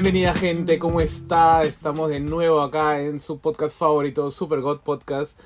Bienvenida 0.00 0.32
gente, 0.32 0.78
¿cómo 0.78 1.00
está? 1.00 1.64
Estamos 1.64 2.08
de 2.08 2.20
nuevo 2.20 2.60
acá 2.60 3.00
en 3.00 3.18
su 3.18 3.40
podcast 3.40 3.76
favorito, 3.76 4.30
Super 4.30 4.60
God 4.60 4.78
Podcast, 4.78 5.36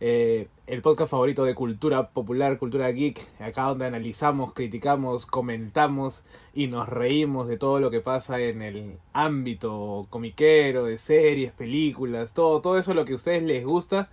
eh, 0.00 0.48
el 0.66 0.82
podcast 0.82 1.10
favorito 1.10 1.46
de 1.46 1.54
cultura 1.54 2.10
popular, 2.10 2.58
cultura 2.58 2.90
geek, 2.90 3.26
acá 3.40 3.62
donde 3.62 3.86
analizamos, 3.86 4.52
criticamos, 4.52 5.24
comentamos 5.24 6.24
y 6.52 6.66
nos 6.66 6.90
reímos 6.90 7.48
de 7.48 7.56
todo 7.56 7.80
lo 7.80 7.90
que 7.90 8.02
pasa 8.02 8.38
en 8.38 8.60
el 8.60 8.98
ámbito 9.14 10.06
comiquero, 10.10 10.84
de 10.84 10.98
series, 10.98 11.50
películas, 11.52 12.34
todo, 12.34 12.60
todo 12.60 12.76
eso 12.76 12.92
lo 12.92 13.06
que 13.06 13.14
a 13.14 13.16
ustedes 13.16 13.42
les 13.42 13.64
gusta. 13.64 14.10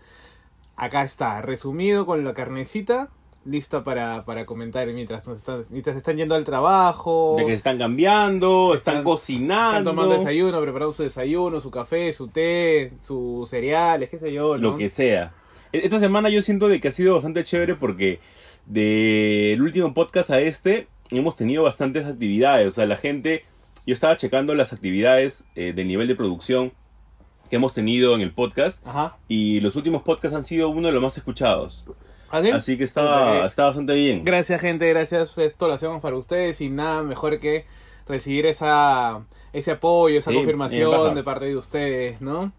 Acá 0.78 1.04
está, 1.04 1.42
resumido 1.42 2.06
con 2.06 2.24
la 2.24 2.34
carnecita, 2.34 3.10
lista 3.46 3.84
para, 3.84 4.26
para 4.26 4.46
comentar 4.46 4.88
mientras, 4.88 5.28
nos 5.28 5.38
están, 5.38 5.66
mientras 5.70 5.96
están 5.96 6.18
yendo 6.18 6.36
al 6.36 6.44
trabajo. 6.46 7.36
De 7.38 7.44
que 7.46 7.52
se 7.52 7.56
están 7.58 7.78
cambiando, 7.78 8.74
están, 8.74 8.96
Están- 8.96 9.04
cocinando. 9.04 9.70
Están 9.80 9.84
tomando 9.86 10.14
desayuno, 10.14 10.62
preparando 10.62 10.92
su 10.92 11.04
desayuno, 11.04 11.60
su 11.60 11.72
café, 11.72 12.12
su 12.14 12.28
té, 12.28 12.94
sus 13.02 13.50
cereales, 13.50 14.10
qué 14.10 14.20
sé 14.20 14.32
yo, 14.34 14.58
¿no? 14.58 14.72
Lo 14.72 14.78
que 14.78 14.90
sea. 14.90 15.34
E- 15.72 15.82
Esta 15.86 16.00
semana 16.00 16.30
yo 16.30 16.42
siento 16.42 16.68
de 16.68 16.80
que 16.82 16.90
ha 16.90 16.92
sido 16.92 17.14
bastante 17.16 17.44
chévere 17.44 17.76
porque 17.76 18.20
del 18.66 19.62
último 19.62 19.94
podcast 19.94 20.30
a 20.30 20.40
este 20.40 20.88
hemos 21.12 21.36
tenido 21.36 21.64
bastantes 21.64 22.06
actividades. 22.06 22.68
O 22.68 22.72
sea, 22.72 22.86
la 22.86 22.98
gente, 22.98 23.44
yo 23.86 23.94
estaba 23.94 24.16
checando 24.18 24.54
las 24.56 24.74
actividades 24.74 25.46
eh, 25.56 25.74
del 25.74 25.88
nivel 25.88 26.08
de 26.08 26.16
producción 26.16 26.72
que 27.50 27.56
hemos 27.56 27.74
tenido 27.74 28.14
en 28.14 28.22
el 28.22 28.32
podcast 28.32 28.86
Ajá. 28.86 29.18
y 29.28 29.60
los 29.62 29.76
últimos 29.76 30.04
podcasts 30.04 30.36
han 30.38 30.44
sido 30.44 30.70
uno 30.70 30.88
de 30.90 30.94
los 30.94 31.02
más 31.02 31.18
escuchados. 31.18 31.86
¿Ah, 32.32 32.42
sí? 32.44 32.52
Así 32.52 32.78
que 32.78 32.84
está, 32.84 33.40
Ok. 33.42 33.46
está 33.48 33.66
bastante 33.66 33.94
bien. 33.94 34.24
Gracias, 34.24 34.62
gente, 34.62 34.88
gracias. 34.90 35.38
Esto 35.38 35.68
lo 35.68 35.74
hacemos 35.74 36.02
para 36.02 36.16
ustedes 36.16 36.62
y 36.62 36.70
nada 36.70 37.02
mejor 37.04 37.40
que 37.40 37.66
recibir 38.08 38.46
esa, 38.46 39.22
ese 39.54 39.72
apoyo, 39.72 40.18
esa 40.20 40.32
Sí, 40.32 40.38
confirmación 40.38 41.16
de 41.16 41.24
parte 41.24 41.46
de 41.46 41.56
ustedes, 41.56 42.22
¿no? 42.22 42.52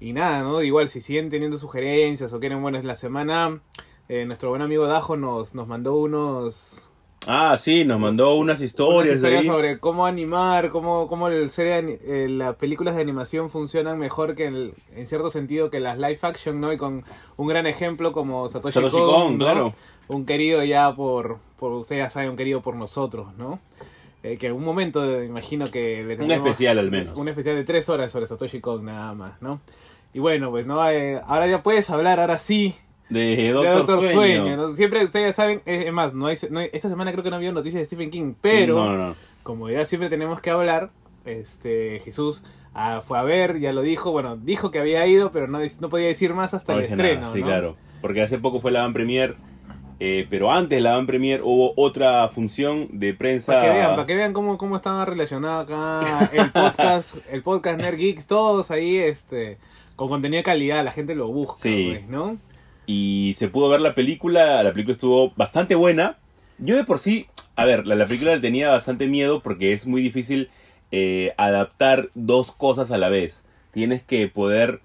Y 0.00 0.12
nada, 0.12 0.42
¿no? 0.42 0.62
Igual, 0.62 0.88
si 0.88 1.00
siguen 1.00 1.30
teniendo 1.30 1.56
sugerencias 1.58 2.32
o 2.32 2.40
quieren, 2.40 2.60
bueno, 2.62 2.78
es 2.78 2.84
la 2.84 2.96
semana, 2.96 3.60
eh, 4.08 4.24
nuestro 4.26 4.50
buen 4.50 4.62
amigo 4.62 4.86
Dajo 4.86 5.16
nos, 5.16 5.54
nos 5.54 5.66
mandó 5.66 5.96
unos... 5.96 6.90
Ah, 7.26 7.56
sí, 7.58 7.84
nos 7.84 7.98
mandó 7.98 8.34
unas 8.34 8.58
unas 8.58 8.62
historias, 8.62 9.14
historias 9.16 9.40
ahí. 9.40 9.46
sobre 9.46 9.78
cómo 9.80 10.06
animar, 10.06 10.70
cómo, 10.70 11.08
cómo 11.08 11.26
el 11.28 11.50
serie 11.50 11.98
eh, 12.04 12.28
las 12.30 12.54
películas 12.56 12.94
de 12.94 13.02
animación 13.02 13.50
funcionan 13.50 13.98
mejor 13.98 14.34
que 14.36 14.46
el- 14.46 14.74
en 14.94 15.08
cierto 15.08 15.30
sentido 15.30 15.70
que 15.70 15.80
las 15.80 15.96
live 15.98 16.18
action, 16.22 16.60
¿no? 16.60 16.72
Y 16.72 16.76
con 16.76 17.04
un 17.36 17.46
gran 17.48 17.66
ejemplo 17.66 18.12
como 18.12 18.48
Satoshi, 18.48 18.74
Satoshi 18.74 18.96
Kon, 18.96 19.10
Kon, 19.10 19.32
¿no? 19.38 19.44
claro. 19.44 19.74
Un 20.08 20.24
querido 20.24 20.62
ya 20.62 20.94
por, 20.94 21.38
por 21.58 21.72
ustedes 21.72 22.04
ya 22.04 22.10
saben, 22.10 22.30
un 22.30 22.36
querido 22.36 22.60
por 22.60 22.76
nosotros, 22.76 23.34
¿no? 23.36 23.58
Eh, 24.22 24.36
que 24.38 24.46
en 24.46 24.50
algún 24.52 24.64
momento 24.64 25.04
eh, 25.04 25.24
imagino 25.26 25.68
que 25.70 26.04
le 26.04 26.16
Un 26.22 26.30
especial 26.30 26.78
al 26.78 26.90
menos. 26.92 27.18
Un 27.18 27.28
especial 27.28 27.56
de 27.56 27.64
tres 27.64 27.88
horas 27.88 28.12
sobre 28.12 28.26
Satoshi 28.28 28.60
Kon 28.60 28.84
nada 28.84 29.14
más, 29.14 29.42
¿no? 29.42 29.60
Y 30.14 30.20
bueno, 30.20 30.50
pues 30.50 30.64
no, 30.64 30.88
Eh, 30.90 31.20
ahora 31.26 31.48
ya 31.48 31.62
puedes 31.64 31.90
hablar, 31.90 32.20
ahora 32.20 32.38
sí, 32.38 32.76
De 33.08 33.36
de 33.36 33.50
Doctor, 33.52 33.76
Doctor 33.76 34.02
Sueño. 34.02 34.42
Sueño. 34.42 34.56
¿no? 34.56 34.68
Siempre 34.68 35.04
ustedes 35.04 35.36
saben, 35.36 35.62
es 35.64 35.92
más, 35.92 36.14
no 36.14 36.26
hay, 36.26 36.36
no 36.50 36.58
hay- 36.60 36.70
esta 36.72 36.88
semana 36.88 37.12
creo 37.12 37.22
que 37.22 37.30
no 37.30 37.36
había 37.36 37.52
noticias 37.52 37.80
de 37.80 37.86
Stephen 37.86 38.10
King, 38.10 38.34
pero 38.40 38.96
No, 38.96 39.14
como 39.42 39.70
ya 39.70 39.84
siempre 39.86 40.08
tenemos 40.10 40.40
que 40.40 40.50
hablar, 40.50 40.90
este 41.24 42.00
Jesús 42.04 42.42
ah, 42.74 43.02
fue 43.06 43.18
a 43.18 43.22
ver, 43.22 43.58
ya 43.60 43.72
lo 43.72 43.82
dijo, 43.82 44.10
bueno, 44.12 44.36
dijo 44.36 44.70
que 44.70 44.78
había 44.80 45.06
ido, 45.06 45.30
pero 45.32 45.46
no, 45.46 45.58
no 45.80 45.88
podía 45.88 46.06
decir 46.08 46.34
más 46.34 46.52
hasta 46.54 46.72
el 46.74 46.80
nada, 46.82 46.90
estreno, 46.94 47.32
Sí, 47.32 47.42
claro. 47.42 47.76
Porque 48.00 48.22
hace 48.22 48.38
poco 48.38 48.60
fue 48.60 48.70
la 48.70 48.80
Van 48.82 48.92
Premier, 48.92 49.36
eh, 49.98 50.26
pero 50.28 50.52
antes 50.52 50.76
de 50.76 50.82
la 50.82 50.92
Van 50.96 51.06
Premier 51.06 51.40
hubo 51.42 51.72
otra 51.76 52.28
función 52.28 52.88
de 52.92 53.14
prensa. 53.14 53.52
Para 53.54 53.62
que 53.62 53.70
vean, 53.78 53.90
para 53.92 54.06
que 54.06 54.14
vean 54.14 54.32
cómo, 54.32 54.58
cómo 54.58 54.76
estaba 54.76 55.04
relacionado 55.04 55.60
acá 55.60 56.28
el 56.32 56.50
podcast, 56.52 57.16
el 57.30 57.42
podcast 57.42 57.78
Nerd 57.80 57.96
Geeks, 57.96 58.26
todos 58.26 58.70
ahí, 58.70 58.96
este, 58.98 59.58
con 59.96 60.08
contenido 60.08 60.38
de 60.40 60.44
calidad, 60.44 60.84
la 60.84 60.92
gente 60.92 61.14
lo 61.14 61.28
busca, 61.28 61.54
Sí. 61.58 61.88
pues, 61.92 62.08
¿no? 62.08 62.36
Y 62.86 63.34
se 63.36 63.48
pudo 63.48 63.68
ver 63.68 63.80
la 63.80 63.94
película, 63.94 64.62
la 64.62 64.72
película 64.72 64.92
estuvo 64.92 65.32
bastante 65.36 65.74
buena. 65.74 66.18
Yo 66.58 66.76
de 66.76 66.84
por 66.84 66.98
sí, 66.98 67.26
a 67.56 67.64
ver, 67.64 67.86
la, 67.86 67.96
la 67.96 68.06
película 68.06 68.40
tenía 68.40 68.70
bastante 68.70 69.06
miedo 69.06 69.40
porque 69.40 69.72
es 69.72 69.86
muy 69.86 70.00
difícil 70.00 70.50
eh, 70.92 71.34
adaptar 71.36 72.10
dos 72.14 72.52
cosas 72.52 72.90
a 72.90 72.98
la 72.98 73.08
vez. 73.08 73.44
Tienes 73.72 74.02
que 74.02 74.28
poder 74.28 74.80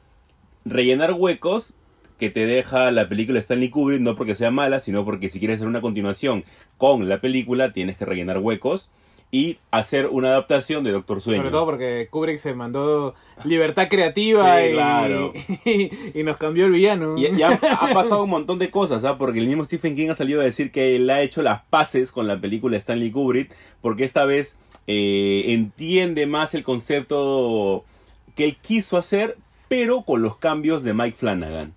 rellenar 0.65 1.13
huecos 1.13 1.75
que 2.17 2.29
te 2.29 2.45
deja 2.45 2.91
la 2.91 3.09
película 3.09 3.39
Stanley 3.39 3.69
Kubrick, 3.69 4.01
no 4.01 4.15
porque 4.15 4.35
sea 4.35 4.51
mala, 4.51 4.79
sino 4.79 5.05
porque 5.05 5.29
si 5.29 5.39
quieres 5.39 5.57
hacer 5.57 5.67
una 5.67 5.81
continuación 5.81 6.43
con 6.77 7.09
la 7.09 7.21
película, 7.21 7.73
tienes 7.73 7.97
que 7.97 8.05
rellenar 8.05 8.39
huecos 8.39 8.91
y 9.33 9.59
hacer 9.71 10.07
una 10.07 10.27
adaptación 10.27 10.83
de 10.83 10.91
Doctor 10.91 11.21
Sueño. 11.21 11.39
Sobre 11.39 11.51
todo 11.51 11.65
porque 11.65 12.07
Kubrick 12.11 12.37
se 12.37 12.53
mandó 12.53 13.15
libertad 13.45 13.87
creativa 13.89 14.59
Sí, 14.59 14.67
y, 14.67 14.71
claro. 14.73 15.33
y, 16.13 16.23
nos 16.23 16.35
cambió 16.35 16.65
el 16.65 16.73
villano. 16.73 17.17
Y 17.17 17.33
ya 17.37 17.57
ha 17.79 17.93
pasado 17.93 18.25
un 18.25 18.29
montón 18.29 18.59
de 18.59 18.69
cosas, 18.69 19.05
¿ah? 19.05 19.17
Porque 19.17 19.39
el 19.39 19.47
mismo 19.47 19.63
Stephen 19.63 19.95
King 19.95 20.09
ha 20.09 20.15
salido 20.15 20.41
a 20.41 20.43
decir 20.43 20.71
que 20.71 20.97
él 20.97 21.09
ha 21.09 21.21
hecho 21.21 21.41
las 21.41 21.63
paces 21.63 22.11
con 22.11 22.27
la 22.27 22.41
película 22.41 22.75
Stanley 22.75 23.09
Kubrick, 23.09 23.55
porque 23.81 24.03
esta 24.03 24.25
vez 24.25 24.57
eh, 24.87 25.45
entiende 25.47 26.25
más 26.27 26.53
el 26.53 26.63
concepto 26.63 27.85
que 28.35 28.43
él 28.43 28.57
quiso 28.57 28.97
hacer, 28.97 29.37
pero 29.69 30.01
con 30.01 30.21
los 30.21 30.35
cambios 30.35 30.83
de 30.83 30.93
Mike 30.93 31.15
Flanagan. 31.15 31.73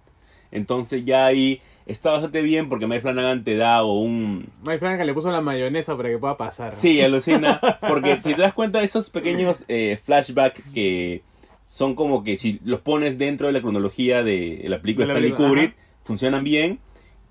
Entonces 0.50 1.04
ya 1.04 1.26
ahí 1.26 1.60
está 1.86 2.10
bastante 2.12 2.42
bien 2.42 2.68
porque 2.68 2.86
Mike 2.86 3.02
Flanagan 3.02 3.44
te 3.44 3.56
da 3.56 3.84
un... 3.84 4.48
Mike 4.66 4.78
Flanagan 4.78 5.06
le 5.06 5.14
puso 5.14 5.30
la 5.30 5.40
mayonesa 5.40 5.96
para 5.96 6.08
que 6.08 6.18
pueda 6.18 6.36
pasar. 6.36 6.72
Sí, 6.72 7.00
alucina, 7.02 7.60
porque 7.88 8.16
si 8.16 8.34
te 8.34 8.40
das 8.42 8.54
cuenta 8.54 8.78
de 8.78 8.84
esos 8.86 9.10
pequeños 9.10 9.64
eh, 9.68 9.98
flashbacks 10.04 10.62
que 10.72 11.22
son 11.66 11.94
como 11.94 12.22
que 12.24 12.36
si 12.36 12.60
los 12.64 12.80
pones 12.80 13.18
dentro 13.18 13.46
de 13.46 13.52
la 13.52 13.60
cronología 13.60 14.22
de 14.22 14.64
la 14.68 14.80
película 14.80 15.06
De 15.06 15.12
la 15.12 15.18
Stanley 15.18 15.30
película, 15.32 15.48
Kubrick, 15.48 15.70
ajá. 15.78 16.00
funcionan 16.04 16.44
bien 16.44 16.78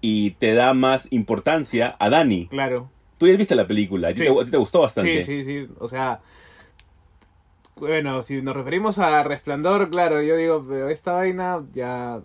y 0.02 0.32
te 0.32 0.54
da 0.54 0.74
más 0.74 1.08
importancia 1.12 1.96
a 2.00 2.10
Dani. 2.10 2.48
Claro. 2.48 2.90
Tú 3.18 3.28
ya 3.28 3.38
viste 3.38 3.56
la 3.56 3.68
película, 3.68 4.10
a 4.10 4.14
ti, 4.14 4.24
Sí. 4.24 4.26
te, 4.34 4.42
a 4.42 4.46
ti 4.46 4.52
te 4.52 4.58
gustó 4.58 4.82
bastante. 4.82 5.24
Sí, 5.24 5.44
sí, 5.44 5.66
sí. 5.66 5.68
O 5.80 5.88
sea, 5.88 6.20
bueno, 7.76 8.22
si 8.24 8.42
nos 8.42 8.56
referimos 8.56 9.00
a 9.00 9.24
Resplandor, 9.24 9.90
claro, 9.90 10.22
yo 10.22 10.36
digo, 10.38 10.66
pero 10.68 10.90
esta 10.90 11.14
vaina 11.14 11.64
ya... 11.74 12.16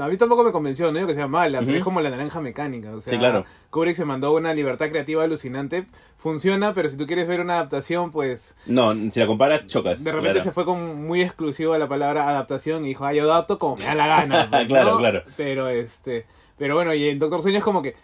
A 0.00 0.08
mí 0.08 0.16
tampoco 0.16 0.42
me 0.42 0.50
convenció, 0.50 0.86
no 0.90 0.94
digo 0.98 1.06
que 1.06 1.14
sea 1.14 1.28
mala, 1.28 1.60
pero 1.60 1.74
es 1.78 1.84
como 1.84 2.00
la 2.00 2.10
naranja 2.10 2.40
mecánica. 2.40 2.92
O 2.92 3.00
sea, 3.00 3.12
Sí, 3.12 3.18
claro. 3.20 3.44
Kubrick 3.70 3.94
se 3.94 4.04
mandó 4.04 4.34
una 4.34 4.52
libertad 4.52 4.88
creativa 4.88 5.22
alucinante. 5.22 5.86
Funciona, 6.16 6.74
pero 6.74 6.88
si 6.88 6.96
tú 6.96 7.06
quieres 7.06 7.28
ver 7.28 7.40
una 7.40 7.54
adaptación, 7.54 8.10
pues 8.10 8.56
No, 8.66 8.92
si 8.94 9.20
la 9.20 9.28
comparas, 9.28 9.68
chocas. 9.68 10.02
de 10.02 10.10
repente 10.10 10.32
claro. 10.32 10.44
se 10.44 10.50
fue 10.50 10.64
con 10.64 11.06
muy 11.06 11.22
exclusivo 11.22 11.72
a 11.72 11.78
la 11.78 11.86
palabra 11.86 12.28
adaptación 12.28 12.84
y 12.84 12.88
dijo, 12.88 13.04
ah, 13.04 13.12
yo 13.12 13.30
adapto 13.32 13.60
como 13.60 13.76
me 13.76 13.84
da 13.84 13.94
la 13.94 14.06
gana. 14.08 14.48
pues, 14.50 14.66
Claro, 14.66 14.98
claro. 14.98 15.22
Pero 15.36 15.68
este, 15.68 16.26
pero 16.58 16.74
bueno, 16.74 16.92
y 16.92 17.08
en 17.08 17.20
Doctor 17.20 17.42
Sueño 17.42 17.58
es 17.58 17.64
como 17.64 17.80
que 17.80 17.94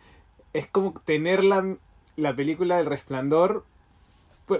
es 0.53 0.69
como 0.69 0.95
tener 1.05 1.43
la, 1.43 1.77
la 2.15 2.37
película 2.37 2.77
del 2.77 2.87
Resplandor 2.87 3.65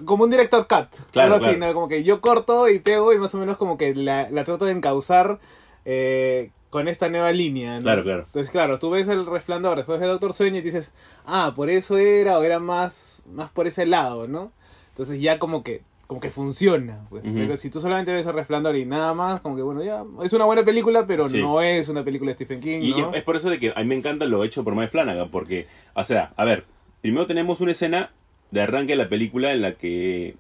como 0.05 0.25
un 0.25 0.31
director 0.31 0.67
cut. 0.69 0.89
Claro, 1.11 1.35
Algo 1.35 1.47
así, 1.47 1.57
claro. 1.57 1.73
¿no? 1.73 1.75
Como 1.75 1.89
que 1.89 2.03
yo 2.03 2.21
corto 2.21 2.69
y 2.69 2.79
pego 2.79 3.13
y 3.13 3.19
más 3.19 3.35
o 3.35 3.39
menos 3.39 3.57
como 3.57 3.77
que 3.79 3.95
la, 3.95 4.31
la 4.31 4.45
trato 4.45 4.65
de 4.67 4.73
encauzar 4.73 5.39
eh, 5.85 6.51
con 6.71 6.89
esta 6.89 7.09
nueva 7.09 7.33
línea. 7.33 7.77
¿no? 7.77 7.83
Claro, 7.83 8.03
claro. 8.03 8.23
Entonces, 8.27 8.51
claro, 8.51 8.79
tú 8.79 8.91
ves 8.91 9.09
el 9.09 9.27
Resplandor, 9.27 9.77
después 9.77 10.01
ves 10.01 10.09
Doctor 10.09 10.33
Sueño 10.33 10.59
y 10.59 10.63
dices, 10.63 10.93
ah, 11.27 11.53
por 11.55 11.69
eso 11.71 11.99
era 11.99 12.39
o 12.39 12.43
era 12.43 12.59
más, 12.59 13.23
más 13.33 13.51
por 13.51 13.67
ese 13.67 13.87
lado, 13.87 14.27
¿no? 14.29 14.53
Entonces 14.91 15.21
ya 15.21 15.39
como 15.39 15.63
que 15.63 15.83
como 16.09 16.21
que 16.21 16.31
funciona, 16.31 17.07
pues. 17.09 17.25
Ujú. 17.25 17.33
Pero 17.35 17.57
si 17.57 17.71
tú 17.71 17.81
solamente 17.81 18.13
ves 18.13 18.27
el 18.27 18.35
Resplandor 18.35 18.77
y 18.77 18.85
nada 18.85 19.15
más, 19.15 19.41
como 19.41 19.57
que 19.57 19.63
bueno, 19.63 19.83
ya 19.83 20.05
es 20.23 20.31
una 20.35 20.45
buena 20.45 20.63
película, 20.63 21.07
pero 21.07 21.27
Sí. 21.27 21.41
no 21.41 21.63
es 21.63 21.89
una 21.89 22.05
película 22.05 22.29
de 22.31 22.35
Stephen 22.35 22.61
King, 22.61 22.81
Y 22.83 22.91
¿no? 22.91 23.11
es, 23.13 23.17
es 23.19 23.23
por 23.23 23.37
eso 23.37 23.49
de 23.49 23.59
que 23.59 23.73
a 23.75 23.79
mí 23.81 23.87
me 23.87 23.95
encanta 23.97 24.27
lo 24.27 24.45
hecho 24.45 24.63
por 24.63 24.75
Mike 24.75 24.89
Flanagan, 24.89 25.31
porque, 25.31 25.69
o 25.95 26.05
sea, 26.05 26.35
a 26.37 26.45
ver, 26.45 26.67
primero 27.01 27.27
tenemos 27.27 27.63
una 27.63 27.73
escena 27.73 28.13
de 28.53 28.63
arranque 28.63 28.93
de 28.93 28.99
la 28.99 29.09
película 29.09 29.53
en 29.53 29.63
la 29.63 29.73
que 29.73 30.37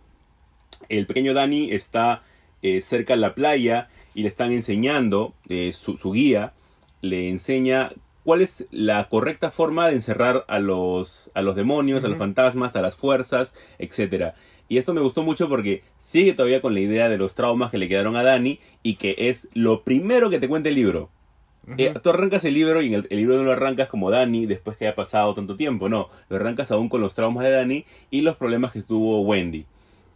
el 0.89 1.07
pequeño 1.07 1.35
Danny 1.35 1.73
está 1.73 2.23
eh, 2.63 2.81
cerca 2.81 3.15
de 3.15 3.21
la 3.21 3.35
playa 3.35 3.89
y 4.15 4.23
le 4.23 4.29
están 4.29 4.53
enseñando, 4.53 5.35
eh, 5.49 5.73
su, 5.73 5.97
su 5.97 6.13
guía 6.13 6.53
le 7.01 7.29
enseña 7.29 7.91
cuál 8.25 8.41
es 8.41 8.67
la 8.71 9.09
correcta 9.09 9.51
forma 9.51 9.89
de 9.89 9.95
encerrar 9.95 10.45
a 10.49 10.61
los, 10.61 11.31
a 11.35 11.43
los 11.43 11.57
demonios, 11.57 12.05
a 12.05 12.09
los 12.09 12.19
fantasmas, 12.19 12.77
a 12.77 12.83
las 12.83 12.95
fuerzas, 12.95 13.55
etcétera. 13.79 14.35
Y 14.69 14.79
esto 14.79 14.95
me 14.95 15.01
gustó 15.01 15.23
mucho 15.23 15.49
porque 15.49 15.83
sigue 15.99 16.33
todavía 16.33 16.63
con 16.63 16.75
la 16.75 16.81
idea 16.81 17.09
de 17.09 17.19
los 17.19 17.35
traumas 17.35 17.71
que 17.71 17.79
le 17.79 17.89
quedaron 17.89 18.17
a 18.17 18.23
Danny 18.23 18.61
y 18.83 18.95
que 18.95 19.17
es 19.19 19.49
lo 19.53 19.83
primero 19.83 20.31
que 20.31 20.39
te 20.39 20.49
cuenta 20.49 20.69
el 20.69 20.77
libro. 20.77 21.11
Eh, 21.79 21.95
tú 22.03 22.11
arrancas 22.11 22.45
el 22.45 22.55
libro 22.55 22.83
y 22.83 22.89
en 22.89 22.95
el, 22.95 23.07
el 23.11 23.19
libro 23.19 23.37
no 23.37 23.45
lo 23.45 23.53
arrancas 23.53 23.89
como 23.89 24.11
Dani 24.11 24.47
después 24.47 24.77
que 24.77 24.87
haya 24.87 24.97
pasado 24.97 25.33
tanto 25.35 25.55
tiempo, 25.57 25.89
no, 25.89 26.09
lo 26.29 26.37
arrancas 26.37 26.71
aún 26.73 26.89
con 26.89 27.01
los 27.01 27.15
traumas 27.15 27.45
de 27.45 27.51
Dani 27.53 27.85
y 28.11 28.23
los 28.23 28.37
problemas 28.37 28.73
que 28.73 28.83
tuvo 28.83 29.21
Wendy. 29.21 29.65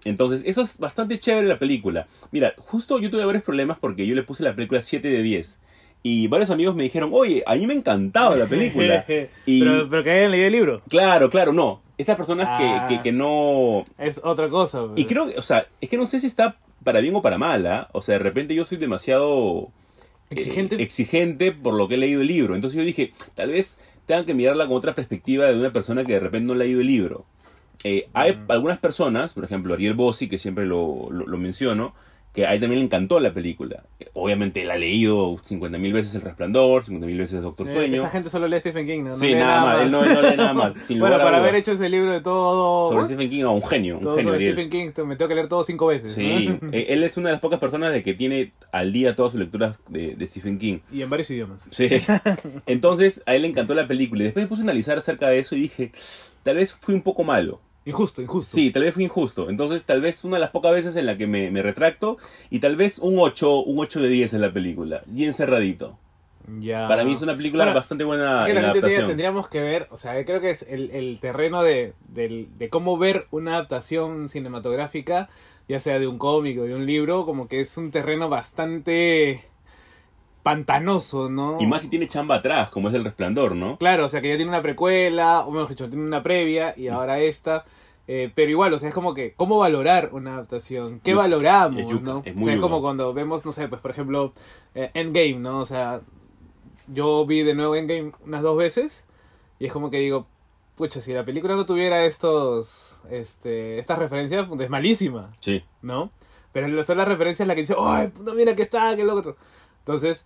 Entonces, 0.05 0.43
eso 0.47 0.63
es 0.63 0.79
bastante 0.79 1.19
chévere 1.19 1.47
la 1.49 1.59
película. 1.59 2.07
Mira, 2.31 2.55
justo 2.59 2.99
yo 3.01 3.11
tuve 3.11 3.25
varios 3.25 3.43
problemas 3.45 3.79
porque 3.81 4.07
yo 4.07 4.15
le 4.15 4.23
puse 4.23 4.43
la 4.45 4.55
película 4.55 4.81
7 4.83 5.09
de 5.09 5.23
10. 5.23 5.61
Y 6.03 6.29
varios 6.29 6.51
amigos 6.51 6.77
me 6.77 6.85
dijeron, 6.85 7.11
oye, 7.13 7.43
a 7.47 7.57
mí 7.57 7.67
me 7.67 7.75
encantaba 7.75 8.37
la 8.37 8.47
película. 8.47 9.05
y 9.47 9.61
pero, 9.65 9.89
pero 9.91 10.05
que 10.05 10.11
hayan 10.13 10.31
leído 10.31 10.47
el 10.47 10.53
libro. 10.53 10.83
claro, 10.89 11.29
claro, 11.31 11.53
no. 11.53 11.81
Estas 11.99 12.17
personas 12.17 12.47
Ah. 12.49 12.87
que, 12.89 12.97
que, 12.97 13.03
que 13.03 13.13
no... 13.13 13.85
Es 13.99 14.21
otra 14.23 14.49
cosa. 14.49 14.83
pues. 14.87 14.93
Y 15.01 15.07
creo 15.07 15.27
que, 15.29 15.39
o 15.39 15.43
sea, 15.43 15.67
es 15.81 15.89
que 15.89 15.97
no 15.97 16.07
sé 16.07 16.21
si 16.21 16.27
está 16.29 16.57
para 16.85 17.01
bien 17.01 17.17
o 17.17 17.23
para 17.23 17.39
mal, 17.39 17.67
¿ah? 17.67 17.89
O 17.93 18.01
sea, 18.03 18.13
de 18.13 18.19
repente 18.21 18.55
yo 18.55 18.65
soy 18.65 18.79
demasiado 18.79 19.71
eh, 20.31 20.35
Exigente. 20.35 20.83
exigente 20.83 21.53
por 21.53 21.75
lo 21.75 21.89
que 21.89 21.95
he 21.95 21.99
leído 21.99 22.21
el 22.21 22.27
libro. 22.29 22.55
Entonces 22.55 22.79
yo 22.79 22.85
dije, 22.85 23.13
tal 23.35 23.51
vez 23.51 23.79
tengan 24.07 24.25
que 24.25 24.35
mirarla 24.35 24.67
con 24.67 24.77
otra 24.77 24.95
perspectiva 24.95 25.47
de 25.47 25.59
una 25.59 25.73
persona 25.73 26.05
que 26.05 26.13
de 26.13 26.21
repente 26.21 26.47
no 26.47 26.53
ha 26.53 26.57
leído 26.57 26.81
el 26.81 26.87
libro. 26.87 27.25
Eh, 27.85 28.09
hay 28.15 28.33
Mm. 28.35 28.51
algunas 28.51 28.79
personas, 28.79 29.33
por 29.35 29.45
ejemplo 29.45 29.75
Ariel 29.75 29.95
Bossi, 29.95 30.29
que 30.29 30.39
siempre 30.39 30.67
lo, 30.67 31.09
lo, 31.11 31.27
lo 31.27 31.39
menciono, 31.39 31.95
que 32.37 32.47
a 32.47 32.53
él 32.53 32.61
también 32.61 32.81
le 32.81 32.85
encantó 32.85 33.19
la 33.19 33.33
película. 33.33 33.83
Obviamente 34.13 34.61
él 34.61 34.71
ha 34.71 34.77
leído 34.77 35.37
50.000 35.39 35.93
veces 35.93 36.15
El 36.17 36.21
Resplandor, 36.21 36.85
50.000 36.85 37.17
veces 37.17 37.41
Doctor 37.41 37.67
Eh, 37.67 37.73
Sueño. 37.73 38.03
Esa 38.03 38.11
gente 38.11 38.29
solo 38.29 38.47
lee 38.47 38.61
Stephen 38.61 38.87
King, 38.87 38.99
¿no? 39.05 39.09
No 39.09 39.15
Sí, 39.15 39.29
lee 39.29 39.35
nada 39.37 39.65
más, 39.65 39.81
él 39.81 39.91
no, 39.91 40.05
lee 40.05 40.37
nada 40.37 40.53
más. 40.53 40.75
Sin 40.87 40.99
bueno, 41.01 41.17
para 41.17 41.39
haber 41.39 41.55
hecho 41.55 41.73
ese 41.73 41.89
libro 41.89 42.13
de 42.13 42.21
todo. 42.21 42.91
Sobre 42.91 43.07
Stephen 43.07 43.31
King, 43.31 43.41
no, 43.41 43.55
un 43.55 43.63
genio, 43.63 43.97
un 43.97 44.03
todo 44.03 44.17
genio 44.17 44.33
sobre 44.35 44.37
Ariel. 44.37 44.53
Stephen 44.69 44.71
King, 44.95 45.07
me 45.07 45.17
tengo 45.17 45.29
que 45.31 45.35
leer 45.35 45.47
todo 45.47 45.65
cinco 45.65 45.87
veces. 45.87 46.13
Sí, 46.13 46.59
¿no? 46.61 46.69
eh, 46.73 46.89
él 46.91 47.03
es 47.05 47.17
una 47.17 47.31
de 47.31 47.33
las 47.37 47.41
pocas 47.41 47.59
personas 47.59 47.91
de 47.95 48.03
que 48.03 48.13
tiene 48.13 48.53
al 48.71 48.93
día 48.93 49.17
todas 49.17 49.33
sus 49.33 49.41
lecturas 49.41 49.79
de, 49.89 50.15
de 50.15 50.27
Stephen 50.27 50.59
King. 50.59 50.81
Y 50.93 51.01
en 51.01 51.09
varios 51.09 51.31
idiomas. 51.31 51.67
Sí. 51.71 51.89
Entonces 52.67 53.23
a 53.25 53.35
él 53.35 53.43
le 53.43 53.49
encantó 53.49 53.75
la 53.75 53.89
película 53.89 54.21
y 54.21 54.25
después 54.25 54.45
me 54.45 54.49
puse 54.49 54.61
a 54.61 54.65
analizar 54.65 54.99
acerca 54.99 55.29
de 55.29 55.39
eso 55.39 55.57
y 55.57 55.61
dije, 55.63 55.93
tal 56.43 56.57
vez 56.57 56.75
fui 56.75 56.95
un 56.95 57.03
poco 57.03 57.25
malo. 57.25 57.63
Injusto, 57.87 58.21
injusto. 58.21 58.55
Sí, 58.55 58.71
tal 58.71 58.83
vez 58.83 58.93
fui 58.95 59.05
injusto. 59.05 59.49
Entonces 59.49 59.85
tal 59.85 60.01
vez 60.03 60.23
una 60.25 60.37
de 60.37 60.41
las 60.41 60.51
pocas 60.51 60.73
veces 60.73 60.95
en 60.97 61.07
la 61.07 61.17
que 61.17 61.27
me, 61.27 61.51
me 61.51 61.63
retracto 61.63 62.19
y 62.51 62.59
tal 62.59 62.77
vez 62.77 62.99
un 62.99 63.15
8, 63.19 63.61
un 63.63 63.79
8 63.79 64.01
de 64.01 64.09
10 64.09 64.35
en 64.35 64.41
la 64.43 64.53
película, 64.53 65.03
bien 65.07 65.33
cerradito. 65.33 65.97
Ya. 66.61 66.87
Para 66.87 67.03
mí 67.05 67.13
es 67.15 67.23
una 67.23 67.35
película 67.37 67.65
Bueno, 67.65 67.77
bastante 67.79 68.05
buena 68.05 68.47
Es 68.47 68.55
que 68.55 68.61
la 68.61 68.71
adaptación. 68.71 69.07
tendríamos 69.09 69.49
que 69.49 69.61
ver, 69.61 69.89
o 69.91 69.97
sea, 69.97 70.25
creo 70.25 70.41
que 70.41 70.51
es 70.51 70.63
el, 70.69 70.91
el 70.93 71.19
terreno 71.21 71.63
de, 71.65 71.93
del- 72.09 72.49
de 72.59 72.69
cómo 72.69 72.99
ver 72.99 73.27
una 73.33 73.55
adaptación 73.55 74.29
cinematográfica, 74.29 75.29
ya 75.69 75.81
sea 75.81 75.99
de 75.99 76.07
un 76.07 76.19
cómic 76.19 76.59
o 76.61 76.63
de 76.63 76.75
un 76.77 76.87
libro, 76.87 77.25
como 77.25 77.49
que 77.49 77.61
es 77.61 77.77
un 77.77 77.91
terreno 77.91 78.29
bastante 78.29 79.45
pantanoso, 80.47 81.29
¿no? 81.29 81.57
Y 81.59 81.67
más 81.67 81.83
si 81.83 81.89
tiene 81.89 82.07
chamba 82.07 82.37
atrás, 82.37 82.69
como 82.71 82.89
es 82.89 82.95
El 82.95 83.03
Resplandor, 83.03 83.57
¿no? 83.57 83.79
Claro, 83.79 84.05
o 84.07 84.09
sea, 84.09 84.21
que 84.21 84.29
ya 84.29 84.37
tiene 84.37 84.49
una 84.49 84.63
precuela, 84.63 85.41
o 85.41 85.51
mejor 85.51 85.71
dicho, 85.71 85.89
tiene 85.89 86.05
una 86.05 86.23
previa 86.23 86.73
y 86.77 86.87
ahora 86.87 87.19
esta. 87.19 87.65
eh, 88.07 88.31
pero 88.33 88.49
igual, 88.53 88.73
o 88.73 88.79
sea, 88.79 88.89
es 88.89 88.95
como 88.95 89.13
que, 89.13 89.35
¿cómo 89.35 89.59
valorar 89.59 90.11
una 90.13 90.35
adaptación? 90.35 91.01
¿Qué 91.01 91.15
valoramos, 91.15 91.81
es 91.83 91.89
yuca, 91.89 92.05
no? 92.05 92.23
es 92.25 92.33
o 92.33 92.37
muy 92.37 92.45
sea, 92.45 92.55
es 92.55 92.61
como 92.61 92.81
cuando 92.81 93.13
vemos, 93.13 93.45
no 93.45 93.51
sé, 93.51 93.67
pues 93.67 93.81
por 93.81 93.91
ejemplo, 93.91 94.33
eh, 94.77 94.93
Endgame, 94.95 95.41
¿no? 95.41 95.59
O 95.59 95.67
sea, 95.67 96.01
yo 96.87 97.27
vi 97.27 97.43
de 97.43 97.55
nuevo 97.57 97.75
Endgame 97.75 98.13
unas 98.25 98.43
dos 98.43 98.57
veces 98.57 99.07
y 99.59 99.67
es 99.67 99.73
como 99.73 99.91
que 99.91 99.99
digo, 99.99 100.29
pucha, 100.77 101.01
si 101.01 101.13
la 101.13 101.25
película 101.25 101.57
no 101.57 101.67
tuviera 101.67 102.05
estos, 102.05 103.01
este, 103.11 103.81
estas 103.81 103.99
referencias, 103.99 104.47
pues 104.47 104.61
es 104.61 104.71
malísima, 104.71 105.33
Sí. 105.41 105.65
¿no? 105.83 106.13
Pero 106.53 106.85
son 106.85 106.99
las 106.99 107.09
referencias 107.09 107.49
las 107.49 107.57
que 107.57 107.63
dice, 107.63 107.75
¡ay, 107.77 108.07
puta, 108.09 108.33
mira 108.35 108.55
que 108.55 108.63
está, 108.63 108.95
que 108.95 109.03
lo 109.03 109.15
otro! 109.15 109.37
Entonces, 109.87 110.25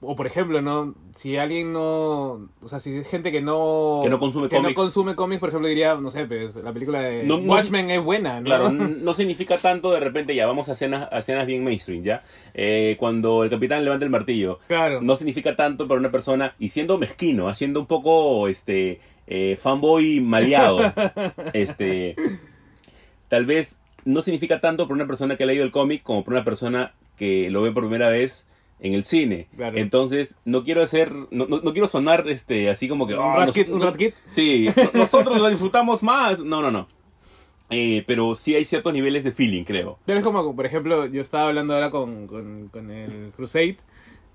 o 0.00 0.16
por 0.16 0.26
ejemplo, 0.26 0.60
¿no? 0.60 0.96
Si 1.14 1.36
alguien 1.36 1.72
no, 1.72 2.50
o 2.60 2.66
sea, 2.66 2.80
si 2.80 2.92
es 2.96 3.08
gente 3.08 3.30
que 3.30 3.40
no... 3.40 4.00
Que 4.02 4.10
no 4.10 4.18
consume 4.18 4.48
que 4.48 4.60
no 4.60 4.74
consume 4.74 5.14
cómics, 5.14 5.38
por 5.38 5.48
ejemplo, 5.50 5.68
diría, 5.68 5.94
no 5.94 6.10
sé, 6.10 6.26
pues 6.26 6.56
la 6.56 6.72
película 6.72 7.00
de 7.02 7.22
No- 7.22 7.38
no- 7.38 7.52
Watchmen 7.52 7.88
es 7.90 8.02
buena, 8.02 8.40
¿no? 8.40 8.46
Claro, 8.46 8.72
no 8.72 9.14
significa 9.14 9.58
tanto 9.58 9.92
de 9.92 10.00
repente, 10.00 10.34
ya 10.34 10.44
vamos 10.46 10.68
a 10.68 10.72
escenas, 10.72 11.08
a 11.12 11.20
escenas 11.20 11.46
bien 11.46 11.62
mainstream, 11.62 12.02
¿ya? 12.02 12.24
Eh, 12.52 12.96
cuando 12.98 13.44
el 13.44 13.48
capitán 13.50 13.84
levanta 13.84 14.04
el 14.04 14.10
martillo, 14.10 14.58
Claro. 14.66 15.00
no 15.02 15.14
significa 15.14 15.54
tanto 15.54 15.86
para 15.86 16.00
una 16.00 16.10
persona, 16.10 16.56
y 16.58 16.70
siendo 16.70 16.98
mezquino, 16.98 17.48
haciendo 17.48 17.78
un 17.78 17.86
poco, 17.86 18.48
este, 18.48 19.00
eh, 19.28 19.56
fanboy 19.58 20.20
maleado, 20.20 20.80
este, 21.52 22.16
tal 23.28 23.46
vez 23.46 23.80
no 24.04 24.20
significa 24.20 24.60
tanto 24.60 24.84
para 24.86 24.94
una 24.96 25.06
persona 25.06 25.36
que 25.36 25.44
ha 25.44 25.46
leído 25.46 25.64
el 25.64 25.70
cómic 25.72 26.02
como 26.02 26.22
para 26.24 26.38
una 26.38 26.44
persona 26.44 26.92
que 27.16 27.50
lo 27.50 27.62
ve 27.62 27.72
por 27.72 27.84
primera 27.84 28.08
vez 28.10 28.46
en 28.80 28.92
el 28.92 29.04
cine. 29.04 29.48
Claro. 29.56 29.78
Entonces, 29.78 30.38
no 30.44 30.62
quiero 30.62 30.82
hacer, 30.82 31.10
no, 31.30 31.46
no, 31.46 31.60
no 31.60 31.72
quiero 31.72 31.88
sonar, 31.88 32.28
este, 32.28 32.68
así 32.68 32.88
como 32.88 33.06
que, 33.06 33.14
Un 33.14 33.20
"Ah, 33.20 33.36
rat 33.36 33.46
nos- 33.46 33.54
kit, 33.54 33.68
un 33.70 33.78
no- 33.78 33.84
rat 33.86 33.96
kit. 33.96 34.14
Sí, 34.30 34.68
no- 34.76 35.00
nosotros 35.00 35.40
la 35.40 35.48
disfrutamos 35.48 36.02
más. 36.02 36.40
No, 36.40 36.60
no, 36.62 36.70
no. 36.70 36.88
Eh, 37.70 38.04
pero 38.06 38.34
sí 38.36 38.54
hay 38.54 38.64
ciertos 38.64 38.92
niveles 38.92 39.24
de 39.24 39.32
feeling, 39.32 39.64
creo. 39.64 39.98
Pero 40.06 40.18
es 40.20 40.24
como, 40.24 40.54
por 40.54 40.66
ejemplo, 40.66 41.06
yo 41.06 41.20
estaba 41.20 41.46
hablando 41.48 41.74
ahora 41.74 41.90
con, 41.90 42.26
con, 42.28 42.68
con 42.68 42.90
el 42.92 43.32
Crusade 43.34 43.78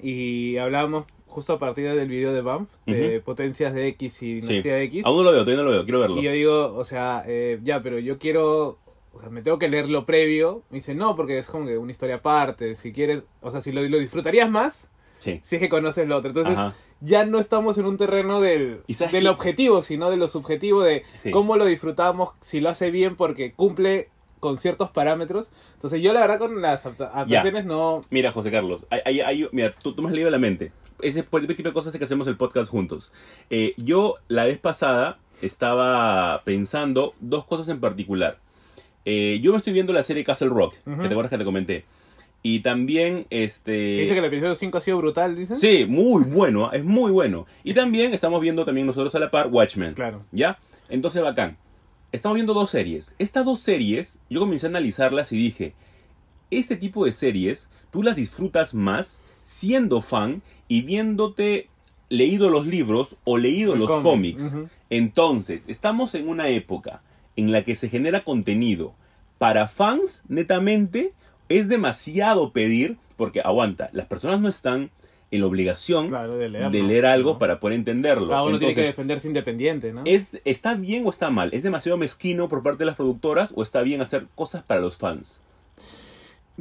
y 0.02 0.58
hablábamos 0.58 1.06
justo 1.28 1.54
a 1.54 1.60
partir 1.60 1.90
del 1.94 2.10
video 2.10 2.34
de 2.34 2.42
Bump, 2.42 2.70
de 2.86 3.22
potencias 3.22 3.74
de 3.74 3.88
X 3.90 4.22
y 4.22 4.42
Sí. 4.42 4.48
dinastía 4.50 4.76
de 4.76 4.84
X. 4.84 5.06
Aún 5.06 5.18
no 5.18 5.24
lo 5.24 5.32
veo, 5.32 5.42
todavía 5.46 5.64
no 5.64 5.70
lo 5.70 5.72
veo, 5.72 5.84
quiero 5.86 6.00
verlo. 6.02 6.20
Y 6.20 6.24
yo 6.24 6.32
digo, 6.34 6.74
o 6.76 6.84
sea, 6.84 7.24
eh, 7.26 7.58
ya, 7.64 7.82
pero 7.82 8.00
yo 8.00 8.18
quiero, 8.20 8.80
o 9.14 9.20
sea, 9.20 9.30
me 9.30 9.42
tengo 9.42 9.60
que 9.60 9.70
leer 9.70 9.90
lo 9.90 10.06
previo. 10.06 10.64
Me 10.70 10.78
dice, 10.78 10.96
no, 10.96 11.16
porque 11.16 11.38
es 11.40 11.50
como 11.50 11.66
que 11.66 11.78
una 11.78 11.92
historia 11.92 12.16
aparte. 12.16 12.76
Si 12.76 12.92
quieres, 12.94 13.24
o 13.42 13.52
sea, 13.52 13.62
si 13.62 13.72
lo, 13.72 13.82
lo 13.84 13.98
disfrutarías 14.00 14.50
más, 14.50 14.90
Sí. 15.20 15.40
si 15.44 15.56
es 15.58 15.62
que 15.62 15.70
conoces 15.70 16.08
lo 16.08 16.18
otro. 16.18 16.30
Entonces, 16.30 16.58
Ajá. 16.58 16.74
ya 17.00 17.26
no 17.26 17.38
estamos 17.40 17.78
en 17.78 17.86
un 17.86 17.98
terreno 17.98 18.42
del, 18.42 18.82
¿Y 18.88 18.96
sabes 18.96 19.12
del 19.14 19.28
objetivo, 19.28 19.82
sino 19.84 20.10
de 20.10 20.18
lo 20.18 20.28
subjetivo, 20.28 20.82
de 20.82 21.04
Sí. 21.22 21.30
cómo 21.32 21.58
lo 21.58 21.66
disfrutamos, 21.66 22.30
si 22.40 22.60
lo 22.60 22.70
hace 22.70 22.90
bien 22.90 23.16
porque 23.16 23.54
cumple 23.54 24.10
con 24.40 24.58
ciertos 24.58 24.90
parámetros. 24.90 25.52
Entonces, 25.76 26.02
yo 26.02 26.14
la 26.14 26.22
verdad 26.22 26.40
con 26.40 26.60
las 26.64 26.84
adapta- 26.88 27.12
adaptaciones 27.14 27.66
no... 27.66 28.02
Mira, 28.10 28.32
José 28.32 28.50
Carlos, 28.50 28.88
hay, 28.90 29.02
hay- 29.06 29.20
hay- 29.22 29.48
mira, 29.52 29.70
tú, 29.72 29.94
tú 29.94 30.02
me 30.02 30.08
has 30.08 30.16
leído 30.16 30.32
la 30.32 30.40
mente. 30.40 30.72
Ese 31.00 31.22
por 31.22 31.42
el 31.42 31.48
tipo 31.56 31.70
de 31.70 31.74
cosas 31.74 31.96
que 31.96 32.04
hacemos 32.04 32.26
el 32.28 32.38
podcast 32.38 32.72
juntos. 32.72 33.12
Eh, 33.52 33.76
yo 33.78 34.16
la 34.28 34.46
vez 34.46 34.58
pasada 34.58 35.20
estaba 35.44 36.42
pensando 36.44 37.14
dos 37.20 37.46
cosas 37.46 37.68
en 37.68 37.80
particular. 37.80 38.40
Eh, 39.06 39.40
yo 39.42 39.52
me 39.52 39.58
estoy 39.58 39.74
viendo 39.74 39.94
la 39.94 40.04
serie 40.04 40.24
Castle 40.24 40.50
Rock, 40.50 40.76
que 40.84 41.08
te 41.08 41.08
acuerdas 41.08 41.30
que 41.30 41.38
te 41.38 41.46
comenté. 41.46 41.86
Y 42.44 42.62
también, 42.62 43.28
este... 43.30 43.72
dice 43.72 44.14
que 44.14 44.20
el 44.20 44.26
episodio 44.26 44.56
5 44.56 44.78
ha 44.78 44.82
sido 44.82 44.98
brutal, 44.98 45.36
dicen. 45.36 45.58
Sí, 45.58 45.86
muy 45.88 46.24
bueno, 46.24 46.72
es 46.72 46.84
muy 46.84 47.12
bueno. 47.12 47.46
Y 47.64 47.74
también 47.74 48.14
estamos 48.14 48.42
viendo 48.42 48.66
también 48.66 48.88
nosotros 48.88 49.14
a 49.14 49.20
la 49.20 49.30
par 49.30 49.48
Watchmen. 49.52 49.94
Claro. 49.94 50.26
¿Ya? 50.32 50.58
Entonces, 50.90 51.22
bacán. 51.22 51.58
Estamos 52.12 52.36
viendo 52.36 52.54
dos 52.54 52.72
series. 52.72 53.16
Estas 53.20 53.46
dos 53.46 53.60
series, 53.60 54.20
yo 54.30 54.40
comencé 54.40 54.66
a 54.66 54.70
analizarlas 54.70 55.32
y 55.32 55.38
dije, 55.38 55.74
este 56.50 56.76
tipo 56.78 57.06
de 57.06 57.14
series, 57.14 57.70
tú 57.92 58.02
las 58.04 58.16
disfrutas 58.16 58.74
más 58.74 59.22
siendo 59.44 60.02
fan 60.02 60.42
y 60.68 60.82
viéndote 60.82 61.70
leído 62.10 62.50
los 62.50 62.66
libros 62.66 63.18
o 63.24 63.38
leído 63.38 63.74
El 63.74 63.80
los 63.80 63.90
cómic, 63.90 64.38
cómics. 64.38 64.56
Entonces, 64.90 65.66
estamos 65.68 66.16
en 66.16 66.28
una 66.28 66.50
época 66.50 67.02
en 67.42 67.52
la 67.52 67.64
que 67.64 67.76
se 67.76 67.90
genera 67.90 68.24
contenido 68.24 68.94
para 69.38 69.68
fans 69.68 70.24
netamente. 70.28 71.14
Es 71.50 71.68
demasiado 71.68 72.54
pedir, 72.54 72.98
porque 73.18 73.42
aguanta, 73.42 73.90
las 73.92 74.06
personas 74.06 74.40
no 74.40 74.48
están 74.48 74.90
en 75.32 75.42
la 75.42 75.48
obligación 75.48 76.10
Claro, 76.10 76.38
de 76.38 76.50
leer 76.50 77.06
algo 77.06 77.34
¿no? 77.34 77.40
para 77.40 77.60
poder 77.60 77.78
entenderlo. 77.78 78.30
Cada 78.30 78.44
uno 78.44 78.60
tiene 78.60 78.76
que 78.76 78.82
defenderse 78.84 79.28
independiente, 79.28 79.94
¿no? 79.94 80.04
¿es, 80.06 80.40
¿Está 80.46 80.76
bien 80.76 81.06
o 81.06 81.10
está 81.10 81.30
mal? 81.30 81.50
¿Es 81.54 81.64
demasiado 81.64 81.98
mezquino 81.98 82.48
por 82.50 82.64
parte 82.64 82.80
de 82.80 82.86
las 82.86 82.96
productoras 82.96 83.54
o 83.56 83.64
está 83.64 83.82
bien 83.82 84.02
hacer 84.02 84.28
cosas 84.36 84.64
para 84.64 84.82
los 84.82 84.98
fans? 84.98 85.42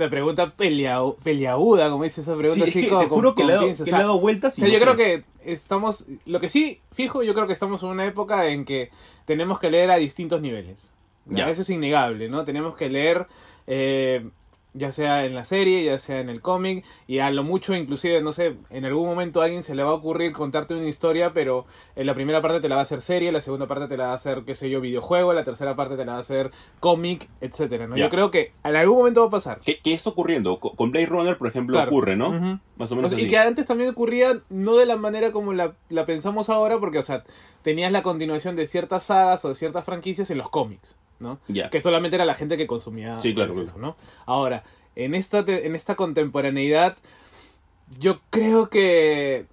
Una 0.00 0.10
pregunta 0.10 0.56
peleau- 0.56 1.16
peleaguda, 1.22 1.90
como 1.90 2.04
dice 2.04 2.22
esa 2.22 2.36
pregunta. 2.36 2.66
Sí, 2.66 2.86
como- 2.88 3.00
te 3.02 3.08
juro 3.08 3.34
que 3.34 3.44
le 3.44 3.52
he 3.52 3.56
dado, 3.56 3.70
o 3.70 3.74
sea, 3.74 3.98
dado 3.98 4.18
vueltas 4.20 4.58
y 4.58 4.62
O 4.62 4.64
sea, 4.64 4.68
no 4.68 4.78
yo 4.78 4.80
creo 4.84 4.96
que 4.96 5.24
estamos, 5.44 6.06
lo 6.26 6.40
que 6.40 6.48
sí, 6.48 6.80
fijo, 6.92 7.22
yo 7.22 7.34
creo 7.34 7.46
que 7.46 7.52
estamos 7.52 7.82
en 7.82 7.90
una 7.90 8.06
época 8.06 8.48
en 8.48 8.64
que 8.64 8.90
tenemos 9.26 9.58
que 9.58 9.70
leer 9.70 9.90
a 9.90 9.96
distintos 9.96 10.40
niveles. 10.40 10.92
¿ya? 11.26 11.44
Ya. 11.46 11.50
Eso 11.50 11.62
es 11.62 11.70
innegable, 11.70 12.28
¿no? 12.28 12.44
Tenemos 12.44 12.74
que 12.76 12.88
leer, 12.88 13.26
eh, 13.66 14.26
ya 14.72 14.92
sea 14.92 15.24
en 15.24 15.34
la 15.34 15.44
serie, 15.44 15.84
ya 15.84 15.98
sea 15.98 16.20
en 16.20 16.28
el 16.28 16.40
cómic, 16.40 16.84
y 17.06 17.18
a 17.18 17.30
lo 17.30 17.42
mucho, 17.42 17.74
inclusive, 17.74 18.20
no 18.22 18.32
sé, 18.32 18.56
en 18.70 18.84
algún 18.84 19.06
momento 19.06 19.40
a 19.40 19.44
alguien 19.44 19.62
se 19.62 19.74
le 19.74 19.82
va 19.82 19.90
a 19.90 19.94
ocurrir 19.94 20.32
contarte 20.32 20.74
una 20.74 20.86
historia, 20.88 21.32
pero 21.32 21.66
en 21.96 22.06
la 22.06 22.14
primera 22.14 22.40
parte 22.40 22.60
te 22.60 22.68
la 22.68 22.76
va 22.76 22.80
a 22.80 22.84
hacer 22.84 23.02
serie, 23.02 23.32
la 23.32 23.40
segunda 23.40 23.66
parte 23.66 23.88
te 23.88 23.96
la 23.96 24.04
va 24.04 24.10
a 24.12 24.14
hacer, 24.14 24.44
qué 24.44 24.54
sé 24.54 24.70
yo, 24.70 24.80
videojuego, 24.80 25.32
la 25.32 25.42
tercera 25.44 25.74
parte 25.76 25.96
te 25.96 26.04
la 26.04 26.12
va 26.12 26.18
a 26.18 26.20
hacer 26.20 26.50
cómic, 26.78 27.28
etcétera, 27.40 27.86
¿no? 27.86 27.96
Yo 27.96 28.08
creo 28.10 28.30
que 28.30 28.52
en 28.64 28.76
algún 28.76 28.98
momento 28.98 29.20
va 29.22 29.26
a 29.26 29.30
pasar. 29.30 29.60
¿Qué, 29.64 29.80
qué 29.82 29.94
está 29.94 30.10
ocurriendo? 30.10 30.60
Co- 30.60 30.74
Con 30.76 30.90
Blade 30.92 31.06
Runner, 31.06 31.36
por 31.36 31.48
ejemplo, 31.48 31.74
Claro. 31.76 31.90
ocurre, 31.90 32.16
¿no? 32.16 32.60
Más 32.76 32.90
o 32.90 32.94
O 32.94 32.96
menos 32.96 33.10
sea, 33.10 33.16
así. 33.18 33.26
y 33.26 33.28
que 33.30 33.38
antes 33.38 33.66
también 33.66 33.90
ocurría 33.90 34.40
no 34.48 34.76
de 34.76 34.86
la 34.86 34.96
manera 34.96 35.32
como 35.32 35.52
la, 35.52 35.74
la 35.88 36.06
pensamos 36.06 36.48
ahora, 36.48 36.78
porque, 36.78 36.98
o 36.98 37.02
sea, 37.02 37.24
tenías 37.62 37.92
la 37.92 38.02
continuación 38.02 38.56
de 38.56 38.66
ciertas 38.66 39.02
sagas 39.04 39.44
o 39.44 39.48
de 39.48 39.54
ciertas 39.54 39.84
franquicias 39.84 40.30
en 40.30 40.38
los 40.38 40.48
cómics, 40.48 40.96
¿no? 41.20 41.38
Que 41.70 41.80
solamente 41.80 42.16
era 42.16 42.24
la 42.24 42.34
gente 42.34 42.56
que 42.56 42.66
consumía 42.66 43.20
Sí, 43.20 43.34
claro, 43.34 43.52
claro. 43.52 43.66
eso, 43.68 43.78
¿no? 43.78 43.96
Ahora, 44.26 44.64
en 44.96 45.14
esta, 45.14 45.44
en 45.46 45.76
esta 45.76 45.94
contemporaneidad, 45.94 46.96
yo 47.98 48.20
creo 48.30 48.68
que 48.68 49.46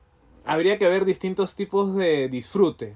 habría 0.45 0.77
que 0.79 0.87
ver 0.87 1.05
distintos 1.05 1.55
tipos 1.55 1.95
de 1.95 2.29
disfrute, 2.29 2.95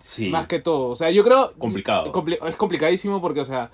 Sí. 0.00 0.28
más 0.28 0.46
que 0.46 0.58
todo. 0.60 0.88
O 0.88 0.96
sea, 0.96 1.10
yo 1.10 1.24
creo... 1.24 1.52
Complicado. 1.58 2.12
compli- 2.12 2.38
es 2.46 2.56
complicadísimo 2.56 3.20
porque, 3.20 3.40
o 3.40 3.44
sea, 3.44 3.70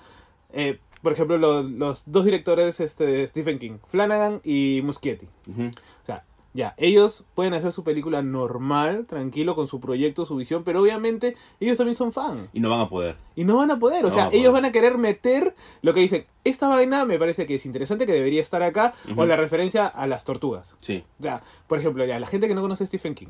eh, 0.53 0.79
por 1.01 1.11
ejemplo, 1.13 1.37
los, 1.37 1.65
los 1.65 2.03
dos 2.05 2.25
directores 2.25 2.79
este, 2.79 3.05
de 3.05 3.27
Stephen 3.27 3.59
King, 3.59 3.77
Flanagan 3.89 4.41
y 4.43 4.81
Muschietti. 4.83 5.27
O 5.47 5.71
sea, 6.05 6.23
Ya, 6.59 6.73
ellos 6.77 7.23
pueden 7.35 7.53
hacer 7.53 7.71
su 7.71 7.83
película 7.85 8.21
normal, 8.21 9.05
tranquilo, 9.07 9.55
con 9.55 9.67
su 9.67 9.79
proyecto, 9.79 10.25
su 10.25 10.35
visión, 10.35 10.63
pero 10.65 10.81
obviamente 10.81 11.35
ellos 11.61 11.77
también 11.77 11.95
son 11.95 12.11
fan. 12.11 12.49
Y 12.51 12.59
no 12.59 12.69
van 12.69 12.81
a 12.81 12.89
poder. 12.89 13.15
Y 13.35 13.45
no 13.45 13.55
van 13.57 13.71
a 13.71 13.79
poder, 13.79 14.03
o 14.05 14.09
No 14.09 14.13
sea, 14.13 14.25
van 14.25 14.33
ellos 14.33 14.49
poder. 14.49 14.61
van 14.63 14.65
a 14.65 14.71
querer 14.73 14.97
meter 14.97 15.55
lo 15.81 15.93
que 15.93 16.01
dicen, 16.01 16.25
esta 16.43 16.67
vaina 16.67 17.05
me 17.05 17.17
parece 17.17 17.45
que 17.45 17.55
es 17.55 17.65
interesante, 17.65 18.05
que 18.05 18.11
debería 18.13 18.41
estar 18.41 18.61
acá, 18.61 18.93
Ujú. 19.09 19.21
o 19.21 19.25
la 19.25 19.37
referencia 19.37 19.87
a 19.87 20.05
las 20.05 20.25
tortugas. 20.25 20.75
Sí. 20.81 21.03
Sea, 21.21 21.41
por 21.67 21.79
ejemplo, 21.79 22.03
ya, 22.05 22.19
la 22.19 22.27
gente 22.27 22.47
que 22.49 22.55
no 22.55 22.61
conoce 22.61 22.83
a 22.83 22.87
Stephen 22.87 23.15
King 23.15 23.27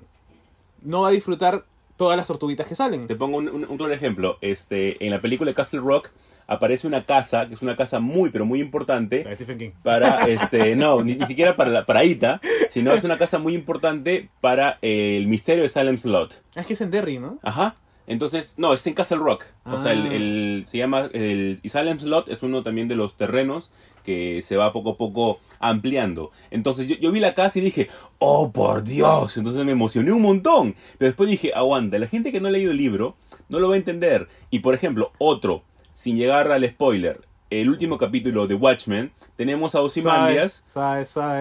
no 0.81 1.01
va 1.01 1.09
a 1.09 1.11
disfrutar 1.11 1.65
todas 1.97 2.15
las 2.17 2.27
tortuguitas 2.27 2.65
que 2.65 2.75
salen. 2.75 3.07
Te 3.07 3.15
pongo 3.15 3.37
un, 3.37 3.49
un- 3.49 3.65
un 3.69 3.77
claro 3.77 3.93
ejemplo. 3.93 4.37
Este, 4.41 5.05
en 5.05 5.11
la 5.11 5.21
película 5.21 5.53
Castle 5.53 5.81
Rock 5.81 6.09
aparece 6.49 6.87
una 6.87 7.05
casa, 7.05 7.47
que 7.47 7.53
es 7.55 7.61
una 7.61 7.75
casa 7.75 7.99
muy, 7.99 8.29
pero 8.31 8.45
muy 8.45 8.59
importante. 8.59 9.23
De 9.23 9.35
Stephen 9.35 9.57
King. 9.57 9.69
para 9.83 10.25
este 10.27 10.75
no 10.75 11.01
ni, 11.03 11.15
ni 11.15 11.25
siquiera 11.25 11.55
para 11.55 11.69
la, 11.69 11.85
para 11.85 12.03
Ita 12.03 12.41
sino 12.69 12.91
es 12.93 13.03
una 13.03 13.17
casa 13.17 13.37
muy 13.39 13.53
importante 13.55 14.29
para 14.41 14.77
eh, 14.81 15.15
el 15.17 15.27
misterio 15.27 15.63
de 15.63 15.69
Salem 15.69 15.97
Slot 15.97 16.41
Ah, 16.55 16.61
Es 16.61 16.67
que 16.67 16.73
es 16.73 16.81
en 16.81 16.91
Derry, 16.91 17.19
¿no? 17.19 17.39
ajá 17.43 17.75
entonces 18.07 18.55
no 18.57 18.73
es 18.73 18.85
en 18.87 18.95
Castle 18.95 19.17
Rock 19.19 19.45
o 19.65 19.79
sea 19.81 19.91
el, 19.93 20.01
Ah. 20.07 20.13
el- 20.15 20.65
se 20.67 20.77
llama 20.79 21.09
el 21.13 21.59
y 21.61 21.69
Salem 21.69 21.99
Slot 21.99 22.27
es 22.29 22.41
uno 22.43 22.63
también 22.63 22.87
de 22.87 22.95
los 22.95 23.15
terrenos 23.15 23.71
que 24.03 24.41
se 24.43 24.57
va 24.57 24.73
poco 24.73 24.91
a 24.91 24.97
poco 24.97 25.39
ampliando 25.59 26.31
entonces 26.49 26.87
yo, 26.87 26.95
yo 26.97 27.11
vi 27.11 27.19
la 27.19 27.35
casa 27.35 27.59
y 27.59 27.61
dije 27.61 27.87
oh 28.17 28.51
por 28.51 28.83
Dios 28.83 29.37
entonces 29.37 29.63
me 29.63 29.73
emocioné 29.73 30.11
un 30.11 30.23
montón 30.23 30.73
pero 30.97 31.09
después 31.09 31.29
dije 31.29 31.51
aguanta 31.53 31.99
la 31.99 32.07
gente 32.07 32.31
que 32.31 32.39
no 32.41 32.47
ha 32.47 32.51
leído 32.51 32.71
el 32.71 32.77
libro 32.77 33.15
no 33.49 33.59
lo 33.59 33.67
va 33.69 33.75
a 33.75 33.77
entender 33.77 34.27
y 34.49 34.59
por 34.59 34.73
ejemplo 34.73 35.11
otro 35.19 35.63
sin 35.99 36.15
llegar 36.15 36.49
al 36.49 36.65
spoiler 36.65 37.19
el 37.49 37.69
último 37.69 37.97
capítulo 37.97 38.47
de 38.47 38.55
Watchmen 38.55 39.11
tenemos 39.35 39.75
a 39.75 39.81
Ozymandias. 39.81 40.63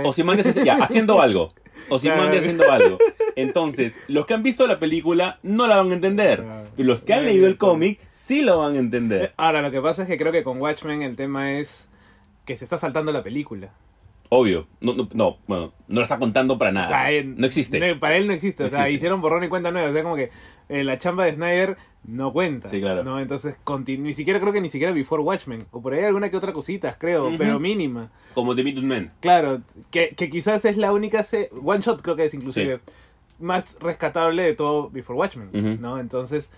Ozymandias 0.05 0.53
ya, 0.65 0.77
haciendo 0.83 1.21
algo. 1.23 1.49
Ozymandias 1.91 2.43
haciendo 2.43 2.69
algo. 2.73 2.99
Entonces, 3.37 3.97
los 4.09 4.27
que 4.27 4.35
han 4.35 4.43
visto 4.43 4.67
la 4.67 4.81
película 4.81 5.39
no 5.45 5.69
la 5.69 5.77
van 5.77 5.93
a 5.93 5.95
entender. 5.95 6.45
Pero 6.77 6.89
los 6.89 7.05
que 7.05 7.15
han 7.15 7.25
leído 7.25 7.47
el 7.47 7.57
cómic 7.57 8.01
sí 8.11 8.43
lo 8.43 8.59
van 8.59 8.75
a 8.75 8.79
entender. 8.81 9.33
Ahora, 9.37 9.63
lo 9.63 9.71
que 9.71 9.81
pasa 9.81 10.03
es 10.03 10.09
que 10.09 10.17
creo 10.17 10.33
que 10.33 10.43
con 10.43 10.61
Watchmen 10.61 11.03
el 11.03 11.15
tema 11.17 11.53
es 11.53 11.89
que 12.45 12.57
se 12.57 12.65
está 12.65 12.79
saltando 12.79 13.13
la 13.13 13.23
película. 13.23 13.71
Obvio. 14.31 14.67
No, 14.81 14.95
no, 14.95 15.09
no, 15.15 15.39
bueno, 15.47 15.73
no 15.87 16.01
lo 16.01 16.03
está 16.03 16.19
contando 16.19 16.59
para 16.59 16.71
O 16.71 16.75
nada. 16.75 16.89
sea, 16.89 17.11
él- 17.13 17.35
no 17.39 17.47
existe. 17.47 17.79
no, 17.79 18.01
para 18.01 18.17
él 18.17 18.27
no 18.27 18.33
existe. 18.33 18.65
O 18.65 18.69
sea, 18.69 18.81
existe. 18.81 18.97
hicieron 18.97 19.21
borrón 19.21 19.45
y 19.45 19.49
cuenta 19.49 19.71
nueva. 19.71 19.89
O 19.89 19.93
sea, 19.93 20.03
como 20.03 20.17
que 20.17 20.31
eh, 20.69 20.85
la 20.85 20.99
chamba 20.99 21.25
de 21.25 21.33
Snyder 21.35 21.77
no 22.05 22.33
cuenta. 22.33 22.69
Sí, 22.69 22.81
claro. 22.81 23.05
¿no? 23.05 23.21
Entonces, 23.21 23.57
ni 23.99 24.13
siquiera 24.15 24.41
creo 24.41 24.53
que 24.53 24.61
ni 24.61 24.69
siquiera 24.69 24.93
Before 24.93 25.23
Watchmen. 25.23 25.65
O 25.71 25.81
por 25.83 25.93
ahí 25.95 26.05
alguna 26.05 26.31
que 26.31 26.37
otra 26.37 26.53
cosita, 26.53 26.97
creo, 26.99 27.31
pero 27.39 27.59
mínima. 27.61 28.11
Como 28.35 28.55
The 28.55 28.65
Midnight 28.65 28.87
Men. 28.87 29.11
Claro, 29.21 29.61
que, 29.91 30.11
que 30.11 30.31
quizás 30.31 30.65
es 30.65 30.77
la 30.77 30.93
única 30.93 31.23
se- 31.23 31.51
one 31.65 31.81
shot, 31.81 32.03
creo 32.03 32.17
que 32.17 32.25
es 32.25 32.35
inclusive 32.35 32.81
más 33.39 33.79
rescatable 33.81 34.43
de 34.43 34.55
todo 34.55 34.91
Before 34.91 35.19
Watchmen. 35.19 35.79
¿no? 35.81 35.99
Entonces, 35.99 36.51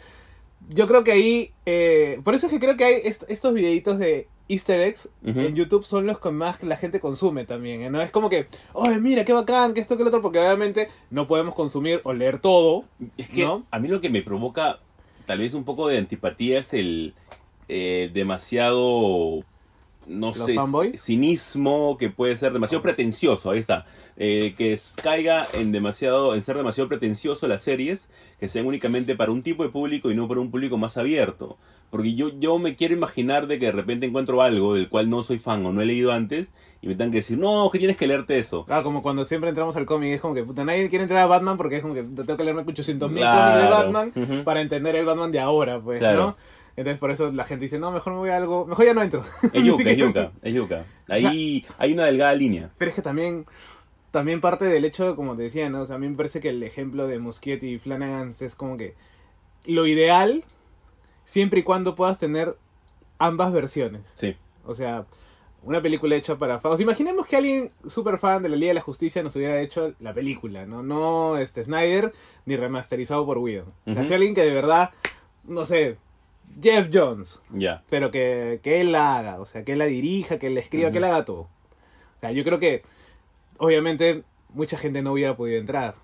yo 0.68 0.86
creo 0.86 1.02
que 1.04 1.12
ahí, 1.12 1.52
eh, 1.66 2.20
por 2.22 2.34
eso 2.34 2.46
es 2.46 2.52
que 2.52 2.60
creo 2.60 2.76
que 2.76 2.84
hay 2.84 2.94
est- 3.04 3.24
estos 3.28 3.54
videitos 3.54 3.98
de 3.98 4.28
Easter 4.48 4.80
eggs 4.80 5.08
en 5.24 5.54
YouTube 5.54 5.84
son 5.84 6.06
los 6.06 6.18
que 6.18 6.30
más 6.30 6.60
la 6.64 6.76
gente 6.76 6.98
consume 6.98 7.44
también, 7.44 7.82
¿eh? 7.82 7.90
¿no? 7.90 8.00
Es 8.02 8.10
como 8.10 8.28
que, 8.28 8.48
oye, 8.72 8.98
mira, 8.98 9.24
qué 9.24 9.32
bacán, 9.32 9.74
que 9.74 9.80
esto, 9.80 9.96
que 9.96 10.02
lo 10.02 10.08
otro, 10.08 10.22
porque 10.22 10.40
obviamente 10.40 10.88
no 11.10 11.28
podemos 11.28 11.54
consumir 11.54 12.00
o 12.02 12.12
leer 12.12 12.40
todo. 12.40 12.84
Es 13.16 13.28
que 13.28 13.44
¿No? 13.44 13.64
a 13.70 13.78
mí 13.78 13.86
lo 13.86 14.00
que 14.00 14.10
me 14.10 14.22
provoca 14.22 14.80
tal 15.26 15.38
vez 15.38 15.54
un 15.54 15.62
poco 15.64 15.86
de 15.86 15.98
antipatía 15.98 16.58
es 16.58 16.74
el 16.74 17.14
eh, 17.68 18.10
demasiado 18.12 19.44
no 20.10 20.28
¿Los 20.28 20.38
sé, 20.38 20.54
fanboys? 20.54 21.00
cinismo 21.00 21.96
que 21.98 22.10
puede 22.10 22.36
ser 22.36 22.52
demasiado 22.52 22.82
pretencioso, 22.82 23.50
ahí 23.50 23.58
está, 23.60 23.86
Eh, 24.16 24.54
que 24.58 24.78
caiga 25.02 25.46
en 25.54 25.72
demasiado, 25.72 26.34
en 26.34 26.42
ser 26.42 26.56
demasiado 26.56 26.88
pretencioso 26.88 27.46
las 27.48 27.62
series, 27.62 28.10
que 28.38 28.48
sean 28.48 28.66
únicamente 28.66 29.14
para 29.16 29.30
un 29.32 29.42
tipo 29.42 29.62
de 29.62 29.70
público 29.70 30.10
y 30.10 30.14
no 30.14 30.28
para 30.28 30.40
un 30.40 30.50
público 30.50 30.76
más 30.76 30.96
abierto, 30.98 31.56
porque 31.90 32.14
yo, 32.14 32.28
yo 32.38 32.58
me 32.58 32.76
quiero 32.76 32.92
imaginar 32.94 33.46
de 33.46 33.58
que 33.58 33.66
de 33.66 33.72
repente 33.72 34.04
encuentro 34.06 34.42
algo 34.42 34.74
del 34.74 34.88
cual 34.90 35.08
no 35.08 35.22
soy 35.22 35.38
fan 35.38 35.64
o 35.64 35.72
no 35.72 35.80
he 35.80 35.86
leído 35.86 36.12
antes 36.12 36.52
y 36.82 36.86
me 36.88 36.94
tengan 36.94 37.12
que 37.12 37.18
decir, 37.18 37.38
no, 37.38 37.70
que 37.72 37.78
tienes 37.78 37.96
que 37.96 38.06
leerte 38.06 38.38
eso. 38.38 38.64
Ah, 38.68 38.82
como 38.82 39.00
cuando 39.02 39.24
siempre 39.24 39.48
entramos 39.48 39.74
al 39.76 39.86
cómic, 39.86 40.10
es 40.12 40.20
como 40.20 40.34
que, 40.34 40.44
puta, 40.44 40.64
nadie 40.64 40.88
quiere 40.90 41.04
entrar 41.04 41.22
a 41.22 41.26
Batman 41.26 41.56
porque 41.56 41.76
es 41.76 41.82
como 41.82 41.94
que 41.94 42.02
tengo 42.02 42.36
que 42.36 42.44
leerme 42.44 42.62
800 42.66 43.10
mil 43.10 43.20
Claro. 43.22 43.40
cómics 43.52 43.64
de 43.64 43.70
Batman 43.70 44.44
para 44.44 44.60
entender 44.60 44.96
el 44.96 45.04
Batman 45.06 45.32
de 45.32 45.40
ahora, 45.40 45.80
pues, 45.80 45.98
Claro. 45.98 46.18
¿no? 46.26 46.36
Entonces 46.80 46.98
por 46.98 47.10
eso 47.10 47.30
la 47.30 47.44
gente 47.44 47.66
dice, 47.66 47.78
no, 47.78 47.90
mejor 47.90 48.14
me 48.14 48.18
voy 48.20 48.30
a 48.30 48.36
algo, 48.38 48.64
mejor 48.64 48.86
ya 48.86 48.94
no 48.94 49.02
entro. 49.02 49.22
Es 49.52 49.62
yuca, 49.62 49.84
que- 49.84 49.90
es 49.92 49.98
yuca, 49.98 50.32
es 50.40 50.54
yuca. 50.54 50.84
Ahí 51.08 51.66
hay 51.76 51.92
una 51.92 52.06
delgada 52.06 52.32
línea. 52.34 52.70
Pero 52.78 52.88
es 52.88 52.94
que 52.94 53.02
también, 53.02 53.44
también 54.10 54.40
parte 54.40 54.64
del 54.64 54.86
hecho, 54.86 55.14
como 55.14 55.36
te 55.36 55.42
decía, 55.42 55.68
¿no? 55.68 55.82
O 55.82 55.86
sea, 55.86 55.96
a 55.96 55.98
mí 55.98 56.08
me 56.08 56.16
parece 56.16 56.40
que 56.40 56.48
el 56.48 56.62
ejemplo 56.62 57.06
de 57.06 57.18
Muschietti 57.18 57.68
y 57.74 57.78
Flanagan 57.78 58.28
es 58.40 58.54
como 58.54 58.78
que 58.78 58.94
lo 59.66 59.86
ideal, 59.86 60.42
siempre 61.24 61.60
y 61.60 61.62
cuando 61.64 61.94
puedas 61.94 62.16
tener 62.16 62.56
ambas 63.18 63.52
versiones. 63.52 64.10
Sí. 64.14 64.34
O 64.64 64.74
sea, 64.74 65.04
una 65.62 65.82
película 65.82 66.16
hecha 66.16 66.38
para 66.38 66.60
fans. 66.60 66.80
Imaginemos 66.80 67.26
que 67.26 67.36
alguien 67.36 67.72
super 67.86 68.16
fan 68.16 68.42
de 68.42 68.48
la 68.48 68.56
Liga 68.56 68.70
de 68.70 68.74
la 68.76 68.80
Justicia 68.80 69.22
nos 69.22 69.36
hubiera 69.36 69.60
hecho 69.60 69.92
la 70.00 70.14
película, 70.14 70.64
¿no? 70.64 70.82
No 70.82 71.36
este 71.36 71.62
Snyder 71.62 72.14
ni 72.46 72.56
remasterizado 72.56 73.26
por 73.26 73.36
Whedon. 73.36 73.70
O 73.86 73.92
sea, 73.92 74.02
si 74.06 74.14
alguien 74.14 74.34
que 74.34 74.42
de 74.44 74.50
verdad, 74.54 74.92
no 75.44 75.66
sé, 75.66 75.98
Jeff 76.62 76.88
Jones, 76.92 77.40
Ya. 77.52 77.82
pero 77.88 78.10
que, 78.10 78.60
que 78.62 78.80
él 78.80 78.92
la 78.92 79.18
haga, 79.18 79.40
o 79.40 79.46
sea, 79.46 79.64
que 79.64 79.72
él 79.72 79.78
la 79.78 79.86
dirija, 79.86 80.38
que 80.38 80.48
él 80.48 80.54
la 80.54 80.60
escriba, 80.60 80.90
que 80.90 80.98
él 80.98 81.04
haga 81.04 81.24
todo. 81.24 81.40
O 81.42 82.18
sea, 82.20 82.32
yo 82.32 82.44
creo 82.44 82.58
que, 82.58 82.82
obviamente, 83.58 84.24
mucha 84.52 84.76
gente 84.76 85.02
no 85.02 85.12
hubiera 85.12 85.36
podido 85.36 85.58
entrar. 85.58 85.94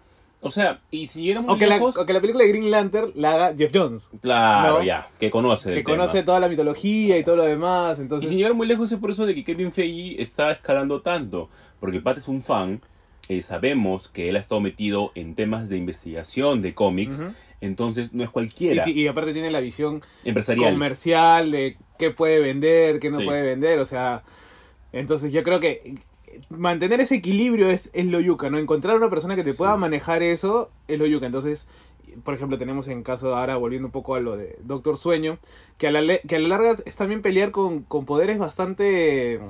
O 0.40 0.50
sea, 0.50 0.80
y 0.90 1.06
si 1.06 1.30
era 1.30 1.40
muy 1.40 1.54
O 1.54 1.58
que, 1.58 1.66
la, 1.66 1.74
lejos, 1.76 1.96
o 1.96 2.06
que 2.06 2.12
la 2.12 2.20
película 2.20 2.44
de 2.44 2.50
Green 2.50 2.70
Lantern 2.70 3.10
la 3.16 3.32
haga 3.34 3.54
Jeff 3.56 3.72
Jones, 3.74 4.10
claro, 4.20 4.78
¿no? 4.78 4.84
ya, 4.84 5.08
que 5.18 5.30
conoce 5.30 5.72
que 5.74 5.82
conoce 5.82 6.18
tema. 6.18 6.26
toda 6.26 6.40
la 6.40 6.48
mitología 6.48 7.18
y 7.18 7.24
todo 7.24 7.36
lo 7.36 7.44
demás, 7.44 7.98
Y 7.98 8.02
entonces... 8.02 8.28
sin 8.28 8.38
llegar 8.38 8.54
muy 8.54 8.66
lejos 8.66 8.92
es 8.92 8.98
por 8.98 9.10
eso 9.10 9.26
de 9.26 9.34
que 9.34 9.42
Kevin 9.44 9.72
Feige 9.72 10.22
está 10.22 10.52
escalando 10.52 11.00
tanto, 11.02 11.48
porque 11.80 11.96
el 11.96 12.02
Pat 12.02 12.18
es 12.18 12.28
un 12.28 12.42
fan, 12.42 12.80
eh, 13.28 13.42
sabemos 13.42 14.08
que 14.08 14.28
él 14.28 14.36
ha 14.36 14.38
estado 14.40 14.60
metido 14.60 15.10
en 15.16 15.34
temas 15.34 15.68
de 15.68 15.78
investigación 15.78 16.62
de 16.62 16.74
cómics. 16.74 17.24
Entonces 17.60 18.12
no 18.12 18.22
es 18.24 18.30
cualquiera, 18.30 18.88
Y, 18.88 18.92
y 19.02 19.06
aparte 19.08 19.32
tiene 19.32 19.50
la 19.50 19.60
visión 19.60 20.02
empresarial. 20.24 20.72
comercial 20.72 21.50
de 21.50 21.76
qué 21.98 22.10
puede 22.10 22.40
vender, 22.40 22.98
qué 23.00 23.10
no 23.10 23.20
Sí. 23.20 23.24
puede 23.24 23.42
vender, 23.42 23.78
o 23.78 23.84
sea, 23.84 24.22
entonces 24.92 25.32
yo 25.32 25.42
creo 25.42 25.60
que 25.60 25.94
mantener 26.50 27.00
ese 27.00 27.14
equilibrio 27.16 27.70
es, 27.70 27.90
es 27.94 28.06
lo 28.06 28.20
yuca, 28.20 28.50
¿no? 28.50 28.58
Encontrar 28.58 28.96
una 28.96 29.08
persona 29.10 29.36
que 29.36 29.44
te 29.44 29.54
pueda 29.54 29.74
Sí. 29.74 29.80
manejar 29.80 30.22
eso 30.22 30.70
es 30.86 30.98
lo 30.98 31.06
yuca, 31.06 31.26
entonces, 31.26 31.66
por 32.24 32.34
ejemplo, 32.34 32.58
tenemos 32.58 32.88
en 32.88 33.02
caso 33.02 33.34
ahora, 33.34 33.56
volviendo 33.56 33.86
un 33.88 33.92
poco 33.92 34.14
a 34.14 34.20
lo 34.20 34.36
de 34.36 34.56
Doctor 34.62 34.96
Sueño, 34.98 35.38
que 35.78 35.86
a 35.86 35.90
la, 35.92 36.18
que 36.18 36.36
a 36.36 36.38
la 36.38 36.48
larga 36.48 36.76
es 36.84 36.94
también 36.94 37.22
pelear 37.22 37.50
con, 37.52 37.82
con 37.82 38.04
poderes 38.04 38.38
bastante 38.38 39.40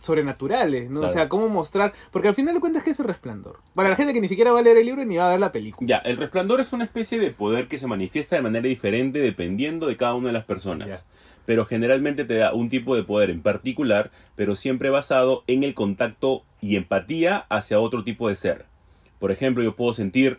sobrenaturales, 0.00 0.90
¿no? 0.90 1.02
O 1.02 1.08
sea, 1.08 1.28
cómo 1.28 1.48
mostrar, 1.48 1.92
porque 2.10 2.28
al 2.28 2.34
final 2.34 2.54
de 2.54 2.60
cuentas, 2.60 2.82
¿qué 2.82 2.90
es 2.90 2.98
el 2.98 3.06
resplandor? 3.06 3.60
Para 3.74 3.90
la 3.90 3.96
gente 3.96 4.12
que 4.12 4.20
ni 4.20 4.28
siquiera 4.28 4.50
va 4.50 4.58
a 4.58 4.62
leer 4.62 4.78
el 4.78 4.86
libro 4.86 5.04
ni 5.04 5.16
va 5.16 5.28
a 5.28 5.30
ver 5.30 5.40
la 5.40 5.52
película. 5.52 5.86
Ya, 5.86 5.98
el 5.98 6.16
resplandor 6.16 6.60
es 6.60 6.72
una 6.72 6.84
especie 6.84 7.18
de 7.18 7.30
poder 7.30 7.68
que 7.68 7.78
se 7.78 7.86
manifiesta 7.86 8.36
de 8.36 8.42
manera 8.42 8.66
diferente 8.66 9.20
dependiendo 9.20 9.86
de 9.86 9.96
cada 9.96 10.14
una 10.14 10.28
de 10.28 10.32
las 10.32 10.44
personas. 10.44 10.88
Ya. 10.88 10.98
Pero 11.46 11.66
generalmente 11.66 12.24
te 12.24 12.34
da 12.34 12.52
un 12.54 12.68
tipo 12.68 12.96
de 12.96 13.02
poder 13.02 13.30
en 13.30 13.42
particular, 13.42 14.10
pero 14.36 14.56
siempre 14.56 14.90
basado 14.90 15.44
en 15.46 15.62
el 15.62 15.74
contacto 15.74 16.44
y 16.60 16.76
empatía 16.76 17.46
hacia 17.48 17.80
otro 17.80 18.04
tipo 18.04 18.28
de 18.28 18.36
ser. 18.36 18.66
Por 19.18 19.30
ejemplo, 19.30 19.62
yo 19.62 19.76
puedo 19.76 19.92
sentir 19.92 20.38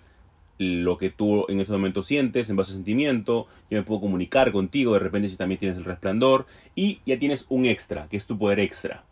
lo 0.58 0.98
que 0.98 1.10
tú 1.10 1.46
en 1.50 1.60
ese 1.60 1.72
momento 1.72 2.03
sientes 2.03 2.50
en 2.50 2.56
base 2.56 2.72
a 2.72 2.75
sentimiento, 2.75 3.48
yo 3.70 3.80
me 3.80 3.84
puedo 3.84 4.01
comunicar 4.01 4.51
contigo 4.51 4.94
de 4.94 5.00
repente 5.00 5.27
si 5.30 5.36
también 5.36 5.60
tienes 5.60 5.77
el 5.77 5.86
resplandor 5.86 6.46
y 6.75 7.00
ya 7.06 7.18
tienes 7.18 7.46
un 7.50 7.65
extra, 7.65 8.08
que 8.10 8.18
es 8.18 8.25
tu 8.25 8.38
poder 8.38 8.60
extra. 8.60 9.03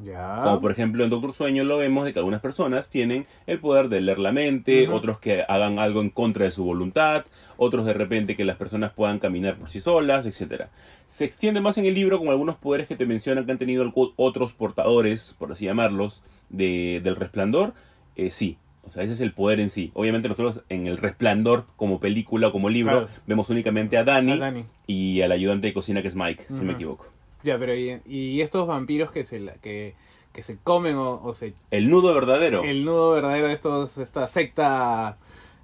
Ya. 0.00 0.40
Como 0.42 0.60
por 0.60 0.72
ejemplo 0.72 1.04
en 1.04 1.10
Doctor 1.10 1.32
Sueño 1.32 1.62
lo 1.62 1.78
vemos 1.78 2.04
de 2.04 2.12
que 2.12 2.18
algunas 2.18 2.40
personas 2.40 2.90
tienen 2.90 3.26
el 3.46 3.60
poder 3.60 3.88
de 3.88 4.00
leer 4.00 4.18
la 4.18 4.32
mente, 4.32 4.88
otros 4.88 5.20
que 5.20 5.44
hagan 5.48 5.78
algo 5.78 6.00
en 6.00 6.10
contra 6.10 6.44
de 6.44 6.50
su 6.50 6.64
voluntad, 6.64 7.24
otros 7.56 7.86
de 7.86 7.92
repente 7.92 8.34
que 8.36 8.44
las 8.44 8.56
personas 8.56 8.92
puedan 8.92 9.20
caminar 9.20 9.56
por 9.56 9.70
sí 9.70 9.80
solas, 9.80 10.26
etcétera. 10.26 10.68
Se 11.06 11.24
extiende 11.24 11.60
más 11.60 11.78
en 11.78 11.86
el 11.86 11.94
libro 11.94 12.18
con 12.18 12.28
algunos 12.28 12.56
poderes 12.56 12.88
que 12.88 12.96
te 12.96 13.06
mencionan 13.06 13.46
que 13.46 13.52
han 13.52 13.58
tenido 13.58 13.90
otros 14.16 14.52
portadores, 14.52 15.36
por 15.38 15.52
así 15.52 15.66
llamarlos, 15.66 16.22
de, 16.48 17.00
del 17.04 17.14
resplandor. 17.14 17.72
Eh, 18.16 18.32
sí, 18.32 18.58
o 18.82 18.90
sea, 18.90 19.04
ese 19.04 19.12
es 19.12 19.20
el 19.20 19.32
poder 19.32 19.60
en 19.60 19.68
sí. 19.70 19.92
Obviamente 19.94 20.28
nosotros 20.28 20.62
en 20.70 20.88
el 20.88 20.98
resplandor 20.98 21.66
como 21.76 22.00
película 22.00 22.48
o 22.48 22.52
como 22.52 22.68
libro 22.68 23.06
Claro. 23.06 23.08
vemos 23.28 23.48
únicamente 23.48 23.96
a 23.96 24.02
Dani, 24.04 24.32
A 24.32 24.36
Dani. 24.38 24.64
y 24.88 25.20
al 25.22 25.30
ayudante 25.30 25.68
de 25.68 25.72
cocina 25.72 26.02
que 26.02 26.08
es 26.08 26.16
Mike, 26.16 26.46
si 26.48 26.54
no 26.54 26.62
me 26.62 26.64
Ujú. 26.70 26.74
equivoco. 26.74 27.13
Ya, 27.44 27.58
pero 27.58 27.74
y, 27.74 28.00
y 28.06 28.40
estos 28.40 28.66
vampiros 28.66 29.12
que 29.12 29.24
se 29.24 29.44
que, 29.62 29.94
que 30.32 30.42
se 30.42 30.58
comen 30.58 30.96
o, 30.96 31.22
o 31.22 31.34
se 31.34 31.54
El 31.70 31.88
nudo 31.90 32.12
verdadero. 32.14 32.64
el 32.64 32.84
nudo 32.84 33.10
verdadero 33.12 33.46
de 33.48 33.52
estos 33.54 33.98
esta 33.98 34.26
secta 34.26 35.18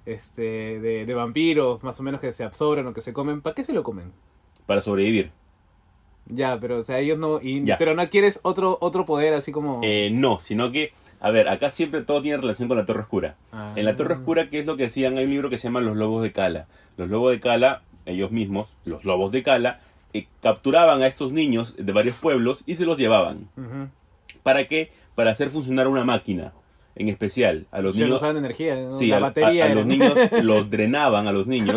este 0.05 0.79
de, 0.79 1.05
de 1.05 1.13
vampiros 1.13 1.83
más 1.83 1.99
o 1.99 2.03
menos 2.03 2.21
que 2.21 2.31
se 2.31 2.43
absorben 2.43 2.87
o 2.87 2.93
que 2.93 3.01
se 3.01 3.13
comen, 3.13 3.41
¿para 3.41 3.53
qué 3.55 3.63
se 3.63 3.73
lo 3.73 3.83
comen? 3.83 4.11
Para 4.65 4.81
sobrevivir. 4.81 5.31
Ya, 6.27 6.59
pero 6.59 6.77
o 6.77 6.83
sea, 6.83 6.99
ellos 6.99 7.17
no 7.17 7.39
y- 7.41 7.63
Ya. 7.65 7.77
pero 7.77 7.93
no 7.95 8.01
adquieres 8.01 8.39
otro 8.43 8.77
otro 8.81 9.05
poder 9.05 9.33
así 9.33 9.51
como 9.51 9.81
Eh, 9.83 10.09
no, 10.13 10.39
sino 10.39 10.71
que 10.71 10.91
A 11.23 11.29
ver, 11.29 11.49
acá 11.49 11.69
siempre 11.69 12.01
todo 12.01 12.21
tiene 12.23 12.37
relación 12.37 12.67
con 12.67 12.77
la 12.77 12.85
Torre 12.85 13.01
Oscura. 13.01 13.35
Ah. 13.51 13.73
En 13.75 13.85
la 13.85 13.95
Torre 13.95 14.15
Oscura, 14.15 14.49
¿qué 14.49 14.57
es 14.59 14.65
lo 14.65 14.75
que 14.75 14.83
decían? 14.83 15.17
Hay 15.19 15.25
un 15.25 15.29
libro 15.29 15.49
que 15.51 15.59
se 15.59 15.65
llama 15.67 15.79
Los 15.81 15.95
Lobos 15.95 16.23
de 16.23 16.31
Cala. 16.31 16.65
Los 16.97 17.09
Lobos 17.09 17.31
de 17.31 17.39
Cala, 17.39 17.83
ellos 18.07 18.31
mismos, 18.31 18.75
los 18.85 19.05
Lobos 19.05 19.31
de 19.31 19.43
Cala, 19.43 19.81
eh, 20.13 20.27
capturaban 20.41 21.01
a 21.01 21.07
estos 21.07 21.31
niños 21.33 21.75
de 21.77 21.91
varios 21.91 22.15
pueblos 22.17 22.63
y 22.65 22.75
se 22.75 22.85
los 22.85 22.97
llevaban. 22.97 23.47
¿Para 24.43 24.67
qué? 24.67 24.91
Para 25.15 25.31
hacer 25.31 25.49
funcionar 25.49 25.87
una 25.87 26.03
máquina 26.03 26.53
en 26.95 27.07
especial. 27.07 27.67
A 27.71 27.81
los 27.81 27.95
niños... 28.05 28.17
usaban 28.17 28.37
energía, 28.37 28.75
¿no? 28.75 28.93
Sí, 28.93 29.07
la 29.07 29.15
a, 29.15 29.19
a- 29.19 29.21
batería 29.21 29.63
a 29.63 29.67
era- 29.67 29.75
los 29.75 29.85
niños 29.85 30.13
los 30.43 30.69
drenaban 30.69 31.27
a 31.27 31.31
los 31.31 31.47
niños 31.53 31.67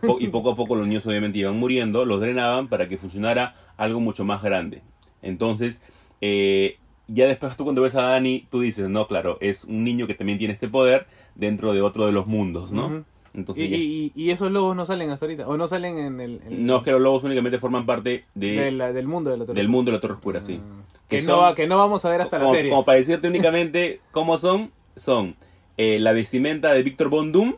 po- 0.00 0.18
y 0.20 0.28
poco 0.28 0.50
a 0.52 0.56
poco 0.56 0.76
los 0.76 0.86
niños 0.86 1.06
obviamente 1.06 1.38
iban 1.38 1.58
muriendo, 1.58 2.04
los 2.04 2.20
drenaban 2.20 2.68
para 2.68 2.86
que 2.88 2.98
funcionara 2.98 3.56
algo 3.76 4.00
mucho 4.00 4.24
más 4.24 4.42
grande. 4.42 4.82
Entonces, 5.22 5.80
eh, 6.20 6.78
ya 7.08 7.26
después 7.26 7.56
tú 7.56 7.64
cuando 7.64 7.82
ves 7.82 7.94
a 7.96 8.02
Dani, 8.02 8.46
tú 8.50 8.60
dices, 8.60 8.88
no, 8.88 9.08
claro, 9.08 9.38
es 9.40 9.64
un 9.64 9.82
niño 9.84 10.06
que 10.06 10.14
también 10.14 10.38
tiene 10.38 10.54
este 10.54 10.68
poder 10.68 11.06
dentro 11.34 11.72
de 11.72 11.82
otro 11.82 12.06
de 12.06 12.12
los 12.12 12.26
mundos, 12.26 12.72
¿no? 12.72 13.04
Entonces, 13.34 13.64
Y, 13.66 13.70
ya- 13.70 13.76
y- 13.76 14.12
y 14.14 14.30
esos 14.30 14.50
lobos 14.50 14.76
no 14.76 14.84
salen 14.86 15.10
hasta 15.10 15.26
ahorita, 15.26 15.48
o 15.48 15.56
no 15.56 15.66
salen 15.66 15.98
en 15.98 16.20
el... 16.20 16.40
en- 16.46 16.66
no 16.66 16.76
es 16.78 16.82
que 16.84 16.92
los 16.92 17.00
lobos 17.00 17.24
únicamente 17.24 17.58
forman 17.58 17.84
parte 17.84 18.24
de, 18.34 18.50
de 18.52 18.70
la- 18.70 18.92
del 18.92 19.08
mundo 19.08 19.30
de 19.30 19.38
la 19.38 19.44
Torre 19.44 19.56
del 19.56 19.68
mundo 19.68 19.90
de 19.90 19.96
la 19.96 20.00
Torre 20.00 20.14
Oscura, 20.14 20.40
sí. 20.40 20.60
Ah. 20.62 20.82
Que 21.08 21.16
Que, 21.16 21.22
son- 21.22 21.40
no, 21.44 21.54
que 21.54 21.66
no 21.66 21.76
vamos 21.76 22.04
a 22.04 22.10
ver 22.10 22.20
hasta 22.20 22.38
la 22.38 22.50
serie. 22.52 22.70
como 22.70 22.84
para 22.84 22.98
decirte 22.98 23.26
únicamente 23.28 24.00
cómo 24.12 24.38
son, 24.38 24.70
son 24.96 25.34
eh, 25.76 25.98
la 25.98 26.12
vestimenta 26.12 26.72
de 26.72 26.82
Víctor 26.84 27.08
Von 27.10 27.32
Doom. 27.32 27.56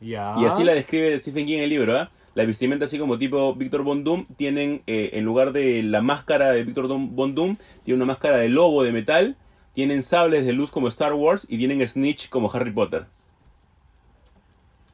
Y 0.00 0.14
así 0.14 0.64
la 0.64 0.72
describe 0.72 1.20
Stephen 1.20 1.44
King 1.46 1.58
en 1.58 1.64
el 1.64 1.70
libro, 1.70 1.98
¿ah? 1.98 2.10
La 2.34 2.46
vestimenta 2.46 2.86
así 2.86 2.98
como 2.98 3.18
tipo 3.18 3.54
Víctor 3.54 3.82
Von 3.82 4.02
Doom, 4.04 4.24
tienen, 4.36 4.80
eh, 4.86 5.10
en 5.14 5.24
lugar 5.24 5.52
de 5.52 5.82
la 5.82 6.00
máscara 6.00 6.52
de 6.52 6.64
Víctor 6.64 6.86
Von 6.88 7.34
Doom, 7.34 7.56
tiene 7.84 7.96
una 7.96 8.06
máscara 8.06 8.38
de 8.38 8.48
lobo 8.48 8.82
de 8.84 8.92
metal, 8.92 9.36
tienen 9.74 10.02
sables 10.02 10.46
de 10.46 10.52
luz 10.54 10.70
como 10.70 10.88
Star 10.88 11.12
Wars 11.12 11.44
y 11.50 11.58
tienen 11.58 11.86
Snitch 11.86 12.28
como 12.30 12.50
Harry 12.52 12.70
Potter. 12.70 13.06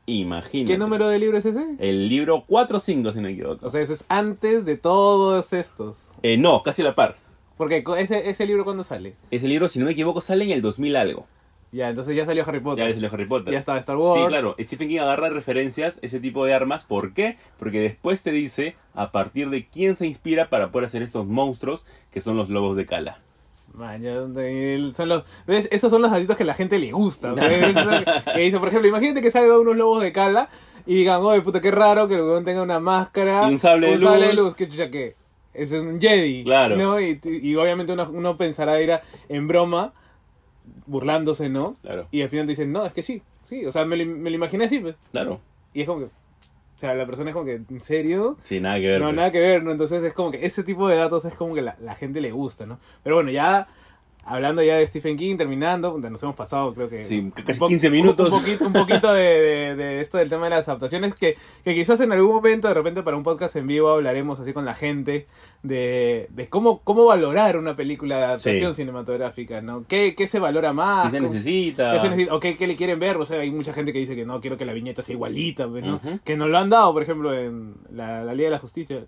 Imagínate. 0.06 0.72
¿Qué 0.72 0.78
número 0.78 1.08
de 1.08 1.18
libro 1.18 1.36
es 1.36 1.44
ese? 1.44 1.64
El 1.78 2.08
libro 2.08 2.44
4 2.46 2.76
o 2.76 2.80
5, 2.80 3.12
si 3.12 3.18
no 3.18 3.22
me 3.24 3.32
equivoco. 3.32 3.66
O 3.66 3.70
sea, 3.70 3.80
ese 3.80 3.92
es 3.94 4.04
antes 4.08 4.64
de 4.64 4.76
todos 4.76 5.52
estos. 5.52 6.12
Eh, 6.22 6.36
no, 6.36 6.62
casi 6.62 6.82
a 6.82 6.86
la 6.86 6.94
par. 6.94 7.16
Porque 7.56 7.82
ese, 7.98 8.30
ese 8.30 8.46
libro 8.46 8.64
cuándo 8.64 8.84
sale? 8.84 9.16
Ese 9.30 9.48
libro, 9.48 9.68
si 9.68 9.78
no 9.78 9.86
me 9.86 9.92
equivoco, 9.92 10.20
sale 10.20 10.44
en 10.44 10.50
el 10.50 10.62
2000 10.62 10.96
algo. 10.96 11.26
Ya, 11.72 11.88
entonces 11.88 12.16
ya 12.16 12.24
salió 12.24 12.44
Harry 12.46 12.58
Ya 12.58 12.64
Potter. 12.64 12.86
el 12.86 13.00
de 13.00 13.06
Harry 13.08 13.26
Potter. 13.26 13.52
Ya 13.52 13.58
estaba 13.58 13.78
Star 13.78 13.96
Wars. 13.96 14.20
Sí, 14.22 14.28
claro. 14.28 14.54
Stephen 14.60 14.88
King 14.88 14.98
agarra 15.00 15.28
referencias, 15.30 15.98
ese 16.02 16.20
tipo 16.20 16.44
de 16.44 16.54
armas. 16.54 16.84
¿Por 16.84 17.12
qué? 17.12 17.36
Porque 17.58 17.80
después 17.80 18.22
te 18.22 18.30
dice 18.30 18.76
a 18.94 19.10
partir 19.10 19.50
de 19.50 19.66
quién 19.66 19.96
se 19.96 20.06
inspira 20.06 20.48
para 20.48 20.70
poder 20.70 20.86
hacer 20.86 21.02
estos 21.02 21.26
monstruos 21.26 21.84
que 22.12 22.20
son 22.20 22.36
los 22.36 22.48
lobos 22.48 22.76
de 22.76 22.86
Cala. 22.86 23.20
Man, 23.76 24.02
son 24.96 25.08
los, 25.10 25.22
¿ves? 25.46 25.68
Esos 25.70 25.90
son 25.90 26.00
los 26.02 26.10
datitos 26.10 26.36
que 26.36 26.44
la 26.44 26.54
gente 26.54 26.78
le 26.78 26.92
gusta. 26.92 27.34
por 27.34 27.42
ejemplo, 27.44 28.86
imagínate 28.88 29.20
que 29.20 29.30
salgan 29.30 29.58
unos 29.58 29.76
lobos 29.76 30.02
de 30.02 30.12
cala 30.12 30.48
y 30.86 30.94
digan, 30.94 31.20
oye, 31.22 31.42
puta, 31.42 31.60
qué 31.60 31.70
raro 31.70 32.08
que 32.08 32.14
el 32.14 32.22
weón 32.22 32.44
tenga 32.44 32.62
una 32.62 32.80
máscara. 32.80 33.48
Y 33.48 33.52
un 33.52 33.58
sable 33.58 33.88
de 34.28 34.32
luz. 34.32 34.54
que 34.54 34.66
chucha 34.68 34.90
que 34.90 35.14
ese 35.52 35.76
es 35.78 35.82
un 35.82 36.00
Jedi. 36.00 36.44
Claro. 36.44 36.76
¿no? 36.76 37.00
Y, 37.00 37.20
y 37.22 37.54
obviamente 37.56 37.92
uno, 37.92 38.08
uno 38.10 38.36
pensará 38.36 38.80
ir 38.80 38.92
a- 38.92 39.02
en 39.28 39.46
broma, 39.46 39.92
burlándose, 40.86 41.48
¿no? 41.48 41.76
Claro. 41.82 42.08
Y 42.10 42.22
al 42.22 42.28
final 42.28 42.46
dicen, 42.46 42.72
no, 42.72 42.84
es 42.86 42.92
que 42.92 43.02
sí, 43.02 43.22
sí. 43.42 43.64
O 43.66 43.72
sea, 43.72 43.84
me 43.84 43.96
lo, 43.96 44.06
me 44.06 44.30
lo 44.30 44.36
imaginé 44.36 44.64
así, 44.66 44.78
pues. 44.78 44.96
Claro. 45.12 45.40
Y 45.74 45.82
es 45.82 45.86
como 45.86 46.00
que, 46.00 46.06
o 46.76 46.78
sea, 46.78 46.94
la 46.94 47.06
persona 47.06 47.30
es 47.30 47.34
como 47.34 47.46
que, 47.46 47.54
¿en 47.54 47.80
serio? 47.80 48.36
Sí, 48.42 48.60
nada 48.60 48.78
que 48.78 48.86
ver. 48.88 49.00
No, 49.00 49.06
pues. 49.06 49.16
nada 49.16 49.32
que 49.32 49.40
ver, 49.40 49.64
¿no? 49.64 49.72
Entonces 49.72 50.04
es 50.04 50.12
como 50.12 50.30
que 50.30 50.44
ese 50.44 50.62
tipo 50.62 50.86
de 50.88 50.96
datos 50.96 51.24
es 51.24 51.34
como 51.34 51.54
que 51.54 51.62
la, 51.62 51.74
la 51.80 51.94
gente 51.94 52.20
le 52.20 52.30
gusta, 52.32 52.66
¿no? 52.66 52.78
Pero 53.02 53.16
bueno, 53.16 53.30
ya 53.30 53.66
hablando 54.26 54.62
ya 54.62 54.76
de 54.76 54.86
Stephen 54.86 55.16
King, 55.16 55.36
terminando, 55.36 55.96
nos 55.98 56.22
hemos 56.22 56.34
pasado 56.34 56.74
creo 56.74 56.88
que... 56.88 57.02
Sí, 57.04 57.30
casi 57.34 57.52
un 57.52 57.58
po- 57.58 57.68
15 57.68 57.90
minutos. 57.90 58.30
Un, 58.32 58.38
poquito, 58.40 58.66
un 58.66 58.72
poquito 58.72 59.12
de, 59.14 59.22
de- 59.22 59.74
de 59.76 60.00
esto 60.00 60.18
del 60.18 60.28
tema 60.28 60.44
de 60.44 60.50
las 60.50 60.68
adaptaciones 60.68 61.14
que, 61.14 61.36
que 61.64 61.74
quizás 61.74 62.00
en 62.00 62.12
algún 62.12 62.34
momento, 62.34 62.68
de 62.68 62.74
repente 62.74 63.02
para 63.02 63.16
un 63.16 63.22
podcast 63.22 63.56
en 63.56 63.66
vivo, 63.66 63.88
hablaremos 63.90 64.38
así 64.40 64.52
con 64.52 64.64
la 64.64 64.74
gente 64.74 65.26
de, 65.62 66.26
de 66.30 66.48
cómo, 66.48 66.80
cómo 66.82 67.04
valorar 67.04 67.56
una 67.58 67.76
película 67.76 68.18
de 68.18 68.24
adaptación 68.24 68.72
Sí. 68.74 68.82
cinematográfica, 68.82 69.60
¿no? 69.60 69.84
¿Qué, 69.86 70.14
qué 70.16 70.26
se 70.26 70.38
valora 70.38 70.72
más? 70.72 71.06
¿Qué 71.06 71.10
se 71.12 71.18
¿Cómo- 71.18 71.32
necesita? 71.32 71.92
¿Qué 71.94 72.00
se 72.00 72.08
necesita? 72.08 72.34
¿O 72.34 72.40
qué, 72.40 72.56
qué 72.56 72.66
le 72.66 72.76
quieren 72.76 72.98
ver? 72.98 73.16
O 73.16 73.24
sea, 73.24 73.40
hay 73.40 73.50
mucha 73.50 73.72
gente 73.72 73.92
que 73.92 73.98
dice 74.00 74.14
que 74.16 74.24
no, 74.24 74.40
quiero 74.40 74.56
que 74.56 74.64
la 74.64 74.72
viñeta 74.72 75.02
sea 75.02 75.14
igualita, 75.14 75.68
pues, 75.68 75.84
¿no? 75.84 76.00
Que 76.24 76.36
nos 76.36 76.48
lo 76.48 76.58
han 76.58 76.70
dado, 76.70 76.92
por 76.92 77.02
ejemplo, 77.02 77.32
en 77.32 77.74
la, 77.90 78.24
la 78.24 78.34
Liga 78.34 78.46
de 78.48 78.52
la 78.52 78.58
Justicia. 78.58 79.04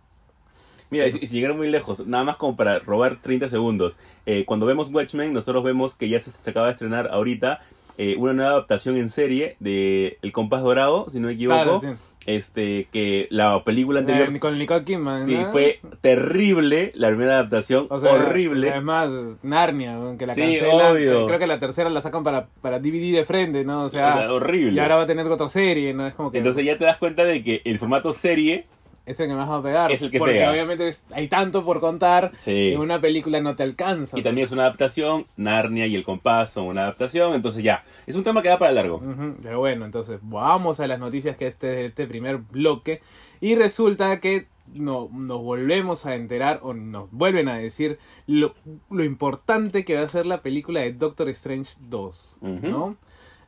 Mira, 0.90 1.06
y 1.06 1.12
si, 1.12 1.26
llegaron 1.26 1.56
muy 1.58 1.68
lejos, 1.68 2.06
nada 2.06 2.24
más 2.24 2.36
como 2.36 2.56
para 2.56 2.78
robar 2.80 3.20
30 3.20 3.48
segundos. 3.48 3.98
Eh, 4.26 4.44
cuando 4.46 4.66
vemos 4.66 4.90
Watchmen, 4.92 5.32
nosotros 5.32 5.62
vemos 5.64 5.94
que 5.94 6.08
ya 6.08 6.20
se, 6.20 6.30
se 6.30 6.50
acaba 6.50 6.66
de 6.66 6.72
estrenar 6.72 7.08
ahorita 7.10 7.60
eh, 7.98 8.14
una 8.16 8.32
nueva 8.32 8.50
adaptación 8.52 8.96
en 8.96 9.08
serie 9.08 9.56
de 9.60 10.18
El 10.22 10.32
Compás 10.32 10.62
Dorado, 10.62 11.06
si 11.10 11.18
no 11.20 11.26
me 11.26 11.34
equivoco. 11.34 11.56
Claro, 11.62 11.80
sí. 11.80 11.88
Este, 12.26 12.88
que 12.92 13.26
la 13.30 13.64
película 13.64 14.00
anterior... 14.00 14.28
Eh, 14.30 14.38
con 14.38 14.58
Nicole 14.58 14.84
Kidman. 14.84 15.24
Sí, 15.24 15.34
¿no? 15.34 15.46
fue 15.50 15.80
terrible 16.00 16.92
la 16.94 17.08
primera 17.08 17.34
adaptación, 17.38 17.86
O 17.88 17.98
sea, 17.98 18.12
horrible. 18.12 18.70
Además, 18.70 19.10
Narnia, 19.42 19.98
que 20.18 20.26
la 20.26 20.34
Sí, 20.34 20.42
cancelan. 20.42 20.92
obvio. 20.92 21.26
Creo 21.26 21.38
que 21.38 21.46
la 21.46 21.58
tercera 21.58 21.88
la 21.88 22.02
sacan 22.02 22.24
para, 22.24 22.48
para 22.60 22.80
DVD 22.80 23.14
de 23.14 23.24
frente, 23.24 23.64
¿no? 23.64 23.82
O 23.82 23.86
O 23.86 23.88
sea, 23.88 24.12
sea, 24.12 24.32
horrible. 24.32 24.72
y 24.72 24.78
ahora 24.78 24.96
va 24.96 25.02
a 25.02 25.06
tener 25.06 25.26
otra 25.26 25.48
serie, 25.48 25.94
¿no? 25.94 26.06
Es 26.06 26.14
como 26.14 26.30
que 26.30 26.38
Entonces 26.38 26.64
ya 26.66 26.76
te 26.76 26.84
das 26.84 26.98
cuenta 26.98 27.24
de 27.24 27.42
que 27.42 27.62
el 27.64 27.78
formato 27.78 28.12
serie 28.12 28.66
es 29.08 29.18
el 29.20 29.28
que 29.28 29.34
más 29.34 29.48
va 29.48 29.56
a 29.56 29.62
pegar. 29.62 29.90
Es 29.90 30.02
el 30.02 30.10
que 30.10 30.18
porque 30.18 30.34
pega. 30.34 30.50
obviamente 30.52 30.86
es- 30.88 31.04
hay 31.12 31.28
tanto 31.28 31.64
por 31.64 31.80
contar 31.80 32.32
Sí. 32.38 32.72
en 32.72 32.80
una 32.80 33.00
película 33.00 33.40
no 33.40 33.56
te 33.56 33.62
alcanza. 33.64 34.18
y 34.18 34.22
también 34.22 34.44
es 34.46 34.52
una 34.52 34.62
adaptación, 34.62 35.26
Narnia 35.36 35.86
y 35.86 35.94
el 35.96 36.04
compás 36.04 36.50
son 36.50 36.66
una 36.66 36.82
adaptación, 36.82 37.34
entonces 37.34 37.62
ya, 37.64 37.84
es 38.06 38.14
un 38.16 38.22
tema 38.24 38.42
que 38.42 38.48
da 38.48 38.58
para 38.58 38.72
largo. 38.72 39.00
Pero 39.42 39.58
bueno, 39.58 39.84
entonces 39.84 40.18
vamos 40.22 40.78
a 40.80 40.86
las 40.86 40.98
noticias 40.98 41.36
que 41.36 41.46
este 41.46 41.86
este 41.86 42.06
primer 42.06 42.36
bloque. 42.38 43.00
Y 43.40 43.54
resulta 43.54 44.20
que 44.20 44.46
no, 44.74 45.08
nos 45.12 45.40
volvemos 45.42 46.04
a 46.04 46.14
enterar 46.14 46.60
o 46.62 46.74
nos 46.74 47.10
vuelven 47.10 47.48
a 47.48 47.56
decir 47.56 47.98
lo, 48.26 48.54
lo 48.90 49.02
importante 49.04 49.84
que 49.84 49.94
va 49.94 50.02
a 50.02 50.08
ser 50.08 50.26
la 50.26 50.42
película 50.42 50.80
de 50.80 50.92
Doctor 50.92 51.30
Strange 51.30 51.76
2. 51.88 52.38
Ujú. 52.42 52.66
¿no? 52.68 52.96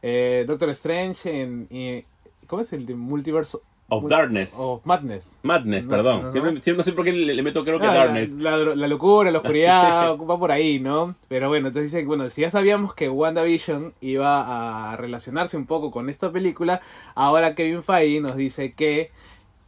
Eh, 0.03 0.45
Doctor 0.47 0.71
Strange 0.71 1.43
en... 1.43 1.67
eh, 1.71 2.05
¿Cómo 2.47 2.63
es 2.63 2.73
el 2.73 2.87
de 2.87 2.95
Multiverse? 2.95 3.59
Of 3.91 4.07
Darkness. 4.09 4.57
Of 4.59 4.81
Madness. 4.85 5.41
Madness, 5.43 5.85
No, 5.85 5.91
perdón. 5.91 6.23
no, 6.23 6.33
Siempre, 6.33 6.53
no. 6.53 6.63
siempre 6.63 6.79
no 6.79 6.83
sé 6.85 6.93
por 6.93 7.05
qué 7.05 7.13
le, 7.13 7.35
le 7.35 7.43
meto 7.43 7.65
creo 7.65 7.79
que 7.81 7.87
Ah, 7.87 7.95
Darkness. 7.95 8.33
La, 8.35 8.57
la 8.57 8.87
locura, 8.89 9.31
la 9.31 9.39
oscuridad, 9.39 10.17
va 10.31 10.39
por 10.39 10.53
ahí, 10.53 10.81
¿no? 10.81 11.15
Pero 11.29 11.49
bueno, 11.49 11.69
entonces 11.69 11.93
dice, 11.93 12.05
bueno, 12.07 12.31
si 12.31 12.41
ya 12.43 12.51
sabíamos 12.51 12.95
que 12.95 13.09
WandaVision 13.11 13.93
iba 14.01 14.93
a 14.93 14.97
relacionarse 14.97 15.57
un 15.57 15.67
poco 15.67 15.91
con 15.91 16.09
esta 16.09 16.31
película, 16.33 16.81
ahora 17.15 17.55
Kevin 17.55 17.83
Feige 17.83 18.21
nos 18.21 18.37
dice 18.37 18.73
que 18.73 19.11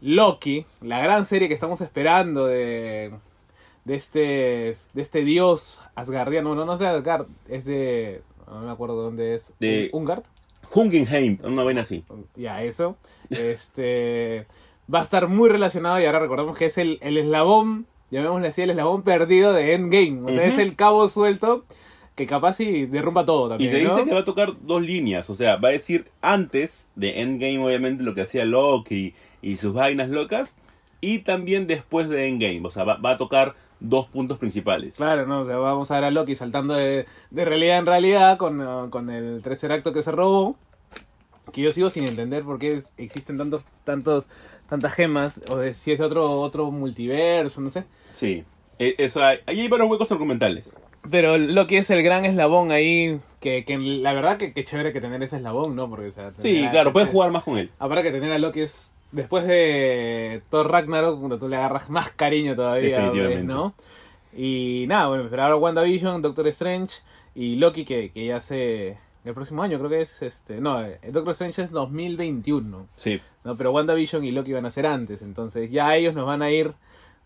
Loki, 0.00 0.66
la 0.80 1.00
gran 1.00 1.26
serie 1.26 1.48
que 1.48 1.54
estamos 1.54 1.80
esperando 1.80 2.46
de, 2.46 3.12
de 3.84 3.94
este 3.94 4.20
de 4.94 5.02
este 5.02 5.22
dios 5.24 5.82
asgardiano, 5.94 6.54
no, 6.54 6.64
no 6.64 6.74
es 6.74 6.80
de 6.80 6.86
Asgard, 6.88 7.26
es 7.48 7.64
de... 7.64 8.22
No 8.48 8.60
me 8.60 8.70
acuerdo 8.70 9.00
dónde 9.00 9.34
es. 9.34 9.52
De- 9.60 9.88
¿Ungard? 9.92 10.24
Hungenheim, 10.74 11.38
una 11.44 11.62
vaina 11.64 11.82
así. 11.82 12.04
Ya, 12.36 12.62
eso. 12.62 12.96
Este 13.30 14.46
va 14.92 15.00
a 15.00 15.02
estar 15.02 15.28
muy 15.28 15.48
relacionado 15.48 16.00
y 16.00 16.04
ahora 16.04 16.18
recordemos 16.18 16.56
que 16.56 16.66
es 16.66 16.78
el, 16.78 16.98
el 17.02 17.16
eslabón, 17.16 17.86
llamémosle 18.10 18.48
así, 18.48 18.62
el 18.62 18.70
eslabón 18.70 19.02
perdido 19.02 19.52
de 19.52 19.74
Endgame. 19.74 20.20
O 20.24 20.34
sea, 20.34 20.44
es 20.44 20.58
el 20.58 20.74
cabo 20.76 21.08
suelto 21.08 21.64
que 22.14 22.26
capaz 22.26 22.60
y 22.60 22.86
derrumba 22.86 23.24
todo 23.24 23.46
Y 23.46 23.48
también. 23.50 23.70
se 23.70 23.78
dice 23.78 23.96
¿no? 23.96 24.04
que 24.04 24.14
va 24.14 24.20
a 24.20 24.24
tocar 24.24 24.52
dos 24.62 24.82
líneas, 24.82 25.30
o 25.30 25.34
sea, 25.34 25.56
va 25.56 25.68
a 25.68 25.72
decir 25.72 26.10
antes 26.20 26.88
de 26.94 27.22
Endgame, 27.22 27.64
obviamente, 27.64 28.02
lo 28.02 28.14
que 28.14 28.22
hacía 28.22 28.44
Loki 28.44 29.14
y 29.40 29.56
sus 29.56 29.72
vainas 29.72 30.10
locas, 30.10 30.56
y 31.00 31.20
también 31.20 31.66
después 31.66 32.10
de 32.10 32.28
Endgame, 32.28 32.60
o 32.64 32.70
sea, 32.70 32.84
va, 32.84 32.96
va 32.96 33.12
a 33.12 33.18
tocar 33.18 33.54
dos 33.82 34.06
puntos 34.06 34.38
principales. 34.38 34.96
Claro, 34.96 35.26
¿no? 35.26 35.40
O 35.42 35.46
sea, 35.46 35.56
vamos 35.56 35.90
a 35.90 35.94
ver 35.96 36.04
a 36.04 36.10
Loki 36.10 36.36
saltando 36.36 36.74
de, 36.74 37.06
de 37.30 37.44
realidad 37.44 37.78
en 37.78 37.86
realidad 37.86 38.38
con, 38.38 38.60
uh, 38.60 38.90
con 38.90 39.10
el 39.10 39.42
tercer 39.42 39.72
acto 39.72 39.92
que 39.92 40.02
se 40.02 40.12
robó. 40.12 40.56
Que 41.52 41.60
yo 41.60 41.72
sigo 41.72 41.90
sin 41.90 42.04
entender 42.06 42.44
por 42.44 42.58
qué 42.58 42.82
existen 42.96 43.36
tantos, 43.36 43.64
tantos, 43.84 44.26
tantas 44.68 44.94
gemas, 44.94 45.40
o 45.50 45.56
de 45.56 45.74
si 45.74 45.90
es 45.92 46.00
otro, 46.00 46.40
otro 46.40 46.70
multiverso, 46.70 47.60
no 47.60 47.68
sé. 47.68 47.84
Sí, 48.12 48.44
E- 48.78 48.94
eso 48.98 49.22
hay, 49.22 49.38
ahí 49.46 49.60
hay 49.60 49.68
varios 49.68 49.90
huecos 49.90 50.10
argumentales. 50.12 50.74
Pero 51.10 51.36
Loki 51.36 51.76
es 51.76 51.90
el 51.90 52.02
gran 52.04 52.24
eslabón 52.24 52.70
ahí, 52.70 53.18
que, 53.40 53.64
que 53.64 53.76
la 53.76 54.12
verdad 54.12 54.36
que, 54.36 54.52
que 54.52 54.62
chévere 54.64 54.92
que 54.92 55.00
tener 55.00 55.20
ese 55.22 55.36
eslabón, 55.36 55.74
¿no? 55.74 55.90
Porque, 55.90 56.06
o 56.06 56.10
sea, 56.12 56.30
Sí, 56.38 56.64
a- 56.64 56.70
claro, 56.70 56.92
puedes 56.92 57.08
jugar 57.10 57.32
más 57.32 57.42
con 57.42 57.58
él. 57.58 57.70
Aparte 57.80 58.04
que 58.04 58.12
tener 58.12 58.30
a 58.32 58.38
Loki 58.38 58.60
es, 58.60 58.94
después 59.12 59.46
de 59.46 60.42
Thor 60.50 60.70
Ragnarok, 60.70 61.18
cuando 61.18 61.38
tú 61.38 61.48
le 61.48 61.56
agarras 61.56 61.88
más 61.90 62.10
cariño 62.10 62.54
todavía, 62.54 63.12
¿no? 63.44 63.74
Y 64.34 64.86
nada, 64.88 65.08
bueno, 65.08 65.26
pero 65.30 65.42
ahora 65.42 65.56
WandaVision, 65.56 66.22
Doctor 66.22 66.48
Strange 66.48 67.00
y 67.34 67.56
Loki 67.56 67.84
que, 67.84 68.10
que 68.10 68.26
ya 68.26 68.40
se... 68.40 68.96
El 69.24 69.34
próximo 69.34 69.62
año 69.62 69.78
creo 69.78 69.90
que 69.90 70.00
es, 70.00 70.22
este... 70.22 70.60
No, 70.60 70.82
eh, 70.82 70.98
Doctor 71.10 71.30
Strange 71.32 71.62
es 71.62 71.70
2021, 71.70 72.88
Sí, 72.96 73.20
¿no? 73.44 73.56
Pero 73.56 73.70
WandaVision 73.72 74.24
y 74.24 74.32
Loki 74.32 74.52
van 74.52 74.66
a 74.66 74.70
ser 74.70 74.86
antes, 74.86 75.22
entonces 75.22 75.70
ya 75.70 75.94
ellos 75.94 76.14
nos 76.14 76.26
van 76.26 76.42
a 76.42 76.50
ir 76.50 76.72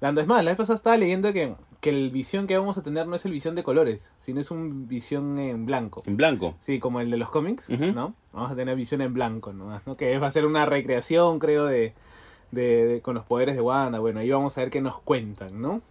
dando... 0.01 0.21
Es 0.21 0.27
más, 0.27 0.45
la 0.45 0.51
vez 0.51 0.59
pasada 0.59 0.77
estaba 0.77 0.97
leyendo 0.97 1.33
que, 1.33 1.55
que 1.81 1.91
el 1.91 2.11
visión 2.11 2.47
que 2.47 2.57
vamos 2.59 2.79
a 2.79 2.83
tener 2.83 3.07
no 3.07 3.15
es 3.17 3.25
el 3.25 3.33
visión 3.33 3.55
de 3.55 3.63
colores, 3.63 4.13
sino 4.19 4.41
es 4.41 4.51
un 4.51 4.89
visión 4.89 5.39
en 5.39 5.67
blanco. 5.67 6.03
En 6.07 6.17
blanco. 6.17 6.57
Sí, 6.59 6.79
como 6.79 7.01
el 7.01 7.11
de 7.11 7.17
los 7.17 7.31
cómics. 7.31 7.69
¿no? 7.71 8.15
Vamos 8.33 8.51
a 8.51 8.57
tener 8.57 8.75
visión 8.77 9.01
en 9.03 9.13
blanco 9.15 9.53
nomás, 9.53 9.87
¿no? 9.87 9.97
Que 9.97 10.19
va 10.19 10.27
a 10.27 10.31
ser 10.33 10.47
una 10.47 10.67
recreación, 10.67 11.39
creo, 11.39 11.65
de, 11.67 11.95
de, 12.51 12.87
de- 12.87 13.01
con 13.03 13.15
los 13.15 13.25
poderes 13.25 13.55
de 13.57 13.61
Wanda. 13.63 13.99
Bueno, 13.99 14.21
ahí 14.21 14.31
vamos 14.31 14.57
a 14.57 14.61
ver 14.63 14.71
qué 14.71 14.81
nos 14.81 14.99
cuentan, 15.01 15.61
¿no? 15.61 15.83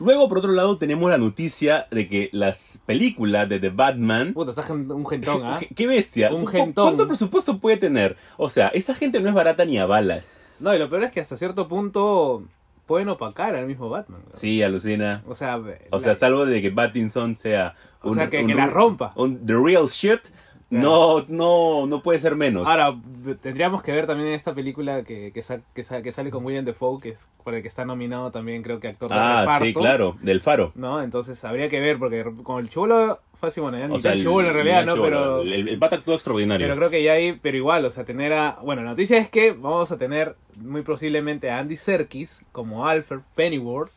Luego, 0.00 0.28
por 0.28 0.38
otro 0.38 0.50
lado, 0.52 0.78
tenemos 0.78 1.08
la 1.10 1.18
noticia 1.18 1.86
de 1.92 2.08
que 2.08 2.28
las 2.32 2.80
películas 2.86 3.48
de 3.48 3.60
The 3.60 3.70
Batman... 3.70 4.32
Puta, 4.34 4.50
está 4.50 4.72
un 4.72 5.06
gentón, 5.06 5.42
¿ah? 5.44 5.58
¿Qué, 5.60 5.68
qué 5.76 5.86
bestia? 5.86 6.32
Un 6.34 6.40
¿Cu- 6.44 6.50
gentón. 6.50 6.84
¿Cuánto 6.86 7.06
presupuesto 7.06 7.58
puede 7.60 7.76
tener? 7.76 8.16
O 8.36 8.48
sea, 8.48 8.68
esa 8.68 8.94
gente 8.96 9.20
no 9.20 9.28
es 9.28 9.34
barata 9.34 9.64
ni 9.64 9.78
a 9.78 9.86
balas. 9.86 10.40
No, 10.58 10.74
y 10.74 10.78
lo 10.78 10.90
peor 10.90 11.04
es 11.04 11.12
que 11.12 11.20
hasta 11.20 11.36
cierto 11.36 11.68
punto 11.68 12.44
pueden 12.92 13.08
opacar 13.08 13.54
al 13.54 13.66
mismo 13.66 13.88
Batman. 13.88 14.20
¿no? 14.26 14.34
Sí, 14.34 14.62
alucina. 14.62 15.22
O 15.26 15.34
sea, 15.34 15.56
O 15.56 15.64
la- 15.64 15.98
sea, 15.98 16.14
salvo 16.14 16.44
de 16.44 16.60
que 16.60 16.70
Pattinson 16.70 17.36
sea 17.36 17.74
O 18.02 18.12
sea, 18.12 18.28
que- 18.28 18.44
que 18.44 18.54
la 18.54 18.66
rompa. 18.66 19.12
Un 19.16 19.46
the 19.46 19.54
real 19.54 19.86
shit, 19.88 20.20
no, 20.68 21.24
no, 21.28 21.86
no 21.86 22.02
puede 22.02 22.18
ser 22.18 22.36
menos. 22.36 22.68
Ahora, 22.68 22.94
tendríamos 23.40 23.82
que 23.82 23.92
ver 23.92 24.06
también 24.06 24.28
en 24.28 24.34
esta 24.34 24.54
película 24.54 25.02
que, 25.04 25.32
que, 25.32 25.40
sa- 25.42 25.60
que, 25.74 25.82
sa- 25.84 26.02
que 26.02 26.12
sale 26.12 26.30
con 26.30 26.44
William 26.44 26.64
Defoe, 26.66 27.00
que 27.00 27.08
es 27.10 27.28
por 27.44 27.54
el 27.54 27.62
que 27.62 27.68
está 27.68 27.84
nominado 27.86 28.30
también, 28.30 28.62
creo 28.62 28.78
que 28.78 28.88
actor 28.88 29.10
de 29.10 29.16
ah, 29.18 29.40
reparto. 29.42 29.64
sí, 29.64 29.72
claro, 29.74 30.16
del 30.22 30.40
faro. 30.42 30.72
¿No? 30.74 31.02
Entonces 31.02 31.42
habría 31.44 31.68
que 31.68 31.80
ver, 31.80 31.98
porque 31.98 32.24
con 32.42 32.60
el 32.60 32.68
chivolo 32.70 33.20
fue 33.42 33.48
así, 33.48 33.60
bueno, 33.60 33.76
ya 33.76 33.88
ni 33.88 33.96
O 33.96 33.98
sea, 33.98 34.12
el- 34.12 34.20
en 34.24 34.54
realidad, 34.54 34.86
¿no? 34.86 35.02
Pero, 35.02 35.42
El, 35.42 35.68
el 35.68 35.78
pata 35.80 35.96
actuó 35.96 36.14
extraordinario. 36.14 36.64
pero 36.64 36.76
creo 36.76 36.90
que 36.90 37.02
ya 37.02 37.14
hay, 37.14 37.32
pero 37.32 37.56
igual, 37.56 37.84
o 37.84 37.90
sea, 37.90 38.04
tener 38.04 38.32
a... 38.32 38.60
Bueno, 38.62 38.82
la 38.84 38.90
noticia 38.90 39.18
es 39.18 39.28
que 39.28 39.50
vamos 39.50 39.90
a 39.90 39.98
tener 39.98 40.36
muy 40.54 40.82
posiblemente 40.82 41.50
a 41.50 41.58
Andy 41.58 41.76
Serkis 41.76 42.40
como 42.52 42.86
Alfred 42.86 43.18
Pennyworth 43.34 43.90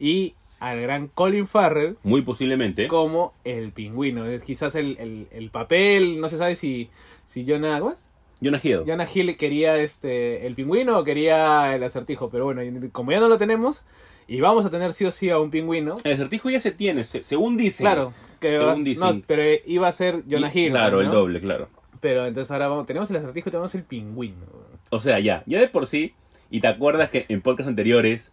y 0.00 0.32
al 0.60 0.80
gran 0.80 1.08
Colin 1.08 1.46
Farrell 1.46 1.98
Muy 2.04 2.22
posiblemente. 2.22 2.88
como 2.88 3.34
el 3.44 3.72
pingüino. 3.72 4.24
Es 4.24 4.42
quizás 4.44 4.74
el, 4.76 4.96
el, 4.98 5.26
el 5.30 5.50
papel, 5.50 6.18
no 6.18 6.30
se 6.30 6.38
sabe 6.38 6.56
si, 6.56 6.88
si 7.26 7.44
Jonah, 7.46 7.78
¿cómo 7.80 7.92
es? 7.92 8.08
Jonah 8.42 8.60
Hill. 8.62 8.84
Jonah 8.86 9.06
Hill 9.14 9.36
quería 9.36 9.76
este 9.76 10.46
el 10.46 10.54
pingüino 10.54 10.98
o 10.98 11.04
quería 11.04 11.74
el 11.74 11.82
acertijo, 11.82 12.30
pero 12.30 12.46
bueno, 12.46 12.62
como 12.92 13.12
ya 13.12 13.20
no 13.20 13.28
lo 13.28 13.36
tenemos 13.36 13.82
y 14.28 14.40
vamos 14.40 14.64
a 14.66 14.70
tener 14.70 14.92
sí 14.92 15.04
o 15.04 15.10
sí 15.12 15.30
a 15.30 15.38
un 15.38 15.50
pingüino, 15.50 15.94
El 16.04 16.12
acertijo 16.14 16.50
ya 16.50 16.60
se 16.60 16.70
tiene, 16.72 17.04
se- 17.04 17.22
según 17.24 17.56
dicen. 17.56 17.84
claro, 17.84 18.12
que 18.40 18.58
Según 18.58 18.84
dicen. 18.84 19.18
no, 19.18 19.22
pero 19.26 19.42
iba 19.66 19.88
a 19.88 19.92
ser 19.92 20.22
Jonah 20.30 20.50
Hill, 20.52 20.70
Claro, 20.72 20.96
¿no? 20.98 21.02
el 21.02 21.10
doble, 21.10 21.40
claro. 21.40 21.68
Pero 22.00 22.26
entonces 22.26 22.50
ahora 22.50 22.68
vamos, 22.68 22.86
tenemos 22.86 23.10
el 23.10 23.16
acertijo 23.16 23.48
y 23.48 23.52
tenemos 23.52 23.74
el 23.74 23.82
pingüino. 23.84 24.44
O 24.90 25.00
sea, 25.00 25.18
ya, 25.18 25.42
ya 25.46 25.60
de 25.60 25.68
por 25.68 25.86
sí, 25.86 26.14
y 26.50 26.60
te 26.60 26.68
acuerdas 26.68 27.10
que 27.10 27.26
en 27.28 27.42
podcasts 27.42 27.68
anteriores 27.68 28.32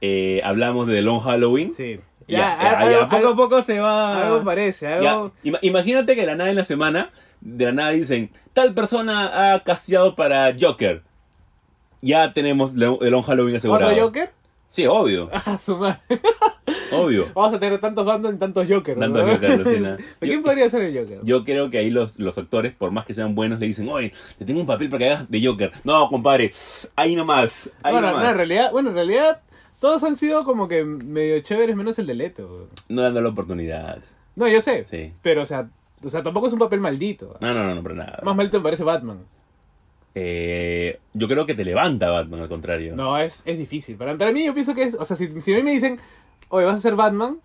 eh, 0.00 0.40
hablamos 0.44 0.86
de 0.86 0.94
The 0.96 1.02
Long 1.02 1.20
Halloween. 1.20 1.72
Sí. 1.74 2.00
Ya, 2.26 2.38
Ya, 2.38 2.58
ya, 2.62 2.78
algo- 2.80 3.00
ya, 3.00 3.08
poco 3.08 3.28
a 3.28 3.36
poco 3.36 3.62
se 3.62 3.80
va. 3.80 4.26
algo 4.26 4.44
parece, 4.44 4.86
algo 4.86 5.32
ima- 5.44 5.58
imagínate 5.62 6.14
que 6.14 6.22
de 6.22 6.26
la 6.26 6.36
nada 6.36 6.50
en 6.50 6.56
la 6.56 6.64
semana, 6.64 7.10
de 7.40 7.66
la 7.66 7.72
nada 7.72 7.90
dicen, 7.90 8.30
tal 8.54 8.72
persona 8.74 9.52
ha 9.54 9.60
casteado 9.62 10.14
para 10.16 10.54
Joker. 10.58 11.02
Ya 12.02 12.32
tenemos 12.32 12.74
The 12.74 12.96
The 13.00 13.10
Long 13.10 13.22
Halloween 13.22 13.56
asegurado. 13.56 13.90
¿Otro 13.92 14.04
Joker? 14.04 14.30
Sí, 14.74 14.86
obvio, 14.86 15.28
Ah, 15.46 15.56
su 15.56 15.76
madre. 15.76 16.00
obvio. 16.90 17.26
Vamos 17.32 17.54
a 17.54 17.60
tener 17.60 17.80
tantos 17.80 18.04
bandos 18.04 18.34
y 18.34 18.38
tantos 18.38 18.66
Jokers. 18.68 18.98
¿no? 18.98 19.04
Tantos 19.12 19.34
Joker, 19.34 19.50
alucina. 19.52 19.96
¿Pero 20.18 20.20
Yo- 20.20 20.26
quién 20.26 20.42
podría 20.42 20.68
ser 20.68 20.82
el 20.82 20.98
Joker? 20.98 21.20
Yo 21.22 21.44
creo 21.44 21.70
que 21.70 21.78
ahí 21.78 21.90
los, 21.90 22.18
los 22.18 22.36
actores, 22.38 22.72
por 22.74 22.90
más 22.90 23.04
que 23.04 23.14
sean 23.14 23.36
buenos, 23.36 23.60
le 23.60 23.66
dicen, 23.66 23.88
oye, 23.88 24.12
te 24.36 24.44
tengo 24.44 24.58
un 24.60 24.66
papel 24.66 24.88
para 24.88 24.98
que 24.98 25.10
hagas 25.12 25.30
de 25.30 25.46
Joker. 25.46 25.70
No, 25.84 26.08
compadre, 26.08 26.50
ahí 26.96 27.14
nomás, 27.14 27.70
ahí 27.84 27.92
bueno, 27.92 28.10
no, 28.18 28.28
en 28.28 28.36
realidad, 28.36 28.72
bueno, 28.72 28.88
en 28.88 28.96
realidad 28.96 29.42
todos 29.78 30.02
han 30.02 30.16
sido 30.16 30.42
como 30.42 30.66
que 30.66 30.84
medio 30.84 31.38
chéveres 31.38 31.76
menos 31.76 31.96
el 32.00 32.06
de 32.08 32.14
Leto. 32.16 32.68
No 32.88 33.02
dando 33.02 33.20
la 33.22 33.28
oportunidad. 33.28 33.98
No, 34.34 34.48
yo 34.48 34.60
sé. 34.60 34.84
Sí. 34.86 35.12
Pero, 35.22 35.42
o 35.42 35.46
sea, 35.46 35.68
o 36.02 36.08
sea, 36.08 36.24
tampoco 36.24 36.48
es 36.48 36.52
un 36.52 36.58
papel 36.58 36.80
maldito. 36.80 37.36
No, 37.40 37.54
no, 37.54 37.62
no, 37.62 37.76
no, 37.76 37.82
para 37.84 37.94
nada. 37.94 38.18
Más 38.24 38.34
maldito 38.34 38.58
me 38.58 38.64
parece 38.64 38.82
Batman. 38.82 39.20
Eh, 40.14 41.00
yo 41.12 41.26
creo 41.28 41.44
que 41.46 41.54
te 41.54 41.64
levanta 41.64 42.10
Batman, 42.10 42.40
al 42.40 42.48
contrario. 42.48 42.94
No, 42.94 43.18
es, 43.18 43.42
es 43.46 43.58
difícil. 43.58 43.96
Para, 43.96 44.16
para 44.16 44.32
mí 44.32 44.44
yo 44.44 44.54
pienso 44.54 44.74
que 44.74 44.84
es, 44.84 44.94
o 44.94 45.04
sea, 45.04 45.16
si, 45.16 45.40
si 45.40 45.52
a 45.52 45.56
mí 45.56 45.62
me 45.62 45.72
dicen, 45.72 45.98
oye, 46.48 46.66
vas 46.66 46.76
a 46.76 46.80
ser 46.80 46.94
Batman, 46.94 47.38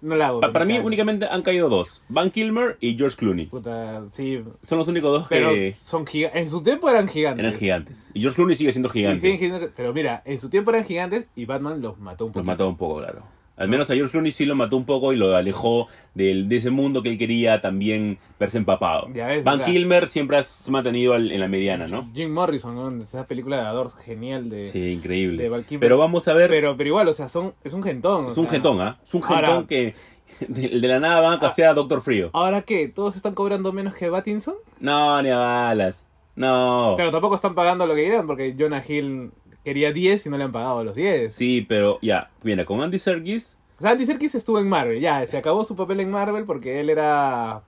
no 0.00 0.16
la 0.16 0.28
hago. 0.28 0.40
Pa- 0.40 0.52
para 0.52 0.64
mí 0.64 0.78
únicamente 0.78 1.26
han 1.26 1.42
caído 1.42 1.68
dos. 1.68 2.02
Van 2.08 2.30
Kilmer 2.30 2.76
y 2.80 2.96
George 2.96 3.16
Clooney. 3.16 3.46
Puta, 3.46 4.04
sí. 4.10 4.42
Son 4.64 4.78
los 4.78 4.88
únicos 4.88 5.10
dos 5.12 5.26
Pero 5.28 5.50
que 5.50 5.76
son. 5.80 6.04
En 6.12 6.48
su 6.48 6.62
tiempo 6.62 6.88
eran 6.90 7.08
gigantes. 7.08 7.44
eran 7.44 7.58
gigantes. 7.58 8.10
Y 8.14 8.20
George 8.20 8.36
Clooney 8.36 8.56
sigue 8.56 8.72
siendo 8.72 8.88
gigante. 8.90 9.72
Pero 9.76 9.92
mira, 9.94 10.22
en 10.24 10.38
su 10.38 10.48
tiempo 10.50 10.70
eran 10.70 10.84
gigantes 10.84 11.26
y 11.36 11.44
Batman 11.46 11.80
los 11.80 11.98
mató 11.98 12.26
un 12.26 12.32
poco. 12.32 12.38
Los 12.40 12.46
mató 12.46 12.68
un 12.68 12.76
poco, 12.76 12.98
claro. 13.00 13.22
Al 13.56 13.68
menos 13.68 13.88
a 13.90 13.94
George 13.94 14.10
Clooney 14.10 14.32
sí 14.32 14.46
lo 14.46 14.56
mató 14.56 14.76
un 14.76 14.84
poco 14.84 15.12
y 15.12 15.16
lo 15.16 15.36
alejó 15.36 15.86
del, 16.14 16.48
de 16.48 16.56
ese 16.56 16.70
mundo 16.70 17.02
que 17.02 17.10
él 17.10 17.18
quería 17.18 17.60
también 17.60 18.18
verse 18.40 18.58
empapado. 18.58 19.06
Ves, 19.10 19.44
Van 19.44 19.54
o 19.60 19.64
sea- 19.64 19.66
Kilmer 19.72 20.08
siempre 20.08 20.38
has 20.38 20.68
mantenido 20.70 21.14
al- 21.14 21.30
en 21.30 21.38
la 21.38 21.46
mediana, 21.46 21.86
¿no? 21.86 22.10
Jim 22.14 22.32
Morrison, 22.32 22.74
¿no? 22.74 23.02
Esa 23.02 23.26
película 23.28 23.58
de 23.58 23.62
Adors 23.62 23.94
genial 23.94 24.48
de... 24.50 24.66
Sí, 24.66 24.90
increíble. 24.90 25.42
de 25.42 25.48
Val 25.48 25.64
Kilmer. 25.64 25.80
Pero 25.80 25.98
vamos 25.98 26.26
a 26.26 26.34
ver. 26.34 26.50
Pero, 26.50 26.76
pero 26.76 26.88
igual, 26.88 27.06
o 27.06 27.12
sea, 27.12 27.28
son, 27.28 27.54
es 27.62 27.72
un 27.74 27.82
gentón. 27.84 28.26
es 28.26 28.36
un 28.36 28.44
sea, 28.46 28.52
gentón, 28.54 28.80
¿ah? 28.80 28.98
Es 29.06 29.14
un 29.14 29.22
gentón 29.22 29.44
Ahora- 29.44 29.66
que 29.68 29.94
de, 30.48 30.80
de 30.80 30.88
la 30.88 30.98
nada 30.98 31.20
van 31.20 31.34
a 31.34 31.38
castear 31.40 31.70
a 31.70 31.74
Doctor 31.74 32.02
Frío. 32.02 32.30
¿Ahora 32.32 32.62
qué? 32.62 32.88
¿Todos 32.88 33.14
están 33.14 33.34
cobrando 33.34 33.72
menos 33.72 33.94
que 33.94 34.08
Battinson? 34.08 34.54
No, 34.80 35.22
ni 35.22 35.28
a 35.30 35.36
balas. 35.38 36.08
No. 36.36 36.94
Pero 36.96 37.12
tampoco 37.12 37.36
están 37.36 37.54
pagando 37.54 37.86
lo 37.86 37.94
que 37.94 38.02
querían 38.02 38.26
porque 38.26 38.56
Jonah 38.58 38.82
Hill 38.86 39.30
quería 39.64 39.92
10 39.92 40.26
y 40.26 40.28
no 40.28 40.36
le 40.38 40.44
han 40.44 40.52
pagado 40.52 40.84
los 40.84 40.94
10. 40.94 41.32
Sí, 41.32 41.64
pero 41.68 41.98
ya, 42.02 42.30
mira, 42.42 42.64
con 42.64 42.80
Andy 42.82 42.98
Serkis, 42.98 43.58
O 43.78 43.82
sea, 43.82 43.90
Andy 43.92 44.06
Serkis 44.06 44.34
estuvo 44.34 44.58
en 44.60 44.68
Marvel, 44.68 45.00
ya, 45.00 45.26
se 45.26 45.36
acabó 45.36 45.64
su 45.64 45.74
papel 45.76 46.00
en 46.00 46.10
Marvel 46.10 46.44
porque 46.44 46.80
él 46.80 46.90
era... 46.90 47.62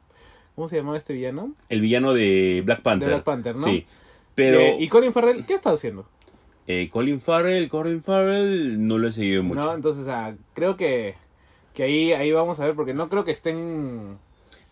¿Cómo 0.55 0.69
se 0.69 0.77
llamaba 0.77 0.97
este 0.97 1.13
villano? 1.13 1.53
el 1.69 1.81
villano 1.83 2.15
de 2.15 2.63
Black 2.65 2.81
Panther. 2.83 3.09
De 3.09 3.15
Black 3.15 3.25
Panther, 3.25 3.57
¿no? 3.57 3.65
Sí. 3.65 3.85
Pero 4.35 4.61
Eh, 4.61 4.77
¿Y 4.81 4.89
Colin 4.89 5.13
Farrell 5.13 5.45
qué 5.45 5.55
ha 5.55 5.57
estado 5.57 5.75
haciendo? 5.75 6.07
eh, 6.69 6.89
Colin 6.91 7.21
Farrell, 7.21 7.69
Colin 7.69 8.03
Farrell 8.03 8.87
no 8.87 8.99
lo 8.99 9.09
he 9.09 9.13
seguido 9.13 9.43
mucho. 9.43 9.61
¿No? 9.61 9.75
Entonces, 9.75 10.03
o 10.03 10.07
sea, 10.07 10.35
creo 10.55 10.77
que, 10.77 11.15
que 11.75 11.83
ahí, 11.85 12.13
ahí 12.13 12.33
vamos 12.33 12.59
a 12.61 12.65
ver 12.67 12.75
porque 12.75 12.93
no 12.95 13.09
creo 13.09 13.25
que 13.25 13.31
estén... 13.33 14.19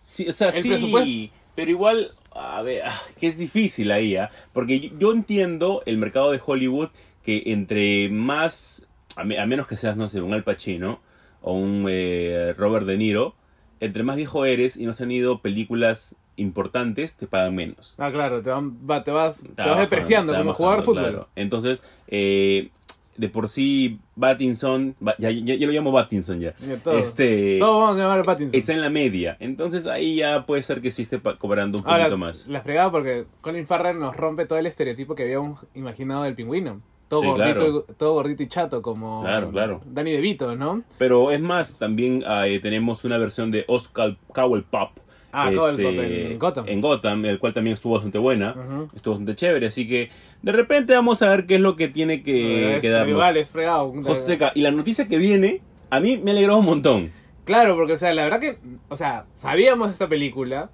Sí, 0.01 0.29
o 0.29 0.33
sea, 0.33 0.49
el 0.49 0.63
sí, 0.63 0.69
presupuesto- 0.71 1.31
pero 1.55 1.71
igual, 1.71 2.11
a 2.33 2.63
ver, 2.63 2.83
ah, 2.85 3.01
que 3.21 3.27
es 3.29 3.39
difícil 3.39 3.93
ahí, 3.93 4.17
¿ah? 4.17 4.29
Porque 4.53 4.81
yo, 4.81 4.91
yo 4.99 5.13
entiendo 5.13 5.83
el 5.87 5.99
mercado 5.99 6.33
de 6.33 6.41
Hollywood 6.45 6.89
que 7.25 7.43
entre 7.47 8.09
más, 8.11 8.87
a, 9.17 9.25
me- 9.25 9.39
a 9.39 9.47
menos 9.47 9.67
que 9.67 9.77
seas, 9.77 9.97
no 9.97 10.09
sé, 10.09 10.21
un 10.21 10.33
Al 10.35 10.45
Pacino 10.45 11.01
o 11.41 11.55
un 11.55 11.87
eh, 11.89 12.55
Robert 12.57 12.87
De 12.87 12.97
Niro, 12.99 13.35
entre 13.81 14.03
más 14.03 14.17
viejo 14.17 14.45
eres 14.45 14.77
y 14.77 14.85
no 14.85 14.93
has 14.93 14.99
tenido 14.99 15.41
películas 15.41 16.15
importantes, 16.37 17.15
te 17.17 17.27
pagan 17.27 17.55
menos. 17.55 17.95
Ah, 17.99 18.11
claro, 18.11 18.43
te, 18.43 18.51
van- 18.51 18.77
va- 18.89 19.03
te 19.05 19.11
vas, 19.11 19.43
te 19.43 19.49
vas 19.49 19.57
bajando, 19.57 19.81
depreciando 19.81 20.33
como 20.35 20.53
bajando, 20.53 20.83
fútbol. 20.83 21.03
claro. 21.03 21.29
Entonces, 21.37 21.81
eh, 22.09 22.71
de 23.17 23.29
por 23.29 23.49
sí, 23.49 24.01
Battinson, 24.17 24.97
ba- 24.99 25.15
ya, 25.19 25.31
ya, 25.31 25.55
ya 25.55 25.67
lo 25.67 25.73
llamo 25.73 25.93
Battinson 25.93 26.41
ya. 26.41 26.53
Ya, 26.67 26.77
todo. 26.79 26.99
Este, 26.99 27.59
Todos 27.61 27.81
vamos 27.81 27.97
a 27.97 28.01
llamar 28.03 28.19
a 28.21 28.23
Pattinson. 28.25 28.59
está 28.59 28.73
en 28.73 28.81
la 28.81 28.91
media. 28.91 29.37
Entonces 29.39 29.87
ahí 29.87 30.17
ya 30.17 30.45
puede 30.47 30.63
ser 30.65 30.81
que 30.81 30.91
sí 30.91 31.03
esté 31.03 31.21
cobrando 31.39 31.79
un 31.79 31.85
poquito 31.85 32.17
más. 32.19 32.49
la 32.49 32.61
fregada 32.63 32.91
porque 32.91 33.25
Colin 33.41 33.67
Farrell 33.69 33.99
nos 34.01 34.17
rompe 34.17 34.47
todo 34.47 34.59
el 34.59 34.67
estereotipo 34.67 35.15
que 35.15 35.23
habíamos 35.23 35.65
imaginado 35.75 36.25
del 36.25 36.35
pingüino. 36.35 36.81
Todo, 37.15 37.23
Sí, 37.23 37.27
gordito, 37.29 37.57
claro. 37.57 37.87
y, 37.89 37.93
todo 37.95 38.13
gordito 38.15 38.43
y 38.43 38.49
chato 38.49 38.83
como 38.83 39.23
Claro, 39.23 39.51
claro. 39.51 39.81
Danny 39.87 40.13
DeVito, 40.13 40.57
¿no? 40.57 40.83
Pero 40.99 41.31
es 41.31 41.41
más, 41.41 41.79
también 41.79 42.23
eh, 42.27 42.59
tenemos 42.63 43.05
una 43.05 43.19
versión 43.19 43.51
de 43.51 43.65
Oscar 43.69 44.17
Cowell 44.35 44.65
Pop. 44.65 44.91
Ah, 45.37 45.51
Pop 45.55 45.79
en 45.81 46.39
Gotham. 46.39 46.65
en 46.69 46.81
Gotham, 46.81 47.25
el 47.25 47.39
cual 47.41 47.53
también 47.55 47.75
estuvo 47.75 47.95
bastante 47.95 48.19
buena. 48.19 48.55
Estuvo 48.95 49.15
bastante 49.15 49.35
chévere. 49.35 49.67
Así 49.67 49.89
que 49.89 50.09
de 50.43 50.53
repente 50.53 50.95
vamos 50.95 51.23
a 51.23 51.29
ver 51.29 51.47
qué 51.47 51.57
es 51.57 51.61
lo 51.61 51.75
que 51.75 51.89
tiene 51.89 52.23
que, 52.23 52.77
Es- 52.77 52.81
que 52.81 52.89
darnos. 52.91 53.11
Igual, 53.11 53.37
es 53.37 53.49
fregado. 53.49 53.93
José 54.05 54.21
Seca, 54.27 54.53
y 54.55 54.63
la 54.63 54.71
noticia 54.71 55.09
que 55.09 55.19
viene, 55.19 55.61
a 55.91 55.99
mí 56.01 56.19
me 56.23 56.31
alegró 56.31 56.57
un 56.59 56.67
montón. 56.67 57.11
Claro, 57.45 57.75
porque, 57.75 57.95
o 57.95 57.99
sea, 57.99 58.15
la 58.15 58.23
verdad 58.25 58.39
que, 58.41 58.59
o 58.89 58.95
sea, 58.97 59.27
sabíamos 59.35 59.91
esta 59.91 60.09
película, 60.09 60.71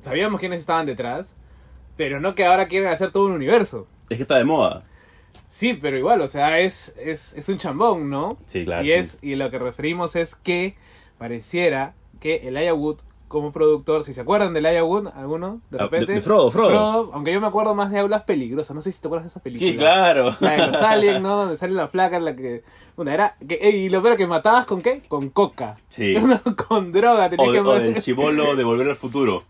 sabíamos 0.00 0.38
quiénes 0.40 0.60
estaban 0.60 0.86
detrás, 0.86 1.34
pero 1.96 2.20
no 2.20 2.34
que 2.36 2.44
ahora 2.46 2.68
quieren 2.68 2.88
hacer 2.88 3.10
todo 3.10 3.26
un 3.26 3.32
universo. 3.32 3.88
Es 4.08 4.16
que 4.16 4.22
está 4.22 4.38
de 4.38 4.44
moda. 4.44 4.84
Sí, 5.58 5.74
pero 5.74 5.98
igual, 5.98 6.20
o 6.20 6.28
sea, 6.28 6.60
es, 6.60 6.94
es, 7.04 7.32
es 7.32 7.48
un 7.48 7.58
chambón, 7.58 8.08
¿no? 8.08 8.38
Sí, 8.46 8.64
claro. 8.64 8.84
Y, 8.84 8.92
es, 8.92 9.18
y 9.22 9.34
lo 9.34 9.50
que 9.50 9.58
referimos 9.58 10.14
es 10.14 10.36
que 10.36 10.76
pareciera 11.18 11.94
que 12.20 12.46
el 12.46 12.72
Wood 12.72 12.98
como 13.26 13.50
productor, 13.50 14.04
si 14.04 14.12
se 14.12 14.20
acuerdan 14.20 14.54
del 14.54 14.64
Wood, 14.84 15.08
alguno, 15.08 15.60
de 15.70 15.78
Ah, 15.78 15.82
repente. 15.82 16.12
de- 16.12 16.18
de 16.18 16.22
Frodo, 16.22 16.50
Frodo. 16.52 17.10
aunque 17.12 17.32
yo 17.32 17.40
me 17.40 17.48
acuerdo 17.48 17.74
más 17.74 17.90
de 17.90 17.98
Aulas 17.98 18.22
Peligrosas, 18.22 18.72
no 18.74 18.80
sé 18.80 18.92
si 18.92 19.00
te 19.00 19.08
acuerdas 19.08 19.24
de 19.24 19.30
esa 19.30 19.42
película. 19.42 19.70
Sí, 19.72 19.76
claro. 19.76 20.34
La 20.38 20.52
de 20.52 20.66
los 20.68 20.76
aliens, 20.80 21.20
¿no? 21.20 21.36
Donde 21.36 21.56
sale 21.56 21.72
la 21.74 21.88
flaca 21.88 22.16
en 22.18 22.24
la 22.24 22.36
que. 22.36 22.62
Bueno, 22.96 23.10
era. 23.10 23.36
Que, 23.46 23.68
y 23.70 23.88
lo 23.90 24.00
peor 24.00 24.16
que 24.16 24.26
matabas 24.28 24.64
con 24.64 24.80
qué? 24.80 25.02
Con 25.08 25.28
coca. 25.30 25.76
Sí. 25.88 26.14
No, 26.22 26.40
con 26.68 26.92
droga, 26.92 27.28
tenías 27.28 27.48
O, 27.48 27.52
que 27.52 27.60
o 27.60 27.74
del 27.80 28.00
chivolo 28.00 28.54
de 28.56 28.62
Volver 28.64 28.88
al 28.90 28.96
Futuro. 28.96 29.42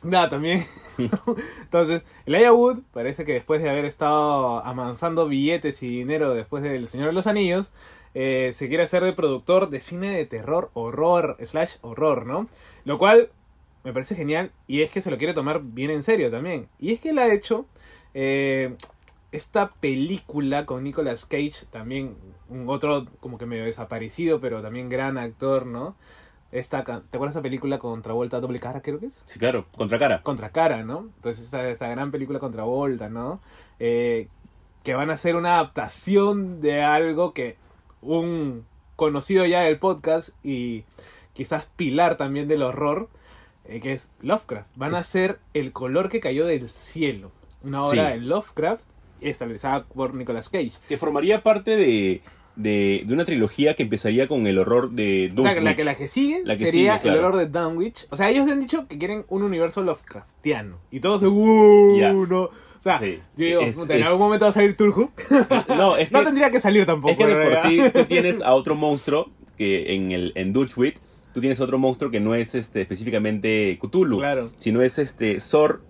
No, 0.02 0.28
también. 0.28 0.64
Entonces, 1.62 2.02
el 2.26 2.50
Wood 2.50 2.80
parece 2.92 3.24
que 3.24 3.34
después 3.34 3.62
de 3.62 3.68
haber 3.68 3.84
estado 3.84 4.64
amansando 4.64 5.28
billetes 5.28 5.82
y 5.82 5.88
dinero 5.88 6.34
después 6.34 6.62
del 6.62 6.88
Señor 6.88 7.08
de 7.08 7.12
los 7.12 7.26
Anillos, 7.26 7.70
eh, 8.14 8.52
se 8.54 8.68
quiere 8.68 8.84
hacer 8.84 9.04
de 9.04 9.12
productor 9.12 9.70
de 9.70 9.80
cine 9.80 10.16
de 10.16 10.24
terror, 10.26 10.70
horror, 10.74 11.36
slash 11.42 11.76
horror, 11.82 12.26
¿no? 12.26 12.48
Lo 12.84 12.98
cual 12.98 13.30
me 13.84 13.92
parece 13.92 14.14
genial 14.14 14.52
y 14.66 14.82
es 14.82 14.90
que 14.90 15.00
se 15.00 15.10
lo 15.10 15.18
quiere 15.18 15.34
tomar 15.34 15.62
bien 15.62 15.90
en 15.90 16.02
serio 16.02 16.30
también. 16.30 16.68
Y 16.78 16.92
es 16.92 17.00
que 17.00 17.10
él 17.10 17.18
ha 17.18 17.32
hecho 17.32 17.66
eh, 18.14 18.76
esta 19.32 19.72
película 19.74 20.66
con 20.66 20.82
Nicolas 20.82 21.24
Cage, 21.24 21.66
también 21.70 22.16
un 22.48 22.68
otro 22.68 23.06
como 23.20 23.38
que 23.38 23.46
medio 23.46 23.64
desaparecido, 23.64 24.40
pero 24.40 24.62
también 24.62 24.88
gran 24.88 25.18
actor, 25.18 25.66
¿no? 25.66 25.94
Esta, 26.52 26.82
¿Te 26.84 26.92
acuerdas 26.92 27.34
de 27.34 27.38
esa 27.38 27.42
película 27.42 27.78
con 27.78 28.02
Travolta 28.02 28.40
doble 28.40 28.58
cara, 28.58 28.82
creo 28.82 28.98
que 28.98 29.06
es? 29.06 29.22
Sí, 29.26 29.38
claro, 29.38 29.66
contra 29.76 29.98
cara. 29.98 30.22
Contra 30.22 30.50
cara, 30.50 30.82
¿no? 30.82 31.08
Entonces 31.16 31.46
esa, 31.46 31.68
esa 31.68 31.88
gran 31.88 32.10
película 32.10 32.40
contra 32.40 32.64
Volta, 32.64 33.08
¿no? 33.08 33.40
Eh, 33.78 34.26
que 34.82 34.94
van 34.94 35.10
a 35.10 35.14
hacer 35.14 35.36
una 35.36 35.54
adaptación 35.54 36.60
de 36.60 36.82
algo 36.82 37.32
que 37.34 37.56
un 38.02 38.64
conocido 38.96 39.46
ya 39.46 39.60
del 39.60 39.78
podcast 39.78 40.30
y 40.42 40.84
quizás 41.34 41.66
pilar 41.76 42.16
también 42.16 42.48
del 42.48 42.62
horror, 42.62 43.08
eh, 43.66 43.78
que 43.80 43.92
es 43.92 44.08
Lovecraft. 44.20 44.68
Van 44.74 44.94
a 44.94 44.98
hacer 44.98 45.38
El 45.54 45.72
color 45.72 46.08
que 46.08 46.18
cayó 46.20 46.46
del 46.46 46.68
cielo, 46.68 47.30
una 47.62 47.84
obra 47.84 48.06
Sí. 48.12 48.18
de 48.20 48.26
Lovecraft 48.26 48.84
establecida 49.20 49.84
por 49.84 50.14
Nicolas 50.14 50.48
Cage. 50.48 50.72
Que 50.88 50.96
formaría 50.96 51.42
parte 51.42 51.76
de, 51.76 52.22
de, 52.56 53.04
de 53.06 53.14
una 53.14 53.24
trilogía 53.24 53.74
que 53.74 53.82
empezaría 53.84 54.28
con 54.28 54.46
el 54.46 54.58
horror 54.58 54.90
de 54.90 55.32
O 55.36 55.42
sea, 55.42 55.54
Dunwich. 55.54 55.62
la 55.62 55.74
que, 55.74 55.84
la 55.84 55.94
que 55.94 56.08
sigue 56.08 56.42
La 56.44 56.56
que 56.56 56.66
sería 56.66 56.92
sigue, 56.98 57.02
claro. 57.02 57.18
el 57.18 57.24
horror 57.24 57.36
de 57.38 57.46
Dunwich. 57.46 58.06
O 58.10 58.16
sea, 58.16 58.28
ellos 58.30 58.48
han 58.50 58.60
dicho 58.60 58.86
que 58.88 58.98
quieren 58.98 59.24
un 59.28 59.42
universo 59.42 59.82
Lovecraftiano. 59.82 60.78
Y 60.90 61.00
todos 61.00 61.20
se... 61.20 61.26
"Uh, 61.28 61.98
Ya. 61.98 62.12
no". 62.12 62.42
O 62.42 62.82
sea, 62.82 62.98
Sí. 62.98 63.18
yo 63.36 63.44
digo, 63.46 63.60
Es- 63.60 63.88
en 63.90 63.96
es- 63.98 64.02
algún 64.06 64.20
momento 64.20 64.46
va 64.46 64.50
a 64.50 64.52
salir 64.52 64.76
Tulhu. 64.76 65.10
No, 65.68 65.96
es 65.96 66.08
que, 66.10 66.12
No 66.14 66.24
tendría 66.24 66.50
que 66.50 66.60
salir 66.60 66.86
tampoco. 66.86 67.12
es 67.12 67.18
que 67.18 67.26
de 67.26 67.44
por 67.44 67.56
sí 67.58 67.80
tú 67.92 68.04
tienes 68.06 68.40
a 68.42 68.54
otro 68.54 68.74
monstruo 68.74 69.30
que 69.58 69.94
en 69.94 70.12
el 70.12 70.32
en 70.34 70.52
Dutchwit 70.54 70.96
tú 71.34 71.40
tienes 71.40 71.60
otro 71.60 71.78
monstruo 71.78 72.10
que 72.10 72.20
no 72.20 72.34
es 72.34 72.54
este 72.54 72.80
específicamente 72.80 73.78
Cthulhu, 73.80 74.18
Claro. 74.18 74.50
sino 74.56 74.80
es 74.82 74.98
este 74.98 75.38
Sor 75.40 75.82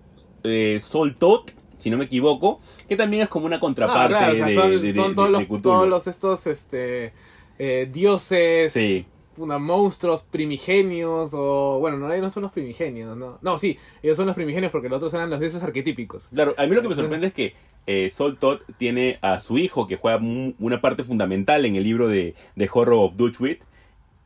eh, 0.43 0.79
Soltot, 0.81 1.51
si 1.81 1.89
no 1.89 1.97
me 1.97 2.05
equivoco, 2.05 2.59
que 2.87 2.95
también 2.95 3.23
es 3.23 3.29
como 3.29 3.45
una 3.45 3.57
Ah, 3.57 3.59
contraparte 3.59 4.15
claro, 4.15 4.33
o 4.33 4.35
sea, 4.35 4.45
de, 4.45 4.55
son, 4.55 4.81
de- 4.81 4.93
son 4.93 5.15
todos, 5.15 5.27
de 5.27 5.31
los, 5.33 5.43
Cthulhu. 5.45 5.61
todos 5.61 5.89
los 5.89 6.07
estos 6.07 6.47
este 6.47 7.13
eh, 7.59 7.89
dioses 7.91 8.71
Sí. 8.71 9.05
una, 9.37 9.57
monstruos 9.59 10.21
primigenios 10.23 11.31
o 11.33 11.77
bueno 11.79 11.97
no 11.97 12.07
no 12.15 12.29
son 12.29 12.43
los 12.43 12.51
primigenios 12.51 13.15
no 13.17 13.37
no 13.41 13.57
sí 13.57 13.77
ellos 14.03 14.17
son 14.17 14.25
los 14.27 14.35
primigenios 14.35 14.71
porque 14.71 14.89
los 14.89 14.97
otros 14.97 15.13
eran 15.13 15.29
los 15.29 15.39
dioses 15.39 15.61
arquetípicos 15.63 16.27
Claro, 16.33 16.53
a 16.57 16.65
mí 16.65 16.73
lo 16.75 16.81
que 16.81 16.89
me 16.89 16.95
sorprende 16.95 17.27
es 17.27 17.33
que 17.33 17.53
eh, 17.87 18.09
Sol 18.11 18.37
Todd 18.37 18.59
tiene 18.77 19.17
a 19.21 19.39
su 19.39 19.57
hijo 19.57 19.87
que 19.87 19.95
juega 19.97 20.19
una 20.59 20.81
parte 20.81 21.03
fundamental 21.03 21.65
en 21.65 21.75
el 21.75 21.83
libro 21.83 22.07
de, 22.07 22.35
de 22.55 22.69
Horror 22.71 23.05
of 23.05 23.15
Dutchwit. 23.15 23.63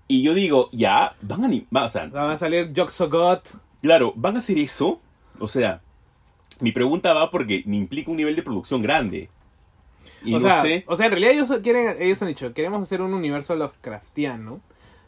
Y 0.10 0.24
yo 0.24 0.34
digo, 0.34 0.70
ya, 0.74 1.16
van 1.22 1.46
a, 1.46 1.48
ni- 1.48 1.66
va- 1.76 1.86
o 1.86 1.90
sea, 1.90 2.06
van 2.08 2.32
a 2.32 2.38
salir 2.38 2.74
Joxogot 2.76 3.48
claro, 3.82 4.12
van 4.18 4.36
a 4.36 4.40
hacer 4.40 4.58
eso. 4.58 5.00
O 5.40 5.48
sea, 5.48 5.82
mi 6.60 6.72
pregunta 6.72 7.14
va 7.14 7.32
porque 7.32 7.64
me 7.66 7.78
implica 7.78 8.12
un 8.12 8.18
nivel 8.18 8.36
de 8.36 8.44
producción 8.44 8.82
grande. 8.82 9.30
Y 10.24 10.34
o 10.34 10.40
no 10.40 10.42
sea, 10.42 10.62
sé. 10.62 10.84
o 10.88 10.96
sea 10.96 11.08
en 11.08 11.12
realidad 11.12 11.34
ellos 11.34 11.52
quieren 11.64 11.98
ellos 12.00 12.22
han 12.22 12.28
dicho 12.28 12.54
queremos 12.54 12.82
hacer 12.82 13.02
un 13.02 13.14
universo 13.14 13.56
Lovecraftiano 13.56 14.60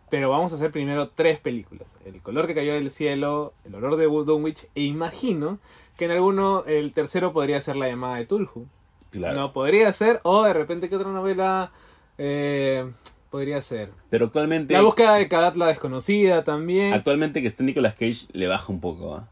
pero 0.10 0.29
vamos 0.29 0.51
a 0.51 0.55
hacer 0.55 0.71
primero 0.71 1.10
tres 1.10 1.38
películas 1.39 1.95
el 2.05 2.21
color 2.21 2.47
que 2.47 2.55
cayó 2.55 2.73
del 2.73 2.89
cielo 2.89 3.53
el 3.63 3.75
olor 3.75 3.95
de 3.95 4.05
Dunwich 4.05 4.67
e 4.73 4.83
imagino 4.83 5.60
que 5.97 6.05
en 6.05 6.12
alguno 6.12 6.63
el 6.65 6.93
tercero 6.93 7.31
podría 7.31 7.62
ser 7.62 7.75
la 7.75 7.88
llamada 7.88 8.15
de 8.15 8.25
Tulhu 8.25 8.67
Claro. 9.12 9.39
No, 9.39 9.53
podría 9.53 9.91
ser. 9.93 10.19
O 10.23 10.43
de 10.43 10.53
repente, 10.53 10.89
¿qué 10.89 10.95
otra 10.95 11.12
novela 11.12 11.71
eh, 12.17 12.89
podría 13.29 13.62
ser? 13.62 13.91
Pero 14.10 14.25
actualmente, 14.25 14.73
La 14.73 14.81
búsqueda 14.81 15.15
de 15.15 15.27
Kadat 15.27 15.55
la 15.55 15.67
desconocida 15.67 16.43
también. 16.43 16.93
actualmente 16.93 17.41
que 17.41 17.47
está 17.47 17.63
Nicolas 17.63 17.93
Cage 17.93 18.27
le 18.33 18.47
baja 18.47 18.71
un 18.71 18.79
poco. 18.79 19.15
¿ah? 19.15 19.27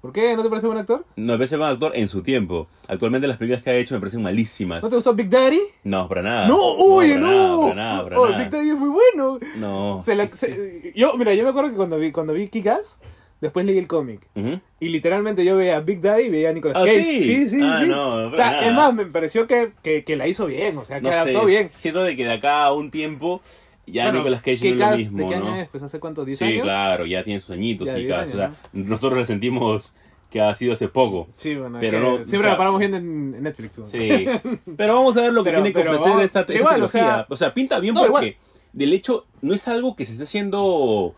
¿Por 0.00 0.12
qué? 0.12 0.34
¿No 0.34 0.42
te 0.42 0.48
parece 0.48 0.66
buen 0.66 0.78
actor? 0.78 1.04
No, 1.16 1.32
me 1.32 1.38
parece 1.38 1.56
buen 1.58 1.70
actor 1.70 1.92
en 1.94 2.08
su 2.08 2.22
tiempo. 2.22 2.68
Actualmente 2.88 3.28
las 3.28 3.36
películas 3.36 3.62
que 3.62 3.70
ha 3.70 3.74
hecho 3.74 3.94
me 3.94 4.00
parecen 4.00 4.22
malísimas. 4.22 4.82
¿No 4.82 4.88
te 4.88 4.94
gustó 4.94 5.12
Big 5.14 5.28
Daddy? 5.28 5.60
No, 5.84 6.08
para 6.08 6.22
nada. 6.22 6.48
no, 6.48 6.56
oye, 6.58 7.14
para 7.16 7.26
no. 7.26 7.30
nada, 7.30 7.60
para 7.68 7.74
nada, 7.74 8.04
para 8.04 8.20
Oh, 8.20 8.26
nada. 8.28 8.38
Big 8.38 8.50
Daddy 8.50 8.68
es 8.70 8.76
muy 8.78 8.88
bueno. 8.88 9.38
No. 9.58 10.02
Se 10.04 10.14
la- 10.14 10.26
sí, 10.26 10.36
se- 10.46 10.92
yo, 10.96 11.14
mira, 11.18 11.34
yo 11.34 11.42
me 11.44 11.50
acuerdo 11.50 11.70
que 11.70 11.76
cuando 11.76 11.98
vi, 11.98 12.12
cuando 12.12 12.32
vi 12.32 12.48
Kick-Ass, 12.48 12.98
después 13.42 13.66
leí 13.66 13.76
el 13.76 13.86
cómic. 13.86 14.26
Ujú. 14.34 14.58
Y 14.80 14.88
literalmente 14.88 15.44
yo 15.44 15.56
veía 15.58 15.76
a 15.76 15.80
Big 15.80 16.00
Daddy 16.00 16.24
y 16.24 16.30
veía 16.30 16.48
a 16.48 16.52
Nicolas 16.54 16.78
¿Ah, 16.78 16.84
Cage. 16.86 17.02
sí? 17.02 17.22
sí, 17.24 17.48
sí. 17.50 17.60
Ah, 17.62 17.80
sí. 17.82 17.88
no, 17.88 18.08
o 18.30 18.34
sea, 18.36 18.50
nada. 18.52 18.66
es 18.66 18.72
más, 18.72 18.94
me 18.94 19.04
pareció 19.04 19.46
que, 19.46 19.72
que, 19.82 20.02
que 20.04 20.16
la 20.16 20.26
hizo 20.26 20.46
bien. 20.46 20.78
O 20.78 20.84
sea, 20.86 20.96
que 21.00 21.08
No 21.08 21.10
sé, 21.12 21.16
adaptó 21.18 21.44
bien. 21.44 21.68
siento 21.68 22.02
de 22.02 22.16
que 22.16 22.24
de 22.24 22.32
acá 22.32 22.64
a 22.64 22.72
un 22.72 22.90
tiempo 22.90 23.42
ya 23.86 24.04
Bueno, 24.04 24.18
Nicolas 24.18 24.42
Cage 24.42 24.74
no 24.74 24.84
es 24.84 24.90
lo 24.90 24.96
mismo, 24.96 25.18
¿De 25.18 25.26
qué 25.26 25.34
año 25.34 25.44
¿no? 25.44 25.56
es? 25.56 25.68
Pues 25.68 25.82
hace 25.82 25.98
cuántos, 26.00 26.26
10 26.26 26.38
Sí, 26.38 26.44
años. 26.44 26.62
claro, 26.62 27.06
ya 27.06 27.22
tiene 27.24 27.40
sus 27.40 27.50
añitos 27.50 27.86
Ya, 27.86 27.94
10 27.94 28.06
Kick-Ass, 28.06 28.20
años, 28.22 28.34
o 28.34 28.38
sea, 28.38 28.52
nosotros 28.72 29.18
lo 29.20 29.26
sentimos 29.26 29.94
que 30.30 30.40
ha 30.40 30.54
sido 30.54 30.74
hace 30.74 30.86
poco. 30.86 31.28
Sí, 31.36 31.56
bueno, 31.56 31.78
Pero 31.80 31.98
no, 32.00 32.16
siempre 32.24 32.38
o 32.38 32.42
sea- 32.42 32.50
la 32.50 32.56
paramos 32.56 32.78
viendo 32.78 32.96
en, 32.98 33.42
Netflix. 33.42 33.78
bueno. 33.78 33.90
Sí. 33.90 34.26
Pero 34.76 34.94
vamos 34.94 35.16
a 35.16 35.22
ver 35.22 35.32
lo 35.32 35.42
que 35.42 35.50
Pero- 35.50 35.62
tiene 35.64 35.72
que 35.74 35.88
ofrecer 35.88 36.08
vamos- 36.08 36.24
esta, 36.24 36.40
esta 36.42 36.54
igual, 36.54 36.82
o 36.82 36.88
sea- 36.88 37.26
o 37.28 37.36
sea, 37.36 37.52
pinta 37.52 37.80
bien 37.80 37.94
No, 37.94 38.02
porque 38.02 38.26
igual. 38.28 38.36
del 38.72 38.92
hecho 38.92 39.26
no 39.42 39.54
es 39.54 39.66
algo 39.66 39.96
que 39.96 40.04
se 40.04 40.12
esté 40.12 40.24
haciendo 40.24 41.14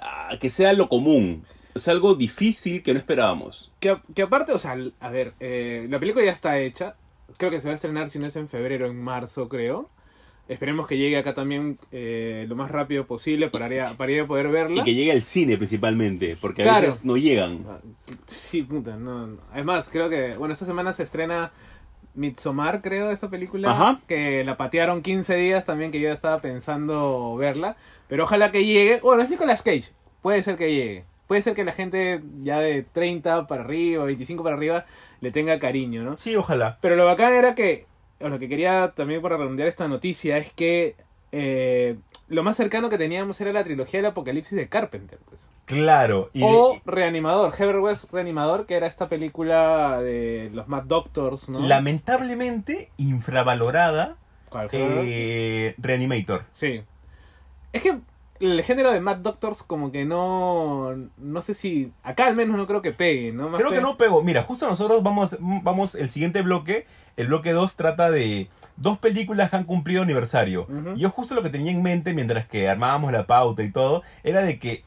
ah, 0.00 0.36
que 0.40 0.48
sea 0.50 0.72
lo 0.72 0.88
común. 0.88 1.44
Es 1.74 1.88
algo 1.88 2.14
difícil 2.14 2.82
que 2.82 2.92
no 2.94 2.98
esperábamos. 2.98 3.70
Que, 3.80 3.96
que 4.14 4.22
aparte, 4.22 4.52
o 4.52 4.58
sea, 4.58 4.76
a 5.00 5.08
ver, 5.10 5.32
eh, 5.40 5.86
la 5.90 5.98
película 5.98 6.24
ya 6.24 6.30
está 6.32 6.58
hecha. 6.58 6.94
Creo 7.36 7.50
que 7.50 7.60
se 7.60 7.66
va 7.68 7.72
a 7.72 7.74
estrenar, 7.74 8.08
si 8.08 8.18
no 8.18 8.26
es 8.26 8.36
en 8.36 8.48
febrero, 8.48 8.86
en 8.86 9.00
marzo, 9.02 9.48
creo. 9.48 9.90
Esperemos 10.46 10.86
que 10.86 10.98
llegue 10.98 11.16
acá 11.16 11.32
también 11.32 11.78
eh, 11.90 12.44
lo 12.48 12.54
más 12.54 12.70
rápido 12.70 13.06
posible 13.06 13.48
para 13.48 13.74
ir 13.74 13.80
a, 13.80 13.90
para 13.94 14.12
ir 14.12 14.20
a 14.20 14.26
poder 14.26 14.48
verla. 14.48 14.82
Y 14.82 14.84
que 14.84 14.94
llegue 14.94 15.12
al 15.12 15.22
cine 15.22 15.56
principalmente, 15.56 16.36
porque 16.38 16.62
a 16.62 16.64
Claro. 16.66 16.86
veces 16.86 17.04
no 17.04 17.16
llegan. 17.16 17.64
Sí, 18.26 18.60
puta, 18.62 18.96
no, 18.96 19.26
no. 19.26 19.38
Además, 19.52 19.88
creo 19.90 20.10
que, 20.10 20.34
bueno, 20.36 20.52
esta 20.52 20.66
semana 20.66 20.92
se 20.92 21.02
estrena 21.02 21.50
Midsommar, 22.14 22.80
creo, 22.82 23.10
esta 23.10 23.28
película. 23.30 23.70
Ajá. 23.70 24.00
Que 24.06 24.44
la 24.44 24.56
patearon 24.56 25.00
15 25.02 25.34
días 25.36 25.64
también, 25.64 25.90
que 25.90 25.98
yo 26.00 26.12
estaba 26.12 26.40
pensando 26.40 27.34
verla. 27.36 27.76
Pero 28.08 28.24
ojalá 28.24 28.50
que 28.50 28.64
llegue. 28.64 29.00
Bueno, 29.00 29.22
es 29.22 29.30
Nicolas 29.30 29.62
Cage. 29.62 29.92
Puede 30.22 30.42
ser 30.42 30.56
que 30.56 30.72
llegue. 30.72 31.04
Puede 31.26 31.40
ser 31.40 31.54
que 31.54 31.64
la 31.64 31.72
gente 31.72 32.20
ya 32.42 32.60
de 32.60 32.82
30 32.82 33.46
para 33.46 33.62
arriba, 33.62 34.04
25 34.04 34.42
para 34.44 34.56
arriba, 34.56 34.84
le 35.22 35.30
tenga 35.30 35.58
cariño, 35.58 36.02
¿no? 36.02 36.16
Sí, 36.18 36.36
ojalá. 36.36 36.78
Pero 36.82 36.96
lo 36.96 37.06
bacán 37.06 37.32
era 37.32 37.54
que, 37.54 37.86
lo 38.20 38.38
que 38.38 38.48
quería 38.48 38.92
también 38.94 39.22
para 39.22 39.36
redondear 39.36 39.68
esta 39.68 39.88
noticia, 39.88 40.38
es 40.38 40.52
que 40.52 40.96
eh, 41.32 41.96
lo 42.28 42.42
más 42.42 42.56
cercano 42.56 42.90
que 42.90 42.98
teníamos 42.98 43.40
era 43.40 43.52
la 43.52 43.64
trilogía 43.64 43.98
del 43.98 44.06
apocalipsis 44.06 44.56
de 44.56 44.68
Carpenter, 44.68 45.18
pues. 45.28 45.48
Claro. 45.64 46.30
Y, 46.32 46.42
O 46.42 46.80
Reanimador, 46.86 47.52
Heather 47.52 47.78
West 47.78 48.04
Reanimador, 48.12 48.66
que 48.66 48.76
era 48.76 48.86
esta 48.86 49.08
película 49.08 50.00
de 50.00 50.50
los 50.52 50.68
Mad 50.68 50.84
Doctors, 50.84 51.48
¿no? 51.48 51.60
lamentablemente 51.60 52.90
infravalorada 52.98 54.16
¿Cuál, 54.48 54.68
eh, 54.72 55.74
Reanimator. 55.78 56.44
Sí. 56.52 56.82
Es 57.72 57.82
que 57.82 57.98
el 58.40 58.62
género 58.62 58.90
de 58.92 59.00
Mad 59.00 59.18
Doctors 59.18 59.62
como 59.62 59.92
que 59.92 60.04
no... 60.04 60.94
No 61.16 61.42
sé 61.42 61.54
si... 61.54 61.92
Acá 62.02 62.26
al 62.26 62.36
menos 62.36 62.56
no 62.56 62.66
creo 62.66 62.82
que 62.82 62.92
pegue, 62.92 63.32
¿no? 63.32 63.48
Más 63.48 63.60
Creo 63.60 63.72
que 63.72 63.80
no 63.80 63.96
pegó. 63.96 64.22
Mira, 64.22 64.42
justo 64.42 64.66
nosotros 64.68 65.02
vamos, 65.02 65.36
vamos, 65.40 65.94
el 65.94 66.10
siguiente 66.10 66.42
bloque, 66.42 66.86
el 67.16 67.28
bloque 67.28 67.52
2 67.52 67.76
trata 67.76 68.10
de 68.10 68.48
dos 68.76 68.98
películas 68.98 69.50
que 69.50 69.56
han 69.56 69.64
cumplido 69.64 70.02
aniversario. 70.02 70.66
Y 70.96 71.00
Yo 71.00 71.10
justo 71.10 71.34
lo 71.34 71.42
que 71.42 71.50
tenía 71.50 71.72
en 71.72 71.82
mente 71.82 72.12
mientras 72.12 72.46
que 72.46 72.68
armábamos 72.68 73.12
la 73.12 73.26
pauta 73.26 73.62
y 73.62 73.70
todo, 73.70 74.02
era 74.24 74.42
de 74.42 74.58
que 74.58 74.84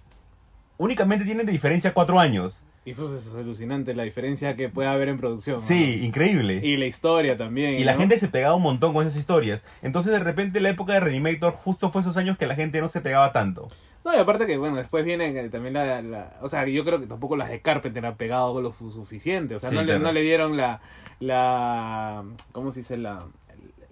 únicamente 0.78 1.26
tienen 1.26 1.46
de 1.46 1.52
diferencia 1.52 1.94
cuatro 1.94 2.20
años. 2.20 2.66
Y 2.88 2.94
pues 2.94 3.12
es 3.12 3.34
alucinante 3.36 3.94
la 3.94 4.04
diferencia 4.04 4.56
que 4.56 4.70
puede 4.70 4.88
haber 4.88 5.10
en 5.10 5.18
producción. 5.18 5.58
¿no? 5.58 5.62
Sí, 5.62 6.00
increíble. 6.06 6.62
Y 6.64 6.78
la 6.78 6.86
historia 6.86 7.36
también. 7.36 7.74
Y 7.78 7.84
la 7.84 7.96
gente 7.96 8.18
se 8.18 8.30
pegaba 8.30 8.56
un 8.56 8.62
montón 8.62 8.94
con 8.94 9.06
esas 9.06 9.20
historias. 9.20 9.66
Entonces 9.82 10.14
de 10.14 10.20
repente 10.20 10.62
la 10.62 10.70
época 10.70 10.94
de 10.94 11.02
Reanimator 11.02 11.52
justo 11.52 11.92
fue 11.92 12.00
esos 12.00 12.16
años 12.16 12.38
que 12.38 12.48
la 12.48 12.56
gente 12.56 12.80
no 12.80 12.88
se 12.88 13.02
pegaba 13.02 13.34
tanto. 13.34 13.68
No, 14.06 14.14
y 14.16 14.18
aparte 14.18 14.46
que, 14.46 14.56
bueno, 14.56 14.78
después 14.78 15.04
viene 15.04 15.34
que 15.34 15.50
también 15.50 15.74
la, 15.74 16.02
la- 16.02 16.38
O 16.42 16.48
sea, 16.48 16.66
yo 16.66 16.86
creo 16.86 16.98
que 17.02 17.08
tampoco 17.08 17.36
las 17.36 17.50
de 17.50 17.60
Carpenter 17.60 18.06
han 18.06 18.16
pegado 18.16 18.62
lo 18.62 18.72
suficiente. 18.72 19.56
O 19.56 19.60
sea, 19.60 19.70
Sí, 19.70 19.76
no, 19.76 19.82
le, 19.84 20.00
no 20.00 20.14
le 20.14 20.22
dieron 20.22 20.56
la... 20.56 20.80
la 21.20 22.24
¿Cómo 22.54 22.72
se 22.72 22.80
dice? 22.80 22.96
La, 22.96 23.20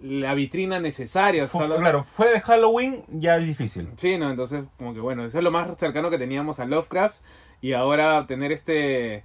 la 0.00 0.32
vitrina 0.34 0.78
necesaria. 0.78 1.46
Claro, 1.46 2.04
fue 2.04 2.30
de 2.30 2.40
Halloween, 2.40 3.02
ya 3.08 3.36
es 3.36 3.46
difícil. 3.46 3.88
Sí, 3.96 4.16
no, 4.16 4.30
entonces 4.30 4.64
como 4.78 4.94
que 4.94 5.00
bueno, 5.00 5.24
eso 5.24 5.36
es 5.38 5.44
lo 5.44 5.50
más 5.50 5.76
cercano 5.76 6.08
que 6.10 6.16
teníamos 6.18 6.60
a 6.60 6.64
Lovecraft 6.64 7.16
y 7.60 7.72
ahora 7.72 8.26
tener 8.26 8.52
este 8.52 9.24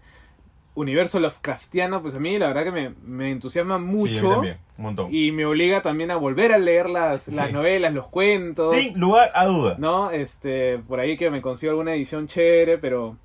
universo 0.74 1.20
Lovecraftiano, 1.20 2.02
pues 2.02 2.15
a 2.15 2.20
mí 2.20 2.39
la 2.39 2.48
verdad 2.48 2.63
que 2.63 2.72
me, 2.72 2.94
me 3.04 3.30
entusiasma 3.32 3.78
Sí, 3.78 3.84
mucho 3.84 4.30
también, 4.32 4.58
un 4.78 4.84
montón. 4.86 5.08
y 5.13 5.32
me 5.34 5.46
obliga 5.46 5.82
también 5.82 6.12
a 6.12 6.15
volver 6.15 6.54
a 6.54 6.58
leer 6.58 6.89
las, 6.89 7.24
Sí. 7.24 7.32
las 7.32 7.52
novelas, 7.52 7.94
los 7.94 8.08
cuentos, 8.08 8.74
Sin 8.74 8.98
lugar 9.00 9.32
a 9.36 9.46
duda. 9.48 9.76
¿no? 9.80 10.12
Este, 10.12 10.78
por 10.88 11.00
ahí 11.02 11.17
que 11.17 11.30
me 11.30 11.41
consigo 11.41 11.72
alguna 11.72 11.94
edición 11.94 12.28
chévere, 12.28 12.78
pero, 12.78 13.17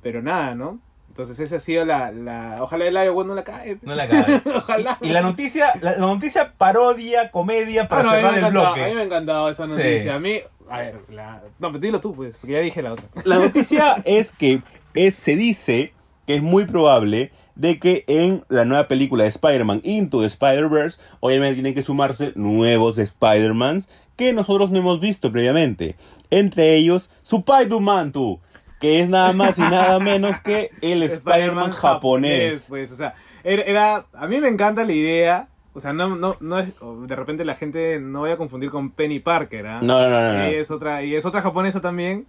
pero 0.00 0.22
nada, 0.22 0.54
¿no? 0.54 0.78
Entonces 1.08 1.38
esa 1.40 1.56
ha 1.56 1.60
sido 1.60 1.84
la... 1.84 2.10
la 2.12 2.58
ojalá 2.60 2.86
el 2.86 2.94
Iowa 2.94 3.24
no 3.24 3.34
la 3.34 3.44
cae. 3.44 3.76
No 3.82 3.94
la 3.94 4.08
cae. 4.08 4.40
ojalá. 4.56 4.96
Y 5.02 5.08
la 5.10 5.20
noticia, 5.20 5.72
la, 5.82 5.92
la 5.92 5.98
noticia 5.98 6.54
parodia, 6.56 7.30
comedia 7.30 7.86
para 7.88 8.00
Ah, 8.00 8.04
no, 8.04 8.10
a 8.10 8.14
mí 8.14 8.22
me 8.22 8.22
cerrar 8.22 8.34
ha 8.34 8.38
el 8.38 8.44
encantado, 8.46 8.66
A 8.66 8.74
mí 8.76 8.80
bloque. 8.80 8.94
me 8.94 9.00
ha 9.00 9.04
encantado 9.04 9.48
esa 9.50 9.64
Sí. 9.66 9.70
noticia. 9.72 10.14
A 10.14 10.18
mí... 10.20 10.40
A 10.72 10.80
ver, 10.80 11.00
la... 11.10 11.42
No, 11.58 11.68
pero 11.68 11.78
dilo 11.78 12.00
tú, 12.00 12.14
pues, 12.14 12.38
porque 12.38 12.52
ya 12.54 12.58
dije 12.60 12.82
la 12.82 12.92
otra. 12.94 13.04
La 13.24 13.38
noticia 13.38 13.96
es 14.04 14.32
que 14.32 14.62
es, 14.94 15.14
se 15.14 15.36
dice 15.36 15.92
que 16.26 16.36
es 16.36 16.42
muy 16.42 16.64
probable 16.64 17.30
de 17.54 17.78
que 17.78 18.04
en 18.06 18.44
la 18.48 18.64
nueva 18.64 18.88
película 18.88 19.24
de 19.24 19.28
Spider-Man 19.28 19.80
Into 19.84 20.20
the 20.20 20.26
Spider-Verse, 20.26 20.98
obviamente 21.20 21.54
tienen 21.54 21.74
que 21.74 21.82
sumarse 21.82 22.32
nuevos 22.34 22.96
Spider-Mans 22.98 23.88
que 24.16 24.32
nosotros 24.32 24.70
no 24.70 24.78
hemos 24.78 25.00
visto 25.00 25.30
previamente. 25.30 25.96
Entre 26.30 26.74
ellos, 26.76 27.10
Spider-Man 27.22 28.12
2, 28.12 28.38
que 28.80 29.00
es 29.00 29.08
nada 29.08 29.32
más 29.32 29.58
y 29.58 29.62
nada 29.62 29.98
menos 30.00 30.40
que 30.40 30.70
el 30.80 31.02
Spider-Man 31.02 31.72
japonés. 31.72 32.66
Pues, 32.68 32.90
o 32.92 32.96
sea, 32.96 33.14
era, 33.44 33.62
era- 33.62 34.06
A 34.14 34.26
mí 34.26 34.38
me 34.40 34.48
encanta 34.48 34.84
la 34.84 34.92
idea. 34.92 35.48
O 35.74 35.80
sea, 35.80 35.92
no, 35.92 36.16
no, 36.16 36.36
no 36.40 36.58
es. 36.58 36.72
De 37.06 37.16
repente 37.16 37.44
la 37.44 37.54
gente 37.54 37.98
no 38.00 38.20
voy 38.20 38.30
a 38.30 38.36
confundir 38.36 38.70
con 38.70 38.90
Penny 38.90 39.20
Parker, 39.20 39.66
¿ah? 39.66 39.80
No, 39.82 40.00
no, 40.00 40.10
no, 40.10 40.32
no, 40.32 40.38
no. 40.38 40.50
Y 40.50 40.54
es 40.56 40.70
otra, 40.70 41.02
y 41.02 41.14
es 41.14 41.24
otra 41.24 41.42
japonesa 41.42 41.80
también. 41.80 42.26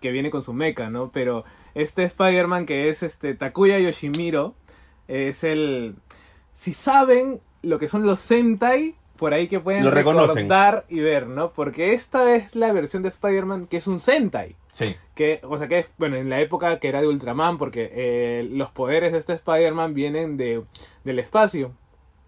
Que 0.00 0.10
viene 0.10 0.30
con 0.30 0.42
su 0.42 0.52
mecha, 0.52 0.90
¿no? 0.90 1.10
Pero 1.10 1.44
este 1.74 2.04
Spider-Man 2.04 2.66
que 2.66 2.88
es 2.90 3.02
este 3.02 3.34
Takuya 3.34 3.78
Yoshimiro. 3.78 4.54
Es 5.08 5.42
el. 5.42 5.96
Si 6.52 6.72
saben 6.74 7.40
lo 7.62 7.78
que 7.78 7.88
son 7.88 8.04
los 8.04 8.20
Sentai. 8.20 8.94
Por 9.16 9.32
ahí 9.32 9.48
que 9.48 9.60
pueden 9.60 9.90
recordar 9.90 10.84
y 10.90 11.00
ver, 11.00 11.26
¿no? 11.26 11.50
Porque 11.52 11.94
esta 11.94 12.34
es 12.36 12.54
la 12.54 12.70
versión 12.74 13.02
de 13.02 13.08
Spider-Man 13.08 13.66
que 13.66 13.78
es 13.78 13.86
un 13.86 13.98
Sentai 13.98 14.56
Sí. 14.72 14.94
que 15.14 15.40
o 15.42 15.56
sea 15.56 15.68
que 15.68 15.78
es 15.78 15.90
bueno 15.96 16.16
en 16.16 16.28
la 16.28 16.38
época 16.40 16.78
que 16.78 16.88
era 16.88 17.00
de 17.00 17.08
Ultraman 17.08 17.56
porque 17.56 17.90
eh, 17.94 18.46
los 18.52 18.70
poderes 18.72 19.12
de 19.12 19.18
este 19.18 19.32
Spider-Man 19.32 19.94
vienen 19.94 20.36
de 20.36 20.64
del 21.04 21.18
espacio 21.18 21.72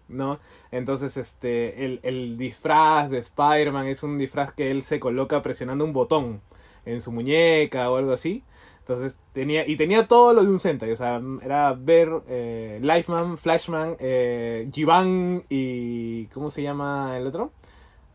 no 0.09 0.39
entonces 0.71 1.17
este 1.17 1.85
el, 1.85 1.99
el 2.03 2.37
disfraz 2.37 3.09
de 3.09 3.19
Spider-Man 3.19 3.87
es 3.87 4.03
un 4.03 4.17
disfraz 4.17 4.51
que 4.51 4.71
él 4.71 4.83
se 4.83 4.99
coloca 4.99 5.41
presionando 5.41 5.85
un 5.85 5.93
botón 5.93 6.41
en 6.85 7.01
su 7.01 7.11
muñeca 7.11 7.89
o 7.89 7.97
algo 7.97 8.11
así 8.11 8.43
entonces 8.79 9.17
tenía 9.33 9.67
y 9.67 9.75
tenía 9.75 10.07
todo 10.07 10.33
lo 10.33 10.43
de 10.43 10.49
un 10.49 10.59
Sentai 10.59 10.91
o 10.91 10.95
sea 10.95 11.21
era 11.41 11.73
ver 11.73 12.09
eh, 12.27 12.79
Lifeman 12.81 13.37
Flashman 13.37 13.95
eh, 13.99 14.69
Jivan 14.73 15.43
y 15.49 16.25
cómo 16.27 16.49
se 16.49 16.63
llama 16.63 17.15
el 17.17 17.27
otro 17.27 17.51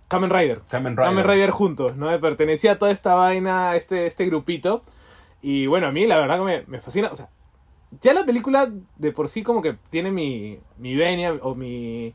Kamen 0.09 0.31
Rider 0.31 0.61
Kamen 0.69 0.97
Rider. 0.97 1.09
Kamen 1.11 1.25
Rider 1.25 1.51
juntos, 1.51 1.97
¿no? 1.97 2.21
Pertenecía 2.21 2.73
a 2.73 2.79
toda 2.79 2.93
esta 2.93 3.15
vaina, 3.15 3.75
este, 3.75 4.07
este 4.07 4.27
grupito. 4.27 4.85
Y 5.43 5.67
bueno, 5.67 5.89
a 5.89 5.93
mí 5.93 6.07
la 6.07 6.19
verdad 6.19 6.39
que 6.39 6.45
me, 6.45 6.65
me 6.67 6.81
fascina. 6.81 7.09
O 7.11 7.17
sea, 7.17 7.29
ya 8.01 8.15
la 8.15 8.25
película 8.25 8.71
de 8.97 9.13
por 9.13 9.29
sí 9.29 9.43
como 9.43 9.63
que 9.63 9.77
tiene 9.91 10.11
mi, 10.11 10.59
mi 10.79 10.97
venia 10.97 11.33
o 11.43 11.55
mi, 11.55 12.15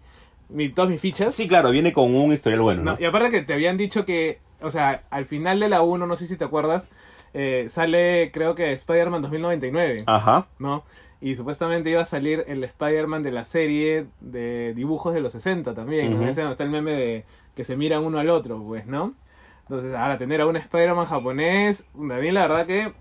mi, 0.49 0.69
todas 0.69 0.89
mis 0.89 1.01
fichas. 1.01 1.35
Sí, 1.35 1.47
claro, 1.47 1.71
viene 1.71 1.93
con 1.93 2.13
un 2.13 2.33
historial 2.33 2.61
bueno, 2.61 2.83
¿no? 2.83 2.91
No, 2.93 2.97
y 2.99 3.05
aparte 3.05 3.29
que 3.29 3.41
te 3.41 3.53
habían 3.53 3.77
dicho 3.77 4.05
que, 4.05 4.39
o 4.61 4.71
sea, 4.71 5.03
al 5.09 5.25
final 5.25 5.59
de 5.59 5.69
la 5.69 5.81
1, 5.81 6.05
no 6.05 6.15
sé 6.15 6.27
si 6.27 6.37
te 6.37 6.45
acuerdas, 6.45 6.89
eh, 7.33 7.67
sale 7.69 8.31
creo 8.33 8.55
que 8.55 8.71
Spider-Man 8.71 9.21
2099, 9.21 10.03
Ajá. 10.05 10.47
¿no? 10.57 10.83
Y 11.21 11.35
supuestamente 11.35 11.89
iba 11.89 12.01
a 12.01 12.05
salir 12.05 12.45
el 12.47 12.63
Spider-Man 12.63 13.23
de 13.23 13.31
la 13.31 13.43
serie 13.43 14.05
de 14.21 14.73
dibujos 14.73 15.13
de 15.13 15.19
los 15.19 15.33
60 15.33 15.73
también, 15.73 16.11
¿no? 16.11 16.21
Ujú. 16.21 16.29
Ese 16.29 16.41
donde 16.41 16.53
está 16.53 16.63
el 16.63 16.69
meme 16.69 16.93
de 16.93 17.25
que 17.55 17.65
se 17.65 17.75
miran 17.75 18.05
uno 18.05 18.19
al 18.19 18.29
otro, 18.29 18.63
pues, 18.63 18.85
¿no? 18.85 19.15
Entonces, 19.63 19.93
ahora 19.93 20.17
tener 20.17 20.41
a 20.41 20.47
un 20.47 20.55
Spider-Man 20.55 21.05
japonés, 21.05 21.83
mí 21.93 22.31
la 22.31 22.47
verdad 22.47 22.65
que 22.65 22.93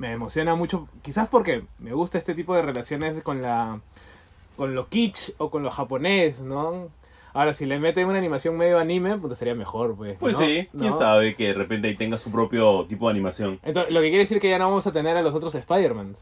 me 0.00 0.12
emociona 0.12 0.54
mucho, 0.54 0.88
quizás 1.02 1.28
porque 1.28 1.62
me 1.78 1.92
gusta 1.92 2.16
este 2.16 2.34
tipo 2.34 2.54
de 2.54 2.62
relaciones 2.62 3.22
con 3.22 3.42
la 3.42 3.80
con 4.56 4.74
lo 4.74 4.88
kitsch 4.88 5.32
o 5.36 5.50
con 5.50 5.62
lo 5.62 5.70
japonés, 5.70 6.40
¿no? 6.40 6.88
Ahora, 7.34 7.54
si 7.54 7.66
le 7.66 7.78
meten 7.78 8.08
una 8.08 8.18
animación 8.18 8.56
medio 8.56 8.78
anime, 8.78 9.16
pues 9.18 9.38
sería 9.38 9.54
mejor, 9.54 9.94
pues. 9.94 10.16
Pues 10.18 10.38
¿no? 10.38 10.44
sí, 10.44 10.68
quién 10.72 10.90
¿No? 10.90 10.98
sabe 10.98 11.36
que 11.36 11.48
de 11.48 11.54
repente 11.54 11.88
ahí 11.88 11.96
tenga 11.96 12.16
su 12.16 12.32
propio 12.32 12.86
tipo 12.86 13.06
de 13.06 13.12
animación. 13.12 13.60
Entonces, 13.62 13.92
lo 13.92 14.00
que 14.00 14.08
quiere 14.08 14.24
decir 14.24 14.40
que 14.40 14.48
ya 14.48 14.58
no 14.58 14.68
vamos 14.68 14.86
a 14.86 14.92
tener 14.92 15.16
a 15.16 15.22
los 15.22 15.34
otros 15.34 15.54
Spider-Mans. 15.54 16.18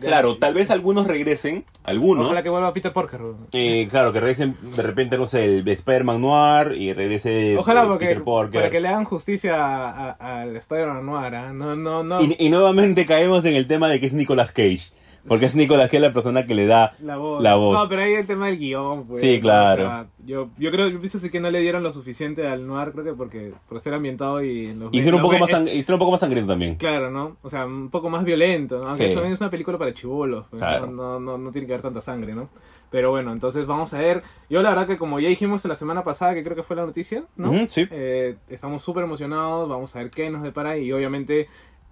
Claro, 0.00 0.38
tal 0.38 0.54
vez 0.54 0.70
algunos 0.70 1.06
regresen, 1.06 1.64
algunos. 1.84 2.26
Ojalá 2.26 2.42
que 2.42 2.48
vuelva 2.48 2.72
Peter 2.72 2.92
Parker. 2.92 3.20
Eh, 3.52 3.88
claro, 3.90 4.12
que 4.12 4.20
regresen 4.20 4.56
de 4.76 4.82
repente, 4.82 5.18
no 5.18 5.26
sé, 5.26 5.44
el 5.58 5.68
Spider-Man 5.68 6.20
Noir 6.20 6.72
y 6.76 6.92
regrese 6.92 7.56
Ojalá 7.58 7.86
porque, 7.86 8.06
Peter 8.06 8.24
Parker. 8.24 8.60
para 8.60 8.70
que 8.70 8.80
le 8.80 8.88
hagan 8.88 9.04
justicia 9.04 10.10
al 10.10 10.56
Spider-Man 10.56 11.04
Noir, 11.06 11.34
¿ah? 11.34 11.52
No, 11.52 11.74
no, 11.76 12.02
no. 12.02 12.20
y, 12.22 12.36
y 12.38 12.48
nuevamente 12.50 13.06
caemos 13.06 13.44
en 13.44 13.54
el 13.56 13.66
tema 13.66 13.88
de 13.88 14.00
que 14.00 14.06
es 14.06 14.14
Nicolas 14.14 14.52
Cage. 14.52 14.90
Porque 15.28 15.46
es 15.46 15.54
Nicolas 15.54 15.86
Cage 15.90 16.00
la 16.00 16.12
persona 16.12 16.46
que 16.46 16.54
le 16.54 16.66
da 16.66 16.94
La 17.02 17.16
voz. 17.16 17.42
La 17.42 17.54
voz. 17.54 17.78
No, 17.82 17.88
pero 17.88 18.02
ahí 18.02 18.14
el 18.14 18.26
tema 18.26 18.46
del 18.46 18.58
guion, 18.58 19.06
pues. 19.06 19.20
Sí, 19.20 19.40
claro. 19.40 19.84
O 19.84 19.86
sea, 19.88 20.06
yo, 20.24 20.48
yo 20.58 20.70
creo, 20.70 20.88
yo 20.88 20.98
pienso 21.00 21.18
que 21.30 21.40
no 21.40 21.50
le 21.50 21.60
dieron 21.60 21.82
lo 21.82 21.92
suficiente 21.92 22.46
al 22.46 22.66
Noir, 22.66 22.92
creo 22.92 23.04
que 23.04 23.12
porque 23.14 23.52
por 23.68 23.80
ser 23.80 23.94
ambientado 23.94 24.42
y 24.42 24.74
los 24.74 24.92
ser 24.92 25.14
un 25.14 25.22
poco 25.22 25.38
más, 25.38 25.50
ser 25.50 25.92
un 25.94 25.98
poco 25.98 26.10
más 26.10 26.20
sangriento 26.20 26.52
también. 26.52 26.76
Claro, 26.76 27.10
¿no? 27.10 27.36
O 27.42 27.48
sea, 27.48 27.64
un 27.66 27.88
poco 27.90 28.10
más 28.10 28.24
violento, 28.24 28.78
¿no? 28.78 28.88
Aunque 28.88 29.08
Sí. 29.08 29.14
también 29.14 29.32
es 29.34 29.40
una 29.40 29.50
película 29.50 29.78
para 29.78 29.92
chivolos, 29.94 30.46
pues, 30.50 30.60
Claro. 30.60 30.86
no, 30.86 31.18
no, 31.20 31.38
no, 31.38 31.50
tiene 31.50 31.66
que 31.66 31.72
haber 31.74 31.82
tanta 31.82 32.00
sangre, 32.00 32.34
¿no? 32.34 32.48
Pero 32.90 33.10
bueno, 33.10 33.32
entonces 33.32 33.66
vamos 33.66 33.92
a 33.92 33.98
ver. 33.98 34.22
Yo 34.48 34.62
la 34.62 34.70
verdad 34.70 34.86
que 34.86 34.96
como 34.96 35.20
ya 35.20 35.28
dijimos 35.28 35.64
la 35.66 35.76
semana 35.76 36.04
pasada, 36.04 36.34
que 36.34 36.42
creo 36.42 36.56
que 36.56 36.62
fue 36.62 36.74
la 36.76 36.86
noticia, 36.86 37.24
¿no? 37.36 37.50
Ujú, 37.50 37.66
sí. 37.68 37.86
Eh, 37.90 38.36
estamos 38.48 38.82
súper 38.82 39.04
emocionados, 39.04 39.68
vamos 39.68 39.94
a 39.94 39.98
ver 39.98 40.10
qué 40.10 40.30
nos 40.30 40.42
depara 40.42 40.78
y 40.78 40.90
obviamente 40.92 41.48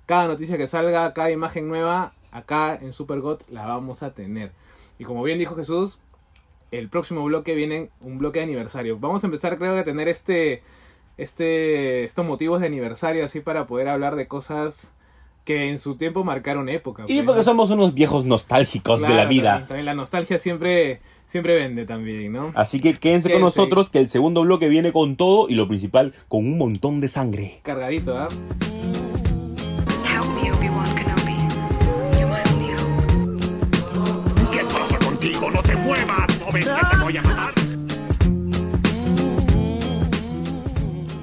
cada 0.06 0.26
noticia 0.28 0.56
que 0.56 0.66
salga, 0.66 1.12
cada 1.12 1.30
imagen 1.30 1.68
nueva, 1.68 2.12
acá 2.36 2.78
en 2.80 2.92
Supergot 2.92 3.48
la 3.50 3.66
vamos 3.66 4.02
a 4.02 4.12
tener. 4.14 4.52
Y 4.98 5.04
como 5.04 5.22
bien 5.22 5.38
dijo 5.38 5.54
Jesús, 5.56 5.98
el 6.70 6.88
próximo 6.88 7.24
bloque 7.24 7.54
viene 7.54 7.90
un 8.00 8.18
bloque 8.18 8.40
de 8.40 8.44
aniversario. 8.44 8.98
Vamos 8.98 9.24
a 9.24 9.26
empezar 9.26 9.56
creo 9.58 9.74
que 9.74 9.80
a 9.80 9.84
tener 9.84 10.08
este, 10.08 10.62
este, 11.16 12.04
estos 12.04 12.26
motivos 12.26 12.60
de 12.60 12.66
aniversario 12.66 13.24
así 13.24 13.40
para 13.40 13.66
poder 13.66 13.88
hablar 13.88 14.16
de 14.16 14.26
cosas 14.26 14.92
que 15.44 15.68
en 15.68 15.78
su 15.78 15.96
tiempo 15.96 16.24
marcaron 16.24 16.68
época. 16.68 17.04
Y 17.06 17.14
pues, 17.14 17.24
porque 17.24 17.44
somos 17.44 17.70
unos 17.70 17.94
viejos 17.94 18.24
nostálgicos 18.24 19.00
de 19.00 19.08
la 19.08 19.14
Claro, 19.14 19.28
vida. 19.30 19.50
También, 19.50 19.68
también 19.68 19.86
la 19.86 19.94
nostalgia 19.94 20.38
siempre, 20.40 21.00
siempre 21.28 21.54
vende 21.54 21.86
también, 21.86 22.32
¿no? 22.32 22.52
Así 22.56 22.80
que 22.80 22.98
quédense 22.98 23.30
con 23.30 23.38
Quédense. 23.38 23.60
nosotros 23.60 23.88
que 23.88 24.00
el 24.00 24.08
segundo 24.08 24.42
bloque 24.42 24.68
viene 24.68 24.92
con 24.92 25.14
todo 25.16 25.48
y 25.48 25.54
lo 25.54 25.68
principal, 25.68 26.14
con 26.28 26.40
un 26.44 26.58
montón 26.58 27.00
de 27.00 27.06
sangre. 27.08 27.60
Cargadito, 27.62 28.18
¿ah? 28.18 28.26
Help 28.28 29.05
ves 36.56 36.66
que 36.68 36.96
te 36.96 37.02
voy 37.02 37.16
a 37.16 37.22
matar? 37.22 37.54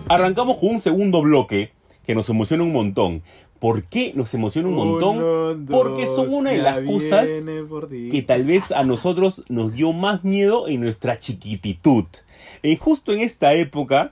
Arrancamos 0.08 0.58
con 0.58 0.70
un 0.70 0.80
segundo 0.80 1.22
bloque 1.22 1.72
que 2.06 2.14
nos 2.14 2.30
emociona 2.30 2.64
un 2.64 2.72
montón. 2.72 3.24
¿Por 3.60 3.86
qué 3.86 4.12
nos 4.14 4.34
emociona 4.34 4.68
un 4.68 4.76
montón? 4.76 5.24
Uno, 5.24 5.66
Porque 5.68 6.06
son 6.06 6.32
una 6.34 6.52
de 6.52 6.58
las 6.58 6.80
cosas 6.82 7.30
que 8.12 8.22
tal 8.22 8.44
vez 8.44 8.72
a 8.72 8.84
nosotros 8.84 9.44
nos 9.48 9.74
dio 9.74 9.94
más 9.94 10.24
miedo 10.24 10.68
en 10.68 10.82
nuestra 10.82 11.18
chiquititud. 11.18 12.06
Y 12.62 12.76
justo 12.76 13.14
en 13.14 13.22
esta 13.22 13.54
época, 13.54 14.12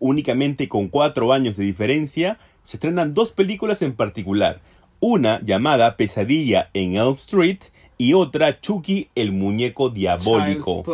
únicamente 0.00 0.68
con 0.68 0.88
cuatro 0.88 1.32
años 1.34 1.56
de 1.56 1.64
diferencia, 1.64 2.38
se 2.64 2.78
estrenan 2.78 3.12
dos 3.12 3.30
películas 3.30 3.82
en 3.82 3.92
particular. 3.92 4.60
Una 5.00 5.40
llamada 5.44 5.96
Pesadilla 5.96 6.70
en 6.72 6.96
Elm 6.96 7.14
Street 7.14 7.60
y 7.98 8.14
otra 8.14 8.60
Chucky 8.60 9.08
el 9.14 9.32
muñeco 9.32 9.90
diabólico. 9.90 10.84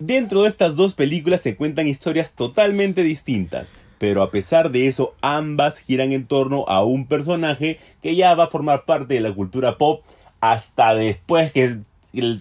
Dentro 0.00 0.42
de 0.42 0.48
estas 0.48 0.76
dos 0.76 0.94
películas 0.94 1.40
se 1.40 1.56
cuentan 1.56 1.88
historias 1.88 2.32
totalmente 2.32 3.02
distintas, 3.02 3.72
pero 3.98 4.22
a 4.22 4.30
pesar 4.30 4.70
de 4.70 4.86
eso 4.86 5.14
ambas 5.22 5.78
giran 5.78 6.12
en 6.12 6.26
torno 6.26 6.64
a 6.68 6.84
un 6.84 7.06
personaje 7.06 7.78
que 8.02 8.14
ya 8.14 8.34
va 8.34 8.44
a 8.44 8.50
formar 8.50 8.84
parte 8.84 9.14
de 9.14 9.20
la 9.20 9.32
cultura 9.32 9.78
pop 9.78 10.02
hasta 10.40 10.94
después 10.94 11.52
que 11.52 11.78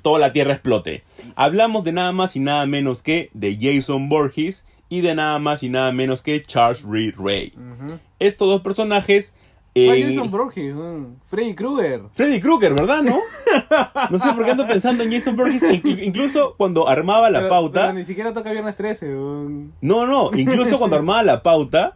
toda 0.02 0.20
la 0.20 0.34
Tierra 0.34 0.54
explote. 0.54 1.04
Hablamos 1.36 1.84
de 1.84 1.93
nada 1.93 2.12
más 2.12 2.36
y 2.36 2.39
nada 2.39 2.66
menos 2.66 3.01
que 3.01 3.30
de 3.34 3.58
Jason 3.60 4.10
Borges 4.10 4.66
y 4.89 5.01
de 5.01 5.16
nada 5.16 5.39
más 5.39 5.64
y 5.64 5.70
nada 5.70 5.91
menos 5.91 6.22
que 6.22 6.43
Charles 6.43 6.84
Reed 6.84 7.16
Ray. 7.18 7.54
Estos 8.20 8.47
dos 8.47 8.62
personajes... 8.62 9.34
En- 9.86 10.07
Jason 10.09 10.23
un 10.34 11.17
Freddy 11.25 11.53
Krueger. 11.55 12.01
Freddy 12.13 12.39
Krueger, 12.39 12.73
¿verdad? 12.73 13.01
¿No? 13.03 13.19
No 14.09 14.19
sé 14.19 14.32
por 14.34 14.45
qué 14.45 14.51
ando 14.51 14.67
pensando 14.67 15.03
en 15.03 15.11
Jason 15.11 15.36
Borges. 15.36 15.63
Inclu- 15.63 16.03
Incluso 16.03 16.55
cuando 16.57 16.88
armaba 16.88 17.30
la 17.30 17.39
Pero- 17.39 17.49
pauta... 17.49 17.82
pero 17.88 17.93
ni 17.93 18.05
siquiera 18.05 18.34
toca 18.34 18.51
Viernes 18.51 18.75
13. 18.75 19.15
un- 19.15 19.73
No, 19.82 20.05
no, 20.07 20.30
incluso 20.36 20.78
cuando 20.78 20.95
armaba 20.97 21.23
la 21.23 21.43
pauta, 21.43 21.95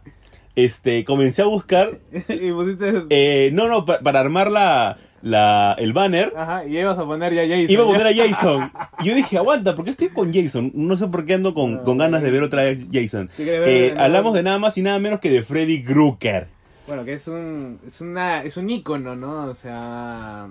este, 0.56 1.04
comencé 1.04 1.42
a 1.42 1.46
buscar, 1.46 1.98
y 2.28 2.50
pusiste... 2.52 3.04
eh, 3.10 3.50
no, 3.52 3.68
no, 3.68 3.84
pa- 3.84 4.00
para 4.00 4.20
armar 4.20 4.50
la, 4.50 4.98
la, 5.22 5.74
el 5.78 5.92
banner, 5.92 6.32
Ajá, 6.36 6.64
y 6.66 6.76
ibas 6.78 6.98
a 6.98 7.04
poner 7.06 7.32
ya 7.32 7.42
Jason. 7.42 7.70
iba 7.70 7.82
a 7.84 7.86
poner 7.86 8.06
a 8.06 8.14
Jason. 8.14 8.72
Y 9.00 9.08
yo 9.08 9.14
dije, 9.14 9.38
aguanta, 9.38 9.74
¿por 9.74 9.84
qué 9.84 9.92
estoy 9.92 10.08
con 10.08 10.32
Jason? 10.34 10.70
No 10.74 10.96
sé 10.96 11.06
por 11.08 11.24
qué 11.24 11.34
ando 11.34 11.54
con, 11.54 11.78
con 11.84 11.96
ganas 11.98 12.22
de 12.22 12.30
ver 12.30 12.42
otra 12.42 12.64
vez 12.64 12.86
Jason. 12.92 13.30
Eh, 13.38 13.94
hablamos 13.96 14.34
de 14.34 14.42
nada 14.42 14.58
más 14.58 14.76
y 14.78 14.82
nada 14.82 14.98
menos 14.98 15.20
que 15.20 15.30
de 15.30 15.42
Freddy 15.42 15.82
Krueger. 15.84 16.48
Bueno, 16.86 17.04
que 17.04 17.14
es 17.14 17.28
un, 17.28 17.80
es 17.86 18.00
una, 18.00 18.42
es 18.42 18.56
un 18.56 18.68
ícono, 18.68 19.14
¿no? 19.14 19.44
O 19.44 19.54
sea, 19.54 20.48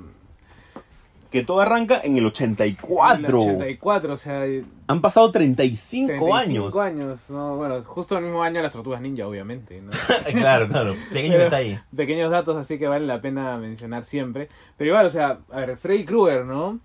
que 1.32 1.44
todo 1.44 1.62
arranca 1.62 2.02
en 2.04 2.18
el 2.18 2.26
84. 2.26 3.28
El 3.28 3.36
84, 3.36 4.14
o 4.14 4.18
sea, 4.18 4.44
Han 4.88 5.02
pasado 5.02 5.32
35, 5.32 6.08
35 6.08 6.36
años. 6.36 6.78
años. 6.78 7.30
¿no? 7.30 7.56
Bueno, 7.56 7.82
justo 7.84 8.18
el 8.18 8.26
mismo 8.26 8.44
año 8.44 8.62
las 8.62 8.74
tortugas 8.74 9.02
ninja, 9.02 9.26
obviamente. 9.26 9.82
¿no? 9.82 9.92
claro, 10.34 10.68
claro. 10.68 10.94
Pequeño 11.14 11.38
detalle. 11.38 11.82
Pequeños 11.96 12.32
datos 12.32 12.58
así 12.58 12.78
que 12.78 12.88
vale 12.88 13.06
la 13.06 13.22
pena 13.22 13.58
mencionar 13.58 14.04
siempre. 14.04 14.50
Pero 14.76 14.90
igual, 14.90 15.06
o 15.06 15.10
sea, 15.10 15.40
a 15.52 15.60
ver, 15.62 15.78
Freddy 15.78 16.04
Krueger, 16.04 16.44
¿no? 16.44 16.82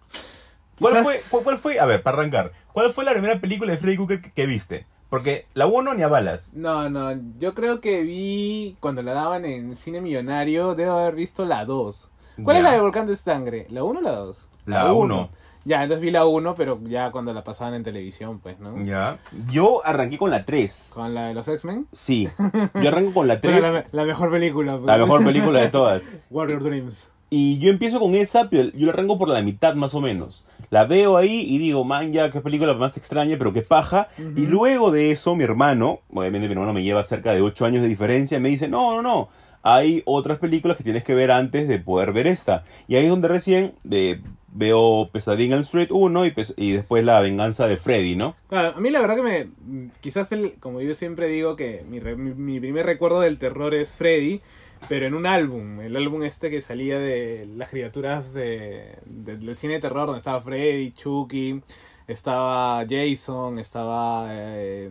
¿Cuál 0.78 1.03
fue, 1.03 1.20
cuál, 1.28 1.42
cuál 1.42 1.59
fue, 1.59 1.80
a 1.80 1.86
ver, 1.86 2.03
para 2.03 2.18
arrancar, 2.18 2.53
cuál 2.72 2.92
fue 2.92 3.05
la 3.05 3.12
primera 3.12 3.40
película 3.40 3.72
de 3.72 3.78
Freddy 3.78 3.97
Krueger 3.97 4.20
que, 4.20 4.30
que 4.30 4.47
viste? 4.47 4.86
Porque 5.09 5.47
la 5.55 5.67
1 5.67 5.95
ni 5.95 6.03
a 6.03 6.09
balas. 6.09 6.53
No, 6.55 6.89
no, 6.91 7.13
yo 7.39 7.55
creo 7.55 7.81
que 7.81 8.03
vi 8.03 8.77
cuando 8.81 9.03
la 9.03 9.13
daban 9.15 9.45
en 9.45 9.77
Cine 9.77 10.01
Millonario, 10.01 10.75
debo 10.75 10.93
haber 10.99 11.15
visto 11.15 11.45
la 11.45 11.65
2. 11.65 12.11
¿Cuál 12.43 12.57
Ya. 12.57 12.59
es 12.59 12.65
la 12.65 12.73
de 12.73 12.81
Volcán 12.81 13.07
de 13.07 13.17
Sangre? 13.17 13.67
¿La 13.71 13.85
1 13.85 14.01
o 14.01 14.03
la 14.03 14.13
2? 14.13 14.49
La 14.67 14.93
uno. 14.93 14.99
uno. 15.17 15.31
Ya, 15.65 15.83
entonces 15.83 16.01
vi 16.03 16.11
la 16.13 16.27
1, 16.27 16.55
pero 16.55 16.79
ya 16.85 17.11
cuando 17.11 17.33
la 17.33 17.43
pasaban 17.43 17.75
en 17.75 17.83
televisión, 17.83 18.39
pues, 18.41 18.59
¿no? 18.61 18.81
Ya. 18.85 19.19
Yo 19.51 19.81
arranqué 19.85 20.17
con 20.19 20.31
la 20.31 20.45
3. 20.45 20.91
Con 20.95 21.13
la 21.15 21.27
de 21.29 21.35
los 21.35 21.49
X-Men. 21.49 21.89
Sí. 21.93 22.29
Yo 22.75 22.89
arranco 22.89 23.15
con 23.15 23.27
la 23.29 23.41
3. 23.41 23.57
Bueno, 23.61 23.73
la, 23.73 23.87
la 23.91 24.05
mejor 24.05 24.31
película. 24.31 24.75
pues. 24.75 24.87
la 24.87 24.97
mejor 24.99 25.25
película 25.25 25.59
de 25.61 25.69
todas. 25.69 26.03
Warrior 26.31 26.63
Dreams. 26.63 27.11
Y 27.29 27.59
yo 27.59 27.70
empiezo 27.70 27.99
con 27.99 28.14
esa, 28.14 28.49
pero 28.49 28.70
yo 28.72 28.87
la 28.87 28.93
arranco 28.93 29.18
por 29.18 29.29
la 29.29 29.43
mitad 29.43 29.74
más 29.74 29.95
o 29.95 30.01
menos. 30.01 30.45
La 30.70 30.85
veo 30.85 31.16
ahí 31.16 31.45
y 31.49 31.59
digo, 31.59 31.85
man, 31.85 32.12
ya, 32.12 32.31
qué 32.31 32.41
película 32.41 32.74
más 32.74 32.97
extraña, 32.97 33.37
pero 33.39 33.53
qué 33.53 33.62
paja. 33.62 34.09
Y 34.37 34.47
luego 34.47 34.91
de 34.91 35.11
eso, 35.11 35.35
mi 35.35 35.45
hermano, 35.45 36.01
obviamente 36.12 36.47
mi 36.47 36.53
hermano 36.53 36.72
me 36.72 36.83
lleva 36.83 37.03
cerca 37.05 37.35
de 37.35 37.41
8 37.43 37.64
años 37.66 37.83
de 37.83 37.89
diferencia, 37.89 38.39
me 38.39 38.49
dice, 38.49 38.68
no, 38.68 38.95
no, 38.95 39.03
no, 39.03 39.29
hay 39.62 40.03
otras 40.07 40.39
películas 40.39 40.77
que 40.77 40.85
tienes 40.85 41.03
que 41.05 41.14
ver 41.14 41.31
antes 41.33 41.66
de 41.68 41.79
poder 41.81 42.12
ver 42.12 42.27
esta. 42.29 42.64
Y 42.87 42.95
ahí 42.97 43.05
es 43.05 43.11
donde 43.11 43.27
recién 43.29 43.74
eh, 43.91 44.20
veo 44.53 45.11
Pesadilla 45.12 45.55
en 45.55 45.59
el 45.59 45.64
Street 45.64 45.89
1 45.91 46.27
y, 46.57 46.72
después 46.72 47.05
La 47.05 47.20
Venganza 47.20 47.66
de 47.66 47.77
Freddy, 47.77 48.14
¿no? 48.16 48.37
Claro, 48.49 48.74
a 48.77 48.81
mí 48.81 48.91
la 48.91 49.01
verdad 49.01 49.16
que 49.16 49.22
me. 49.22 49.91
Quizás, 50.01 50.31
el, 50.33 50.55
como 50.61 50.81
yo 50.81 50.95
siempre 50.95 51.27
digo, 51.29 51.57
que 51.57 51.85
mi, 51.89 51.99
re- 52.01 52.16
mi, 52.16 52.33
mi 52.35 52.61
primer 52.61 52.87
recuerdo 52.87 53.20
del 53.20 53.39
terror 53.39 53.74
es 53.74 53.93
Freddy, 53.93 54.41
pero 54.89 55.07
en 55.07 55.14
un 55.14 55.26
álbum. 55.26 55.80
El 55.80 55.97
álbum 55.97 56.22
este 56.22 56.51
que 56.51 56.61
salía 56.61 56.99
de 56.99 57.49
las 57.57 57.68
criaturas 57.70 58.32
de, 58.32 58.99
de- 59.05 59.37
del 59.37 59.57
cine 59.57 59.74
de 59.74 59.80
terror, 59.80 60.07
donde 60.07 60.18
estaba 60.18 60.41
Freddy, 60.41 60.93
Chucky, 60.93 61.62
estaba 62.07 62.84
Jason, 62.89 63.59
estaba. 63.59 64.26
eh, 64.30 64.91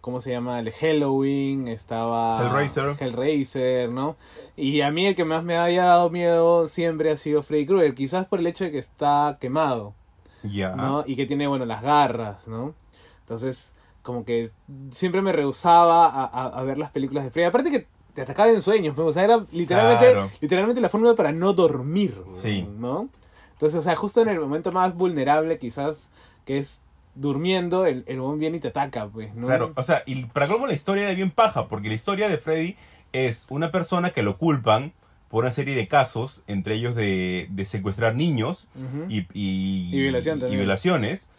¿Cómo 0.00 0.20
se 0.20 0.30
llama? 0.32 0.60
El 0.60 0.70
Halloween, 0.70 1.66
estaba. 1.68 2.42
Hellraiser. 2.46 2.94
Hellraiser, 3.00 3.88
¿no? 3.88 4.16
Y 4.54 4.82
a 4.82 4.90
mí 4.90 5.06
el 5.06 5.14
que 5.14 5.24
más 5.24 5.42
me 5.44 5.56
había 5.56 5.84
dado 5.84 6.10
miedo 6.10 6.68
siempre 6.68 7.10
ha 7.10 7.16
sido 7.16 7.42
Freddy 7.42 7.64
Krueger, 7.64 7.94
quizás 7.94 8.26
por 8.26 8.38
el 8.40 8.46
hecho 8.46 8.64
de 8.64 8.70
que 8.72 8.78
está 8.78 9.38
quemado. 9.40 9.94
Ya. 10.42 10.74
¿no? 10.76 11.04
Y 11.06 11.16
que 11.16 11.24
tiene, 11.24 11.46
bueno, 11.46 11.64
las 11.64 11.80
garras, 11.82 12.46
¿no? 12.48 12.74
Entonces, 13.20 13.72
como 14.02 14.26
que 14.26 14.50
siempre 14.90 15.22
me 15.22 15.32
rehusaba 15.32 16.06
a, 16.06 16.24
a- 16.26 16.48
a 16.48 16.62
ver 16.64 16.76
las 16.76 16.90
películas 16.90 17.24
de 17.24 17.30
Freddy. 17.30 17.46
Aparte 17.46 17.70
que 17.70 17.86
te 18.14 18.22
atacaba 18.22 18.48
en 18.50 18.62
sueños, 18.62 18.96
¿no? 18.96 19.06
o 19.06 19.12
sea, 19.12 19.24
era 19.24 19.44
literalmente, 19.52 20.10
Claro. 20.12 20.30
literalmente 20.40 20.80
la 20.80 20.88
fórmula 20.88 21.14
para 21.14 21.32
no 21.32 21.52
dormir, 21.52 22.16
Sí. 22.32 22.66
¿no? 22.78 23.08
Entonces, 23.52 23.78
o 23.78 23.82
sea, 23.82 23.94
justo 23.96 24.20
en 24.22 24.28
el 24.28 24.40
momento 24.40 24.72
más 24.72 24.94
vulnerable 24.94 25.58
quizás, 25.58 26.08
que 26.44 26.58
es 26.58 26.80
durmiendo, 27.14 27.86
el, 27.86 28.04
el 28.06 28.20
huevón 28.20 28.38
viene 28.38 28.56
y 28.56 28.60
te 28.60 28.68
ataca, 28.68 29.06
pues, 29.08 29.34
¿no? 29.34 29.46
Claro, 29.46 29.72
o 29.76 29.82
sea, 29.82 30.02
y 30.06 30.24
para 30.26 30.46
colmo 30.48 30.66
la 30.66 30.74
historia 30.74 31.04
era 31.04 31.14
bien 31.14 31.30
paja, 31.30 31.68
porque 31.68 31.88
la 31.88 31.94
historia 31.94 32.28
de 32.28 32.38
Freddy 32.38 32.76
es 33.12 33.46
una 33.50 33.70
persona 33.70 34.10
que 34.10 34.22
lo 34.24 34.36
culpan 34.38 34.92
por 35.28 35.44
una 35.44 35.50
serie 35.52 35.74
de 35.74 35.86
casos, 35.88 36.42
entre 36.48 36.74
ellos 36.74 36.94
de, 36.94 37.46
de 37.50 37.66
secuestrar 37.66 38.14
niños 38.16 38.68
y, 39.08 39.20
y, 39.32 39.90
Y 39.96 40.00
violación 40.02 40.38
también. 40.40 40.54
y 40.54 40.56
violaciones, 40.64 41.30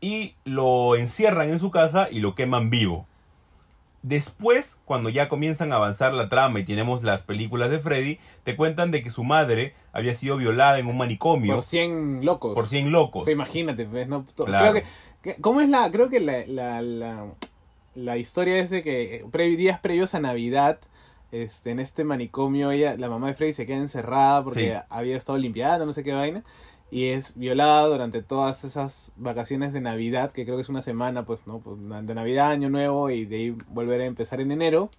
y 0.00 0.34
lo 0.44 0.96
encierran 0.96 1.48
en 1.50 1.58
su 1.58 1.70
casa 1.70 2.08
y 2.10 2.20
lo 2.20 2.34
queman 2.34 2.70
vivo. 2.70 3.06
Después, 4.02 4.80
cuando 4.84 5.08
ya 5.10 5.28
comienzan 5.28 5.72
a 5.72 5.76
avanzar 5.76 6.12
la 6.12 6.28
trama 6.28 6.58
y 6.58 6.64
tenemos 6.64 7.04
las 7.04 7.22
películas 7.22 7.70
de 7.70 7.78
Freddy, 7.78 8.18
te 8.42 8.56
cuentan 8.56 8.90
de 8.90 9.02
que 9.02 9.10
su 9.10 9.22
madre 9.22 9.74
había 9.92 10.14
sido 10.14 10.36
violada 10.36 10.78
en 10.80 10.88
un 10.88 10.96
manicomio 10.96 11.54
Por 11.54 11.62
100 11.62 12.24
locos. 12.24 12.54
por 12.54 12.66
100 12.66 12.90
locos. 12.90 13.24
Sea, 13.26 13.32
imagínate, 13.34 13.86
pues, 13.86 14.08
¿no? 14.08 14.24
Claro. 14.34 14.72
Creo 14.72 14.84
que, 15.22 15.40
¿Cómo 15.40 15.60
es 15.60 15.68
la...? 15.68 15.88
Creo 15.92 16.10
que 16.10 16.18
la, 16.18 16.44
la, 16.46 16.82
la, 16.82 17.26
la 17.94 18.16
historia 18.16 18.58
es 18.58 18.70
de 18.70 18.82
que 18.82 19.16
eh, 19.16 19.24
pre- 19.30 19.54
días 19.56 19.78
previos 19.78 20.16
a 20.16 20.20
Navidad, 20.20 20.80
este, 21.30 21.70
en 21.70 21.78
este 21.78 22.02
manicomio, 22.02 22.72
ella, 22.72 22.96
la 22.98 23.08
mamá 23.08 23.28
de 23.28 23.34
Freddy 23.34 23.52
se 23.52 23.66
queda 23.66 23.76
encerrada 23.76 24.42
porque 24.42 24.72
Sí. 24.74 24.84
había 24.90 25.16
estado 25.16 25.38
limpiando, 25.38 25.86
no 25.86 25.92
sé 25.92 26.02
qué 26.02 26.12
vaina, 26.12 26.42
y 26.92 27.06
es 27.06 27.32
violada 27.36 27.86
durante 27.86 28.22
todas 28.22 28.64
esas 28.64 29.12
vacaciones 29.16 29.72
de 29.72 29.80
Navidad, 29.80 30.30
que 30.30 30.44
creo 30.44 30.58
que 30.58 30.60
es 30.60 30.68
una 30.68 30.82
semana, 30.82 31.24
pues, 31.24 31.40
¿no? 31.46 31.58
Pues 31.60 31.78
de 31.80 32.14
Navidad, 32.14 32.50
Año 32.50 32.68
Nuevo, 32.68 33.08
y 33.08 33.24
de 33.24 33.36
ahí 33.36 33.56
volver 33.68 34.02
a 34.02 34.04
empezar 34.04 34.42
en 34.42 34.52
enero, 34.52 34.90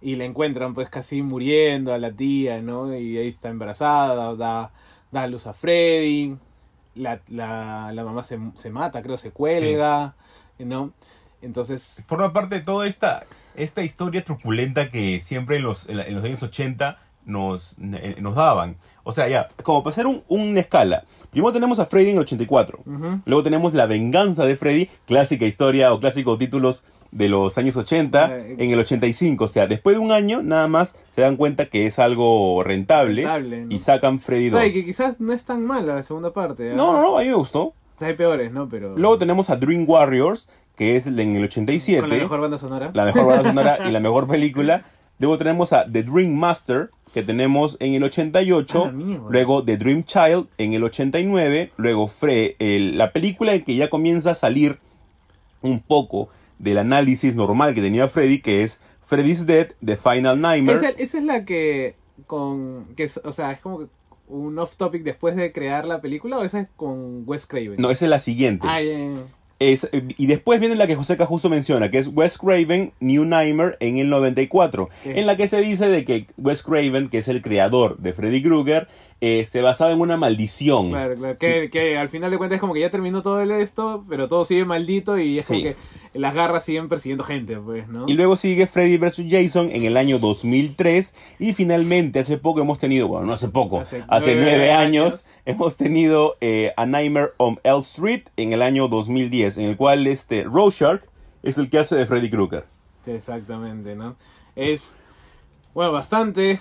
y 0.00 0.14
la 0.14 0.24
encuentran 0.24 0.72
pues 0.72 0.88
casi 0.88 1.20
muriendo 1.20 1.92
a 1.92 1.98
la 1.98 2.10
tía, 2.10 2.62
¿no? 2.62 2.96
Y 2.96 3.18
ahí 3.18 3.28
está 3.28 3.50
embarazada, 3.50 4.34
da, 4.34 4.70
da 5.12 5.26
luz 5.26 5.46
a 5.46 5.52
Freddy, 5.52 6.38
la, 6.94 7.20
la, 7.28 7.92
la 7.92 8.02
mamá 8.02 8.22
se, 8.22 8.38
se 8.54 8.70
mata, 8.70 9.02
creo, 9.02 9.18
se 9.18 9.30
cuelga, 9.30 10.14
¿no? 10.58 10.94
Entonces, 11.42 12.02
forma 12.06 12.32
parte 12.32 12.54
de 12.54 12.60
toda 12.62 12.86
esta, 12.86 13.26
esta 13.54 13.82
historia 13.82 14.24
truculenta 14.24 14.90
que 14.90 15.20
siempre 15.20 15.58
en 15.58 15.64
los, 15.64 15.86
en 15.86 16.14
los 16.14 16.24
años 16.24 16.42
80 16.42 16.98
nos, 17.26 17.76
eh, 17.80 18.16
nos 18.20 18.34
daban. 18.36 18.76
O 19.04 19.12
sea, 19.12 19.28
ya, 19.28 19.48
Como 19.62 19.82
para 19.82 19.92
hacer 19.92 20.06
un- 20.06 20.22
una 20.28 20.60
escala. 20.60 21.04
Primero 21.30 21.52
tenemos 21.52 21.78
a 21.78 21.86
Freddy 21.86 22.10
en 22.10 22.16
el 22.16 22.22
84. 22.22 22.78
ujú, 22.86 23.20
Luego 23.26 23.42
tenemos 23.42 23.74
La 23.74 23.86
venganza 23.86 24.46
de 24.46 24.56
Freddy, 24.56 24.88
clásica 25.06 25.44
historia 25.44 25.92
o 25.92 26.00
clásicos 26.00 26.38
títulos 26.38 26.84
de 27.10 27.28
los 27.28 27.58
años 27.58 27.76
80, 27.76 28.34
Eh, 28.36 28.56
en 28.58 28.70
el 28.70 28.78
85. 28.78 29.44
O 29.44 29.48
sea, 29.48 29.66
después 29.66 29.96
de 29.96 30.00
un 30.00 30.10
año, 30.12 30.42
nada 30.42 30.66
más 30.68 30.94
se 31.10 31.20
dan 31.20 31.36
cuenta 31.36 31.66
que 31.66 31.86
es 31.86 31.98
algo 31.98 32.62
rentable, 32.64 33.22
Rentable, 33.22 33.66
¿no? 33.66 33.74
y 33.74 33.78
sacan 33.78 34.18
Freddy 34.18 34.48
o 34.48 34.52
2. 34.52 34.60
sea, 34.60 34.68
y 34.68 34.72
que 34.72 34.84
quizás 34.84 35.20
no 35.20 35.32
es 35.32 35.44
tan 35.44 35.64
mala 35.64 35.96
la 35.96 36.02
segunda 36.02 36.32
parte. 36.32 36.72
¿ah? 36.72 36.74
No, 36.76 36.92
no, 36.92 37.02
no, 37.02 37.18
a 37.18 37.22
mí 37.22 37.28
me 37.28 37.34
gustó. 37.34 37.62
O 37.64 37.74
sea, 37.98 38.08
hay 38.08 38.14
peores, 38.14 38.52
¿no? 38.52 38.68
Pero... 38.68 38.94
Luego 38.96 39.18
tenemos 39.18 39.50
a 39.50 39.56
Dream 39.56 39.84
Warriors, 39.88 40.48
que 40.76 40.96
es 40.96 41.06
en 41.06 41.18
el 41.36 41.44
87. 41.44 42.00
Con 42.00 42.10
la 42.10 42.16
mejor 42.16 42.40
banda 42.40 42.58
sonora. 42.58 42.90
la 42.92 43.04
mejor 43.04 43.26
banda 43.26 43.42
sonora 43.44 43.78
y 43.88 43.90
la 43.90 44.00
mejor 44.00 44.28
película. 44.28 44.84
Luego 45.18 45.38
tenemos 45.38 45.72
a 45.72 45.86
The 45.90 46.02
Dream 46.02 46.34
Master, 46.34 46.90
que 47.16 47.22
tenemos 47.22 47.78
en 47.80 47.94
el 47.94 48.02
88. 48.04 48.84
Ah, 48.86 48.92
mierda. 48.92 49.24
Luego 49.30 49.64
The 49.64 49.78
Dream 49.78 50.04
Child 50.04 50.48
en 50.58 50.74
el 50.74 50.84
89. 50.84 51.72
Luego 51.78 52.08
Fre 52.08 52.56
el- 52.58 52.98
la 52.98 53.12
película 53.12 53.54
en 53.54 53.64
que 53.64 53.74
ya 53.74 53.88
comienza 53.88 54.32
a 54.32 54.34
salir 54.34 54.78
un 55.62 55.80
poco 55.80 56.28
del 56.58 56.76
análisis 56.76 57.34
normal 57.34 57.74
que 57.74 57.80
tenía 57.80 58.06
Freddy, 58.08 58.40
que 58.42 58.62
es 58.62 58.80
Freddy's 59.00 59.46
Dead, 59.46 59.68
The 59.84 59.96
Final 59.96 60.40
Nightmare. 60.42 60.78
Esa, 60.78 60.88
esa 60.90 61.18
es 61.18 61.24
la 61.24 61.44
que 61.46 61.96
con... 62.26 62.86
Que 62.96 63.04
es, 63.04 63.18
o 63.24 63.32
sea, 63.32 63.50
es 63.52 63.60
como 63.60 63.78
que 63.78 63.86
un 64.28 64.58
off 64.58 64.76
topic 64.76 65.02
después 65.02 65.36
de 65.36 65.52
crear 65.52 65.86
la 65.86 66.00
película 66.02 66.36
o 66.38 66.44
esa 66.44 66.60
es 66.60 66.68
con 66.76 67.22
Wes 67.26 67.46
Craven. 67.46 67.76
No, 67.78 67.90
esa 67.90 68.04
es 68.04 68.10
la 68.10 68.20
siguiente. 68.20 68.66
Ah, 68.68 68.82
ya, 68.82 68.92
ya. 68.98 69.22
Es, 69.58 69.88
y 69.92 70.26
después 70.26 70.60
viene 70.60 70.74
la 70.74 70.86
que 70.86 70.96
Joseca 70.96 71.24
justo 71.24 71.48
menciona, 71.48 71.90
que 71.90 71.96
es 71.96 72.08
Wes 72.08 72.36
Craven 72.36 72.92
New 73.00 73.24
Nightmare 73.24 73.76
en 73.80 73.96
el 73.96 74.10
94, 74.10 74.90
Sí. 75.02 75.10
en 75.14 75.24
la 75.26 75.38
que 75.38 75.48
se 75.48 75.60
dice 75.62 75.88
de 75.88 76.04
que 76.04 76.26
Wes 76.36 76.62
Craven, 76.62 77.08
que 77.08 77.18
es 77.18 77.28
el 77.28 77.40
creador 77.40 77.96
de 77.96 78.12
Freddy 78.12 78.42
Krueger, 78.42 78.86
eh, 79.22 79.46
se 79.46 79.62
basaba 79.62 79.92
en 79.92 80.00
una 80.02 80.18
maldición. 80.18 80.90
Claro, 80.90 81.14
claro. 81.14 81.38
Que, 81.38 81.70
que 81.70 81.96
al 81.96 82.10
final 82.10 82.30
de 82.30 82.36
cuentas 82.36 82.56
es 82.56 82.60
como 82.60 82.74
que 82.74 82.80
ya 82.80 82.90
terminó 82.90 83.22
todo 83.22 83.40
el 83.40 83.50
esto, 83.50 84.04
pero 84.10 84.28
todo 84.28 84.44
sigue 84.44 84.66
maldito 84.66 85.18
y 85.18 85.38
es 85.38 85.46
como 85.46 85.62
que 85.62 85.76
las 86.12 86.34
garras 86.34 86.64
siguen 86.64 86.90
persiguiendo 86.90 87.24
gente, 87.24 87.56
pues, 87.56 87.88
¿no? 87.88 88.04
Y 88.08 88.12
luego 88.12 88.36
sigue 88.36 88.66
Freddy 88.66 88.98
vs. 88.98 89.24
Jason 89.30 89.70
en 89.72 89.84
el 89.84 89.96
año 89.96 90.18
2003 90.18 91.14
y 91.38 91.54
finalmente 91.54 92.18
hace 92.20 92.36
poco 92.36 92.60
hemos 92.60 92.78
tenido, 92.78 93.08
bueno, 93.08 93.26
no 93.26 93.32
hace 93.32 93.48
poco, 93.48 93.80
hace, 93.80 94.04
Hace 94.08 94.34
nueve, 94.34 94.50
nueve 94.50 94.72
años, 94.72 95.04
años. 95.06 95.26
Hemos 95.46 95.76
tenido 95.76 96.36
eh, 96.40 96.72
A 96.76 96.84
Nightmare 96.86 97.30
on 97.38 97.58
Elm 97.62 97.80
Street 97.80 98.24
en 98.36 98.52
el 98.52 98.60
año 98.62 98.88
2010, 98.88 99.58
en 99.58 99.64
el 99.66 99.76
cual 99.76 100.06
este 100.06 100.44
Rorschach 100.44 101.00
es 101.42 101.56
el 101.58 101.70
que 101.70 101.78
hace 101.78 101.96
de 101.96 102.06
Freddy 102.06 102.28
Krueger. 102.28 102.66
Exactamente, 103.06 103.94
¿no? 103.94 104.16
Es, 104.56 104.96
bueno, 105.74 105.92
bastante, 105.92 106.58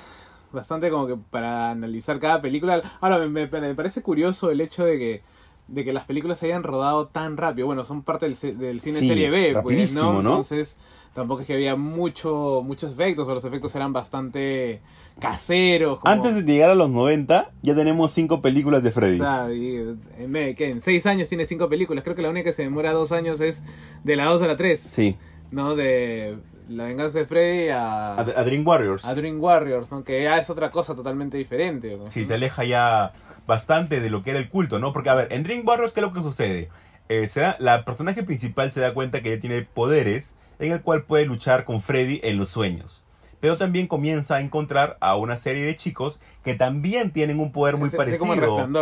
bastante 0.51 0.89
como 0.91 1.07
que 1.07 1.17
para 1.17 1.71
analizar 1.71 2.19
cada 2.19 2.41
película. 2.41 2.81
Ahora, 3.01 3.17
me- 3.27 3.47
me 3.47 3.75
parece 3.75 4.01
curioso 4.01 4.51
el 4.51 4.61
hecho 4.61 4.86
de 4.86 4.97
que, 4.99 5.23
de 5.68 5.84
que 5.84 5.93
las 5.93 6.05
películas 6.05 6.39
se 6.39 6.45
hayan 6.47 6.63
rodado 6.63 7.07
tan 7.07 7.38
rápido. 7.38 7.68
Bueno, 7.68 7.84
son 7.86 8.03
parte 8.03 8.28
del, 8.30 8.57
del 8.59 8.80
cine 8.82 8.97
Sí, 8.99 9.07
serie 9.07 9.30
B, 9.30 9.51
pues, 9.53 9.63
rapidísimo, 9.63 10.13
¿no? 10.13 10.22
¿no? 10.22 10.30
Entonces, 10.32 10.78
tampoco 11.13 11.41
es 11.41 11.47
que 11.47 11.53
había 11.53 11.76
mucho, 11.76 12.61
muchos 12.63 12.91
efectos, 12.91 13.28
o 13.28 13.34
los 13.34 13.43
efectos 13.45 13.74
eran 13.76 13.91
bastante 13.93 14.82
caseros. 15.20 15.99
como- 15.99 16.11
Antes 16.13 16.36
de 16.36 16.43
llegar 16.43 16.70
a 16.70 16.76
los 16.76 16.89
90 16.89 17.51
ya 17.61 17.74
tenemos 17.76 18.11
cinco 18.11 18.41
películas 18.41 18.84
de 18.84 18.91
Freddy. 18.91 19.16
O 19.20 19.24
sea, 19.24 19.51
y, 19.51 19.76
en, 20.20 20.32
vez 20.32 20.45
de 20.47 20.55
que 20.55 20.70
en 20.70 20.82
seis 20.82 21.05
años 21.05 21.28
tiene 21.28 21.45
cinco 21.45 21.68
películas. 21.70 22.03
Creo 22.03 22.16
que 22.16 22.22
la 22.22 22.30
única 22.30 22.45
que 22.45 22.53
se 22.53 22.63
demora 22.63 22.93
dos 22.93 23.11
años 23.11 23.41
es 23.41 23.63
de 24.03 24.16
la 24.16 24.26
2 24.26 24.41
a 24.41 24.47
la 24.47 24.57
3. 24.57 24.80
Sí. 24.88 25.16
¿no? 25.51 25.76
De 25.76 26.38
La 26.68 26.86
venganza 26.86 27.20
de 27.20 27.26
Freddy 27.28 27.70
a, 27.70 28.13
A, 28.16 28.20
a 28.20 28.43
Dream 28.43 28.68
Warriors. 28.68 29.05
a 29.05 29.13
Dream 29.13 29.41
Warriors, 29.41 29.91
¿no? 29.91 30.03
Que 30.03 30.24
ya 30.24 30.38
es 30.38 30.49
otra 30.49 30.70
cosa 30.72 30.95
totalmente 30.95 31.38
diferente. 31.38 31.95
pues, 31.95 32.13
Sí, 32.13 32.22
¿no? 32.22 32.28
se 32.28 32.34
aleja 32.34 32.63
ya 32.66 33.13
bastante 33.47 33.99
de 33.99 34.09
lo 34.09 34.23
que 34.23 34.31
era 34.31 34.39
el 34.39 34.49
culto, 34.49 34.79
¿no? 34.79 34.93
Porque, 34.93 35.09
a 35.09 35.15
ver, 35.15 35.27
en 35.31 35.43
Dream 35.43 35.67
Warriors, 35.67 35.93
¿qué 35.93 35.99
es 35.99 36.05
lo 36.05 36.13
que 36.13 36.21
sucede? 36.23 36.69
Eh, 37.09 37.27
se 37.27 37.41
da- 37.41 37.55
la 37.59 37.85
personaje 37.85 38.23
principal 38.23 38.71
se 38.71 38.79
da 38.81 38.93
cuenta 38.93 39.21
que 39.21 39.31
ella 39.33 39.41
tiene 39.41 39.61
poderes 39.61 40.37
en 40.59 40.71
el 40.71 40.81
cual 40.81 41.03
puede 41.03 41.25
luchar 41.25 41.65
con 41.65 41.81
Freddy 41.81 42.19
en 42.23 42.37
los 42.37 42.49
sueños. 42.49 43.03
Pero 43.41 43.57
también 43.57 43.85
comienza 43.85 44.35
a 44.37 44.41
encontrar 44.41 44.97
a 45.01 45.15
una 45.17 45.37
serie 45.37 45.65
de 45.65 45.75
chicos 45.75 46.19
que 46.43 46.55
también 46.55 47.11
tienen 47.11 47.39
un 47.39 47.51
poder 47.51 47.75
muy 47.77 47.89
como 47.89 47.97
parecido 47.97 48.25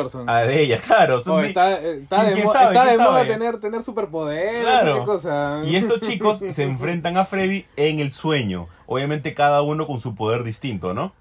son. 0.08 0.30
a 0.30 0.42
de 0.44 0.62
ella, 0.62 0.80
claro. 0.80 1.22
son 1.22 1.40
Oh, 1.40 1.42
mi- 1.42 1.48
está 1.48 1.78
está 1.82 2.22
¿Quién- 2.24 2.36
de, 2.36 2.42
sabe? 2.44 2.68
está 2.68 2.84
¿Quién 2.86 2.98
de 2.98 3.04
moda 3.04 3.26
tener, 3.26 3.60
tener 3.60 3.84
superpoderes, 3.84 4.62
Claro. 4.62 5.06
cosa. 5.06 5.60
Y 5.66 5.76
estos 5.76 6.00
chicos 6.00 6.38
se 6.50 6.64
enfrentan 6.64 7.18
a 7.18 7.26
Freddy 7.26 7.66
en 7.76 8.00
el 8.00 8.14
sueño. 8.14 8.68
Obviamente 8.86 9.34
cada 9.34 9.64
uno 9.64 9.86
con 9.86 10.00
su 10.00 10.16
poder 10.16 10.44
distinto, 10.44 10.94
¿no? 10.94 11.14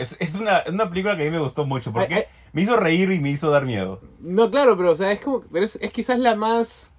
Es, 0.00 0.16
es 0.20 0.34
una, 0.34 0.62
una 0.68 0.88
película 0.88 1.16
que 1.16 1.22
a 1.22 1.24
mí 1.26 1.30
me 1.30 1.38
gustó 1.42 1.66
mucho 1.66 1.92
porque 1.92 2.14
Ay, 2.14 2.20
ay. 2.26 2.26
me 2.52 2.62
hizo 2.62 2.76
reír 2.76 3.10
y 3.12 3.20
me 3.20 3.30
hizo 3.30 3.50
dar 3.50 3.64
miedo. 3.66 4.00
No, 4.20 4.50
claro, 4.50 4.76
pero 4.76 4.90
o 4.92 4.96
sea, 4.96 5.12
es 5.12 5.20
como 5.20 5.42
pero 5.52 5.64
es, 5.64 5.76
es 5.80 5.92
quizás 5.92 6.18
la 6.18 6.34
más 6.34 6.90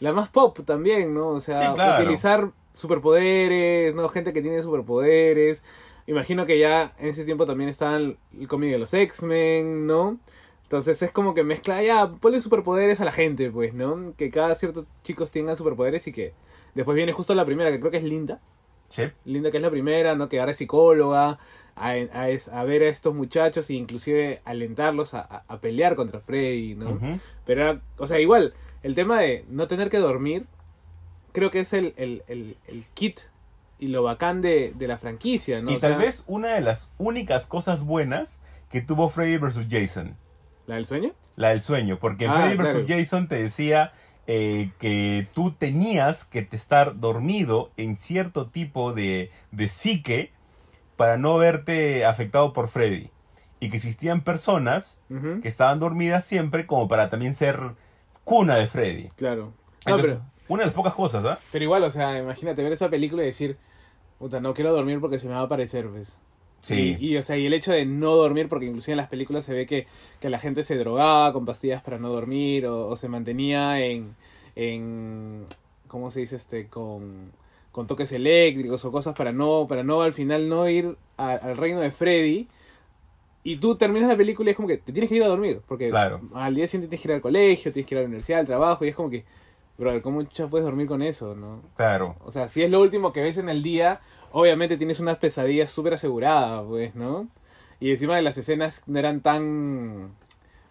la 0.00 0.12
más 0.12 0.28
pop 0.28 0.58
también, 0.64 1.14
¿no? 1.14 1.28
O 1.28 1.40
sea, 1.40 1.68
Sí, 1.70 1.74
claro. 1.74 2.02
utilizar 2.04 2.50
superpoderes, 2.74 3.94
¿no? 3.94 4.08
Gente 4.08 4.32
que 4.32 4.42
tiene 4.42 4.62
superpoderes. 4.62 5.62
Imagino 6.06 6.46
que 6.46 6.58
ya 6.58 6.94
en 6.98 7.08
ese 7.08 7.24
tiempo 7.24 7.46
también 7.46 7.68
estaban 7.70 8.16
el 8.38 8.48
cómic 8.48 8.70
de 8.70 8.78
los 8.78 8.92
X-Men, 8.94 9.86
¿no? 9.86 10.18
Entonces 10.62 11.00
es 11.02 11.12
como 11.12 11.32
que 11.34 11.44
mezcla, 11.44 11.82
ya, 11.82 12.08
ponle 12.10 12.40
superpoderes 12.40 13.00
a 13.00 13.04
la 13.04 13.12
gente, 13.12 13.50
pues, 13.50 13.72
¿no? 13.72 14.12
Que 14.16 14.30
cada 14.30 14.54
ciertos 14.56 14.84
chicos 15.04 15.30
tengan 15.30 15.56
superpoderes 15.56 16.06
y 16.08 16.12
que 16.12 16.32
después 16.74 16.94
viene 16.96 17.12
justo 17.12 17.34
la 17.34 17.44
primera, 17.44 17.70
que 17.70 17.78
creo 17.80 17.90
que 17.90 17.98
es 17.98 18.04
Linda. 18.04 18.40
Sí. 18.88 19.04
Linda 19.24 19.50
que 19.50 19.56
es 19.58 19.62
la 19.62 19.70
primera, 19.70 20.14
¿no? 20.14 20.28
Que 20.28 20.38
ahora 20.40 20.50
es 20.52 20.58
psicóloga, 20.58 21.38
a, 21.76 21.88
a 21.90 22.28
es- 22.30 22.48
a 22.48 22.64
ver 22.64 22.82
a 22.82 22.88
estos 22.88 23.14
muchachos 23.14 23.68
e 23.70 23.74
inclusive 23.74 24.40
alentarlos 24.44 25.14
a, 25.14 25.20
a- 25.46 25.58
pelear 25.60 25.94
contra 25.94 26.20
Freddy, 26.20 26.74
¿no? 26.74 26.98
Pero, 27.44 27.62
era- 27.62 27.80
o 27.98 28.06
sea, 28.06 28.18
igual, 28.18 28.54
el 28.82 28.94
tema 28.94 29.20
de 29.20 29.44
no 29.48 29.66
tener 29.68 29.90
que 29.90 29.98
dormir, 29.98 30.46
creo 31.32 31.50
que 31.50 31.60
es 31.60 31.72
el, 31.72 31.92
el, 31.96 32.22
el, 32.28 32.56
el 32.66 32.84
kit 32.94 33.20
y 33.78 33.88
lo 33.88 34.02
bacán 34.02 34.40
de, 34.40 34.72
de 34.74 34.88
la 34.88 34.96
franquicia, 34.96 35.60
¿no? 35.60 35.70
Y 35.70 35.74
O 35.76 35.78
tal 35.78 35.90
sea, 35.92 35.98
vez 35.98 36.24
una 36.26 36.54
de 36.54 36.62
las 36.62 36.90
únicas 36.98 37.46
cosas 37.46 37.82
buenas 37.84 38.40
que 38.70 38.80
tuvo 38.80 39.10
Freddy 39.10 39.36
vs. 39.36 39.66
Jason. 39.70 40.16
¿La 40.66 40.76
del 40.76 40.86
sueño? 40.86 41.12
La 41.36 41.50
del 41.50 41.62
sueño. 41.62 41.98
Porque 42.00 42.26
Ah, 42.26 42.32
Freddy 42.32 42.56
vs. 42.56 42.84
Jason 42.88 43.28
te 43.28 43.36
decía 43.42 43.92
eh, 44.26 44.70
que 44.80 45.28
tú 45.34 45.52
tenías 45.52 46.24
que 46.24 46.48
estar 46.52 46.98
dormido 46.98 47.70
en 47.76 47.98
cierto 47.98 48.46
tipo 48.48 48.92
de, 48.94 49.30
de 49.52 49.68
psique 49.68 50.32
para 50.96 51.18
no 51.18 51.36
verte 51.38 52.04
afectado 52.04 52.52
por 52.52 52.68
Freddy. 52.68 53.10
Y 53.60 53.70
que 53.70 53.76
existían 53.76 54.22
personas 54.22 55.00
que 55.42 55.48
estaban 55.48 55.78
dormidas 55.78 56.24
siempre 56.24 56.66
como 56.66 56.88
para 56.88 57.08
también 57.10 57.32
ser 57.34 57.74
cuna 58.24 58.56
de 58.56 58.66
Freddy. 58.66 59.08
Claro. 59.16 59.52
No, 59.86 59.96
Entonces, 59.96 60.16
pero, 60.16 60.30
Una 60.48 60.62
de 60.62 60.66
las 60.66 60.74
pocas 60.74 60.94
cosas, 60.94 61.24
¿ah? 61.24 61.38
pero 61.52 61.64
igual, 61.64 61.82
o 61.84 61.90
sea, 61.90 62.18
imagínate 62.18 62.62
ver 62.62 62.72
esa 62.72 62.90
película 62.90 63.22
y 63.22 63.26
decir, 63.26 63.56
puta, 64.18 64.40
no 64.40 64.52
quiero 64.52 64.72
dormir 64.72 65.00
porque 65.00 65.18
se 65.18 65.26
me 65.26 65.34
va 65.34 65.40
a 65.40 65.44
aparecer, 65.44 65.88
¿ves? 65.88 66.18
Sí. 66.60 66.96
Y, 66.98 67.12
y, 67.12 67.16
o 67.16 67.22
sea, 67.22 67.36
y 67.36 67.46
el 67.46 67.52
hecho 67.54 67.72
de 67.72 67.86
no 67.86 68.14
dormir, 68.16 68.48
porque 68.48 68.66
inclusive 68.66 68.92
en 68.92 68.96
las 68.98 69.08
películas 69.08 69.44
se 69.44 69.52
ve 69.54 69.66
que, 69.66 69.86
que 70.20 70.28
la 70.30 70.38
gente 70.40 70.64
se 70.64 70.76
drogaba 70.76 71.32
con 71.32 71.46
pastillas 71.46 71.82
para 71.82 71.98
no 71.98 72.10
dormir 72.10 72.66
o, 72.66 72.88
o 72.88 72.96
se 72.96 73.08
mantenía 73.08 73.80
en, 73.80 74.16
en, 74.56 75.44
¿cómo 75.86 76.10
se 76.10 76.20
dice? 76.20 76.36
este 76.36 76.66
Con, 76.68 77.30
con 77.76 77.86
toques 77.86 78.10
eléctricos 78.12 78.82
o 78.86 78.90
cosas 78.90 79.14
para 79.14 79.32
no, 79.32 79.66
para 79.68 79.82
no 79.84 80.00
al 80.00 80.14
final 80.14 80.48
no 80.48 80.66
ir 80.66 80.96
a- 81.18 81.32
al 81.34 81.58
reino 81.58 81.78
de 81.80 81.90
Freddy. 81.90 82.48
Y 83.44 83.56
tú 83.58 83.76
terminas 83.76 84.08
la 84.08 84.16
película 84.16 84.48
y 84.48 84.52
es 84.52 84.56
como 84.56 84.66
que 84.66 84.78
te 84.78 84.92
tienes 84.92 85.10
que 85.10 85.16
ir 85.16 85.22
a 85.22 85.28
dormir, 85.28 85.60
porque 85.68 85.90
Claro. 85.90 86.22
al 86.34 86.54
día 86.54 86.66
siguiente 86.66 86.88
tienes 86.88 87.02
que 87.02 87.08
ir 87.08 87.14
al 87.16 87.20
colegio, 87.20 87.70
tienes 87.72 87.86
que 87.86 87.94
ir 87.94 87.98
a 87.98 88.00
la 88.00 88.06
universidad, 88.06 88.40
al 88.40 88.46
trabajo, 88.46 88.82
y 88.84 88.88
es 88.88 88.96
como 88.96 89.10
que, 89.10 89.24
brother, 89.76 90.00
¿cómo 90.00 90.22
ya 90.22 90.46
puedes 90.48 90.64
dormir 90.64 90.86
con 90.86 91.02
eso, 91.02 91.34
no? 91.36 91.60
Claro. 91.76 92.16
O 92.24 92.32
sea, 92.32 92.48
si 92.48 92.62
es 92.62 92.70
lo 92.70 92.80
último 92.80 93.12
que 93.12 93.20
ves 93.20 93.36
en 93.36 93.50
el 93.50 93.62
día, 93.62 94.00
obviamente 94.32 94.78
tienes 94.78 94.98
unas 94.98 95.18
pesadillas 95.18 95.70
súper 95.70 95.92
aseguradas, 95.94 96.64
pues, 96.66 96.94
¿no? 96.94 97.28
Y 97.78 97.90
encima 97.90 98.16
de 98.16 98.22
las 98.22 98.38
escenas 98.38 98.80
no 98.86 98.98
eran 98.98 99.20
tan 99.20 100.12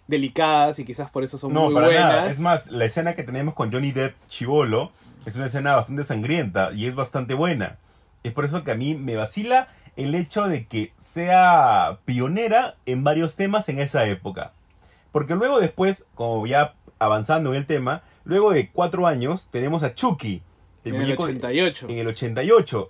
delicadas 0.08 0.80
y 0.80 0.86
quizás 0.86 1.10
por 1.10 1.24
eso 1.24 1.38
son 1.38 1.54
No, 1.54 1.66
muy 1.66 1.74
para 1.74 1.88
buenas. 1.88 2.04
nada. 2.10 2.30
Es 2.32 2.40
más, 2.40 2.68
la 2.72 2.86
escena 2.86 3.16
que 3.16 3.24
tenemos 3.24 3.54
con 3.54 3.72
Johnny 3.72 3.92
Depp 3.92 4.16
Chivolo 4.28 4.92
es 5.26 5.36
una 5.36 5.48
escena 5.48 5.76
bastante 5.76 6.04
sangrienta 6.04 6.72
y 6.74 6.86
es 6.86 6.96
bastante 6.96 7.34
buena. 7.34 7.78
Es 8.24 8.34
por 8.34 8.46
eso 8.46 8.64
que 8.64 8.72
a 8.72 8.76
mí 8.76 8.94
me 8.96 9.16
vacila 9.16 9.68
el 9.96 10.14
hecho 10.16 10.48
de 10.48 10.66
que 10.68 10.92
sea 10.98 12.00
pionera 12.06 12.76
en 12.86 13.04
varios 13.04 13.36
temas 13.36 13.70
en 13.70 13.80
esa 13.80 14.06
época. 14.06 14.52
Porque 15.12 15.36
luego 15.36 15.60
después, 15.60 16.06
como 16.16 16.46
ya 16.46 16.74
avanzando 17.00 17.52
en 17.52 17.58
el 17.58 17.66
tema, 17.66 18.04
luego 18.26 18.52
de 18.52 18.70
cuatro 18.70 19.08
años 19.08 19.48
tenemos 19.52 19.84
a 19.84 19.94
Chucky, 19.96 20.42
en 20.84 20.96
el 20.96 21.02
muñeco- 21.02 21.24
88. 21.24 21.88
en 21.90 21.98
el 21.98 22.08
88, 22.08 22.90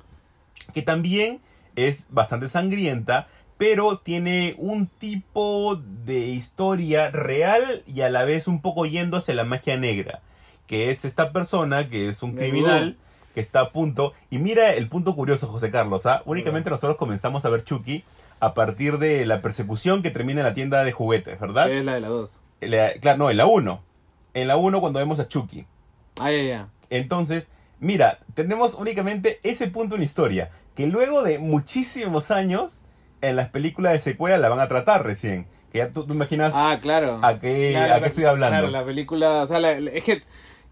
que 0.74 0.82
también 0.82 1.40
es 1.76 2.08
bastante 2.10 2.48
sangrienta, 2.48 3.28
pero 3.58 3.98
tiene 4.00 4.56
un 4.58 4.88
tipo 4.88 5.82
de 6.06 6.20
historia 6.20 7.10
real 7.12 7.84
y 7.88 8.02
a 8.02 8.10
la 8.10 8.26
vez 8.26 8.48
un 8.48 8.62
poco 8.62 8.86
yendo 8.86 9.18
hacia 9.18 9.34
la 9.34 9.44
magia 9.46 9.78
negra, 9.78 10.22
que 10.68 10.92
es 10.92 11.06
esta 11.06 11.32
persona 11.32 11.90
que 11.90 12.10
es 12.10 12.22
un 12.24 12.34
criminal 12.34 12.98
que 13.34 13.42
está 13.42 13.60
a 13.62 13.72
punto, 13.72 14.14
y 14.30 14.38
mira 14.38 14.74
el 14.74 14.88
punto 14.88 15.14
curioso, 15.16 15.48
José 15.48 15.70
Carlos, 15.70 16.06
¿ah? 16.06 16.22
únicamente 16.26 16.70
nosotros 16.70 16.96
comenzamos 16.98 17.44
a 17.44 17.50
ver 17.50 17.64
Chucky 17.66 18.04
a 18.40 18.54
partir 18.54 18.98
de 18.98 19.26
la 19.26 19.42
persecución 19.42 20.02
que 20.04 20.10
termina 20.12 20.40
en 20.42 20.46
la 20.48 20.54
tienda 20.54 20.84
de 20.84 20.92
juguetes, 20.94 21.38
¿verdad? 21.40 21.70
Es 21.72 21.84
la 21.84 21.96
de 21.96 22.00
la 22.02 22.08
2. 22.08 22.42
La- 22.62 22.94
claro, 22.94 23.18
no, 23.18 23.30
en 23.30 23.38
la 23.38 23.46
1. 23.46 23.82
En 24.36 24.48
la 24.48 24.56
1 24.58 24.80
cuando 24.80 25.00
vemos 25.00 25.20
a 25.20 25.28
Chucky. 25.28 25.66
Ah, 26.20 26.32
ya, 26.32 26.44
ya. 26.44 26.68
Entonces, 26.90 27.50
mira, 27.82 28.20
tenemos 28.36 28.76
únicamente 28.76 29.40
ese 29.44 29.68
punto 29.68 29.96
en 29.96 30.02
la 30.02 30.06
historia, 30.06 30.52
que 30.76 30.88
luego 30.88 31.22
de 31.24 31.38
muchísimos 31.40 32.32
años, 32.32 32.85
en 33.22 33.36
las 33.36 33.50
películas 33.50 33.94
de 33.94 34.00
secuela 34.00 34.38
la 34.38 34.50
van 34.50 34.60
a 34.60 34.68
tratar 34.68 35.04
recién. 35.06 35.48
Que 35.72 35.80
ya 35.80 35.92
tú, 35.92 36.06
tú 36.06 36.14
imaginas 36.14 36.54
Ah, 36.56 36.78
claro. 36.82 37.20
a 37.24 37.40
qué, 37.40 37.72
Claro, 37.74 37.94
a 37.96 38.00
qué 38.02 38.06
estoy 38.08 38.24
hablando. 38.26 38.58
Claro, 38.58 38.70
la 38.70 38.86
película, 38.86 39.44
o 39.44 39.48
sea, 39.48 39.60
la- 39.60 39.74
es 39.74 40.04
que 40.04 40.22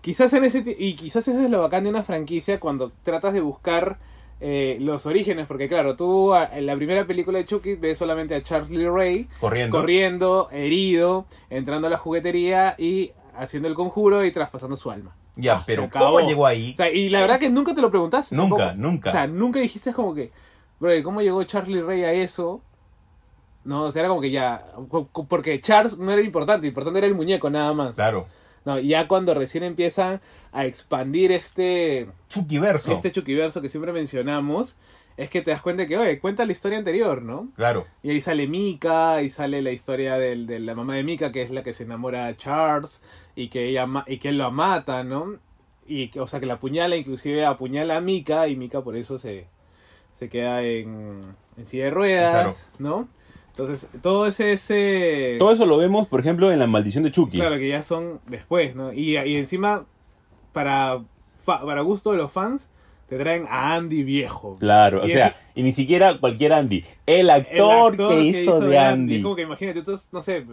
quizás 0.02 0.32
en 0.34 0.44
ese 0.46 0.64
y 0.78 0.96
quizás 0.96 1.28
eso 1.28 1.40
es 1.42 1.50
lo 1.50 1.62
bacán 1.62 1.84
de 1.84 1.90
una 1.90 2.04
franquicia 2.04 2.60
cuando 2.60 2.92
tratas 3.04 3.34
de 3.34 3.42
buscar 3.42 3.98
eh, 4.46 4.78
los 4.82 5.06
orígenes, 5.06 5.46
porque 5.48 5.70
claro, 5.70 5.96
tú 5.96 6.36
en 6.36 6.66
la 6.66 6.76
primera 6.76 7.06
película 7.08 7.38
de 7.38 7.46
Chucky 7.46 7.76
ves 7.76 7.98
solamente 7.98 8.36
a 8.36 8.44
Charles 8.44 8.70
Lee 8.72 8.88
Ray 8.90 9.28
Corriendo. 9.40 9.78
corriendo, 9.78 10.50
herido, 10.52 11.26
entrando 11.50 11.88
a 11.88 11.90
la 11.90 11.98
juguetería 11.98 12.76
y 12.78 13.12
haciendo 13.38 13.70
el 13.70 13.74
conjuro 13.74 14.26
y 14.26 14.32
traspasando 14.34 14.76
su 14.76 14.92
alma. 14.92 15.16
Ya, 15.38 15.58
Ah, 15.58 15.64
pero. 15.66 15.90
¿cómo 15.90 16.20
llegó 16.20 16.46
ahí? 16.46 16.74
O 16.74 16.76
sea, 16.76 16.92
y 16.92 17.08
la 17.10 17.22
verdad 17.22 17.40
que 17.40 17.50
nunca 17.50 17.74
te 17.74 17.80
lo 17.82 17.90
preguntaste. 17.90 18.36
Nunca, 18.36 18.58
tampoco. 18.68 18.82
nunca. 18.82 19.10
O 19.10 19.12
sea, 19.14 19.28
nunca 19.28 19.60
dijiste 19.62 19.94
como 19.94 20.14
que, 20.14 20.30
bro, 20.84 21.04
¿cómo 21.04 21.22
llegó 21.22 21.44
Charlie 21.44 21.82
Ray 21.82 22.04
a 22.04 22.12
eso? 22.14 22.62
No, 23.64 23.84
o 23.84 23.92
sea, 23.92 24.02
era 24.02 24.10
como 24.10 24.20
que 24.22 24.32
ya, 24.32 24.66
porque 25.30 25.60
Charles 25.62 25.98
no 25.98 26.12
era 26.12 26.22
importante, 26.22 26.68
importante 26.68 27.00
era 27.00 27.08
el 27.08 27.16
muñeco 27.16 27.50
nada 27.50 27.74
más. 27.74 27.96
Claro. 27.96 28.26
No, 28.66 28.80
ya 28.80 29.08
cuando 29.08 29.34
recién 29.34 29.64
empiezan 29.64 30.22
a 30.52 30.66
expandir 30.66 31.32
este, 31.32 32.08
Chucky 32.30 32.60
verso. 32.60 32.92
este 32.94 33.12
Chuquiverso 33.12 33.62
que 33.62 33.70
siempre 33.70 33.92
mencionamos, 33.94 34.78
es 35.16 35.30
que 35.30 35.42
te 35.42 35.52
das 35.52 35.62
cuenta 35.62 35.86
que, 35.86 35.98
oye, 35.98 36.20
cuenta 36.20 36.46
la 36.46 36.52
historia 36.52 36.78
anterior, 36.78 37.22
¿no? 37.22 37.50
Claro. 37.56 37.86
Y 38.02 38.10
ahí 38.10 38.20
sale 38.22 38.48
Mika, 38.48 39.22
y 39.22 39.30
sale 39.30 39.62
la 39.62 39.72
historia 39.72 40.18
del- 40.18 40.46
de 40.48 40.60
la 40.60 40.76
mamá 40.76 40.96
de 40.96 41.04
Mika, 41.04 41.32
que 41.32 41.42
es 41.42 41.52
la 41.52 41.62
que 41.64 41.72
se 41.74 41.84
enamora 41.84 42.28
a 42.28 42.36
Charles, 42.36 43.02
y 43.36 43.48
que 43.50 43.68
ella 43.70 43.88
y 44.08 44.18
que 44.18 44.30
él 44.30 44.38
lo 44.38 44.52
mata, 44.52 45.04
¿no? 45.04 45.38
Y 45.88 46.18
o 46.20 46.28
sea, 46.28 46.40
que 46.40 46.46
la 46.46 46.56
apuñala, 46.56 46.96
inclusive 46.96 47.46
apuñala 47.46 47.98
a 47.98 48.02
Mika, 48.02 48.48
y 48.48 48.56
Mika 48.56 48.82
por 48.82 48.96
eso 48.96 49.18
se, 49.18 49.48
se 50.14 50.30
queda 50.30 50.62
en, 50.64 51.22
en 51.58 51.66
silla 51.66 51.86
de 51.86 51.92
ruedas, 51.92 52.70
¿no? 52.80 53.08
Entonces, 53.50 53.88
todo 54.02 54.26
ese, 54.26 54.52
ese... 54.54 55.36
Todo 55.38 55.52
eso 55.52 55.66
lo 55.68 55.78
vemos, 55.78 56.08
por 56.08 56.20
ejemplo, 56.20 56.52
en 56.52 56.58
La 56.60 56.66
Maldición 56.66 57.04
de 57.04 57.12
Chucky. 57.12 57.38
Claro, 57.38 57.56
que 57.58 57.70
ya 57.70 57.84
son 57.84 58.20
después, 58.28 58.76
¿no? 58.76 58.92
Y, 58.92 59.18
y 59.18 59.36
encima, 59.36 59.86
para, 60.54 61.04
fa- 61.44 61.62
para 61.64 61.82
gusto 61.82 62.12
de 62.12 62.18
los 62.18 62.32
fans, 62.32 62.70
te 63.08 63.18
traen 63.20 63.46
a 63.50 63.76
Andy 63.76 64.02
viejo. 64.04 64.58
Claro, 64.60 65.04
o 65.04 65.08
sea, 65.08 65.36
y 65.54 65.62
ni 65.62 65.72
siquiera 65.72 66.20
cualquier 66.20 66.54
Andy. 66.54 66.84
El 67.06 67.20
el 67.22 67.30
actor, 67.30 67.96
que, 67.96 68.22
hizo 68.22 68.60
de 68.60 68.80
Andy. 68.80 69.18
Es 69.18 69.22
como 69.24 69.36
que 69.36 69.44
imagínate, 69.44 69.80
entonces, 69.80 70.08
no 70.12 70.22
sé, 70.24 70.46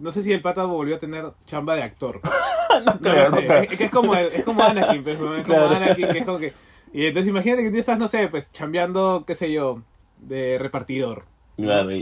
no 0.00 0.10
sé 0.10 0.22
si 0.22 0.32
el 0.32 0.40
pata 0.40 0.64
volvió 0.64 0.96
a 0.96 0.98
tener 0.98 1.26
chamba 1.44 1.74
de 1.74 1.82
actor. 1.82 2.20
No 2.78 2.92
No, 2.94 3.00
creo, 3.00 3.14
lo 3.20 3.26
sé, 3.26 3.32
no 3.34 3.40
creo. 3.46 3.62
es, 3.62 3.76
que 3.78 3.84
es 3.84 3.90
como, 3.90 4.14
es 4.14 4.44
como 4.44 4.62
Anakin, 4.62 5.02
pues, 5.02 5.16
es 5.16 5.20
como 5.22 5.42
Claro. 5.42 5.74
Anakin, 5.74 6.08
que 6.08 6.18
es 6.18 6.24
como 6.24 6.38
que... 6.38 6.52
Y 6.92 7.06
entonces 7.06 7.28
imagínate 7.28 7.62
que 7.62 7.70
tú 7.70 7.78
estás, 7.78 7.98
no 7.98 8.08
sé, 8.08 8.28
pues 8.28 8.50
chambeando, 8.52 9.24
qué 9.26 9.34
sé 9.34 9.52
yo, 9.52 9.82
de 10.18 10.58
repartidor. 10.58 11.24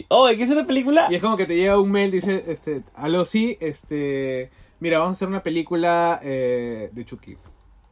Oh, 0.08 0.28
¿qué 0.28 0.42
es 0.42 0.50
una 0.50 0.64
película? 0.64 1.06
Y 1.10 1.14
es 1.14 1.22
como 1.22 1.36
que 1.36 1.46
te 1.46 1.56
llega 1.56 1.80
un 1.80 1.90
mail, 1.90 2.10
dice, 2.10 2.44
este, 2.48 2.82
aló, 2.94 3.24
sí, 3.24 3.56
este, 3.60 4.50
mira, 4.80 4.98
vamos 4.98 5.14
a 5.14 5.16
hacer 5.16 5.28
una 5.28 5.42
película 5.42 6.20
eh, 6.22 6.90
de 6.92 7.04
Chucky. 7.04 7.36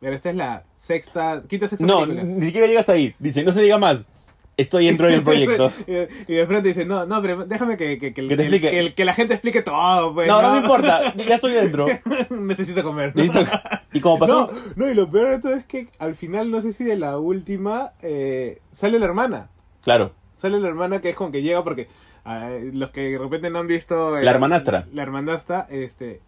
Pero 0.01 0.15
esta 0.15 0.31
es 0.31 0.37
la 0.37 0.65
sexta, 0.77 1.43
quinta, 1.49 1.67
sexta 1.67 1.87
No, 1.87 2.01
película. 2.01 2.25
ni 2.25 2.47
siquiera 2.47 2.67
llegas 2.67 2.89
ahí. 2.91 3.15
Dice, 3.19 3.43
no 3.43 3.53
se 3.53 3.63
diga 3.63 3.79
más. 3.79 4.07
Estoy 4.57 4.87
dentro 4.87 5.07
del 5.09 5.23
proyecto. 5.23 5.73
y, 5.87 6.35
de 6.35 6.47
frente 6.47 6.69
dice, 6.69 6.85
no, 6.85 7.07
no, 7.07 7.23
pero 7.23 7.45
déjame 7.47 7.77
que, 7.77 7.99
que, 7.99 8.13
que, 8.13 8.23
te 8.23 8.95
que 8.95 9.05
la 9.05 9.15
gente 9.15 9.35
explique 9.35 9.63
todo, 9.63 10.15
pues. 10.15 10.29
No, 10.29 10.43
no 10.43 10.53
me 10.53 10.59
importa. 10.59 11.15
Ya 11.17 11.37
estoy 11.37 11.55
dentro. 11.55 11.87
Necesito 12.31 12.83
comer. 12.83 13.13
Listo. 13.17 13.41
Y 13.95 14.01
como 14.01 14.19
pasó... 14.19 14.51
No, 14.77 14.85
no, 14.85 14.91
y 14.91 14.95
lo 14.95 15.09
peor 15.09 15.31
de 15.31 15.39
todo 15.39 15.55
es 15.55 15.65
que 15.65 15.89
al 15.99 16.15
final, 16.15 16.51
no 16.51 16.61
sé 16.61 16.73
si 16.73 16.85
de 16.85 16.97
la 16.97 17.17
última, 17.19 17.93
eh, 18.03 18.61
sale 18.73 18.99
la 18.99 19.07
hermana. 19.07 19.49
Claro. 19.83 20.13
Sale 20.37 20.61
la 20.61 20.69
hermana 20.69 21.01
que 21.01 21.09
es 21.11 21.17
como 21.17 21.31
que 21.31 21.41
llega 21.43 21.65
porque 21.65 21.89
ah, 22.27 22.51
los 22.73 22.91
que 22.91 23.13
de 23.13 23.19
repente 23.19 23.49
no 23.49 23.61
han 23.61 23.67
visto... 23.67 24.19
eh, 24.19 24.25
La 24.25 24.33
hermanastra. 24.33 24.87
La 24.93 25.03
hermanastra, 25.03 25.67
este... 25.71 26.21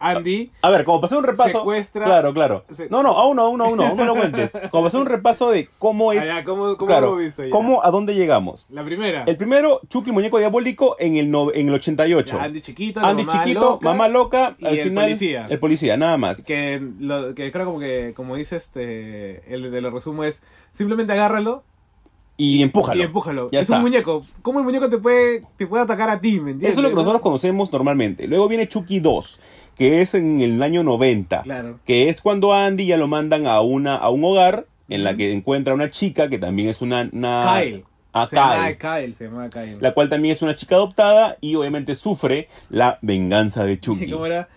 Andy... 0.00 0.50
A 0.62 0.70
ver, 0.70 0.84
como 0.84 1.00
pasé 1.00 1.16
un 1.16 1.24
repaso... 1.24 1.60
Secuestra- 1.60 2.04
Claro, 2.04 2.32
claro. 2.32 2.64
No, 2.90 3.02
no, 3.02 3.10
aún 3.10 3.36
no, 3.36 3.42
aún 3.46 3.58
no, 3.58 3.64
aún 3.64 3.76
no, 3.78 3.86
aún 3.86 3.96
no 3.96 4.04
lo 4.04 4.14
cuentes. 4.14 4.52
Como 4.70 4.84
pasé 4.84 4.96
un 4.96 5.06
repaso 5.06 5.50
de 5.50 5.68
cómo 5.78 6.12
es... 6.12 6.20
Ah, 6.20 6.24
ya, 6.38 6.44
¿cómo, 6.44 6.76
cómo 6.76 6.86
claro, 6.88 7.10
lo 7.10 7.16
visto 7.16 7.42
ya? 7.44 7.50
cómo, 7.50 7.82
a 7.84 7.90
dónde 7.90 8.14
llegamos. 8.14 8.66
La 8.70 8.84
primera. 8.84 9.24
El 9.24 9.36
primero, 9.36 9.80
Chucky, 9.88 10.12
muñeco 10.12 10.38
diabólico, 10.38 10.96
en 10.98 11.16
el, 11.16 11.30
no- 11.30 11.52
en 11.52 11.68
el 11.68 11.74
88. 11.74 12.36
Ya, 12.38 12.44
Andy 12.44 12.60
chiquito, 12.60 13.00
Andy 13.00 13.24
mamá 13.24 13.42
chiquito, 13.42 13.60
loca, 13.60 13.84
mamá 13.88 14.08
loca, 14.08 14.56
y 14.58 14.66
al 14.66 14.78
el 14.78 14.82
final 14.88 15.04
policía. 15.06 15.46
el 15.48 15.58
policía, 15.58 15.96
nada 15.96 16.16
más. 16.16 16.42
Que, 16.42 16.80
lo, 17.00 17.34
que 17.34 17.50
creo 17.50 17.66
como 17.66 17.80
que, 17.80 18.12
como 18.14 18.36
dice 18.36 18.56
este, 18.56 19.52
el 19.52 19.70
de 19.70 19.80
lo 19.80 19.90
resumo 19.90 20.24
es, 20.24 20.42
simplemente 20.72 21.12
agárralo 21.12 21.64
Y 22.36 22.62
empújalo. 22.62 23.00
y 23.00 23.04
empújalo. 23.04 23.50
Ya 23.50 23.58
es 23.60 23.64
está. 23.64 23.76
un 23.78 23.82
muñeco. 23.82 24.22
¿Cómo 24.42 24.60
el 24.60 24.64
muñeco 24.64 24.88
te 24.88 24.98
puede, 24.98 25.44
te 25.56 25.66
puede 25.66 25.82
atacar 25.82 26.08
a 26.08 26.20
ti, 26.20 26.34
me 26.40 26.52
entiendes? 26.52 26.70
Eso 26.70 26.80
es 26.80 26.82
lo 26.84 26.88
que 26.90 26.94
¿No? 26.94 27.00
nosotros 27.00 27.22
conocemos 27.22 27.72
normalmente. 27.72 28.28
Luego 28.28 28.46
viene 28.48 28.68
Chucky 28.68 29.00
2, 29.00 29.40
que 29.78 30.02
es 30.02 30.14
en 30.14 30.40
el 30.40 30.60
año 30.62 30.82
90. 30.82 31.42
Claro. 31.42 31.78
Que 31.86 32.08
es 32.08 32.20
cuando 32.20 32.52
a 32.52 32.66
Andy 32.66 32.86
ya 32.86 32.96
lo 32.96 33.06
mandan 33.06 33.46
a, 33.46 33.60
una, 33.60 33.94
a 33.94 34.10
un 34.10 34.24
hogar 34.24 34.66
en 34.88 35.04
la 35.04 35.16
que 35.16 35.32
encuentra 35.32 35.74
una 35.74 35.90
chica 35.90 36.28
que 36.28 36.38
también 36.38 36.68
es 36.68 36.82
una... 36.82 37.08
una 37.12 37.60
Kyle. 37.60 37.84
a 38.12 38.26
se 38.26 38.36
llama 38.36 38.66
Kyle. 38.66 38.76
Kyle, 38.76 39.14
se 39.14 39.24
llama 39.24 39.50
Kyle. 39.50 39.78
La 39.80 39.92
cual 39.92 40.08
también 40.08 40.34
es 40.34 40.42
una 40.42 40.56
chica 40.56 40.74
adoptada 40.74 41.36
y 41.40 41.54
obviamente 41.54 41.94
sufre 41.94 42.48
la 42.68 42.98
venganza 43.02 43.64
de 43.64 43.78
Chucky. 43.80 44.10
¿Cómo 44.10 44.26
era? 44.26 44.48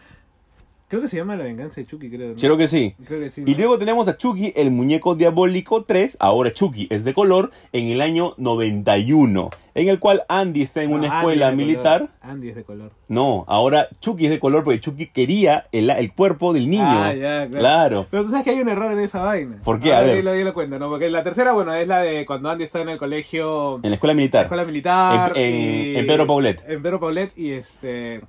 Creo 0.91 1.01
que 1.01 1.07
se 1.07 1.15
llama 1.15 1.37
La 1.37 1.45
venganza 1.45 1.79
de 1.79 1.87
Chucky, 1.87 2.09
creo. 2.09 2.29
¿no? 2.31 2.35
Creo 2.35 2.57
que 2.57 2.67
sí. 2.67 2.93
Creo 3.05 3.21
que 3.21 3.31
sí. 3.31 3.43
Y 3.47 3.51
¿no? 3.53 3.57
luego 3.59 3.77
tenemos 3.77 4.09
a 4.09 4.17
Chucky, 4.17 4.51
el 4.57 4.71
muñeco 4.71 5.15
diabólico 5.15 5.85
3, 5.85 6.17
ahora 6.19 6.51
Chucky 6.51 6.87
es 6.91 7.05
de 7.05 7.13
color, 7.13 7.49
en 7.71 7.87
el 7.87 8.01
año 8.01 8.33
91, 8.37 9.49
en 9.73 9.87
el 9.87 9.99
cual 9.99 10.23
Andy 10.27 10.63
está 10.63 10.83
en 10.83 10.89
No, 10.91 10.97
una 10.97 11.07
Andy 11.07 11.17
escuela 11.17 11.49
es 11.49 11.55
militar. 11.55 11.99
color. 12.01 12.11
Andy 12.21 12.49
es 12.49 12.55
de 12.55 12.63
color. 12.65 12.91
No, 13.07 13.45
ahora 13.47 13.87
Chucky 14.01 14.25
es 14.25 14.31
de 14.31 14.39
color 14.41 14.65
porque 14.65 14.81
Chucky 14.81 15.07
quería 15.07 15.65
el, 15.71 15.89
el 15.89 16.11
cuerpo 16.13 16.51
del 16.51 16.69
niño. 16.69 16.83
Ah, 16.85 17.13
ya, 17.13 17.47
claro. 17.47 17.49
Claro. 17.59 18.07
Pero 18.11 18.23
tú 18.25 18.29
sabes 18.31 18.43
que 18.43 18.49
hay 18.51 18.59
un 18.59 18.67
error 18.67 18.91
en 18.91 18.99
esa 18.99 19.21
vaina. 19.21 19.61
¿Por 19.63 19.79
qué? 19.79 19.93
A 19.93 19.99
A 19.99 20.01
ver. 20.01 20.21
Yo 20.21 20.43
lo, 20.43 20.53
cuento, 20.53 20.77
¿no? 20.77 20.89
Porque 20.89 21.09
la 21.09 21.23
tercera, 21.23 21.53
bueno, 21.53 21.73
es 21.73 21.87
la 21.87 22.01
de 22.01 22.25
cuando 22.25 22.49
Andy 22.49 22.65
está 22.65 22.81
en 22.81 22.89
el 22.89 22.97
colegio... 22.97 23.79
En 23.81 23.91
la 23.91 23.95
escuela 23.95 24.13
militar. 24.13 24.43
escuela 24.43 24.65
militar. 24.65 25.31
En- 25.37 25.55
en- 25.55 25.61
y- 25.95 25.95
en 25.99 26.05
Pedro 26.05 26.27
Paulet. 26.27 26.61
En 26.67 26.81
Pedro 26.81 26.99
Paulet 26.99 27.31
y 27.37 27.51
este. 27.51 28.19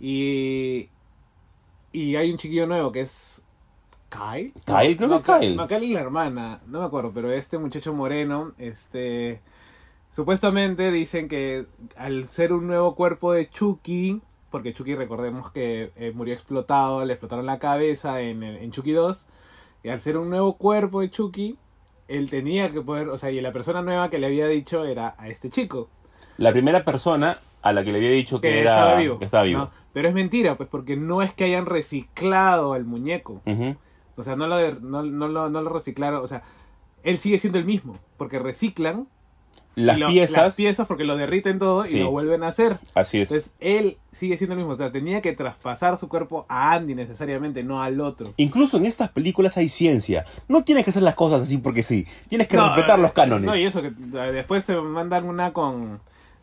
Y. 0.00 0.88
Y 1.92 2.16
hay 2.16 2.30
un 2.30 2.38
chiquillo 2.38 2.66
nuevo 2.66 2.90
que 2.90 3.02
es. 3.02 3.44
Kyle. 4.08 4.52
Kyle, 4.66 4.96
creo 4.96 5.08
que 5.08 5.16
es 5.16 5.22
Kyle. 5.22 5.56
No, 5.56 5.66
Kyle 5.66 5.84
es 5.84 5.90
la 5.90 6.00
hermana, 6.00 6.60
no 6.66 6.80
me 6.80 6.84
acuerdo, 6.84 7.12
pero 7.14 7.30
este 7.30 7.58
muchacho 7.58 7.92
moreno, 7.94 8.52
este. 8.58 9.40
Supuestamente 10.10 10.90
dicen 10.90 11.28
que 11.28 11.66
al 11.96 12.26
ser 12.26 12.52
un 12.52 12.66
nuevo 12.66 12.94
cuerpo 12.94 13.32
de 13.32 13.48
Chucky, 13.48 14.20
porque 14.50 14.74
Chucky 14.74 14.94
recordemos 14.94 15.50
que 15.50 15.92
eh, 15.96 16.12
murió 16.14 16.34
explotado, 16.34 17.02
le 17.06 17.14
explotaron 17.14 17.46
la 17.46 17.58
cabeza 17.58 18.20
en, 18.20 18.42
en 18.42 18.70
Chucky 18.70 18.92
2, 18.92 19.26
y 19.84 19.88
al 19.88 20.00
ser 20.00 20.18
un 20.18 20.28
nuevo 20.28 20.58
cuerpo 20.58 21.00
de 21.00 21.10
Chucky, 21.10 21.58
él 22.08 22.28
tenía 22.28 22.68
que 22.68 22.82
poder, 22.82 23.08
o 23.08 23.16
sea, 23.16 23.30
y 23.30 23.40
la 23.40 23.52
persona 23.52 23.80
nueva 23.80 24.10
que 24.10 24.18
le 24.18 24.26
había 24.26 24.46
dicho 24.46 24.84
era 24.84 25.14
a 25.16 25.28
este 25.28 25.48
chico, 25.48 25.88
La 26.36 26.52
primera 26.52 26.84
persona 26.84 27.38
a 27.62 27.72
la 27.72 27.84
que 27.84 27.92
le 27.92 27.98
había 27.98 28.10
dicho 28.10 28.40
que, 28.40 28.48
que 28.48 28.60
era 28.60 28.76
estaba 28.78 29.00
vivo. 29.00 29.18
que 29.18 29.24
estaba 29.24 29.44
vivo. 29.44 29.60
¿no? 29.60 29.70
Pero 29.92 30.08
es 30.08 30.14
mentira, 30.14 30.56
pues 30.56 30.68
porque 30.68 30.96
no 30.96 31.22
es 31.22 31.32
que 31.32 31.44
hayan 31.44 31.66
reciclado 31.66 32.72
al 32.72 32.84
muñeco, 32.84 33.40
o 34.16 34.22
sea, 34.22 34.36
no 34.36 34.46
lo, 34.46 34.56
no, 34.80 35.02
no 35.02 35.28
lo, 35.28 35.48
no 35.48 35.62
lo 35.62 35.70
reciclaron, 35.70 36.22
o 36.22 36.26
sea, 36.26 36.42
él 37.02 37.18
sigue 37.18 37.38
siendo 37.38 37.58
el 37.58 37.64
mismo, 37.64 37.98
porque 38.16 38.38
reciclan 38.38 39.06
Las 39.74 39.98
lo- 39.98 40.08
piezas, 40.08 40.42
las 40.42 40.56
piezas 40.56 40.86
porque 40.86 41.04
lo 41.04 41.16
derriten 41.16 41.58
todo 41.58 41.84
Sí. 41.84 41.96
y 41.96 42.00
lo 42.00 42.10
vuelven 42.10 42.42
a 42.44 42.48
hacer. 42.48 42.78
así 42.94 43.20
es. 43.20 43.30
Entonces 43.32 43.52
él 43.60 43.96
sigue 44.12 44.36
siendo 44.36 44.52
el 44.52 44.58
mismo. 44.58 44.72
O 44.74 44.76
sea, 44.76 44.92
tenía 44.92 45.20
que 45.22 45.32
traspasar 45.32 45.96
su 45.98 46.08
cuerpo 46.08 46.44
a 46.48 46.74
Andy 46.74 46.94
necesariamente, 46.94 47.62
no 47.64 47.82
al 47.82 48.00
otro. 48.02 48.34
Incluso 48.36 48.76
en 48.76 48.84
estas 48.84 49.08
películas 49.10 49.56
hay 49.56 49.68
ciencia. 49.68 50.26
No 50.46 50.62
tienes 50.62 50.84
que 50.84 50.90
hacer 50.90 51.02
las 51.02 51.14
cosas 51.14 51.40
así 51.42 51.56
porque 51.58 51.82
sí. 51.82 52.06
Tienes 52.28 52.48
que 52.48 52.56
No, 52.58 52.68
respetar 52.74 52.98
eh, 52.98 53.02
los 53.02 53.12
cánones. 53.12 53.46
No, 53.46 53.56
y 53.56 53.62
eso 53.64 53.80
que 53.80 53.88
eh, 53.88 54.32
después 54.32 54.62
se 54.64 54.76
mandan 54.76 55.24
una 55.26 55.52
con, 55.54 56.00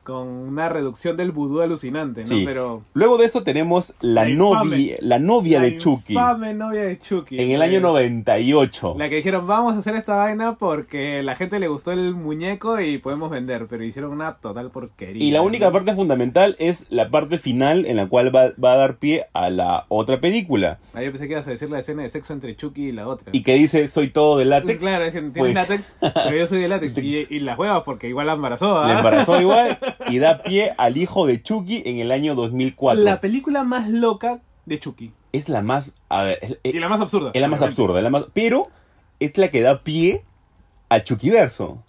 con 0.10 0.28
una 0.28 0.70
reducción 0.70 1.16
del 1.18 1.32
vudú 1.32 1.62
alucinante, 1.62 2.22
¿no? 2.22 2.26
Sí. 2.26 2.43
Pero. 2.45 2.82
Luego 2.93 3.18
de 3.18 3.26
eso 3.26 3.43
tenemos 3.43 3.93
la, 4.01 4.24
La 4.26 4.30
infame. 4.30 4.70
novia, 4.70 4.97
la 5.01 5.20
novia 5.20 5.60
la 5.60 5.66
de 5.66 5.78
Chucky 5.78 6.14
infame 6.14 6.53
novia 6.53 6.82
de 6.84 6.99
Chucky. 6.99 7.39
en 7.39 7.51
el 7.51 7.62
año 7.62 7.76
es 7.78 7.82
98. 7.82 8.95
La 8.97 9.10
que 9.10 9.16
dijeron, 9.16 9.47
vamos 9.47 9.76
a 9.76 9.80
hacer 9.80 9.95
esta 9.95 10.16
vaina 10.16 10.55
porque 10.57 11.24
la 11.24 11.36
gente 11.36 11.60
le 11.60 11.68
gustó 11.68 11.91
el 11.91 12.14
muñeco 12.16 12.80
y 12.80 12.97
podemos 12.97 13.30
vender. 13.30 13.68
Pero 13.70 13.84
hicieron 13.84 14.12
una 14.12 14.38
total 14.38 14.72
porquería. 14.72 15.24
Y 15.24 15.32
la 15.32 15.41
única 15.41 15.68
¿no? 15.68 15.72
parte 15.74 15.93
fundamental 15.93 16.55
es 16.60 16.86
la 16.89 17.10
parte 17.10 17.38
final 17.38 17.86
en 17.86 17.97
la 17.97 18.07
cual 18.07 18.36
va, 18.36 18.51
va 18.64 18.74
a 18.74 18.78
dar 18.78 18.97
pie 18.97 19.28
a 19.34 19.49
la 19.49 19.86
otra 19.89 20.20
película. 20.20 20.80
Ah, 20.93 21.01
yo 21.03 21.12
pensé 21.12 21.28
que 21.28 21.34
ibas 21.34 21.47
a 21.47 21.51
decir 21.51 21.70
la 21.70 21.80
escena 21.80 22.03
de 22.03 22.10
sexo 22.10 22.34
entre 22.34 22.55
Chucky 22.55 22.88
y 22.88 22.91
la 22.91 23.07
otra. 23.07 23.30
Y 23.32 23.43
que 23.43 23.53
dice, 23.55 23.88
soy 23.88 24.10
todo 24.10 24.38
de 24.38 24.45
látex. 24.45 24.80
Claro, 24.82 25.05
es 25.05 25.14
que 25.14 25.20
tiene 25.22 25.34
Pues, 25.39 25.53
látex, 25.53 25.93
pero 25.99 26.36
yo 26.36 26.47
soy 26.47 26.62
de 26.62 26.68
látex. 26.68 26.97
y, 26.97 27.28
y 27.36 27.39
las 27.39 27.57
huevas 27.57 27.84
porque 27.84 28.07
igual 28.07 28.28
la 28.28 28.34
embarazó. 28.34 28.78
¿ah? 28.80 28.88
Le 28.88 28.93
embarazó 28.93 29.39
igual 29.39 29.78
y 30.07 30.19
da 30.19 30.41
pie 30.43 30.73
al 30.77 30.97
hijo 30.97 31.25
de 31.25 31.41
Chucky 31.41 31.83
en 31.85 31.99
el 31.99 32.11
año 32.11 32.35
2004. 32.35 33.03
La 33.03 33.19
película 33.21 33.63
más 33.63 33.89
loca 33.89 34.39
de 34.65 34.79
Chucky. 34.79 35.11
Es 35.31 35.49
la 35.49 35.61
más... 35.61 35.95
A 36.09 36.23
ver, 36.23 36.39
es, 36.63 36.73
Y 36.75 36.79
la 36.79 36.89
más 36.89 37.01
absurda. 37.01 37.31
es 37.33 37.41
la 37.41 37.47
más 37.47 37.61
absurda, 37.61 38.01
la 38.01 38.09
más- 38.09 38.25
pero 38.33 38.67
es 39.19 39.37
la 39.37 39.49
que 39.49 39.61
da 39.61 39.83
pie 39.83 40.23
al 40.89 41.03
Chuckyverso. 41.03 41.83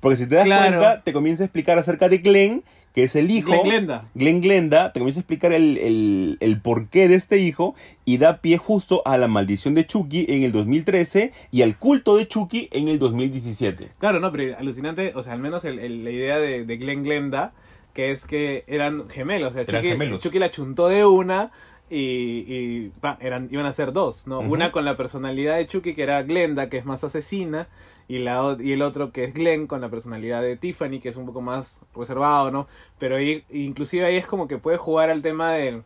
Porque 0.00 0.16
si 0.16 0.26
te 0.26 0.34
das 0.36 0.44
Claro. 0.44 0.78
cuenta, 0.78 1.02
te 1.02 1.12
comienza 1.12 1.42
a 1.44 1.46
explicar 1.46 1.78
acerca 1.78 2.08
de 2.08 2.18
Glenn, 2.18 2.64
que 2.94 3.04
es 3.04 3.16
el 3.16 3.30
hijo. 3.30 3.50
Glenn 3.52 3.64
Glenda. 3.64 4.04
Glenn 4.14 4.40
Glenda, 4.42 4.92
te 4.92 5.00
comienza 5.00 5.20
a 5.20 5.22
explicar 5.22 5.52
el, 5.52 5.78
el, 5.78 6.36
el 6.40 6.60
porqué 6.60 7.08
de 7.08 7.14
este 7.14 7.38
hijo 7.38 7.74
y 8.04 8.18
da 8.18 8.38
pie 8.42 8.58
justo 8.58 9.02
a 9.06 9.16
la 9.18 9.28
maldición 9.28 9.74
de 9.74 9.86
Chucky 9.86 10.26
en 10.28 10.42
el 10.42 10.52
2013 10.52 11.32
y 11.50 11.62
al 11.62 11.78
culto 11.78 12.16
de 12.16 12.28
Chucky 12.28 12.68
en 12.72 12.88
el 12.88 12.98
2017. 12.98 13.88
Claro, 13.98 14.20
no, 14.20 14.30
pero 14.32 14.58
alucinante, 14.58 15.12
o 15.14 15.22
sea, 15.22 15.32
al 15.32 15.38
menos 15.40 15.64
el- 15.64 16.04
la 16.04 16.10
idea 16.10 16.38
de, 16.38 16.64
de 16.64 16.76
Glenn 16.76 17.02
Glenda, 17.02 17.52
que 17.94 18.10
es 18.10 18.24
que 18.24 18.64
eran 18.66 19.08
gemelos, 19.10 19.50
o 19.50 19.52
sea, 19.52 19.62
Eran 19.62 19.76
Chucky, 19.82 19.88
gemelos. 19.92 20.22
Chucky 20.22 20.38
la 20.38 20.50
chuntó 20.50 20.88
de 20.88 21.04
una 21.04 21.50
y, 21.90 21.96
y, 21.98 22.92
eran, 23.20 23.48
iban 23.50 23.66
a 23.66 23.72
ser 23.72 23.92
dos, 23.92 24.26
¿no? 24.26 24.40
Una 24.40 24.72
con 24.72 24.84
la 24.84 24.96
personalidad 24.96 25.56
de 25.56 25.66
Chucky, 25.66 25.94
que 25.94 26.02
era 26.02 26.22
Glenda, 26.22 26.68
que 26.68 26.78
es 26.78 26.84
más 26.84 27.04
asesina, 27.04 27.68
y, 28.08 28.18
la, 28.18 28.56
y 28.58 28.72
el 28.72 28.82
otro 28.82 29.12
que 29.12 29.24
es 29.24 29.34
Glenn, 29.34 29.66
con 29.66 29.80
la 29.80 29.90
personalidad 29.90 30.42
de 30.42 30.56
Tiffany, 30.56 31.00
que 31.00 31.08
es 31.08 31.16
un 31.16 31.26
poco 31.26 31.40
más 31.40 31.80
reservado, 31.94 32.50
¿no? 32.50 32.66
Pero 32.98 33.16
ahí, 33.16 33.44
inclusive 33.50 34.04
ahí 34.04 34.16
es 34.16 34.26
como 34.26 34.48
que 34.48 34.58
puede 34.58 34.78
jugar 34.78 35.10
al 35.10 35.22
tema 35.22 35.52
del 35.52 35.82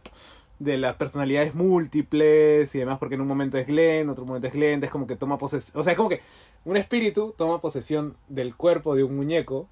de 0.59 0.79
las 0.79 0.97
personalidades 0.97 1.55
múltiples 1.55 2.75
y 2.75 2.79
demás, 2.79 2.99
porque 2.99 3.17
en 3.17 3.21
un 3.21 3.27
momento 3.27 3.59
es 3.59 3.67
Glenn, 3.67 4.09
otro 4.09 4.25
momento 4.25 4.47
es 4.47 4.55
Glenn, 4.55 4.83
es 4.83 4.91
como 4.91 5.07
que 5.07 5.17
toma 5.17 5.37
posesión, 5.37 5.79
o 5.79 5.85
sea, 5.85 5.93
es 5.93 5.97
como 5.97 6.09
que 6.09 6.23
un 6.65 6.77
espíritu 6.77 7.35
toma 7.37 7.61
posesión 7.61 8.17
del 8.29 8.57
cuerpo 8.57 8.95
de 8.95 9.05
un 9.05 9.17
muñeco 9.17 9.69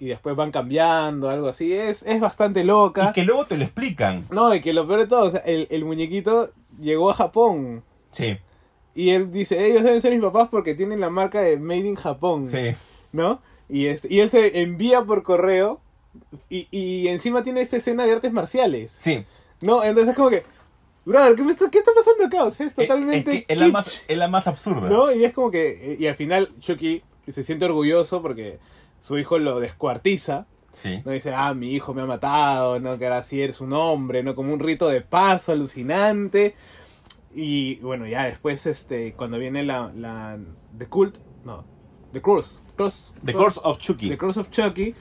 y 0.00 0.06
después 0.06 0.36
van 0.36 0.50
cambiando, 0.50 1.28
algo 1.28 1.48
así, 1.48 1.72
es, 1.74 2.02
es 2.04 2.20
bastante 2.20 2.64
loca. 2.64 3.08
Y 3.10 3.12
que 3.12 3.24
luego 3.24 3.44
te 3.46 3.56
lo 3.56 3.64
explican. 3.64 4.24
No, 4.30 4.54
y 4.54 4.60
que 4.60 4.72
lo 4.72 4.86
peor 4.86 5.00
de 5.00 5.06
todo, 5.06 5.24
o 5.24 5.30
sea, 5.30 5.40
el, 5.40 5.66
el 5.70 5.84
muñequito 5.84 6.50
llegó 6.80 7.10
a 7.10 7.14
Japón 7.14 7.82
Sí, 8.12 8.38
y 8.94 9.10
él 9.10 9.30
dice, 9.30 9.64
ellos 9.66 9.82
deben 9.82 10.00
ser 10.00 10.12
mis 10.12 10.22
papás 10.22 10.48
porque 10.50 10.74
tienen 10.74 11.00
la 11.00 11.10
marca 11.10 11.40
de 11.40 11.58
Made 11.58 11.86
in 11.86 11.94
Japón, 11.96 12.48
sí. 12.48 12.74
¿no? 13.12 13.40
Y, 13.68 13.86
este, 13.86 14.12
y 14.12 14.20
él 14.20 14.30
se 14.30 14.60
envía 14.62 15.02
por 15.02 15.22
correo 15.22 15.80
y, 16.48 16.66
y 16.70 17.06
encima 17.08 17.42
tiene 17.44 17.60
esta 17.60 17.76
escena 17.76 18.04
de 18.06 18.12
artes 18.12 18.32
marciales. 18.32 18.92
Sí. 18.98 19.24
No, 19.60 19.84
entonces 19.84 20.10
es 20.12 20.16
como 20.16 20.30
que, 20.30 20.42
brother, 21.04 21.34
¿qué, 21.34 21.42
me 21.42 21.52
está, 21.52 21.70
qué 21.70 21.78
está 21.78 21.90
pasando 21.94 22.24
acá? 22.24 22.44
O 22.44 22.50
sea, 22.50 22.66
es 22.66 22.72
Eh, 22.72 22.86
totalmente. 22.86 23.30
es, 23.38 23.44
que 23.46 23.52
es 23.52 23.60
la 23.60 23.68
más, 23.68 24.02
es 24.08 24.16
la 24.18 24.28
más 24.28 24.46
absurda. 24.46 24.88
¿No? 24.88 25.12
Y 25.12 25.24
es 25.24 25.32
como 25.32 25.50
que. 25.50 25.96
Y 25.98 26.06
al 26.06 26.16
final, 26.16 26.48
Chucky 26.60 27.02
se 27.28 27.42
siente 27.42 27.66
orgulloso 27.66 28.22
porque 28.22 28.58
su 29.00 29.18
hijo 29.18 29.38
lo 29.38 29.60
descuartiza. 29.60 30.46
Sí. 30.72 31.02
No 31.04 31.10
dice, 31.12 31.34
ah, 31.34 31.54
mi 31.54 31.72
hijo 31.72 31.92
me 31.94 32.02
ha 32.02 32.06
matado, 32.06 32.78
no, 32.78 32.98
que 32.98 33.06
ahora 33.06 33.22
sí 33.22 33.42
eres 33.42 33.60
un 33.60 33.72
hombre, 33.72 34.22
¿no? 34.22 34.34
Como 34.34 34.52
un 34.52 34.60
rito 34.60 34.88
de 34.88 35.00
paso 35.00 35.52
alucinante. 35.52 36.54
Y 37.34 37.76
bueno, 37.76 38.06
ya 38.06 38.24
después, 38.24 38.64
este, 38.66 39.12
cuando 39.14 39.38
viene 39.38 39.62
la. 39.64 39.92
la 39.94 40.38
The 40.78 40.86
Cult, 40.86 41.18
no, 41.44 41.64
The 42.12 42.22
Cross. 42.22 42.62
Cross 42.76 43.16
The 43.24 43.32
Cross- 43.32 43.54
Curse 43.54 43.60
of 43.64 43.78
Chucky. 43.78 44.08
The 44.08 44.18
Cross 44.18 44.36
of 44.36 44.50
Chucky, 44.50 44.94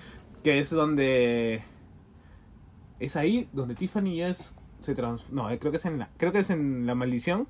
que 0.44 0.58
es 0.60 0.72
donde 0.72 1.62
es 3.00 3.16
ahí 3.16 3.48
donde 3.54 3.76
Tiffany 3.76 4.22
es 4.24 4.54
se 4.80 4.96
trans 4.96 5.32
no, 5.32 5.50
eh, 5.52 5.60
creo 5.60 5.72
que 5.72 5.78
es 5.78 5.86
en 5.86 6.00
la 6.00 6.10
creo 6.18 6.32
que 6.32 6.40
es 6.40 6.50
en 6.50 6.86
la 6.88 6.96
maldición 6.96 7.48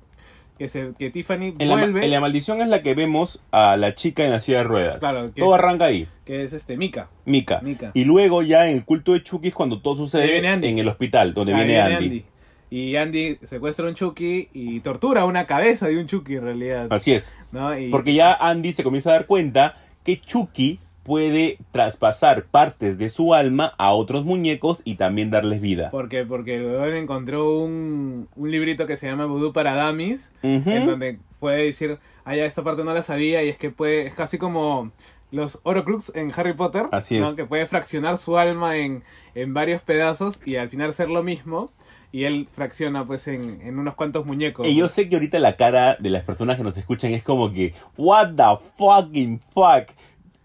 que, 0.58 0.68
se, 0.68 0.90
que 0.98 1.10
Tiffany 1.10 1.54
En 1.58 1.68
la, 1.68 1.76
vuelve, 1.76 2.04
en 2.04 2.10
la 2.10 2.20
maldición 2.20 2.60
es 2.60 2.68
la 2.68 2.82
que 2.82 2.94
vemos 2.94 3.40
a 3.52 3.76
la 3.76 3.94
chica 3.94 4.24
en 4.24 4.32
la 4.32 4.40
silla 4.40 4.58
de 4.58 4.64
ruedas. 4.64 4.96
Claro, 4.98 5.32
que 5.32 5.40
todo 5.40 5.54
es- 5.54 5.58
arranca 5.60 5.84
ahí, 5.86 6.06
que 6.24 6.44
es 6.44 6.52
este 6.52 6.76
Mika. 6.76 7.08
Mika. 7.24 7.60
Mika. 7.62 7.90
Y 7.94 8.04
luego 8.04 8.42
ya 8.42 8.68
en 8.68 8.76
el 8.76 8.84
culto 8.84 9.12
de 9.12 9.22
Chucky 9.22 9.48
es 9.48 9.54
cuando 9.54 9.80
todo 9.80 9.96
sucede 9.96 10.38
en 10.38 10.78
el 10.78 10.88
hospital, 10.88 11.32
donde 11.34 11.54
Ahí 11.54 11.64
viene 11.64 11.80
Andy. 11.80 12.24
Y 12.70 12.96
Andy 12.96 13.38
secuestra 13.44 13.86
un 13.86 13.94
Chucky 13.94 14.48
y 14.52 14.80
tortura 14.80 15.24
una 15.24 15.46
cabeza 15.46 15.86
de 15.88 15.98
un 15.98 16.06
Chucky 16.06 16.34
en 16.36 16.42
realidad. 16.44 16.86
Así 16.90 17.12
es. 17.12 17.34
¿no? 17.50 17.78
Y- 17.78 17.88
Porque 17.90 18.12
ya 18.12 18.34
Andy 18.34 18.72
se 18.74 18.82
comienza 18.82 19.10
a 19.10 19.12
dar 19.14 19.26
cuenta 19.26 19.76
que 20.04 20.20
Chucky 20.20 20.78
puede 21.08 21.56
traspasar 21.72 22.44
partes 22.44 22.98
de 22.98 23.08
su 23.08 23.32
alma 23.32 23.72
a 23.78 23.92
otros 23.94 24.26
muñecos 24.26 24.82
y 24.84 24.96
también 24.96 25.30
darles 25.30 25.62
vida. 25.62 25.88
Porque, 25.90 26.26
porque 26.26 26.56
el 26.56 26.66
weón 26.66 26.92
encontró 26.94 27.60
un, 27.60 28.28
un 28.36 28.50
librito 28.50 28.86
que 28.86 28.98
se 28.98 29.06
llama 29.06 29.24
Voodoo 29.24 29.54
para 29.54 29.86
Dummies, 29.86 30.32
en 30.42 30.86
donde 30.86 31.18
puede 31.40 31.64
decir, 31.64 31.96
ah, 32.26 32.36
ya 32.36 32.44
esta 32.44 32.62
parte 32.62 32.84
no 32.84 32.92
la 32.92 33.02
sabía, 33.02 33.42
y 33.42 33.48
es 33.48 33.56
que 33.56 33.70
puede, 33.70 34.06
es 34.06 34.12
casi 34.12 34.36
como 34.36 34.92
los 35.30 35.60
Horcrux 35.62 36.12
en 36.14 36.30
Harry 36.36 36.52
Potter, 36.52 36.88
Así 36.92 37.18
¿no? 37.18 37.30
es. 37.30 37.36
que 37.36 37.46
puede 37.46 37.66
fraccionar 37.66 38.18
su 38.18 38.36
alma 38.36 38.76
en, 38.76 39.02
en 39.34 39.54
varios 39.54 39.80
pedazos 39.80 40.40
y 40.44 40.56
al 40.56 40.68
final 40.68 40.92
ser 40.92 41.08
lo 41.08 41.22
mismo, 41.22 41.72
y 42.12 42.24
él 42.24 42.46
fracciona 42.52 43.06
pues 43.06 43.28
en, 43.28 43.62
en 43.62 43.78
unos 43.78 43.94
cuantos 43.94 44.26
muñecos. 44.26 44.66
Y 44.66 44.76
yo 44.76 44.88
sé 44.88 45.08
que 45.08 45.16
ahorita 45.16 45.38
la 45.38 45.56
cara 45.56 45.96
de 45.98 46.10
las 46.10 46.22
personas 46.24 46.58
que 46.58 46.64
nos 46.64 46.76
escuchan 46.76 47.12
es 47.12 47.22
como 47.22 47.50
que, 47.50 47.72
what 47.96 48.34
the 48.36 48.62
fucking 48.76 49.40
fuck. 49.54 49.88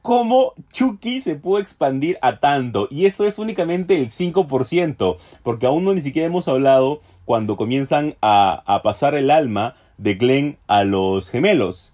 ¿Cómo 0.04 0.54
Chucky 0.72 1.20
se 1.22 1.36
pudo 1.36 1.60
expandir 1.60 2.20
a 2.22 2.40
tanto? 2.40 2.88
Y 2.92 3.06
eso 3.08 3.26
es 3.26 3.40
únicamente 3.40 3.98
el 4.00 4.10
5%, 4.10 5.18
porque 5.42 5.66
aún 5.66 5.84
no 5.86 5.94
ni 5.96 6.02
siquiera 6.02 6.28
hemos 6.28 6.48
hablado 6.48 7.00
cuando 7.26 7.56
comienzan 7.58 8.16
a, 8.22 8.62
a 8.68 8.84
pasar 8.84 9.16
el 9.16 9.32
alma 9.32 9.76
de 9.98 10.14
Glenn 10.16 10.58
a 10.68 10.84
los 10.84 11.30
gemelos. 11.32 11.94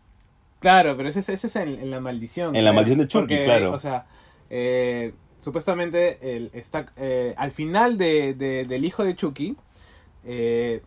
Claro, 0.59 0.97
pero 0.97 1.07
ese, 1.07 1.19
es- 1.21 1.29
ese 1.29 1.47
es 1.47 1.55
en, 1.55 1.69
en 1.79 1.91
la 1.91 1.99
maldición. 2.01 2.55
En 2.55 2.65
la 2.65 2.73
maldición 2.73 2.99
de 2.99 3.07
Chucky, 3.07 3.21
Porque, 3.35 3.45
claro. 3.45 3.71
O 3.73 3.79
sea, 3.79 4.07
eh, 4.49 5.13
supuestamente 5.41 6.35
el, 6.35 6.49
está, 6.53 6.87
eh, 6.97 7.33
al 7.37 7.51
final 7.51 7.97
de, 7.99 8.33
de- 8.33 8.65
del 8.65 8.85
hijo 8.85 9.03
de 9.05 9.15
Chucky, 9.15 9.55
eh, 10.25 10.81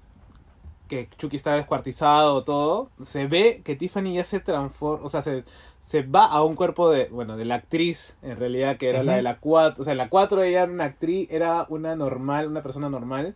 que 0.89 1.09
Chucky 1.17 1.37
está 1.37 1.55
descuartizado, 1.55 2.45
todo, 2.45 2.91
se 3.03 3.27
ve 3.27 3.63
que 3.65 3.77
Tiffany 3.77 4.15
ya 4.15 4.25
se 4.25 4.41
transforma, 4.41 5.07
o 5.07 5.09
sea, 5.09 5.23
se, 5.23 5.45
se 5.93 6.01
va 6.01 6.25
a 6.25 6.43
un 6.43 6.55
cuerpo 6.55 6.91
de, 6.91 7.09
bueno, 7.09 7.37
de 7.37 7.45
la 7.45 7.57
actriz, 7.57 8.17
en 8.23 8.39
realidad, 8.39 8.79
que 8.79 8.89
era 8.89 9.03
la 9.03 9.17
de 9.17 9.21
la 9.21 9.41
4, 9.41 9.83
o 9.83 9.85
sea, 9.85 9.93
en 9.93 9.99
la 9.99 10.09
4 10.09 10.43
ella 10.43 10.63
era 10.63 10.73
una 10.73 10.85
actriz, 10.85 11.29
era 11.31 11.67
una 11.69 11.95
normal, 11.97 12.49
una 12.49 12.63
persona 12.63 12.89
normal, 12.89 13.35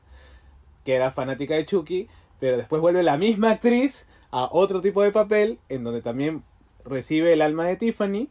que 0.83 0.95
era 0.95 1.11
fanática 1.11 1.53
de 1.53 1.67
Chucky, 1.67 2.09
pero 2.41 2.57
después 2.57 2.81
vuelve 2.81 3.03
la 3.03 3.19
misma 3.19 3.51
actriz 3.51 4.07
a 4.31 4.49
otro 4.51 4.81
tipo 4.81 5.03
de 5.03 5.13
papel, 5.13 5.59
en 5.69 5.85
donde 5.85 6.01
también 6.01 6.45
recibe 6.83 7.35
el 7.35 7.43
alma 7.43 7.67
de 7.67 7.77
Tiffany, 7.77 8.31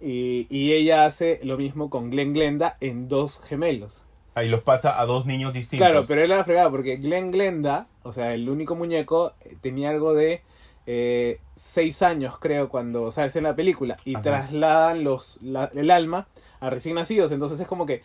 y, 0.00 0.46
y 0.48 0.72
ella 0.72 1.04
hace 1.04 1.38
lo 1.42 1.58
mismo 1.58 1.90
con 1.90 2.08
Glenn 2.08 2.32
Glenda 2.32 2.78
en 2.80 3.06
dos 3.06 3.42
gemelos. 3.42 4.06
Ahí 4.34 4.48
los 4.48 4.62
pasa 4.62 4.98
a 4.98 5.04
dos 5.04 5.26
niños 5.26 5.52
distintos. 5.52 5.86
Claro, 5.86 6.06
pero 6.08 6.22
él 6.22 6.30
era 6.30 6.42
fregado 6.44 6.70
porque 6.70 6.96
Glenn 6.96 7.32
Glenda, 7.32 7.86
o 8.02 8.12
sea, 8.12 8.32
el 8.32 8.48
único 8.48 8.76
muñeco, 8.76 9.34
eh, 9.42 9.58
tenía 9.60 9.90
algo 9.90 10.14
de 10.14 10.40
eh, 10.86 11.40
seis 11.54 12.02
años, 12.02 12.38
creo, 12.38 12.68
cuando 12.68 13.10
sale 13.10 13.30
en 13.34 13.44
la 13.44 13.56
película. 13.56 13.96
Y 14.04 14.14
Ajá. 14.14 14.22
trasladan 14.22 15.04
los, 15.04 15.40
la- 15.42 15.70
el 15.74 15.90
alma 15.90 16.28
a 16.60 16.70
recién 16.70 16.94
nacidos. 16.94 17.32
Entonces 17.32 17.58
es 17.60 17.66
como 17.66 17.86
que 17.86 18.02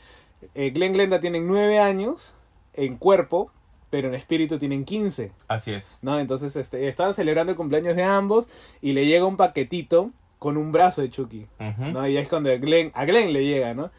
eh, 0.55 0.71
Glenn 0.71 0.93
Glenda 0.93 1.19
tienen 1.19 1.47
nueve 1.47 1.79
años 1.79 2.33
en 2.73 2.97
cuerpo, 2.97 3.51
pero 3.89 4.07
en 4.07 4.15
espíritu 4.15 4.57
tienen 4.57 4.85
15. 4.85 5.31
Así 5.47 5.73
es. 5.73 5.97
¿no? 6.01 6.17
Entonces 6.19 6.55
este, 6.55 6.87
estaban 6.87 7.13
celebrando 7.13 7.51
el 7.51 7.57
cumpleaños 7.57 7.95
de 7.95 8.03
ambos 8.03 8.47
y 8.81 8.93
le 8.93 9.05
llega 9.05 9.25
un 9.25 9.37
paquetito 9.37 10.11
con 10.39 10.57
un 10.57 10.71
brazo 10.71 11.01
de 11.01 11.09
Chucky. 11.11 11.45
¿no? 11.77 12.07
Y 12.07 12.17
es 12.17 12.27
cuando 12.27 12.49
Glenn, 12.59 12.91
a 12.95 13.05
Glenn 13.05 13.31
le 13.33 13.45
llega, 13.45 13.73
¿no? 13.75 13.91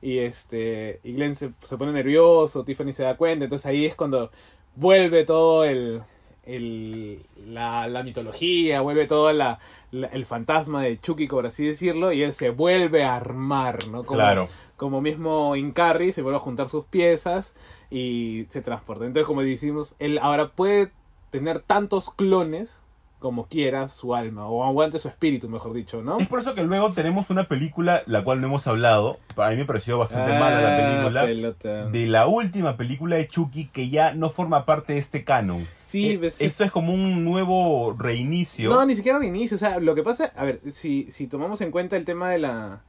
Y 0.00 0.18
este 0.18 1.00
y 1.02 1.14
Glenn 1.14 1.34
se, 1.34 1.50
se 1.60 1.76
pone 1.76 1.90
nervioso, 1.92 2.62
Tiffany 2.62 2.92
se 2.92 3.02
da 3.02 3.16
cuenta, 3.16 3.46
entonces 3.46 3.66
ahí 3.66 3.84
es 3.84 3.96
cuando 3.96 4.30
vuelve 4.76 5.24
todo 5.24 5.64
el, 5.64 6.02
el 6.48 7.22
la, 7.46 7.86
la 7.88 8.02
mitología, 8.02 8.80
vuelve 8.80 9.06
todo 9.06 9.32
la, 9.32 9.58
la- 9.92 10.08
el 10.08 10.24
fantasma 10.24 10.82
de 10.82 11.00
Chucky, 11.00 11.26
por 11.28 11.46
así 11.46 11.64
decirlo, 11.66 12.12
y 12.12 12.22
él 12.22 12.32
se 12.32 12.50
vuelve 12.50 13.04
a 13.04 13.16
armar, 13.16 13.86
¿no? 13.88 14.04
Como, 14.04 14.18
Claro. 14.18 14.48
como 14.76 15.00
mismo 15.00 15.54
Incarri, 15.56 16.12
se 16.12 16.22
vuelve 16.22 16.36
a 16.38 16.40
juntar 16.40 16.68
sus 16.68 16.84
piezas 16.86 17.54
y 17.90 18.46
se 18.50 18.60
transporta. 18.62 19.04
Entonces, 19.06 19.26
como 19.26 19.42
decimos, 19.42 19.94
él 19.98 20.18
ahora 20.20 20.48
puede 20.52 20.90
tener 21.30 21.60
tantos 21.60 22.10
clones 22.10 22.82
como 23.18 23.46
quiera 23.46 23.88
su 23.88 24.14
alma, 24.14 24.46
o 24.48 24.64
aguante 24.64 24.98
su 24.98 25.08
espíritu, 25.08 25.48
mejor 25.48 25.72
dicho, 25.74 26.02
¿no? 26.02 26.18
Es 26.20 26.28
por 26.28 26.38
eso 26.38 26.54
que 26.54 26.62
luego 26.62 26.92
tenemos 26.92 27.30
una 27.30 27.48
película, 27.48 28.02
la 28.06 28.22
cual 28.22 28.40
no 28.40 28.46
hemos 28.46 28.66
hablado. 28.68 29.18
Para 29.34 29.50
mí 29.50 29.56
me 29.56 29.64
pareció 29.64 29.98
bastante 29.98 30.32
mala 30.38 30.60
la 30.60 30.74
Ah, 30.74 30.76
película. 30.76 31.24
pelota. 31.24 31.86
De 31.88 32.06
la 32.06 32.26
última 32.28 32.76
película 32.76 33.16
de 33.16 33.26
Chucky 33.26 33.66
que 33.66 33.88
ya 33.88 34.14
no 34.14 34.30
forma 34.30 34.64
parte 34.66 34.92
de 34.92 35.00
este 35.00 35.24
canon. 35.24 35.66
Sí, 35.82 36.12
Eh, 36.12 36.18
pues, 36.18 36.40
esto 36.40 36.62
es 36.64 36.70
como 36.70 36.92
un 36.94 37.24
nuevo 37.24 37.94
reinicio. 37.98 38.70
No, 38.70 38.84
ni 38.86 38.94
siquiera 38.94 39.18
al 39.18 39.24
inicio. 39.24 39.56
O 39.56 39.58
sea, 39.58 39.80
lo 39.80 39.94
que 39.94 40.02
pasa, 40.02 40.32
a 40.36 40.44
ver, 40.44 40.60
si, 40.70 41.10
si 41.10 41.26
tomamos 41.26 41.60
en 41.60 41.70
cuenta 41.70 41.96
el 41.96 42.04
tema 42.04 42.30
de 42.30 42.38
la, 42.38 42.82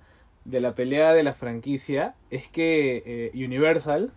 de 0.46 0.60
la 0.60 0.76
pelea 0.76 1.14
de 1.14 1.24
la 1.24 1.34
franquicia, 1.34 2.14
es 2.30 2.48
que 2.50 3.02
eh, 3.06 3.32
Universal 3.46 4.12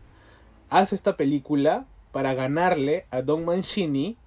hace 0.68 0.94
esta 0.94 1.16
película 1.16 1.86
para 2.12 2.34
ganarle 2.34 3.06
a 3.10 3.22
Don 3.22 3.44
Mancini, 3.44 4.18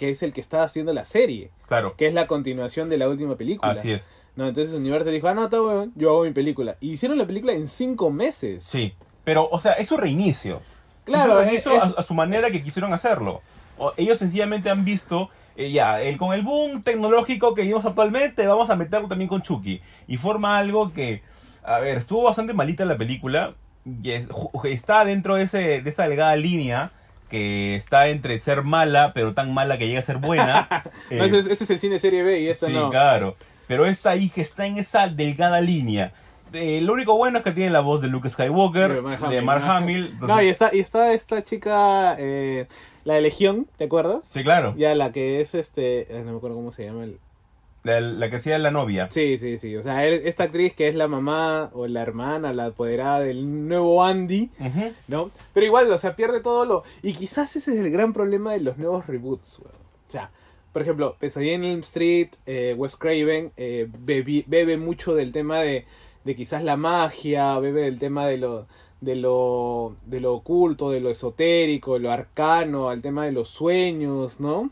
que 0.00 0.08
es 0.08 0.22
el 0.22 0.32
que 0.32 0.40
está 0.40 0.62
haciendo 0.64 0.94
la 0.94 1.04
serie, 1.04 1.50
Claro, 1.68 1.94
que 1.94 2.06
es 2.06 2.14
la 2.14 2.26
continuación 2.26 2.88
de 2.88 2.96
la 2.96 3.06
última 3.06 3.36
película. 3.36 3.72
así 3.72 3.90
es. 3.92 4.10
No, 4.34 4.48
entonces 4.48 4.74
Universal 4.74 5.12
dijo, 5.12 5.28
ah, 5.28 5.34
no, 5.34 5.44
está 5.44 5.60
bueno, 5.60 5.92
yo 5.94 6.08
hago 6.08 6.24
mi 6.24 6.30
película. 6.32 6.78
Y 6.80 6.92
hicieron 6.92 7.18
la 7.18 7.26
película 7.26 7.52
en 7.52 7.68
cinco 7.68 8.10
meses. 8.10 8.64
Sí, 8.64 8.94
pero, 9.24 9.46
o 9.50 9.58
sea, 9.58 9.72
es 9.74 9.92
un 9.92 9.98
reinicio. 9.98 10.62
Claro, 11.04 11.32
es 11.34 11.38
un 11.40 11.44
reinicio 11.44 11.72
es- 11.76 11.82
a, 11.82 12.00
a 12.00 12.02
su 12.02 12.14
manera 12.14 12.50
que 12.50 12.62
quisieron 12.62 12.94
hacerlo. 12.94 13.42
O- 13.76 13.92
ellos 13.98 14.18
sencillamente 14.18 14.70
han 14.70 14.86
visto, 14.86 15.28
eh, 15.56 15.70
ya, 15.70 16.00
el- 16.00 16.16
con 16.16 16.32
el 16.32 16.40
boom 16.40 16.80
tecnológico 16.82 17.54
que 17.54 17.60
vivimos 17.60 17.84
actualmente, 17.84 18.46
vamos 18.46 18.70
a 18.70 18.76
meterlo 18.76 19.06
también 19.06 19.28
con 19.28 19.42
Chucky. 19.42 19.82
Y 20.08 20.16
forma 20.16 20.56
algo 20.58 20.94
que, 20.94 21.22
a 21.62 21.78
ver, 21.80 21.98
estuvo 21.98 22.22
bastante 22.22 22.54
malita 22.54 22.86
la 22.86 22.96
película. 22.96 23.54
Y 24.02 24.12
es- 24.12 24.28
está 24.64 25.04
dentro 25.04 25.34
de, 25.34 25.42
ese, 25.42 25.82
de 25.82 25.90
esa 25.90 26.08
delgada 26.08 26.34
línea 26.36 26.90
que 27.30 27.76
está 27.76 28.08
entre 28.08 28.38
ser 28.38 28.62
mala, 28.62 29.12
pero 29.14 29.32
tan 29.32 29.54
mala 29.54 29.78
que 29.78 29.86
llega 29.86 30.00
a 30.00 30.02
ser 30.02 30.18
buena. 30.18 30.68
No, 31.10 31.24
Eh, 31.24 31.26
ese, 31.26 31.38
es- 31.38 31.46
ese 31.46 31.64
es 31.64 31.70
el 31.70 31.78
cine 31.78 31.98
serie 32.00 32.22
B 32.22 32.40
y 32.40 32.48
esta 32.48 32.66
sí, 32.66 32.72
no. 32.74 32.90
claro. 32.90 33.36
Pero 33.66 33.86
esta 33.86 34.10
ahí 34.10 34.28
que 34.28 34.40
está 34.42 34.66
en 34.66 34.76
esa 34.78 35.08
delgada 35.08 35.60
línea. 35.60 36.12
Eh, 36.52 36.80
lo 36.82 36.92
único 36.94 37.16
bueno 37.16 37.38
es 37.38 37.44
que 37.44 37.52
tiene 37.52 37.70
la 37.70 37.78
voz 37.80 38.00
de 38.02 38.08
Luke 38.08 38.28
Skywalker, 38.28 39.00
de 39.30 39.40
Mark 39.42 39.62
Hamill. 39.64 40.16
No, 40.20 40.42
y 40.42 40.48
está, 40.48 40.70
y 40.74 40.80
está 40.80 41.12
esta 41.14 41.44
chica, 41.44 42.16
eh, 42.18 42.66
la 43.04 43.14
de 43.14 43.20
Legión, 43.20 43.68
¿te 43.76 43.84
acuerdas? 43.84 44.22
Sí, 44.28 44.42
claro. 44.42 44.74
Ya, 44.76 44.94
la 44.96 45.12
que 45.12 45.40
es 45.40 45.54
este. 45.54 46.08
No 46.24 46.32
me 46.32 46.36
acuerdo 46.38 46.56
cómo 46.56 46.72
se 46.72 46.84
llama. 46.86 47.04
El... 47.04 47.18
La, 47.82 48.00
la 48.00 48.28
que 48.28 48.36
hacía 48.36 48.58
la 48.58 48.70
novia. 48.70 49.08
Sí, 49.10 49.38
sí, 49.38 49.56
sí. 49.56 49.74
O 49.76 49.82
sea, 49.82 50.06
esta 50.06 50.44
actriz 50.44 50.74
que 50.74 50.88
es 50.88 50.94
la 50.94 51.08
mamá 51.08 51.70
o 51.72 51.86
la 51.86 52.02
hermana, 52.02 52.52
la 52.52 52.66
apoderada 52.66 53.20
del 53.20 53.68
nuevo 53.68 54.04
Andy, 54.04 54.50
Ujú. 54.60 54.92
¿no? 55.08 55.30
Pero 55.54 55.64
igual, 55.66 55.90
o 55.90 55.96
sea, 55.96 56.14
pierde 56.14 56.40
todo 56.40 56.66
lo. 56.66 56.82
Y 57.02 57.14
quizás 57.14 57.56
ese 57.56 57.72
es 57.72 57.78
el 57.80 57.90
gran 57.90 58.12
problema 58.12 58.52
de 58.52 58.60
los 58.60 58.76
nuevos 58.76 59.06
reboots, 59.06 59.60
weón. 59.60 59.72
O 60.08 60.10
sea, 60.10 60.30
por 60.74 60.82
ejemplo, 60.82 61.16
Pesadilla 61.18 61.54
en 61.54 61.64
Elm 61.64 61.80
Street, 61.80 62.28
eh, 62.46 62.74
Wes 62.76 62.96
Craven, 62.96 63.52
eh, 63.56 63.88
bebi- 64.04 64.44
bebe 64.46 64.76
mucho 64.76 65.14
del 65.14 65.32
tema 65.32 65.60
de, 65.60 65.86
de 66.24 66.36
quizás 66.36 66.62
la 66.62 66.76
magia, 66.76 67.58
bebe 67.60 67.80
del 67.82 67.98
tema 67.98 68.26
de 68.26 68.36
lo. 68.36 68.66
De 69.00 69.16
lo, 69.16 69.96
de 70.04 70.20
lo 70.20 70.34
oculto, 70.34 70.90
de 70.90 71.00
lo 71.00 71.08
esotérico, 71.08 71.94
de 71.94 72.00
lo 72.00 72.10
arcano, 72.12 72.90
al 72.90 73.00
tema 73.00 73.24
de 73.24 73.32
los 73.32 73.48
sueños, 73.48 74.40
¿no? 74.40 74.68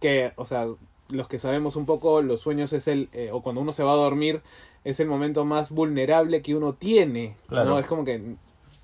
que, 0.00 0.32
o 0.34 0.44
sea, 0.44 0.66
los 1.12 1.28
que 1.28 1.38
sabemos 1.38 1.76
un 1.76 1.86
poco, 1.86 2.22
los 2.22 2.40
sueños 2.40 2.72
es 2.72 2.88
el, 2.88 3.08
eh, 3.12 3.30
o 3.32 3.42
cuando 3.42 3.60
uno 3.60 3.72
se 3.72 3.82
va 3.82 3.92
a 3.92 3.96
dormir, 3.96 4.40
es 4.84 5.00
el 5.00 5.06
momento 5.08 5.44
más 5.44 5.70
vulnerable 5.70 6.42
que 6.42 6.54
uno 6.54 6.72
tiene, 6.74 7.36
Claro. 7.48 7.70
¿no? 7.70 7.78
Es 7.78 7.86
como 7.86 8.04
que 8.04 8.34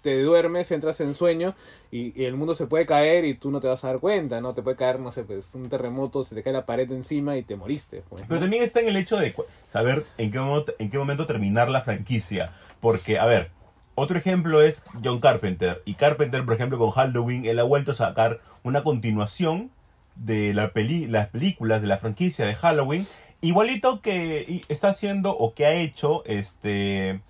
te 0.03 0.23
duermes, 0.23 0.71
entras 0.71 1.01
en 1.01 1.15
sueño 1.17 1.57
y, 1.91 2.21
y 2.21 2.27
el 2.27 2.37
mundo 2.37 2.55
se 2.55 2.67
puede 2.67 2.87
caer 2.87 3.25
y 3.25 3.35
tú 3.35 3.51
no 3.51 3.61
te 3.61 3.67
vas 3.67 3.83
a 3.83 3.89
dar 3.89 3.99
cuenta, 3.99 4.41
¿no? 4.41 4.55
Te 4.55 4.63
puede 4.63 4.77
caer, 4.77 5.01
no 5.01 5.11
sé, 5.11 5.25
pues 5.25 5.53
un 5.57 5.69
terremoto, 5.69 6.23
se 6.23 6.37
te 6.37 6.45
cae 6.45 6.53
la 6.53 6.65
pared 6.65 6.89
encima 6.93 7.37
y 7.37 7.43
te 7.43 7.57
moriste. 7.57 8.05
pues, 8.09 8.23
¿no? 8.23 8.29
Pero 8.29 8.41
también 8.41 8.63
está 8.63 8.81
en 8.81 8.89
el 8.89 8.97
hecho 8.97 9.17
de 9.17 9.35
saber 9.69 10.05
en 10.19 10.31
qué, 10.31 10.39
momento, 10.39 10.75
en 10.79 10.91
qué 10.91 10.99
momento 10.99 11.27
terminar 11.27 11.69
la 11.71 11.81
franquicia. 11.81 12.53
Porque, 12.81 13.19
a 13.19 13.27
ver, 13.27 13.51
otro 13.97 14.17
ejemplo 14.17 14.63
es 14.63 14.85
John 15.03 15.19
Carpenter. 15.19 15.83
Y 15.85 15.95
Carpenter, 15.95 16.45
por 16.45 16.55
ejemplo, 16.55 16.79
con 16.79 16.91
Halloween, 16.93 17.45
él 17.45 17.59
ha 17.59 17.65
vuelto 17.65 17.91
a 17.91 17.95
sacar 17.95 18.41
una 18.63 18.85
continuación 18.85 19.71
de 20.17 20.55
la 20.55 20.73
peli 20.73 21.07
las 21.07 21.29
películas 21.29 21.81
de 21.83 21.89
la 21.89 21.99
franquicia 21.99 22.47
de 22.47 22.55
Halloween. 22.55 23.07
Igualito 23.41 24.01
que 24.01 24.63
está 24.69 24.89
haciendo 24.89 25.37
o 25.37 25.55
que 25.55 25.67
ha 25.67 25.73
hecho 25.75 26.25
este... 26.25 27.21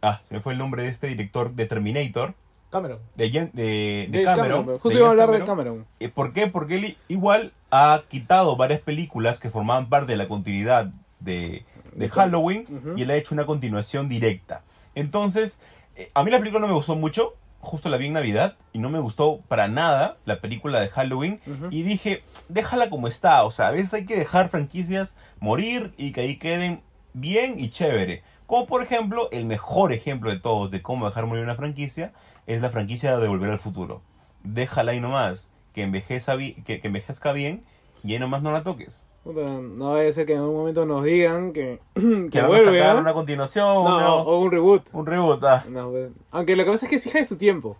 Ah, 0.00 0.18
se 0.22 0.34
me 0.34 0.40
fue 0.40 0.54
el 0.54 0.58
nombre 0.58 0.82
de 0.82 0.88
este 0.88 1.06
director 1.06 1.54
de 1.54 1.66
Terminator. 1.66 2.34
Cameron. 2.70 2.98
de, 3.16 3.50
de, 3.52 4.08
de 4.10 4.24
Cameron. 4.24 4.78
Justo 4.78 4.98
iba 4.98 5.08
a 5.08 5.10
hablar 5.10 5.30
de 5.30 5.44
Cameron. 5.44 5.86
Eh, 6.00 6.08
¿Por 6.08 6.32
qué? 6.32 6.46
Porque 6.46 6.76
él 6.76 6.96
igual 7.08 7.52
ha 7.70 8.02
quitado 8.08 8.56
varias 8.56 8.80
películas 8.80 9.38
que 9.38 9.50
formaban 9.50 9.88
parte 9.90 10.12
de 10.12 10.16
la 10.16 10.26
continuidad 10.26 10.90
de, 11.20 11.64
de 11.94 12.08
Halloween 12.08 12.64
y 12.96 13.02
él 13.02 13.10
ha 13.10 13.16
hecho 13.16 13.34
una 13.34 13.44
continuación 13.44 14.08
directa. 14.08 14.62
Entonces, 14.94 15.60
eh, 15.96 16.10
a 16.14 16.24
mí 16.24 16.30
la 16.30 16.38
película 16.38 16.60
no 16.60 16.68
me 16.68 16.74
gustó 16.74 16.96
mucho, 16.96 17.34
justo 17.62 17.88
la 17.88 17.96
vi 17.96 18.08
en 18.08 18.12
Navidad 18.12 18.56
y 18.74 18.78
no 18.80 18.90
me 18.90 18.98
gustó 18.98 19.40
para 19.48 19.68
nada 19.68 20.18
la 20.26 20.40
película 20.40 20.80
de 20.80 20.88
Halloween 20.90 21.40
y 21.70 21.82
dije, 21.82 22.22
déjala 22.50 22.90
como 22.90 23.08
está, 23.08 23.44
o 23.44 23.50
sea, 23.50 23.68
a 23.68 23.70
veces 23.70 23.94
hay 23.94 24.04
que 24.04 24.18
dejar 24.18 24.50
franquicias 24.50 25.16
morir 25.40 25.94
y 25.96 26.12
que 26.12 26.20
ahí 26.20 26.36
queden 26.36 26.82
bien 27.14 27.58
y 27.58 27.70
chévere. 27.70 28.22
Como 28.46 28.66
por 28.66 28.82
ejemplo, 28.82 29.30
el 29.32 29.46
mejor 29.46 29.92
ejemplo 29.94 30.30
de 30.30 30.38
todos 30.38 30.70
de 30.70 30.82
cómo 30.82 31.06
dejar 31.06 31.24
morir 31.26 31.44
una 31.44 31.54
franquicia 31.54 32.12
es 32.46 32.60
la 32.60 32.68
franquicia 32.70 33.16
de 33.16 33.28
Volver 33.28 33.50
al 33.50 33.58
Futuro. 33.58 34.02
Déjala 34.42 34.92
ahí 34.92 35.00
nomás, 35.00 35.48
que, 35.72 35.82
envejeza 35.84 36.34
bi- 36.34 36.54
que, 36.66 36.80
que 36.80 36.88
envejezca 36.88 37.32
bien 37.32 37.64
y 38.04 38.12
ahí 38.12 38.18
nomás 38.18 38.42
no 38.42 38.50
la 38.52 38.62
toques. 38.64 39.06
No 39.24 39.94
a 39.94 40.12
ser 40.12 40.26
que 40.26 40.32
en 40.32 40.40
algún 40.40 40.56
momento 40.56 40.84
nos 40.84 41.04
digan 41.04 41.52
que, 41.52 41.78
que, 41.94 42.28
Que 42.30 42.42
vuelve, 42.42 42.82
a 42.82 42.96
una 42.96 43.12
continuación, 43.14 43.84
No, 43.84 44.22
o 44.22 44.40
un 44.40 44.50
reboot. 44.50 44.82
un 44.92 45.06
reboot. 45.06 45.42
ah. 45.44 45.64
No, 45.68 45.90
pues, 45.90 46.10
aunque 46.32 46.56
lo 46.56 46.64
que 46.64 46.70
pasa 46.72 46.86
es 46.86 46.90
que 46.90 46.96
es 46.96 47.06
hija 47.06 47.18
de 47.20 47.26
su 47.26 47.36
tiempo, 47.36 47.76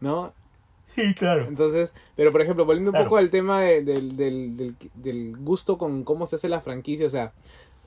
¿no? 0.00 0.32
Sí, 0.94 1.14
claro. 1.14 1.44
Entonces, 1.46 1.92
pero 2.14 2.32
por 2.32 2.40
ejemplo, 2.42 2.64
volviendo 2.64 2.90
un 2.90 2.94
Claro. 2.94 3.06
poco 3.06 3.16
al 3.18 3.30
tema 3.30 3.60
de- 3.60 3.82
del, 3.82 4.16
del, 4.16 4.56
del, 4.56 4.74
del 4.94 5.36
gusto 5.38 5.76
con 5.78 6.04
cómo 6.04 6.24
se 6.26 6.36
hace 6.36 6.48
la 6.48 6.60
franquicia, 6.60 7.06
o 7.06 7.10
sea, 7.10 7.32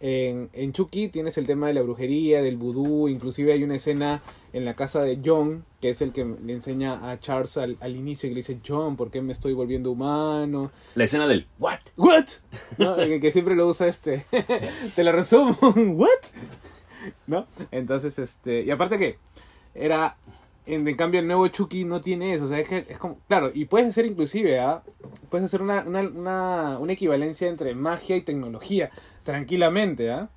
en, 0.02 0.50
en 0.54 0.72
Chucky 0.72 1.10
tienes 1.10 1.38
el 1.38 1.46
tema 1.46 1.68
de 1.68 1.74
la 1.74 1.82
brujería, 1.82 2.42
del 2.42 2.58
vudú, 2.58 3.10
inclusive 3.10 3.52
hay 3.54 3.64
una 3.64 3.76
escena 3.76 4.22
en 4.54 4.66
la 4.66 4.76
casa 4.76 5.02
de 5.02 5.20
John, 5.24 5.66
que 5.82 5.90
es 5.90 6.02
el 6.02 6.14
que 6.14 6.24
le 6.24 6.54
enseña 6.54 7.12
a 7.12 7.20
Charles 7.20 7.58
al, 7.58 7.78
al 7.82 7.96
inicio 7.96 8.28
y 8.28 8.34
le 8.34 8.38
dice, 8.38 8.60
John, 8.66 8.96
¿por 8.96 9.12
qué 9.12 9.22
me 9.22 9.34
estoy 9.34 9.54
volviendo 9.54 9.92
humano? 9.92 10.72
La 10.96 11.04
escena 11.04 11.28
del 11.28 11.48
¿What? 11.60 11.80
¿What? 11.98 12.26
¿No? 12.78 12.96
Que, 12.96 13.20
que 13.20 13.32
siempre 13.32 13.56
lo 13.56 13.68
usa 13.68 13.88
este. 13.88 14.26
Te 14.96 15.04
lo 15.04 15.12
resumo. 15.12 15.58
¿What? 15.62 16.08
¿No? 17.28 17.48
Entonces, 17.72 18.18
este. 18.20 18.62
Y 18.64 18.72
aparte 18.72 18.98
que 18.98 19.18
era. 19.76 20.18
En, 20.66 20.88
en 20.88 20.96
cambio, 20.96 21.20
el 21.20 21.26
nuevo 21.26 21.48
Chucky 21.48 21.84
no 21.84 22.00
tiene 22.00 22.34
eso. 22.34 22.46
O 22.46 22.48
sea, 22.48 22.60
es 22.60 22.68
que 22.68 22.86
es 22.88 22.98
como. 22.98 23.20
Claro, 23.28 23.52
y 23.54 23.66
puedes 23.66 23.88
hacer 23.88 24.06
inclusive, 24.06 24.60
¿ah? 24.60 24.84
Puedes 25.30 25.46
hacer 25.46 25.62
una, 25.62 25.82
una, 25.82 26.02
una, 26.02 26.78
una 26.80 26.94
equivalencia 26.94 27.48
entre 27.48 27.74
magia 27.74 28.16
y 28.16 28.22
tecnología. 28.22 28.92
Tranquilamente, 29.30 30.12
¿ah? 30.12 30.28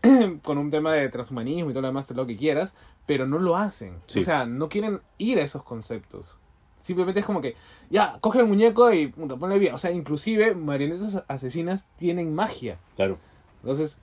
Con 0.44 0.58
un 0.58 0.70
tema 0.70 0.92
de 0.92 1.08
transhumanismo 1.08 1.70
y 1.70 1.72
todo 1.72 1.82
lo 1.82 1.88
demás, 1.88 2.08
lo 2.12 2.24
que 2.24 2.36
quieras. 2.36 2.72
Pero 3.04 3.26
no 3.26 3.40
lo 3.40 3.56
hacen. 3.56 3.94
Sí. 4.06 4.20
O 4.20 4.22
sea, 4.22 4.46
no 4.46 4.68
quieren 4.68 5.00
ir 5.18 5.40
a 5.40 5.42
esos 5.42 5.64
conceptos. 5.64 6.38
Simplemente 6.78 7.18
es 7.18 7.26
como 7.26 7.40
que, 7.40 7.56
ya, 7.90 8.16
coge 8.20 8.38
el 8.38 8.46
muñeco 8.46 8.92
y 8.92 9.08
puta, 9.08 9.36
ponle 9.36 9.58
bien. 9.58 9.74
O 9.74 9.78
sea, 9.78 9.90
inclusive 9.90 10.54
marionetas 10.54 11.24
asesinas 11.26 11.86
tienen 11.96 12.32
magia. 12.32 12.78
Claro. 12.94 13.18
Entonces, 13.62 13.98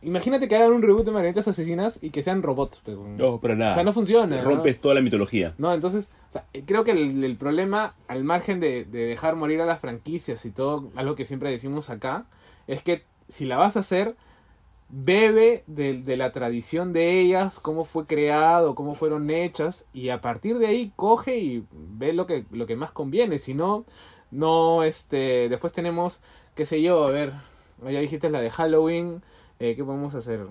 imagínate 0.00 0.48
que 0.48 0.56
hagan 0.56 0.72
un 0.72 0.80
reboot 0.80 1.04
de 1.04 1.12
marionetas 1.12 1.46
asesinas 1.46 1.98
y 2.00 2.08
que 2.08 2.22
sean 2.22 2.42
robots. 2.42 2.80
Pero, 2.82 3.06
No, 3.06 3.38
para 3.38 3.54
nada. 3.54 3.72
O 3.72 3.74
sea, 3.74 3.84
no 3.84 3.92
funciona. 3.92 4.40
¿no? 4.40 4.48
Rompes 4.48 4.80
toda 4.80 4.94
la 4.94 5.02
mitología. 5.02 5.52
No, 5.58 5.74
entonces, 5.74 6.08
o 6.30 6.32
sea, 6.32 6.46
eh, 6.54 6.62
creo 6.64 6.84
que 6.84 6.92
el, 6.92 7.22
el 7.22 7.36
problema, 7.36 7.96
al 8.08 8.24
margen 8.24 8.60
de, 8.60 8.86
de 8.86 9.04
dejar 9.04 9.36
morir 9.36 9.60
a 9.60 9.66
las 9.66 9.80
franquicias 9.80 10.46
y 10.46 10.52
todo, 10.52 10.90
algo 10.96 11.16
que 11.16 11.26
siempre 11.26 11.50
decimos 11.50 11.90
acá, 11.90 12.24
es 12.66 12.82
que 12.82 13.04
si 13.28 13.44
la 13.44 13.56
vas 13.56 13.76
a 13.76 13.80
hacer, 13.80 14.16
bebe 14.88 15.64
de, 15.66 16.00
de 16.02 16.16
la 16.16 16.30
tradición 16.32 16.92
de 16.92 17.20
ellas, 17.20 17.58
cómo 17.58 17.84
fue 17.84 18.06
creado, 18.06 18.74
cómo 18.74 18.94
fueron 18.94 19.30
hechas, 19.30 19.86
y 19.92 20.10
a 20.10 20.20
partir 20.20 20.58
de 20.58 20.66
ahí 20.66 20.92
coge 20.96 21.38
y 21.38 21.64
ve 21.72 22.12
lo 22.12 22.26
que, 22.26 22.44
lo 22.52 22.66
que 22.66 22.76
más 22.76 22.90
conviene. 22.92 23.38
Si 23.38 23.54
no, 23.54 23.84
no, 24.30 24.84
este, 24.84 25.48
después 25.48 25.72
tenemos, 25.72 26.20
qué 26.54 26.66
sé 26.66 26.82
yo, 26.82 27.04
a 27.04 27.10
ver, 27.10 27.32
ya 27.82 28.00
dijiste 28.00 28.30
la 28.30 28.40
de 28.40 28.50
Halloween, 28.50 29.22
eh, 29.58 29.74
¿qué 29.76 29.84
podemos 29.84 30.14
hacer? 30.14 30.46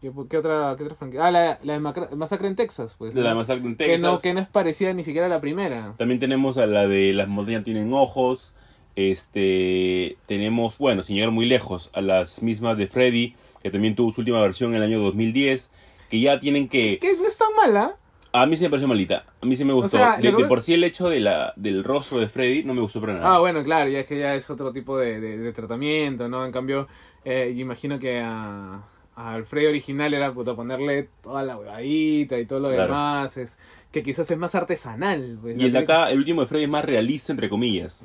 ¿Qué, 0.00 0.12
qué 0.28 0.36
otra, 0.36 0.74
qué 0.76 0.84
otra 0.84 0.94
franquicia? 0.96 1.26
Ah, 1.26 1.30
la, 1.30 1.58
la 1.62 1.72
de 1.72 2.16
Masacre 2.16 2.48
en 2.48 2.56
Texas, 2.56 2.94
pues. 2.98 3.14
La 3.14 3.30
¿no? 3.30 3.36
masacre 3.36 3.64
en 3.66 3.76
que 3.76 3.84
Texas. 3.86 4.02
no, 4.02 4.18
que 4.18 4.34
no 4.34 4.40
es 4.40 4.46
parecida 4.46 4.92
ni 4.92 5.02
siquiera 5.02 5.26
a 5.26 5.30
la 5.30 5.40
primera. 5.40 5.94
También 5.96 6.20
tenemos 6.20 6.58
a 6.58 6.66
la 6.66 6.86
de 6.86 7.14
Las 7.14 7.28
montañas 7.28 7.64
tienen 7.64 7.92
ojos. 7.94 8.52
Este, 8.96 10.16
tenemos, 10.26 10.78
bueno, 10.78 11.02
sin 11.02 11.16
llegar 11.16 11.30
muy 11.30 11.46
lejos, 11.46 11.90
a 11.94 12.00
las 12.00 12.42
mismas 12.42 12.76
de 12.76 12.86
Freddy, 12.86 13.34
que 13.62 13.70
también 13.70 13.94
tuvo 13.94 14.10
su 14.12 14.20
última 14.22 14.40
versión 14.40 14.70
en 14.70 14.76
el 14.76 14.82
año 14.82 15.00
2010, 15.00 15.70
que 16.10 16.20
ya 16.20 16.40
tienen 16.40 16.68
que... 16.68 16.98
Que 16.98 17.14
no 17.16 17.26
es 17.26 17.36
tan 17.36 17.48
mala. 17.56 17.96
A 18.32 18.44
mí 18.46 18.56
se 18.56 18.64
me 18.64 18.70
pareció 18.70 18.86
malita, 18.88 19.24
a 19.40 19.46
mí 19.46 19.56
sí 19.56 19.64
me 19.64 19.72
gustó. 19.72 19.96
sea, 19.96 20.18
de, 20.18 20.32
por 20.44 20.60
sí 20.62 20.74
el 20.74 20.84
hecho 20.84 21.08
de 21.08 21.20
la, 21.20 21.54
del 21.56 21.82
rostro 21.84 22.18
de 22.18 22.28
Freddy 22.28 22.64
no 22.64 22.74
me 22.74 22.82
gustó 22.82 23.00
para 23.00 23.14
nada. 23.14 23.34
Ah, 23.36 23.38
bueno, 23.38 23.62
claro, 23.64 23.88
ya 23.88 24.00
es 24.00 24.06
que 24.06 24.18
ya 24.18 24.34
es 24.34 24.50
otro 24.50 24.72
tipo 24.72 24.98
de, 24.98 25.20
de- 25.20 25.38
de 25.38 25.52
tratamiento, 25.54 26.28
¿no? 26.28 26.44
En 26.44 26.52
cambio, 26.52 26.86
eh, 27.24 27.54
imagino 27.56 27.98
que 27.98 28.20
a, 28.20 28.82
a 29.14 29.32
Alfredo 29.34 29.70
original 29.70 30.12
era 30.12 30.34
puta, 30.34 30.54
ponerle 30.54 31.08
toda 31.22 31.42
la 31.44 31.56
huevadita 31.56 32.38
y 32.38 32.44
todo 32.44 32.60
lo 32.60 32.66
Claro. 32.66 32.82
demás, 32.82 33.36
es 33.38 33.56
que 33.90 34.02
quizás 34.02 34.30
es 34.30 34.36
más 34.36 34.54
artesanal. 34.54 35.38
Pues, 35.40 35.56
y 35.58 35.64
el 35.64 35.72
de 35.72 35.78
acá, 35.78 36.10
el 36.10 36.18
último 36.18 36.42
de 36.42 36.46
Freddy 36.48 36.64
es 36.64 36.70
más 36.70 36.84
realista, 36.84 37.32
entre 37.32 37.48
comillas. 37.48 38.04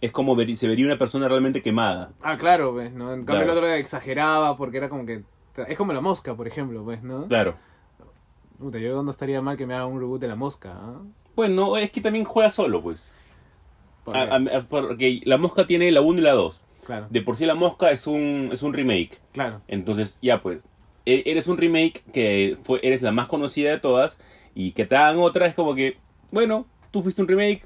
Es 0.00 0.12
como 0.12 0.36
ver- 0.36 0.56
se 0.56 0.68
vería 0.68 0.86
una 0.86 0.98
persona 0.98 1.26
realmente 1.28 1.62
quemada. 1.62 2.12
Ah, 2.22 2.36
claro, 2.36 2.72
pues, 2.72 2.92
¿no? 2.92 3.12
En 3.12 3.24
cambio 3.24 3.44
Claro. 3.46 3.52
el 3.52 3.58
otro 3.58 3.68
exageraba 3.72 4.56
porque 4.56 4.76
era 4.78 4.88
como 4.88 5.04
que... 5.06 5.22
Es 5.66 5.76
como 5.76 5.92
la 5.92 6.00
mosca, 6.00 6.34
por 6.36 6.46
ejemplo, 6.46 6.84
pues, 6.84 7.02
¿no? 7.02 7.26
Claro. 7.26 7.56
Puta, 8.58 8.78
yo 8.78 9.02
no 9.02 9.10
estaría 9.10 9.40
mal 9.42 9.56
que 9.56 9.66
me 9.66 9.74
haga 9.74 9.86
un 9.86 10.00
reboot 10.00 10.20
de 10.20 10.28
la 10.28 10.36
mosca, 10.36 10.72
¿ah? 10.74 11.00
Bueno, 11.36 11.76
es 11.76 11.90
que 11.90 12.00
también 12.00 12.24
juega 12.24 12.50
solo, 12.50 12.82
pues. 12.82 13.08
Porque- 14.04 14.18
A- 14.20 14.34
a- 14.36 14.62
porque 14.68 15.20
la 15.24 15.36
mosca 15.36 15.66
tiene 15.66 15.90
la 15.92 16.00
1 16.00 16.18
y 16.18 16.22
la 16.22 16.32
2. 16.32 16.64
claro, 16.86 17.06
De 17.10 17.20
por 17.22 17.36
sí 17.36 17.44
la 17.44 17.54
mosca 17.54 17.90
es 17.90 18.06
un, 18.06 18.48
es 18.52 18.62
un 18.62 18.72
remake. 18.72 19.20
claro. 19.32 19.60
Entonces, 19.68 20.18
ya 20.22 20.40
pues, 20.42 20.68
e- 21.06 21.22
eres 21.26 21.46
un 21.46 21.58
remake 21.58 22.02
que 22.12 22.56
fue, 22.62 22.80
eres 22.82 23.02
la 23.02 23.12
más 23.12 23.26
conocida 23.28 23.70
de 23.70 23.78
todas 23.78 24.18
y 24.54 24.72
que 24.72 24.86
te 24.86 24.96
hagan 24.96 25.18
otra 25.18 25.46
es 25.46 25.54
como 25.54 25.74
que, 25.74 25.98
bueno, 26.30 26.66
tú 26.90 27.02
fuiste 27.02 27.20
un 27.22 27.28
remake, 27.28 27.62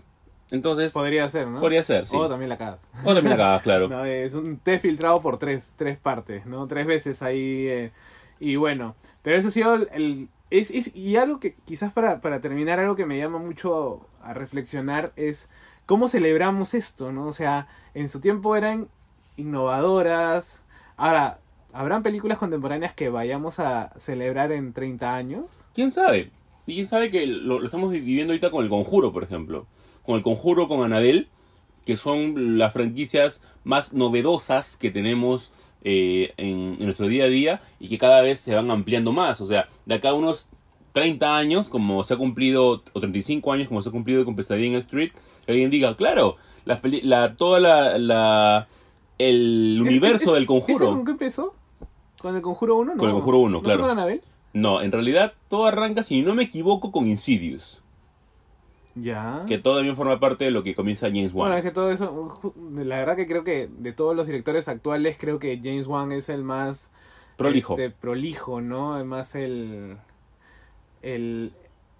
entonces 0.52 0.92
Podría 0.92 1.28
ser, 1.28 1.48
¿no? 1.48 1.60
podría 1.60 1.82
ser, 1.82 2.06
sí. 2.06 2.14
O 2.16 2.28
también 2.28 2.48
la 2.48 2.56
cagas. 2.58 2.80
O 3.04 3.12
también 3.14 3.30
la 3.30 3.36
cagas, 3.36 3.62
claro. 3.62 3.88
No, 3.90 4.04
es 4.04 4.34
un 4.34 4.58
té 4.58 4.78
filtrado 4.78 5.20
por 5.20 5.38
tres, 5.38 5.72
tres 5.76 5.98
partes, 5.98 6.46
¿no? 6.46 6.66
Tres 6.68 6.86
veces 6.86 7.22
ahí. 7.22 7.66
eh, 7.68 7.90
y 8.38 8.56
bueno, 8.56 8.94
pero 9.22 9.36
eso 9.36 9.48
ha 9.48 9.50
sido 9.50 9.74
el... 9.74 9.88
el- 9.92 10.28
es, 10.50 10.70
es- 10.70 10.94
y 10.94 11.16
algo 11.16 11.40
que 11.40 11.54
quizás 11.64 11.92
para, 11.94 12.20
para 12.20 12.40
terminar, 12.42 12.78
algo 12.78 12.94
que 12.94 13.06
me 13.06 13.16
llama 13.18 13.38
mucho 13.38 14.06
a 14.22 14.34
reflexionar 14.34 15.12
es 15.16 15.48
cómo 15.86 16.08
celebramos 16.08 16.74
esto, 16.74 17.10
¿no? 17.10 17.26
O 17.26 17.32
sea, 17.32 17.66
en 17.94 18.08
su 18.10 18.20
tiempo 18.20 18.54
eran 18.54 18.88
innovadoras. 19.38 20.62
Ahora, 20.96 21.38
¿habrán 21.72 22.02
películas 22.02 22.38
contemporáneas 22.38 22.92
que 22.92 23.08
vayamos 23.08 23.60
a 23.60 23.90
celebrar 23.98 24.52
en 24.52 24.72
30 24.72 25.14
años? 25.14 25.66
¿Quién 25.74 25.92
sabe? 25.92 26.30
Y 26.66 26.74
quién 26.74 26.86
sabe 26.86 27.10
que 27.10 27.26
lo, 27.26 27.58
lo 27.58 27.64
estamos 27.66 27.90
viviendo 27.90 28.32
ahorita 28.32 28.50
con 28.50 28.62
el 28.64 28.70
Conjuro, 28.70 29.12
por 29.12 29.22
ejemplo. 29.24 29.66
Con 30.04 30.16
el 30.16 30.22
Conjuro, 30.22 30.68
con 30.68 30.82
Anabel, 30.82 31.28
que 31.86 31.96
son 31.96 32.58
las 32.58 32.72
franquicias 32.72 33.42
más 33.64 33.92
novedosas 33.92 34.76
que 34.76 34.90
tenemos 34.90 35.52
eh, 35.84 36.32
en, 36.36 36.76
en 36.78 36.84
nuestro 36.84 37.06
día 37.06 37.24
a 37.24 37.28
día 37.28 37.60
y 37.80 37.88
que 37.88 37.98
cada 37.98 38.20
vez 38.22 38.38
se 38.40 38.54
van 38.54 38.70
ampliando 38.70 39.12
más. 39.12 39.40
O 39.40 39.46
sea, 39.46 39.68
de 39.86 39.94
acá 39.96 40.10
a 40.10 40.14
unos 40.14 40.48
30 40.92 41.36
años, 41.36 41.68
como 41.68 42.04
se 42.04 42.14
ha 42.14 42.16
cumplido, 42.16 42.82
o 42.92 43.00
35 43.00 43.52
años, 43.52 43.68
como 43.68 43.82
se 43.82 43.88
ha 43.88 43.92
cumplido 43.92 44.24
con 44.24 44.36
Pesadilla 44.36 44.66
en 44.68 44.74
el 44.74 44.80
Street, 44.80 45.10
que 45.46 45.52
alguien 45.52 45.70
diga, 45.70 45.96
claro, 45.96 46.36
peli- 46.80 47.00
la, 47.02 47.34
toda 47.36 47.58
la, 47.60 47.98
la- 47.98 48.68
el 49.18 49.78
universo 49.84 50.34
del 50.34 50.42
¿Ese 50.44 50.46
con 50.46 50.60
Conjuro. 50.60 51.04
qué 51.04 51.10
empezó? 51.12 51.54
¿Con 52.20 52.36
el 52.36 52.42
Conjuro 52.42 52.76
1? 52.76 52.92
No. 52.94 52.98
Con 52.98 53.08
el 53.08 53.14
Conjuro 53.14 53.38
1, 53.38 53.50
¿No 53.58 53.62
claro. 53.62 53.80
con 53.80 53.90
Annabelle? 53.90 54.22
No, 54.52 54.82
en 54.82 54.92
realidad 54.92 55.32
todo 55.48 55.66
arranca, 55.66 56.02
si 56.02 56.20
no 56.22 56.34
me 56.34 56.42
equivoco, 56.44 56.92
con 56.92 57.08
Insidious. 57.08 57.82
Ya. 58.94 59.44
que 59.48 59.56
todo 59.58 59.76
también 59.76 59.96
forma 59.96 60.20
parte 60.20 60.44
de 60.44 60.50
lo 60.50 60.62
que 60.62 60.74
comienza 60.74 61.06
James 61.08 61.32
Wan. 61.32 61.48
Bueno, 61.48 61.56
es 61.56 61.62
que 61.62 61.70
todo 61.70 61.90
eso, 61.90 62.52
la 62.74 62.98
verdad 62.98 63.16
que 63.16 63.26
creo 63.26 63.42
que 63.44 63.68
de 63.78 63.92
todos 63.92 64.14
los 64.14 64.26
directores 64.26 64.68
actuales, 64.68 65.16
creo 65.18 65.38
que 65.38 65.58
James 65.62 65.86
Wan 65.86 66.12
es 66.12 66.28
el 66.28 66.44
más 66.44 66.90
Prolijo. 67.36 67.72
este, 67.72 67.90
prolijo, 67.90 68.60
¿no? 68.60 68.94
Además 68.94 69.34
el, 69.34 69.96
el, 71.02 71.52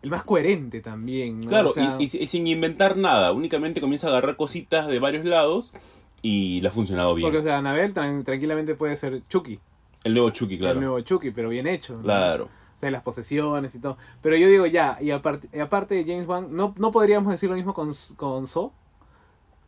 el 0.03 0.11
más 0.11 0.23
coherente 0.25 0.81
también, 0.81 1.41
¿no? 1.41 1.49
claro, 1.49 1.71
O 1.71 1.73
sea, 1.73 1.97
y, 1.99 2.05
y- 2.05 2.23
y 2.23 2.27
sin 2.27 2.47
inventar 2.47 2.97
nada, 2.97 3.33
únicamente 3.33 3.81
comienza 3.81 4.09
a 4.09 4.11
agarrar 4.11 4.37
cositas 4.37 4.87
de 4.89 4.99
varios 4.99 5.25
lados 5.25 5.73
y 6.21 6.61
le 6.61 6.69
ha 6.69 6.71
funcionado 6.71 7.15
bien. 7.15 7.27
porque, 7.27 7.39
o 7.39 7.43
sea, 7.43 7.59
Anabel 7.59 7.93
tran- 7.95 8.25
tranquilamente 8.25 8.75
puede 8.75 8.97
ser 8.97 9.23
Chucky, 9.29 9.59
el 10.05 10.13
nuevo 10.15 10.31
Chucky, 10.31 10.59
claro. 10.59 10.75
el 10.75 10.81
nuevo 10.85 11.01
Chucky, 11.01 11.31
pero 11.31 11.49
bien 11.49 11.67
hecho. 11.67 11.95
¿no? 11.97 12.03
Claro. 12.03 12.49
Sea, 12.83 12.91
las 12.91 13.03
posesiones 13.05 13.73
y 13.77 13.79
todo. 13.79 13.97
Pero 14.23 14.35
yo 14.35 14.49
digo 14.49 14.67
ya, 14.67 14.99
y 15.01 15.13
aparte, 15.13 15.49
y 15.53 15.61
aparte 15.61 15.95
de 15.95 16.03
James 16.05 16.27
Wan, 16.27 16.49
¿no, 16.51 16.75
¿no 16.79 16.91
podríamos 16.91 17.31
decir 17.31 17.49
lo 17.49 17.55
mismo 17.55 17.73
con, 17.73 17.91
con 18.17 18.45
Saw? 18.49 18.73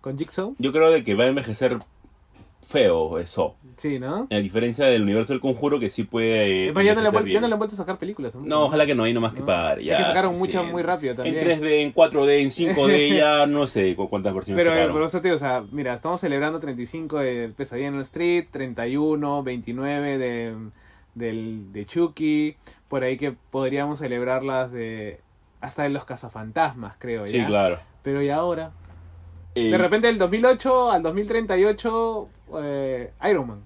¿Con 0.01 0.19
Jigsaw? 0.19 0.57
Yo 0.59 0.73
creo 0.73 0.91
de 0.91 1.05
que 1.05 1.15
va 1.15 1.23
a 1.23 1.29
envejecer 1.29 1.79
feo 2.67 3.19
eso. 3.21 3.55
Sí, 3.77 3.99
¿no? 4.01 4.27
A 4.31 4.37
diferencia 4.37 4.87
del 4.87 5.03
universo 5.03 5.33
del 5.33 5.41
conjuro 5.41 5.79
que 5.79 5.89
sí 5.91 6.03
puede... 6.05 6.65
eh, 6.65 6.69
Es 6.71 6.75
más, 6.75 6.85
ya 6.85 6.95
no, 6.95 7.03
le 7.03 7.09
han 7.09 7.27
ya 7.27 7.41
no 7.41 7.47
le 7.49 7.55
vuelto 7.57 7.75
a 7.75 7.79
sacar 7.79 7.99
películas. 7.99 8.35
No, 8.35 8.65
ojalá 8.65 8.85
que 8.87 8.95
no, 8.97 9.05
hay 9.05 9.13
nomás 9.15 9.33
que 9.35 9.41
¿no? 9.41 9.47
pagar. 9.47 9.79
Es 9.79 9.85
Ya, 9.87 9.99
que 9.99 10.03
sacaron 10.03 10.33
sí, 10.35 10.39
muchas 10.41 10.65
sí. 10.67 10.73
muy 10.73 10.83
rápido 10.83 11.15
también. 11.15 11.39
En 11.39 11.61
3D, 11.63 11.67
en 11.83 11.95
4D, 11.95 12.39
en 12.41 12.49
5D, 12.51 13.17
ya 13.17 13.47
no 13.47 13.67
sé 13.69 13.95
cu- 13.95 14.09
cuántas 14.09 14.35
versiones 14.35 14.61
Pero, 14.61 14.73
eh, 14.75 14.81
sacaron. 14.83 15.09
pero 15.11 15.23
digo, 15.23 15.35
o 15.37 15.39
sea, 15.39 15.63
mira, 15.71 15.95
estamos 15.95 16.21
celebrando 16.21 16.59
35 16.59 17.19
de 17.19 17.53
Pesadilla 17.57 17.89
en 17.89 17.95
el 17.95 18.01
Street, 18.03 18.47
31, 18.51 19.43
29 19.43 20.19
de, 20.19 20.55
del, 21.15 21.73
de 21.73 21.87
Chucky, 21.87 22.57
por 22.95 23.03
ahí 23.03 23.17
que 23.17 23.33
podríamos 23.51 23.99
celebrarlas 23.99 24.71
de 24.71 25.19
hasta 25.61 25.83
de 25.83 25.89
los 25.89 26.05
cazafantasmas, 26.05 26.95
creo, 27.01 27.27
sí, 27.27 27.39
¿ya? 27.39 27.45
claro. 27.45 27.81
Pero 28.05 28.23
y 28.23 28.31
ahora, 28.31 28.71
Eh, 29.57 29.69
de 29.73 29.79
repente 29.79 30.07
del 30.07 30.17
2008 30.17 30.93
al 30.93 31.03
2038, 31.03 32.29
eh, 32.63 33.11
Iron 33.29 33.49
Man. 33.49 33.63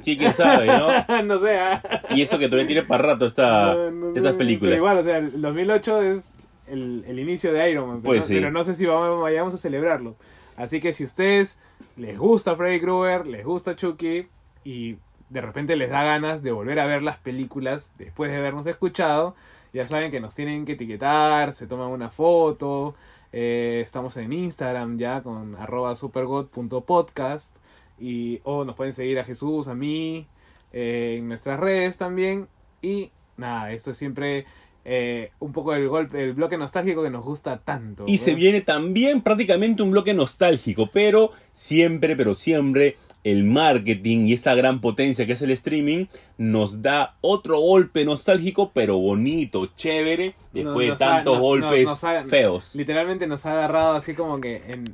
Sí, 0.00 0.16
quién 0.16 0.32
sabe, 0.32 0.66
¿no? 0.66 1.22
no 1.24 1.40
sé, 1.40 1.58
¿ah? 1.58 1.82
Y 2.10 2.22
eso 2.22 2.38
que 2.38 2.46
todavía 2.46 2.68
tiene 2.68 2.82
para 2.84 3.02
rato 3.02 3.26
esta, 3.26 3.74
No, 3.74 3.90
no, 3.90 4.14
estas 4.14 4.34
películas. 4.34 4.70
Pero 4.70 4.76
igual, 4.76 4.98
o 4.98 5.02
sea, 5.02 5.16
el 5.16 5.40
2008 5.42 6.02
es 6.02 6.30
el, 6.68 7.04
el 7.08 7.18
inicio 7.18 7.52
de 7.52 7.68
Iron 7.72 7.88
Man. 7.88 7.96
Pero, 8.02 8.10
Pues 8.10 8.20
no, 8.20 8.26
sí. 8.28 8.34
pero 8.34 8.52
no 8.52 8.62
sé 8.62 8.74
si 8.74 8.86
vamos, 8.86 9.20
vayamos 9.20 9.54
a 9.54 9.56
celebrarlo. 9.56 10.14
Así 10.56 10.78
que 10.78 10.92
si 10.92 11.02
ustedes 11.02 11.58
les 11.96 12.16
gusta 12.16 12.54
Freddy 12.54 12.78
Krueger, 12.80 13.26
les 13.26 13.44
gusta 13.44 13.74
Chucky 13.74 14.28
y 14.62 14.98
de 15.30 15.40
repente 15.40 15.76
les 15.76 15.90
da 15.90 16.04
ganas 16.04 16.42
de 16.42 16.52
volver 16.52 16.80
a 16.80 16.86
ver 16.86 17.02
las 17.02 17.18
películas 17.18 17.92
después 17.98 18.30
de 18.30 18.38
habernos 18.38 18.66
escuchado, 18.66 19.34
ya 19.72 19.86
saben 19.86 20.10
que 20.10 20.20
nos 20.20 20.34
tienen 20.34 20.64
que 20.64 20.72
etiquetar, 20.72 21.52
se 21.52 21.66
toman 21.66 21.88
una 21.88 22.10
foto. 22.10 22.94
eh, 23.32 23.80
estamos 23.84 24.16
en 24.16 24.32
Instagram 24.32 24.98
ya 24.98 25.22
con 25.22 25.54
arroba 25.56 25.94
supergod.podcast 25.94 27.56
y 28.00 28.40
o 28.44 28.64
nos 28.64 28.74
pueden 28.74 28.92
seguir 28.92 29.18
a 29.18 29.24
Jesús, 29.24 29.68
a 29.68 29.74
mí, 29.74 30.26
eh, 30.72 31.16
en 31.18 31.28
nuestras 31.28 31.60
redes 31.60 31.98
también. 31.98 32.48
Y 32.80 33.10
nada, 33.36 33.72
esto 33.72 33.90
es 33.90 33.98
siempre 33.98 34.46
eh, 34.84 35.32
un 35.40 35.52
poco 35.52 35.74
el 35.74 35.86
golpe, 35.88 36.22
el 36.22 36.32
bloque 36.32 36.56
nostálgico 36.56 37.02
que 37.02 37.10
nos 37.10 37.24
gusta 37.24 37.58
tanto. 37.58 38.04
Y 38.06 38.18
se 38.18 38.34
viene 38.34 38.62
también 38.62 39.20
prácticamente 39.20 39.82
un 39.82 39.90
bloque 39.90 40.14
nostálgico, 40.14 40.88
pero 40.90 41.32
siempre, 41.52 42.16
pero 42.16 42.34
siempre 42.34 42.96
el 43.30 43.44
marketing 43.44 44.26
y 44.26 44.32
esta 44.32 44.54
gran 44.54 44.80
potencia 44.80 45.26
que 45.26 45.32
es 45.32 45.42
el 45.42 45.50
streaming 45.50 46.06
nos 46.38 46.82
da 46.82 47.16
otro 47.20 47.60
golpe 47.60 48.04
nostálgico, 48.04 48.72
pero 48.74 48.98
bonito, 48.98 49.66
chévere, 49.76 50.34
después 50.52 50.86
de 50.86 50.90
nos 50.90 50.98
tantos 50.98 51.36
no- 51.36 51.40
golpes 51.42 51.84
nos 51.86 52.04
ha- 52.04 52.24
feos. 52.24 52.74
Literalmente 52.74 53.26
nos 53.26 53.46
ha 53.46 53.52
agarrado 53.52 53.92
así 53.96 54.14
como 54.14 54.40
que 54.40 54.62
en, 54.68 54.84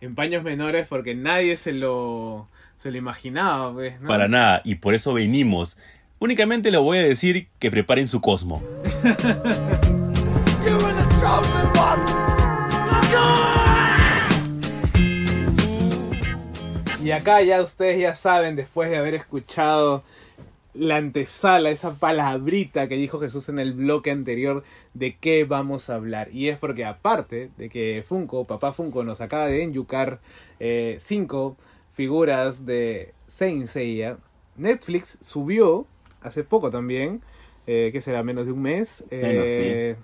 en 0.00 0.14
paños 0.14 0.42
menores 0.42 0.86
porque 0.88 1.14
nadie 1.14 1.56
se 1.56 1.72
lo, 1.72 2.48
se 2.76 2.90
lo 2.90 2.98
imaginaba. 2.98 3.72
Pues, 3.72 4.00
¿no? 4.00 4.08
Para 4.08 4.28
nada, 4.28 4.62
y 4.64 4.76
por 4.76 4.94
eso 4.94 5.12
venimos. 5.12 5.76
Únicamente 6.18 6.70
le 6.70 6.78
voy 6.78 6.98
a 6.98 7.02
decir 7.02 7.48
que 7.58 7.70
preparen 7.70 8.08
su 8.08 8.20
cosmo. 8.20 8.62
Y 17.04 17.10
acá 17.12 17.42
ya 17.42 17.60
ustedes 17.60 18.00
ya 18.00 18.14
saben, 18.14 18.56
después 18.56 18.88
de 18.88 18.96
haber 18.96 19.12
escuchado 19.12 20.02
la 20.72 20.96
antesala, 20.96 21.68
esa 21.68 21.92
palabrita 21.96 22.88
que 22.88 22.96
dijo 22.96 23.20
Jesús 23.20 23.50
en 23.50 23.58
el 23.58 23.74
bloque 23.74 24.10
anterior, 24.10 24.64
de 24.94 25.14
qué 25.14 25.44
vamos 25.44 25.90
a 25.90 25.96
hablar. 25.96 26.28
Y 26.32 26.48
es 26.48 26.56
porque 26.56 26.86
aparte 26.86 27.50
de 27.58 27.68
que 27.68 28.02
Funko, 28.08 28.46
papá 28.46 28.72
Funko, 28.72 29.04
nos 29.04 29.20
acaba 29.20 29.48
de 29.48 29.62
enyucar 29.62 30.20
eh, 30.60 30.96
cinco 30.98 31.58
figuras 31.92 32.64
de 32.64 33.12
Saint 33.26 33.66
Seiya, 33.66 34.16
Netflix 34.56 35.18
subió 35.20 35.86
hace 36.22 36.42
poco 36.42 36.70
también, 36.70 37.20
eh, 37.66 37.90
que 37.92 38.00
será 38.00 38.22
menos 38.22 38.46
de 38.46 38.52
un 38.52 38.62
mes, 38.62 39.04
eh, 39.10 39.96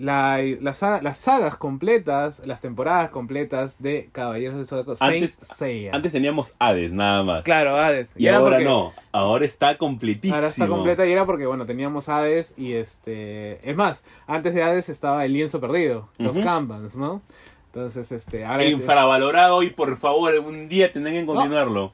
la- 0.00 0.40
la 0.60 0.74
saga- 0.74 1.02
las 1.02 1.18
sagas 1.18 1.56
completas, 1.56 2.44
las 2.46 2.60
temporadas 2.60 3.10
completas 3.10 3.80
de 3.80 4.08
Caballeros 4.12 4.56
del 4.56 4.66
Zodíaco 4.66 4.96
Saint 4.96 5.22
Antes, 5.22 5.38
Seiya. 5.56 5.90
antes 5.94 6.10
teníamos 6.12 6.54
Hades, 6.58 6.92
nada 6.92 7.22
más. 7.22 7.44
Claro, 7.44 7.76
Hades. 7.76 8.12
Y 8.16 8.26
ahora 8.28 8.56
porque- 8.56 8.64
no, 8.64 8.92
ahora 9.12 9.44
está 9.44 9.76
completísimo. 9.78 10.34
Ahora 10.36 10.48
está 10.48 10.66
completa 10.66 11.06
y 11.06 11.12
era 11.12 11.26
porque, 11.26 11.46
bueno, 11.46 11.66
teníamos 11.66 12.08
Hades 12.08 12.54
y 12.56 12.72
este... 12.72 13.58
Es 13.68 13.76
más, 13.76 14.02
antes 14.26 14.54
de 14.54 14.62
Hades 14.62 14.88
estaba 14.88 15.24
el 15.24 15.32
lienzo 15.34 15.60
perdido, 15.60 16.08
los. 16.18 16.38
Kanbans, 16.38 16.96
¿no? 16.96 17.22
Entonces, 17.66 18.10
este... 18.10 18.44
Ahora 18.44 18.64
Infravalorado 18.64 19.62
y 19.62 19.70
por 19.70 19.96
favor, 19.96 20.32
algún 20.32 20.68
día 20.68 20.90
tendrán 20.90 21.14
que 21.14 21.26
continuarlo. 21.26 21.92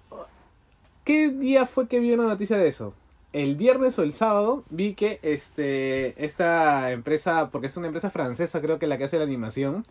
¿Qué 1.05 1.31
día 1.31 1.67
fue 1.67 1.87
que 1.87 1.99
vi 2.01 2.13
una 2.13 2.25
noticia 2.25 2.57
de 2.57 2.69
eso? 2.69 2.95
El 3.37 3.55
viernes 3.55 3.99
o 3.99 4.03
el 4.03 4.15
sábado 4.15 4.65
vi 4.71 4.95
que 4.95 5.21
este 5.21 6.25
esta 6.25 6.91
empresa, 6.91 7.51
porque 7.51 7.67
es 7.67 7.77
una 7.77 7.89
empresa 7.89 8.09
francesa 8.09 8.63
creo 8.63 8.79
que 8.79 8.87
la 8.87 8.97
que 8.97 9.05
hace 9.05 9.19
la 9.19 9.25
animación, 9.25 9.83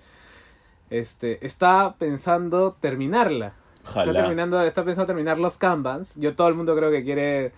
este 0.90 1.46
está 1.46 1.94
pensando 2.00 2.74
terminarla. 2.74 3.54
Está 3.86 4.12
terminando, 4.12 4.60
está 4.64 4.84
pensando 4.84 5.06
terminar 5.06 5.38
los 5.38 5.58
Kanbans. 5.58 6.16
Yo 6.16 6.34
todo 6.34 6.48
el 6.48 6.56
mundo 6.56 6.76
creo 6.76 6.90
que 6.90 7.04
quiere 7.04 7.52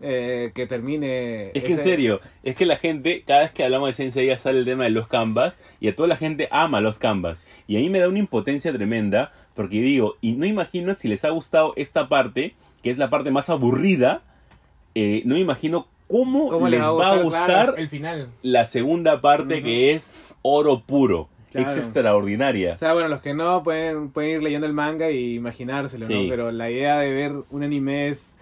eh, 0.00 0.50
que 0.56 0.66
termine. 0.66 1.42
Es 1.54 1.62
que 1.62 1.74
en 1.74 1.78
serio, 1.78 2.20
es 2.42 2.56
que 2.56 2.66
la 2.66 2.76
gente, 2.76 3.22
cada 3.24 3.42
vez 3.42 3.52
que 3.52 3.62
hablamos 3.62 3.90
de 3.90 3.92
Sensei 3.92 4.26
ya 4.26 4.38
sale 4.38 4.58
el 4.58 4.64
tema 4.64 4.82
de 4.84 4.90
los 4.90 5.06
canvas 5.06 5.60
y 5.78 5.86
a 5.86 5.94
toda 5.94 6.08
la 6.08 6.16
gente 6.16 6.48
ama 6.50 6.80
los 6.80 6.98
canvas. 6.98 7.46
Y 7.68 7.76
a 7.76 7.78
mí 7.78 7.88
me 7.90 8.00
da 8.00 8.08
una 8.08 8.18
impotencia 8.18 8.72
tremenda 8.72 9.30
porque 9.54 9.80
digo, 9.82 10.16
y 10.20 10.32
no 10.32 10.46
imagino 10.46 10.96
si 10.98 11.06
les 11.06 11.24
ha 11.24 11.30
gustado 11.30 11.74
esta 11.76 12.08
parte, 12.08 12.56
que 12.82 12.90
es 12.90 12.98
la 12.98 13.08
parte 13.08 13.30
más 13.30 13.48
aburrida, 13.50 14.22
eh, 15.00 15.22
no 15.24 15.36
imagino 15.36 15.86
cómo, 16.06 16.48
¿Cómo 16.48 16.68
les 16.68 16.80
va 16.80 17.12
a 17.12 17.22
gustar, 17.22 17.46
Claro, 17.46 17.76
el 17.76 17.88
final. 17.88 18.28
la 18.42 18.64
segunda 18.64 19.20
parte 19.20 19.62
que 19.62 19.92
es 19.94 20.10
oro 20.42 20.82
puro. 20.84 21.28
Claro. 21.52 21.70
Es 21.70 21.76
extraordinaria. 21.78 22.74
O 22.74 22.78
sea, 22.78 22.92
bueno, 22.92 23.08
los 23.08 23.22
que 23.22 23.32
no 23.32 23.62
pueden, 23.62 24.10
pueden 24.10 24.32
ir 24.36 24.42
leyendo 24.42 24.66
el 24.66 24.74
manga 24.74 25.10
y 25.10 25.34
imaginárselo, 25.34 26.06
Sí. 26.06 26.12
¿no? 26.24 26.28
Pero 26.28 26.52
la 26.52 26.70
idea 26.70 26.98
de 26.98 27.10
ver 27.10 27.32
un 27.50 27.62
anime 27.62 28.08
es 28.08 28.34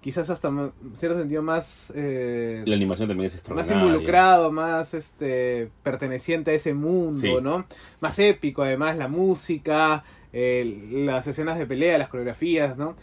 quizás 0.00 0.28
hasta 0.30 0.48
en 0.48 0.72
cierto 0.94 1.18
sentido 1.18 1.42
más... 1.42 1.92
eh, 1.94 2.62
La 2.66 2.74
animación 2.74 3.08
también 3.08 3.26
es 3.26 3.32
más 3.34 3.38
extraordinaria. 3.40 3.82
involucrado, 3.86 4.50
más 4.52 4.94
este 4.94 5.68
perteneciente 5.82 6.50
a 6.52 6.54
ese 6.54 6.72
mundo, 6.74 7.20
Sí. 7.20 7.34
¿no? 7.42 7.66
Más 8.00 8.18
épico, 8.18 8.62
además, 8.62 8.96
la 8.96 9.08
música, 9.08 10.02
las 10.32 11.26
escenas 11.26 11.58
de 11.58 11.66
pelea, 11.66 11.98
las 11.98 12.08
coreografías, 12.08 12.76
¿no? 12.76 12.96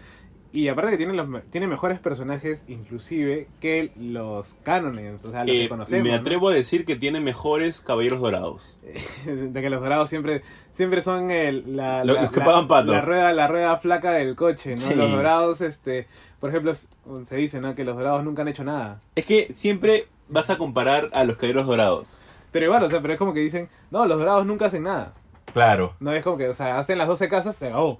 Y 0.54 0.68
aparte 0.68 0.92
que 0.92 0.98
tiene, 0.98 1.14
los, 1.14 1.28
tiene 1.50 1.66
mejores 1.68 2.00
personajes, 2.00 2.66
inclusive, 2.68 3.48
que 3.62 3.92
los 3.98 4.56
cánones, 4.64 5.24
o 5.24 5.32
sea, 5.32 5.46
los 5.46 5.56
Eh, 5.56 5.60
que 5.64 5.70
conocemos. 5.70 6.04
me 6.04 6.10
¿no? 6.12 6.16
atrevo 6.18 6.50
a 6.50 6.54
decir 6.54 6.86
que 6.86 6.98
tiene 6.98 7.22
mejores 7.22 7.80
caballeros 7.80 8.20
dorados. 8.20 8.78
de 9.26 9.62
que 9.62 9.70
los 9.70 9.82
dorados 9.82 10.10
siempre 10.10 10.42
siempre 10.74 11.02
son 11.02 11.32
el, 11.32 11.76
la, 11.78 12.04
Los- 12.04 12.16
la- 12.18 12.22
los 12.24 12.32
que 12.32 12.40
la- 12.40 12.46
pagan 12.46 12.68
pato. 12.68 12.92
la 12.92 13.02
rueda 13.02 13.32
la 13.34 13.48
rueda 13.48 13.78
flaca 13.78 14.12
del 14.12 14.36
coche 14.36 14.76
no 14.76 14.82
Sí. 14.90 14.96
los 14.96 15.12
dorados 15.12 15.62
este 15.62 16.08
por 16.40 16.50
ejemplo 16.50 16.74
se 16.74 17.36
dice 17.36 17.60
no 17.60 17.76
que 17.76 17.84
los 17.86 17.96
dorados 17.96 18.24
nunca 18.24 18.42
han 18.42 18.48
hecho 18.48 18.64
nada 18.64 19.00
Es 19.16 19.26
que 19.26 19.52
siempre 19.54 20.08
vas 20.30 20.50
a 20.50 20.58
comparar 20.58 21.10
a 21.14 21.24
los 21.26 21.36
caballeros 21.36 21.68
dorados. 21.68 22.22
pero 22.52 22.66
igual 22.66 22.84
o 22.84 22.90
sea 22.90 23.02
pero 23.02 23.14
es 23.14 23.20
como 23.20 23.34
que 23.34 23.42
dicen 23.42 23.70
no 23.92 24.06
los 24.06 24.18
dorados 24.20 24.46
nunca 24.46 24.66
hacen 24.68 24.84
nada 24.84 25.14
Claro, 25.54 25.94
no 26.00 26.12
es 26.14 26.24
como 26.24 26.38
que 26.38 26.48
o 26.48 26.54
sea 26.54 26.80
hacen 26.80 26.98
las 26.98 27.08
12 27.08 27.28
casas 27.28 27.56
se 27.56 27.68
acabó 27.68 28.00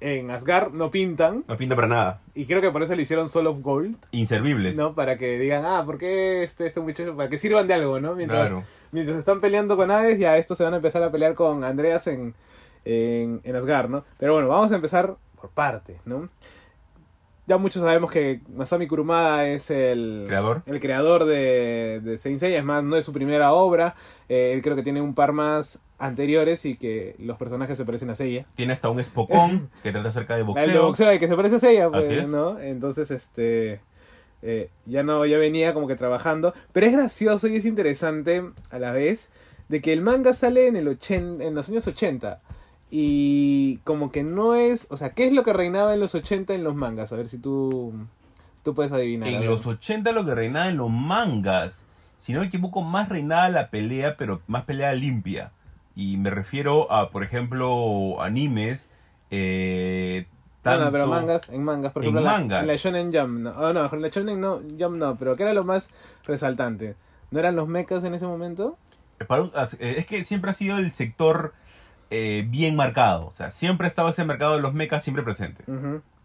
en 0.00 0.30
Asgard 0.30 0.72
no 0.72 0.90
pintan 0.90 1.44
no 1.48 1.56
pinta 1.56 1.74
para 1.76 1.88
nada. 1.88 2.20
y 2.34 2.46
creo 2.46 2.60
que 2.60 2.70
por 2.70 2.82
eso 2.82 2.94
le 2.94 3.02
hicieron 3.02 3.28
Soul 3.28 3.46
of 3.48 3.60
Gold 3.60 3.96
Inservibles. 4.10 4.76
no 4.76 4.94
para 4.94 5.16
que 5.18 5.38
digan 5.38 5.64
ah 5.66 5.82
por 5.84 5.98
qué 5.98 6.42
este 6.44 6.66
este 6.66 6.80
muchacho 6.80 7.14
para 7.16 7.28
que 7.28 7.38
sirvan 7.38 7.66
de 7.66 7.74
algo 7.74 8.00
no 8.00 8.14
mientras 8.14 8.40
Claro. 8.48 8.64
mientras 8.92 9.18
están 9.18 9.40
peleando 9.40 9.76
con 9.76 9.90
Hades, 9.90 10.18
ya 10.18 10.38
estos 10.38 10.56
se 10.58 10.64
van 10.64 10.72
a 10.74 10.76
empezar 10.76 11.02
a 11.02 11.10
pelear 11.12 11.34
con 11.34 11.62
Andreas 11.64 12.06
en, 12.06 12.34
en, 12.84 13.40
en 13.44 13.56
Asgard, 13.56 13.90
¿no? 13.90 14.04
Pero 14.18 14.32
bueno, 14.34 14.48
vamos 14.48 14.72
a 14.72 14.76
empezar 14.76 15.16
por 15.40 15.50
partes, 15.50 15.98
¿no? 16.06 16.26
Ya 17.48 17.58
muchos 17.58 17.82
sabemos 17.82 18.10
que 18.10 18.40
Masami 18.56 18.88
Kurumada 18.88 19.46
es 19.46 19.70
el 19.70 20.24
Creador. 20.26 20.62
el 20.66 20.80
creador 20.80 21.24
de, 21.26 22.00
de 22.02 22.18
Saint 22.18 22.40
Seiya, 22.40 22.58
es 22.58 22.64
más, 22.64 22.82
no 22.82 22.96
es 22.96 23.04
su 23.04 23.12
primera 23.12 23.52
obra, 23.52 23.94
eh, 24.28 24.52
él 24.52 24.62
creo 24.62 24.74
que 24.74 24.82
tiene 24.82 25.00
un 25.00 25.14
par 25.14 25.32
más 25.32 25.80
anteriores 25.98 26.64
y 26.66 26.76
que 26.76 27.16
los 27.18 27.36
personajes 27.38 27.76
se 27.78 27.84
parecen 27.84 28.10
a 28.10 28.14
Seiya. 28.14 28.46
Tiene 28.54 28.72
hasta 28.72 28.90
un 28.90 29.02
Spokon 29.02 29.70
que 29.82 29.92
trata 29.92 30.08
acerca 30.10 30.36
de 30.36 30.42
boxeo. 30.42 30.66
de 30.68 30.78
boxeo 30.78 31.08
de 31.08 31.18
que 31.18 31.28
se 31.28 31.36
parece 31.36 31.56
a 31.56 31.60
Seiya, 31.60 31.88
pues, 31.90 32.06
Así 32.06 32.14
es. 32.18 32.28
¿no? 32.28 32.58
Entonces, 32.60 33.10
este... 33.10 33.80
eh, 34.42 34.70
ya 34.84 35.02
no, 35.02 35.24
ya 35.26 35.38
venía 35.38 35.72
como 35.74 35.86
que 35.88 35.96
trabajando. 35.96 36.52
Pero 36.72 36.86
es 36.86 36.92
gracioso 36.92 37.48
y 37.48 37.56
es 37.56 37.64
interesante 37.64 38.44
a 38.70 38.78
la 38.78 38.92
vez 38.92 39.28
de 39.68 39.80
que 39.80 39.92
el 39.92 40.00
manga 40.02 40.32
sale 40.32 40.66
en, 40.68 40.76
el 40.76 40.86
ochen- 40.88 41.42
en 41.42 41.54
los 41.54 41.68
años 41.68 41.86
80. 41.86 42.40
Y 42.90 43.78
como 43.78 44.12
que 44.12 44.22
no 44.22 44.54
es... 44.54 44.86
O 44.90 44.96
sea, 44.96 45.10
¿qué 45.10 45.26
es 45.26 45.32
lo 45.32 45.42
que 45.42 45.52
reinaba 45.52 45.92
en 45.94 46.00
los 46.00 46.14
80 46.14 46.54
en 46.54 46.62
los 46.62 46.74
mangas? 46.74 47.12
A 47.12 47.16
ver 47.16 47.28
si 47.28 47.38
tú, 47.38 47.92
tú 48.62 48.74
puedes 48.74 48.92
adivinar. 48.92 49.28
En 49.28 49.44
los 49.46 49.66
80 49.66 50.12
lo 50.12 50.24
que 50.24 50.34
reinaba 50.34 50.68
en 50.68 50.76
los 50.76 50.90
mangas. 50.90 51.86
Si 52.24 52.32
no 52.32 52.40
me 52.40 52.46
equivoco, 52.46 52.82
más 52.82 53.08
reinaba 53.08 53.48
la 53.48 53.70
pelea, 53.70 54.16
pero 54.16 54.40
más 54.46 54.64
pelea 54.64 54.92
limpia. 54.92 55.52
Y 55.96 56.18
me 56.18 56.30
refiero 56.30 56.92
a, 56.92 57.10
por 57.10 57.22
ejemplo, 57.24 58.22
animes. 58.22 58.90
eh, 59.30 60.26
No, 60.64 60.70
no, 60.72 60.76
tanto... 60.78 60.92
pero 60.92 61.06
mangas, 61.06 61.48
en 61.48 61.62
mangas, 61.64 61.92
por 61.92 62.02
En 62.04 62.10
ejemplo, 62.10 62.24
la- 62.24 62.32
mangas. 62.38 62.60
en 62.62 62.66
la 62.68 62.76
Shonen 62.76 63.12
Jump, 63.12 63.38
no, 63.40 63.50
oh, 63.56 63.72
no, 63.72 63.90
en 63.92 64.02
la 64.02 64.08
Shonen 64.08 64.40
no, 64.40 64.60
Jump 64.78 64.96
no, 64.96 65.16
pero 65.16 65.34
¿qué 65.36 65.42
era 65.44 65.54
lo 65.54 65.64
más 65.64 65.90
resaltante? 66.24 66.96
¿No 67.30 67.38
eran 67.40 67.56
los 67.56 67.66
mechas 67.68 68.04
en 68.04 68.14
ese 68.14 68.26
momento? 68.26 68.76
para 69.26 69.42
un- 69.42 69.52
eh, 69.80 69.94
es 69.98 70.06
que 70.06 70.22
siempre 70.24 70.50
ha 70.50 70.54
sido 70.54 70.76
el 70.78 70.92
sector 70.92 71.54
eh, 72.10 72.44
bien 72.48 72.76
marcado. 72.76 73.26
O 73.26 73.32
sea, 73.32 73.50
siempre 73.50 73.86
ha 73.86 73.88
estado 73.88 74.10
ese 74.10 74.24
mercado 74.24 74.54
de 74.56 74.60
los 74.62 74.74
mechas 74.74 75.02
siempre 75.02 75.22
presente. 75.24 75.64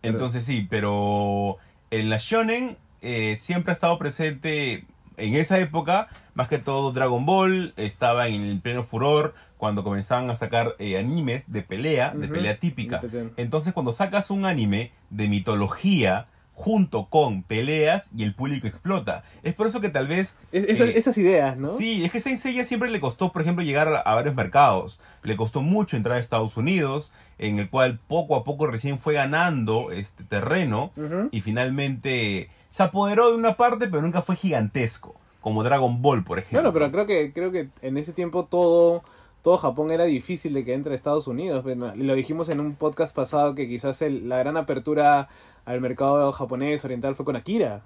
Entonces 0.03 0.43
sí, 0.43 0.67
pero 0.69 1.57
en 1.89 2.09
la 2.09 2.17
Shonen 2.19 2.77
eh, 3.01 3.37
siempre 3.39 3.71
ha 3.71 3.75
estado 3.75 3.97
presente 3.97 4.85
en 5.17 5.35
esa 5.35 5.57
época, 5.59 6.07
más 6.33 6.47
que 6.49 6.57
todo 6.59 6.91
Dragon 6.91 7.25
Ball, 7.25 7.73
estaba 7.77 8.27
en 8.27 8.41
el 8.41 8.59
pleno 8.59 8.83
furor 8.83 9.33
cuando 9.61 9.83
comenzaban 9.83 10.27
a 10.31 10.35
sacar 10.35 10.75
eh, 10.79 10.97
animes 10.97 11.51
de 11.51 11.61
pelea, 11.61 12.15
de 12.15 12.27
pelea 12.27 12.57
típica. 12.59 12.99
Entonces 13.37 13.73
cuando 13.73 13.93
sacas 13.93 14.31
un 14.31 14.45
anime 14.47 14.91
de 15.11 15.27
mitología 15.27 16.25
junto 16.55 17.05
con 17.09 17.43
peleas 17.43 18.09
y 18.17 18.23
el 18.23 18.33
público 18.33 18.65
explota. 18.65 19.23
Es 19.43 19.53
por 19.53 19.67
eso 19.67 19.79
que 19.79 19.89
tal 19.89 20.07
vez... 20.07 20.39
Es- 20.51 20.65
esas, 20.67 20.87
eh, 20.89 20.93
esas 20.97 21.17
ideas, 21.19 21.57
¿no? 21.57 21.67
Sí, 21.69 22.03
es 22.03 22.11
que 22.11 22.19
Saint 22.19 22.39
Seiya 22.39 22.65
siempre 22.65 22.89
le 22.89 22.99
costó, 22.99 23.31
por 23.31 23.43
ejemplo, 23.43 23.63
llegar 23.63 23.87
a, 23.87 23.99
a 23.99 24.15
varios 24.15 24.33
mercados. 24.33 24.99
Le 25.21 25.35
costó 25.37 25.61
mucho 25.61 25.95
entrar 25.95 26.17
a 26.17 26.19
Estados 26.19 26.57
Unidos, 26.57 27.11
en 27.37 27.59
el 27.59 27.69
cual 27.69 27.99
poco 28.07 28.35
a 28.35 28.43
poco 28.43 28.65
recién 28.65 28.97
fue 28.97 29.13
ganando 29.13 29.91
este 29.91 30.23
terreno 30.23 30.91
y 31.31 31.41
finalmente 31.41 32.49
se 32.71 32.81
apoderó 32.81 33.29
de 33.29 33.35
una 33.37 33.53
parte, 33.57 33.87
pero 33.87 34.01
nunca 34.01 34.21
fue 34.23 34.35
gigantesco, 34.35 35.15
como 35.41 35.63
Dragon 35.63 36.01
Ball, 36.01 36.23
por 36.23 36.39
ejemplo. 36.39 36.71
Bueno, 36.71 36.73
pero 36.73 36.91
creo 36.91 37.05
que 37.05 37.31
creo 37.33 37.51
que 37.51 37.69
en 37.83 37.97
ese 37.97 38.13
tiempo 38.13 38.45
todo 38.45 39.03
todo 39.41 39.57
Japón 39.57 39.91
era 39.91 40.03
difícil 40.05 40.53
de 40.53 40.63
que 40.63 40.73
entre 40.73 40.93
a 40.93 40.95
Estados 40.95 41.27
Unidos. 41.27 41.63
Lo 41.95 42.13
dijimos 42.15 42.49
en 42.49 42.59
un 42.59 42.75
podcast 42.75 43.15
pasado 43.15 43.55
que 43.55 43.67
quizás 43.67 44.01
el- 44.01 44.29
la 44.29 44.37
gran 44.37 44.57
apertura 44.57 45.29
al 45.65 45.81
mercado 45.81 46.31
japonés 46.31 46.83
oriental 46.85 47.15
fue 47.15 47.25
con 47.25 47.35
Akira. 47.35 47.81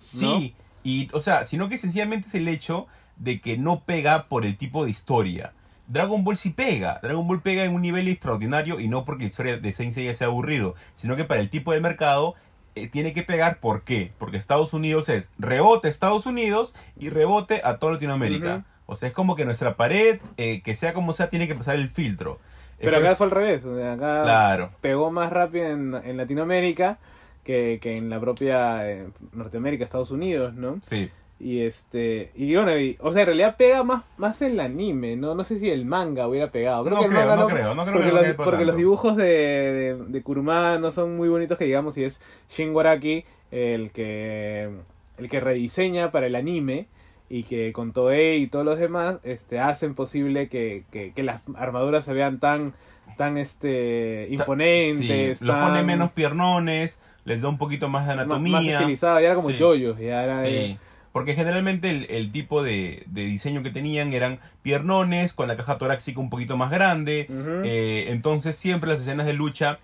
Sí, 0.00 0.54
y 0.82 1.08
o 1.12 1.20
sea, 1.20 1.46
sino 1.46 1.68
que 1.68 1.78
sencillamente 1.78 2.28
es 2.28 2.34
el 2.34 2.48
hecho 2.48 2.86
de 3.16 3.40
que 3.40 3.56
no 3.58 3.80
pega 3.84 4.28
por 4.28 4.44
el 4.44 4.56
tipo 4.56 4.84
de 4.84 4.90
historia. 4.90 5.52
Dragon 5.86 6.24
Ball 6.24 6.36
sí 6.36 6.50
pega, 6.50 6.98
Dragon 7.02 7.26
Ball 7.28 7.42
pega 7.42 7.64
en 7.64 7.74
un 7.74 7.82
nivel 7.82 8.08
extraordinario 8.08 8.80
y 8.80 8.88
no 8.88 9.04
porque 9.04 9.24
la 9.24 9.28
historia 9.30 9.56
de 9.58 9.72
Saint 9.72 9.92
Seiya 9.92 10.14
sea 10.14 10.28
aburrido, 10.28 10.74
sino 10.96 11.14
que 11.16 11.24
para 11.24 11.40
el 11.40 11.50
tipo 11.50 11.72
de 11.72 11.80
mercado 11.80 12.34
eh, 12.74 12.88
tiene 12.88 13.12
que 13.12 13.22
pegar, 13.22 13.60
¿por 13.60 13.82
qué? 13.82 14.12
Porque 14.18 14.36
Estados 14.36 14.72
Unidos 14.72 15.08
es 15.08 15.32
rebote 15.38 15.88
Estados 15.88 16.26
Unidos 16.26 16.74
y 16.98 17.08
rebote 17.10 17.60
a 17.64 17.76
toda 17.78 17.92
Latinoamérica. 17.92 18.64
O 18.86 18.96
sea, 18.96 19.08
es 19.08 19.14
como 19.14 19.34
que 19.36 19.44
nuestra 19.44 19.76
pared, 19.76 20.20
eh, 20.36 20.60
que 20.62 20.76
sea 20.76 20.92
como 20.94 21.12
sea, 21.12 21.30
tiene 21.30 21.48
que 21.48 21.54
pasar 21.54 21.76
el 21.76 21.88
filtro. 21.88 22.38
Pero 22.80 22.98
acá 22.98 23.16
fue 23.16 23.26
al 23.26 23.30
revés. 23.30 23.64
o 23.64 23.76
sea, 23.76 23.92
acá 23.94 24.22
Claro. 24.24 24.70
pegó 24.80 25.10
más 25.10 25.32
rápido 25.32 25.66
en, 25.66 25.94
en 26.04 26.16
Latinoamérica 26.18 26.98
que, 27.42 27.78
que 27.80 27.96
en 27.96 28.10
la 28.10 28.20
propia 28.20 28.90
eh, 28.90 29.06
Norteamérica, 29.32 29.84
Estados 29.84 30.10
Unidos, 30.10 30.54
¿no? 30.54 30.80
Sí. 30.82 31.10
Y 31.40 31.62
este, 31.62 32.30
y 32.36 32.54
bueno, 32.54 32.78
y- 32.78 32.96
o 33.00 33.10
sea, 33.12 33.22
en 33.22 33.26
realidad 33.26 33.56
pega 33.56 33.82
más, 33.84 34.02
más 34.18 34.40
el 34.42 34.60
anime, 34.60 35.16
¿no? 35.16 35.34
No 35.34 35.44
sé 35.44 35.58
si 35.58 35.68
el 35.70 35.84
manga 35.84 36.28
hubiera 36.28 36.50
pegado. 36.50 36.84
Creo 36.84 36.94
No 36.96 37.00
que 37.00 37.06
el 37.06 37.12
creo, 37.12 37.22
manga 37.26 37.36
no 37.36 37.42
no, 37.48 37.54
creo, 37.54 37.74
no 37.74 37.84
creo 37.84 37.94
porque, 37.96 38.08
que 38.10 38.12
los, 38.34 38.46
porque 38.46 38.72
dibujos 38.76 39.16
de, 39.16 39.24
de, 39.24 39.94
de 40.08 40.22
Kuruma 40.22 40.78
no 40.78 40.92
son 40.92 41.16
muy 41.16 41.28
bonitos 41.28 41.58
que 41.58 41.64
digamos, 41.64 41.96
y 41.98 42.04
es 42.04 42.20
Shin 42.50 42.74
Waraki 42.74 43.24
el 43.50 43.90
que, 43.92 44.70
el 45.18 45.28
que 45.28 45.40
rediseña 45.40 46.10
para 46.10 46.26
el 46.26 46.34
anime 46.36 46.86
y 47.28 47.42
que 47.44 47.72
con 47.72 47.92
Toei 47.92 48.42
y 48.42 48.46
todos 48.48 48.64
los 48.64 48.78
demás 48.78 49.18
este, 49.24 49.58
hacen 49.58 49.94
posible 49.94 50.48
que, 50.48 50.84
que, 50.90 51.12
que 51.12 51.22
las 51.22 51.42
armaduras 51.56 52.04
se 52.04 52.12
vean 52.12 52.38
tan, 52.38 52.74
tan 53.16 53.36
este, 53.36 54.26
imponentes, 54.30 55.38
Sí, 55.38 55.44
los 55.44 55.56
tan, 55.56 55.68
pone 55.70 55.82
menos 55.82 56.12
piernones, 56.12 57.00
les 57.24 57.42
da 57.42 57.48
un 57.48 57.58
poquito 57.58 57.88
más 57.88 58.06
de 58.06 58.12
anatomía. 58.12 58.80
más 58.80 59.00
ya 59.00 59.20
era 59.20 59.34
como 59.34 59.50
Sí. 59.50 59.56
yoyos, 59.58 59.98
ya 59.98 60.24
era... 60.24 60.36
Sí, 60.36 60.46
eh, 60.48 60.78
porque 61.12 61.34
generalmente 61.34 61.90
el, 61.90 62.06
el 62.10 62.32
tipo 62.32 62.62
de, 62.64 63.04
de 63.06 63.24
diseño 63.24 63.62
que 63.62 63.70
tenían 63.70 64.12
eran 64.12 64.40
piernones 64.62 65.32
con 65.32 65.46
la 65.46 65.56
caja 65.56 65.78
torácica 65.78 66.18
un 66.18 66.28
poquito 66.28 66.56
más 66.56 66.72
grande. 66.72 67.28
Eh, 67.64 68.06
entonces 68.08 68.56
siempre 68.56 68.90
las 68.90 69.00
escenas 69.00 69.24
de 69.24 69.32
lucha 69.32 69.78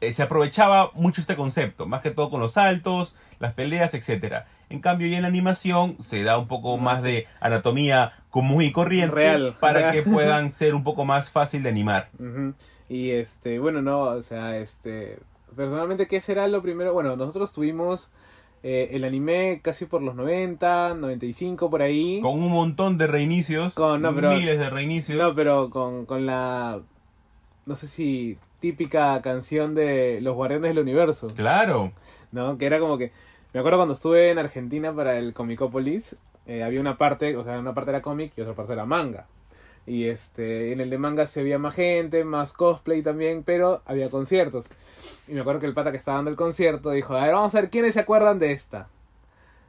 eh, 0.00 0.12
se 0.12 0.22
aprovechaba 0.22 0.90
mucho 0.94 1.20
este 1.20 1.36
concepto, 1.36 1.86
más 1.86 2.02
que 2.02 2.10
todo 2.10 2.30
con 2.30 2.40
los 2.40 2.52
saltos, 2.54 3.16
las 3.38 3.54
peleas, 3.54 3.94
etcétera. 3.94 4.46
En 4.70 4.80
cambio, 4.80 5.06
ya 5.06 5.16
en 5.16 5.22
la 5.22 5.28
animación 5.28 5.96
se 6.02 6.22
da 6.22 6.38
un 6.38 6.48
poco 6.48 6.78
más 6.78 7.02
de 7.02 7.26
anatomía 7.40 8.12
común 8.30 8.62
y 8.62 8.72
corriente 8.72 9.14
Real. 9.14 9.56
para 9.60 9.78
Real. 9.90 9.92
que 9.92 10.02
puedan 10.02 10.50
ser 10.50 10.74
un 10.74 10.82
poco 10.84 11.04
más 11.04 11.30
fácil 11.30 11.62
de 11.62 11.68
animar. 11.68 12.08
Y 12.88 13.10
este, 13.10 13.58
bueno, 13.58 13.82
no, 13.82 14.00
o 14.00 14.22
sea, 14.22 14.56
este, 14.58 15.18
personalmente, 15.54 16.06
¿qué 16.08 16.20
será 16.20 16.48
lo 16.48 16.60
primero? 16.62 16.92
Bueno, 16.92 17.14
nosotros 17.16 17.52
tuvimos 17.52 18.10
eh, 18.62 18.88
el 18.92 19.04
anime 19.04 19.60
casi 19.62 19.84
por 19.84 20.02
los 20.02 20.14
90, 20.16 20.94
95 20.94 21.70
por 21.70 21.82
ahí. 21.82 22.20
Con 22.22 22.42
un 22.42 22.50
montón 22.50 22.96
de 22.98 23.06
reinicios, 23.06 23.74
Con- 23.74 24.02
no, 24.02 24.14
pero- 24.14 24.30
miles 24.32 24.58
de 24.58 24.70
reinicios. 24.70 25.18
No, 25.18 25.34
pero 25.34 25.70
con, 25.70 26.06
con 26.06 26.26
la, 26.26 26.80
no 27.66 27.76
sé 27.76 27.86
si 27.86 28.38
típica 28.64 29.20
canción 29.20 29.74
de 29.74 30.22
Los 30.22 30.34
Guardianes 30.34 30.70
del 30.70 30.78
Universo, 30.78 31.30
Claro. 31.36 31.92
¿no? 32.32 32.56
Que 32.56 32.64
era 32.64 32.78
como 32.80 32.96
que, 32.96 33.12
me 33.52 33.60
acuerdo 33.60 33.76
cuando 33.76 33.92
estuve 33.92 34.30
en 34.30 34.38
Argentina 34.38 34.90
para 34.94 35.18
el 35.18 35.34
Comicopolis, 35.34 36.16
eh, 36.46 36.62
había 36.62 36.80
una 36.80 36.96
parte, 36.96 37.36
o 37.36 37.44
sea, 37.44 37.58
una 37.58 37.74
parte 37.74 37.90
era 37.90 38.00
cómic 38.00 38.32
y 38.34 38.40
otra 38.40 38.54
parte 38.54 38.72
era 38.72 38.86
manga. 38.86 39.26
Y 39.86 40.06
este, 40.06 40.72
en 40.72 40.80
el 40.80 40.88
de 40.88 40.96
manga 40.96 41.26
se 41.26 41.42
veía 41.42 41.58
más 41.58 41.74
gente, 41.74 42.24
más 42.24 42.54
cosplay 42.54 43.02
también, 43.02 43.42
pero 43.42 43.82
había 43.84 44.08
conciertos. 44.08 44.68
Y 45.28 45.32
me 45.34 45.40
acuerdo 45.42 45.60
que 45.60 45.66
el 45.66 45.74
pata 45.74 45.90
que 45.90 45.98
estaba 45.98 46.16
dando 46.16 46.30
el 46.30 46.36
concierto 46.38 46.90
dijo, 46.90 47.14
a 47.14 47.24
ver, 47.26 47.34
vamos 47.34 47.54
a 47.54 47.60
ver 47.60 47.68
quiénes 47.68 47.92
se 47.92 48.00
acuerdan 48.00 48.38
de 48.38 48.52
esta. 48.52 48.88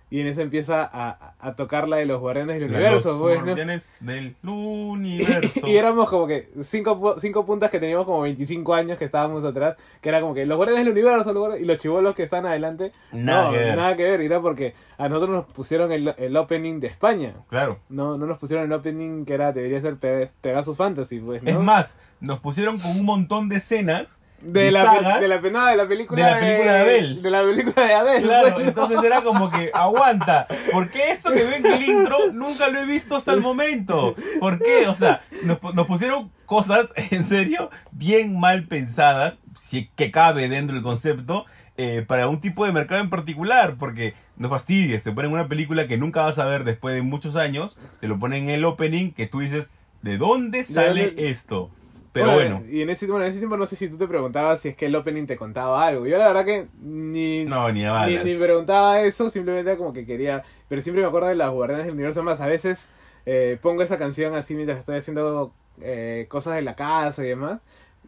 Y 0.09 0.19
en 0.21 0.27
eso 0.27 0.41
empieza 0.41 0.83
a, 0.83 1.33
a- 1.39 1.55
tocar 1.55 1.87
la 1.87 1.97
de 1.97 2.05
los 2.05 2.19
guardianes 2.19 2.59
del 2.59 2.69
universo, 2.69 3.11
Los 3.13 3.21
pues, 3.21 3.39
¿no? 3.39 3.45
guardianes 3.45 3.97
del 4.01 4.35
universo. 4.43 5.67
Y 5.67 5.77
éramos 5.77 6.09
como 6.09 6.27
que 6.27 6.47
cinco, 6.63 7.15
cinco 7.19 7.45
puntas 7.45 7.69
que 7.69 7.79
teníamos 7.79 8.05
como 8.05 8.21
25 8.21 8.73
años 8.73 8.97
que 8.97 9.05
estábamos 9.05 9.43
atrás, 9.43 9.75
que 10.01 10.09
era 10.09 10.21
como 10.21 10.33
que 10.33 10.45
los 10.45 10.57
guardianes 10.57 10.85
del 10.85 10.93
universo, 10.93 11.33
los 11.33 11.59
y 11.59 11.65
los 11.65 11.77
chivolos 11.79 12.13
que 12.13 12.23
están 12.23 12.45
adelante, 12.45 12.91
Nada 13.11 13.45
no, 13.45 13.51
que 13.51 13.57
ver. 13.57 13.75
nada 13.77 13.95
que 13.95 14.03
ver, 14.03 14.21
y 14.21 14.25
era 14.25 14.41
porque 14.41 14.73
a 14.97 15.09
nosotros 15.09 15.35
nos 15.35 15.45
pusieron 15.47 15.91
el, 15.91 16.13
el 16.17 16.37
opening 16.37 16.79
de 16.79 16.87
España. 16.87 17.33
Claro. 17.49 17.79
No, 17.89 18.17
no 18.17 18.25
nos 18.27 18.37
pusieron 18.37 18.65
el 18.65 18.73
opening 18.73 19.25
que 19.25 19.33
era, 19.33 19.51
debería 19.53 19.81
ser 19.81 19.95
Pe- 19.97 20.31
Pegasus 20.41 20.77
Fantasy, 20.77 21.19
pues, 21.19 21.41
¿no? 21.43 21.49
Es 21.49 21.59
más, 21.59 21.97
nos 22.19 22.39
pusieron 22.39 22.77
con 22.77 22.91
un 22.91 23.05
montón 23.05 23.49
de 23.49 23.57
escenas 23.57 24.21
de 24.45 24.61
de 24.65 24.71
la, 24.71 24.83
sagas. 24.83 25.21
de 25.21 25.27
la 25.27 25.41
penada 25.41 25.69
de 25.71 25.77
la 25.77 25.87
película 25.87 26.25
de 26.25 26.31
la 26.31 26.39
película 26.39 26.73
de 26.73 26.79
Abel. 26.79 27.21
De 27.21 27.31
la 27.31 27.43
película 27.43 27.85
de 27.85 27.93
Abel. 27.93 28.23
Claro, 28.23 28.49
¿no? 28.49 28.65
entonces 28.65 29.03
era 29.03 29.21
como 29.21 29.49
que 29.49 29.71
aguanta. 29.73 30.47
¿Por 30.71 30.89
qué 30.89 31.11
esto 31.11 31.31
que 31.31 31.43
ven 31.43 31.65
en 31.65 31.73
el 31.73 31.83
intro 31.83 32.17
nunca 32.33 32.69
lo 32.69 32.79
he 32.79 32.85
visto 32.85 33.15
hasta 33.15 33.33
el 33.33 33.41
momento? 33.41 34.15
¿Por 34.39 34.59
qué? 34.59 34.87
O 34.87 34.93
sea, 34.95 35.21
nos, 35.43 35.61
nos 35.73 35.87
pusieron 35.87 36.31
cosas, 36.45 36.89
en 37.11 37.25
serio, 37.25 37.69
bien 37.91 38.39
mal 38.39 38.65
pensadas, 38.65 39.35
si 39.59 39.87
que 39.95 40.11
cabe 40.11 40.49
dentro 40.49 40.75
del 40.75 40.83
concepto, 40.83 41.45
eh, 41.77 42.05
para 42.07 42.29
un 42.29 42.39
tipo 42.39 42.65
de 42.65 42.71
mercado 42.71 43.01
en 43.01 43.09
particular. 43.09 43.75
Porque 43.77 44.13
no 44.37 44.49
fastidies, 44.49 45.03
te 45.03 45.11
ponen 45.11 45.31
una 45.31 45.47
película 45.47 45.87
que 45.87 45.97
nunca 45.97 46.21
vas 46.21 46.39
a 46.39 46.45
ver 46.45 46.63
después 46.63 46.95
de 46.95 47.01
muchos 47.01 47.35
años, 47.35 47.77
te 48.01 48.07
lo 48.07 48.19
ponen 48.19 48.45
en 48.45 48.49
el 48.55 48.65
opening 48.65 49.11
que 49.11 49.27
tú 49.27 49.39
dices, 49.39 49.69
¿de 50.01 50.17
dónde 50.17 50.63
sale 50.63 51.13
esto? 51.17 51.69
Pero 52.15 52.33
bueno. 52.33 52.63
Y 52.71 52.81
en 52.81 52.89
ese, 52.89 53.05
bueno, 53.07 53.25
en 53.25 53.31
ese 53.31 53.39
tiempo 53.39 53.57
no 53.57 53.65
sé 53.65 53.75
si 53.75 53.89
tú 53.89 53.97
te 53.97 54.07
preguntabas 54.07 54.61
si 54.61 54.69
es 54.69 54.75
que 54.77 54.85
el 54.85 54.95
opening 54.95 55.25
te 55.25 55.35
contaba 55.35 55.85
algo. 55.85 56.07
Yo 56.07 56.17
la 56.17 56.27
verdad 56.29 56.45
que 56.45 56.67
ni, 56.81 57.43
No, 57.43 57.69
ni 57.73 57.83
a 57.83 58.05
ni, 58.05 58.17
ni 58.19 58.35
preguntaba 58.35 59.01
eso, 59.01 59.29
simplemente 59.29 59.69
era 59.69 59.77
como 59.77 59.91
que 59.91 60.05
quería... 60.05 60.43
Pero 60.69 60.81
siempre 60.81 61.01
me 61.01 61.09
acuerdo 61.09 61.27
de 61.27 61.35
las 61.35 61.49
guardianes 61.49 61.85
del 61.85 61.93
universo 61.95 62.23
más. 62.23 62.39
A 62.39 62.47
veces 62.47 62.87
eh, 63.25 63.57
pongo 63.61 63.81
esa 63.83 63.97
canción 63.97 64.33
así 64.33 64.55
mientras 64.55 64.79
estoy 64.79 64.97
haciendo 64.97 65.53
eh, 65.81 66.25
cosas 66.29 66.55
de 66.55 66.61
la 66.61 66.75
casa 66.75 67.21
y 67.23 67.27
demás. 67.27 67.59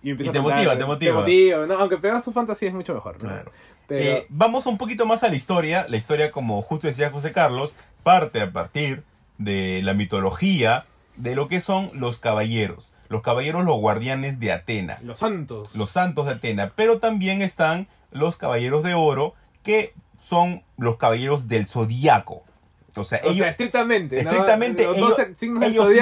Y, 0.01 0.11
Y 0.11 0.15
te 0.15 0.29
a 0.29 0.31
cantar. 0.31 0.41
motiva, 0.41 0.77
te 0.77 0.85
motiva. 0.85 1.13
Te 1.13 1.19
motiva, 1.19 1.65
¿no? 1.65 1.73
Aunque 1.75 1.97
Pegasus 1.97 2.33
Fantasy 2.33 2.67
es 2.67 2.73
mucho 2.73 2.93
mejor, 2.93 3.21
¿no? 3.21 3.29
Claro. 3.29 3.51
Pero... 3.87 4.03
Eh, 4.03 4.25
vamos 4.29 4.65
un 4.67 4.77
poquito 4.77 5.05
más 5.05 5.23
a 5.23 5.27
la 5.27 5.35
historia. 5.35 5.85
La 5.89 5.97
historia, 5.97 6.31
como 6.31 6.61
justo 6.61 6.87
decía 6.87 7.09
José 7.09 7.33
Carlos, 7.33 7.73
parte 8.03 8.39
a 8.41 8.51
partir 8.51 9.03
de 9.37 9.81
la 9.83 9.93
mitología 9.93 10.85
de 11.17 11.35
lo 11.35 11.47
que 11.47 11.61
son 11.61 11.89
los 11.93 12.19
caballeros. 12.19 12.93
Los 13.09 13.21
caballeros, 13.21 13.63
los 13.65 13.79
guardianes 13.79 14.39
de 14.39 14.51
Atena. 14.51 14.95
Los 15.03 15.19
santos. 15.19 15.75
Los 15.75 15.89
santos 15.89 16.25
de 16.25 16.33
Atena. 16.33 16.73
Pero 16.75 16.99
también 16.99 17.41
están 17.41 17.87
los 18.11 18.37
caballeros 18.37 18.83
de 18.83 18.93
oro, 18.93 19.33
que 19.63 19.93
son 20.21 20.63
los 20.77 20.97
caballeros 20.97 21.47
del 21.47 21.67
zodiaco. 21.67 22.43
O 22.95 23.03
sea, 23.05 23.19
O 23.23 23.27
ellos, 23.27 23.37
sea, 23.37 23.49
estrictamente. 23.49 24.19
estrictamente, 24.19 24.83
los 24.85 24.97
ellos- 24.97 25.15
sí 25.37 25.47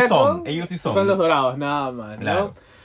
son, 0.08 0.44
ellos 0.46 0.70
sí 0.70 0.78
son. 0.78 1.08
los 1.08 1.18
dorados, 1.18 1.58
nada 1.58 1.92
más. 1.92 2.18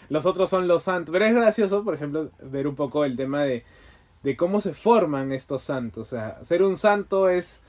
Los 0.09 0.27
otros 0.27 0.51
son 0.51 0.67
los 0.67 0.83
santos. 0.83 1.13
Pero 1.13 1.25
es 1.25 1.35
gracioso, 1.35 1.85
por 1.85 1.95
ejemplo, 1.95 2.31
ver 2.43 2.67
un 2.67 2.75
poco 2.75 3.05
el 3.05 3.17
tema 3.17 3.43
de, 3.45 3.65
de 4.25 4.37
cómo 4.37 4.61
se 4.61 4.75
forman 4.75 5.31
estos 5.31 5.63
santos. 5.63 6.09
O 6.13 6.17
sea, 6.17 6.43
ser 6.43 6.63
un 6.65 6.77
santo 6.77 7.29
es. 7.29 7.61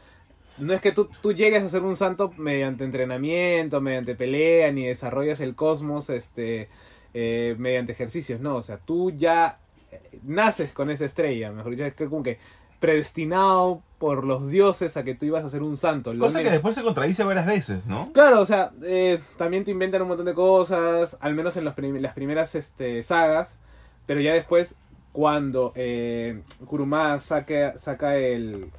No 0.62 0.74
es 0.74 0.82
que 0.82 0.92
tú, 0.92 1.10
tú 1.22 1.34
llegues 1.34 1.64
a 1.64 1.70
ser 1.70 1.82
un 1.84 1.96
santo 1.96 2.32
mediante 2.38 2.84
entrenamiento, 2.84 3.82
mediante 3.82 4.16
pelea, 4.16 4.72
ni 4.72 4.86
desarrollas 4.86 5.40
el 5.40 5.56
cosmos 5.56 6.10
este, 6.10 6.70
eh, 7.14 7.56
mediante 7.58 7.92
ejercicios. 7.92 8.40
No, 8.40 8.56
o 8.56 8.62
sea, 8.62 8.78
tú 8.78 9.12
ya 9.12 9.60
eh, 9.92 10.20
naces 10.24 10.72
con 10.72 10.90
esa 10.90 11.06
estrella, 11.06 11.52
mejor 11.52 11.72
dicho, 11.72 11.86
es 11.86 11.96
que 11.96 12.06
como 12.06 12.24
que 12.24 12.38
predestinado 12.80 13.82
por 14.00 14.24
los 14.26 14.50
dioses 14.50 14.98
a 14.98 15.04
que 15.04 15.14
tú 15.14 15.26
ibas 15.26 15.46
a 15.46 15.50
ser 15.50 15.62
un 15.62 15.78
santo. 15.78 16.18
Cosa 16.18 16.42
que 16.42 16.50
después 16.50 16.74
se 16.76 16.82
contradice 16.82 17.24
varias 17.24 17.46
veces, 17.46 17.86
¿no? 17.86 18.12
Claro, 18.12 18.42
o 18.42 18.46
sea, 18.46 18.72
eh, 18.84 19.20
también 19.38 19.64
te 19.64 19.70
inventan 19.72 20.02
un 20.02 20.08
montón 20.08 20.26
de 20.26 20.34
cosas, 20.34 21.16
al 21.22 21.36
menos 21.36 21.56
en 21.58 21.64
los 21.64 21.76
prim- 21.76 22.02
las 22.02 22.14
primeras 22.14 22.56
este, 22.56 23.04
sagas, 23.04 23.60
pero 24.08 24.20
ya 24.20 24.34
después, 24.34 24.76
cuando 25.12 25.74
eh, 25.76 26.42
Kurumada 26.66 27.20
saca, 27.20 27.78
saca 27.78 28.18
el... 28.18 28.72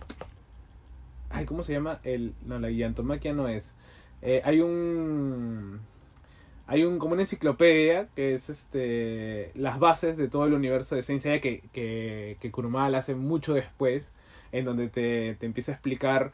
Ay, 1.33 1.45
¿cómo 1.47 1.63
se 1.63 1.73
llama? 1.73 2.01
El, 2.05 2.35
no, 2.47 2.59
la 2.59 2.69
gigantomaquia 2.69 3.33
no 3.33 3.49
es. 3.49 3.75
Eh, 4.23 4.41
hay 4.45 4.61
un... 4.61 5.81
Hay 6.69 6.85
un, 6.85 6.99
como 6.99 7.15
una 7.15 7.23
enciclopedia 7.23 8.09
que 8.15 8.35
es 8.35 8.49
este 8.49 9.51
las 9.55 9.79
bases 9.81 10.17
de 10.17 10.29
todo 10.29 10.47
el 10.47 10.55
universo 10.55 10.95
de 10.95 11.03
Seiya 11.03 11.41
que, 11.41 11.61
que, 11.73 12.37
que 12.41 12.51
Kurumada 12.53 12.89
la 12.89 12.99
hace 12.99 13.15
mucho 13.17 13.53
después, 13.53 14.13
en 14.53 14.65
donde 14.65 14.89
te, 14.89 15.35
te 15.35 15.45
empieza 15.45 15.73
a 15.73 15.75
explicar 15.75 16.33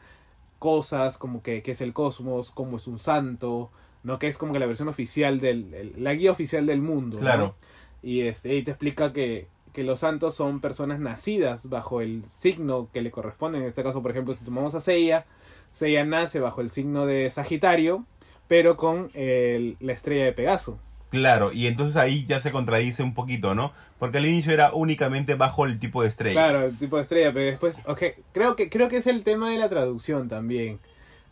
cosas 0.59 1.17
como 1.17 1.41
que, 1.41 1.63
que 1.63 1.71
es 1.71 1.81
el 1.81 1.93
cosmos, 1.93 2.51
cómo 2.51 2.77
es 2.77 2.87
un 2.87 2.99
santo, 2.99 3.71
¿no? 4.03 4.19
Que 4.19 4.27
es 4.27 4.37
como 4.37 4.53
que 4.53 4.59
la 4.59 4.67
versión 4.67 4.87
oficial 4.87 5.39
del, 5.39 5.73
el- 5.73 5.93
la 6.03 6.13
guía 6.13 6.31
oficial 6.31 6.65
del 6.67 6.81
mundo. 6.81 7.17
¿no? 7.17 7.21
Claro. 7.21 7.55
Y 8.03 8.21
este, 8.21 8.55
y 8.55 8.63
te 8.63 8.71
explica 8.71 9.11
que, 9.11 9.47
que 9.73 9.83
los 9.83 9.99
santos 9.99 10.35
son 10.35 10.59
personas 10.59 10.99
nacidas 10.99 11.69
bajo 11.69 12.01
el 12.01 12.23
signo 12.27 12.89
que 12.93 13.01
le 13.01 13.11
corresponde. 13.11 13.59
En 13.59 13.65
este 13.65 13.83
caso, 13.83 14.01
por 14.01 14.11
ejemplo, 14.11 14.33
si 14.33 14.43
tomamos 14.43 14.75
a 14.75 14.81
Seiya, 14.81 15.25
Seiya 15.71 16.03
nace 16.05 16.39
bajo 16.39 16.61
el 16.61 16.69
signo 16.69 17.05
de 17.05 17.29
Sagitario, 17.29 18.05
pero 18.47 18.77
con 18.77 19.09
el- 19.13 19.77
la 19.79 19.93
estrella 19.93 20.25
de 20.25 20.33
Pegaso. 20.33 20.79
Claro, 21.11 21.51
y 21.51 21.65
entonces 21.67 21.97
ahí 21.97 22.25
ya 22.27 22.39
se 22.39 22.51
contradice 22.51 23.01
un 23.01 23.15
poquito, 23.15 23.55
¿no? 23.55 23.73
Porque 23.97 24.19
al 24.19 24.25
inicio 24.27 24.53
era 24.53 24.73
únicamente 24.73 25.33
bajo 25.35 25.65
el 25.65 25.79
tipo 25.79 26.03
de 26.03 26.07
estrella. 26.07 26.33
Claro, 26.35 26.65
el 26.65 26.77
tipo 26.77 26.97
de 26.97 27.01
estrella, 27.03 27.33
pero 27.33 27.45
después, 27.45 27.79
ok, 27.87 28.03
creo 28.31 28.55
que, 28.55 28.69
creo 28.69 28.87
que 28.89 28.97
es 28.97 29.07
el 29.07 29.23
tema 29.23 29.49
de 29.49 29.57
la 29.57 29.69
traducción 29.69 30.29
también. 30.29 30.79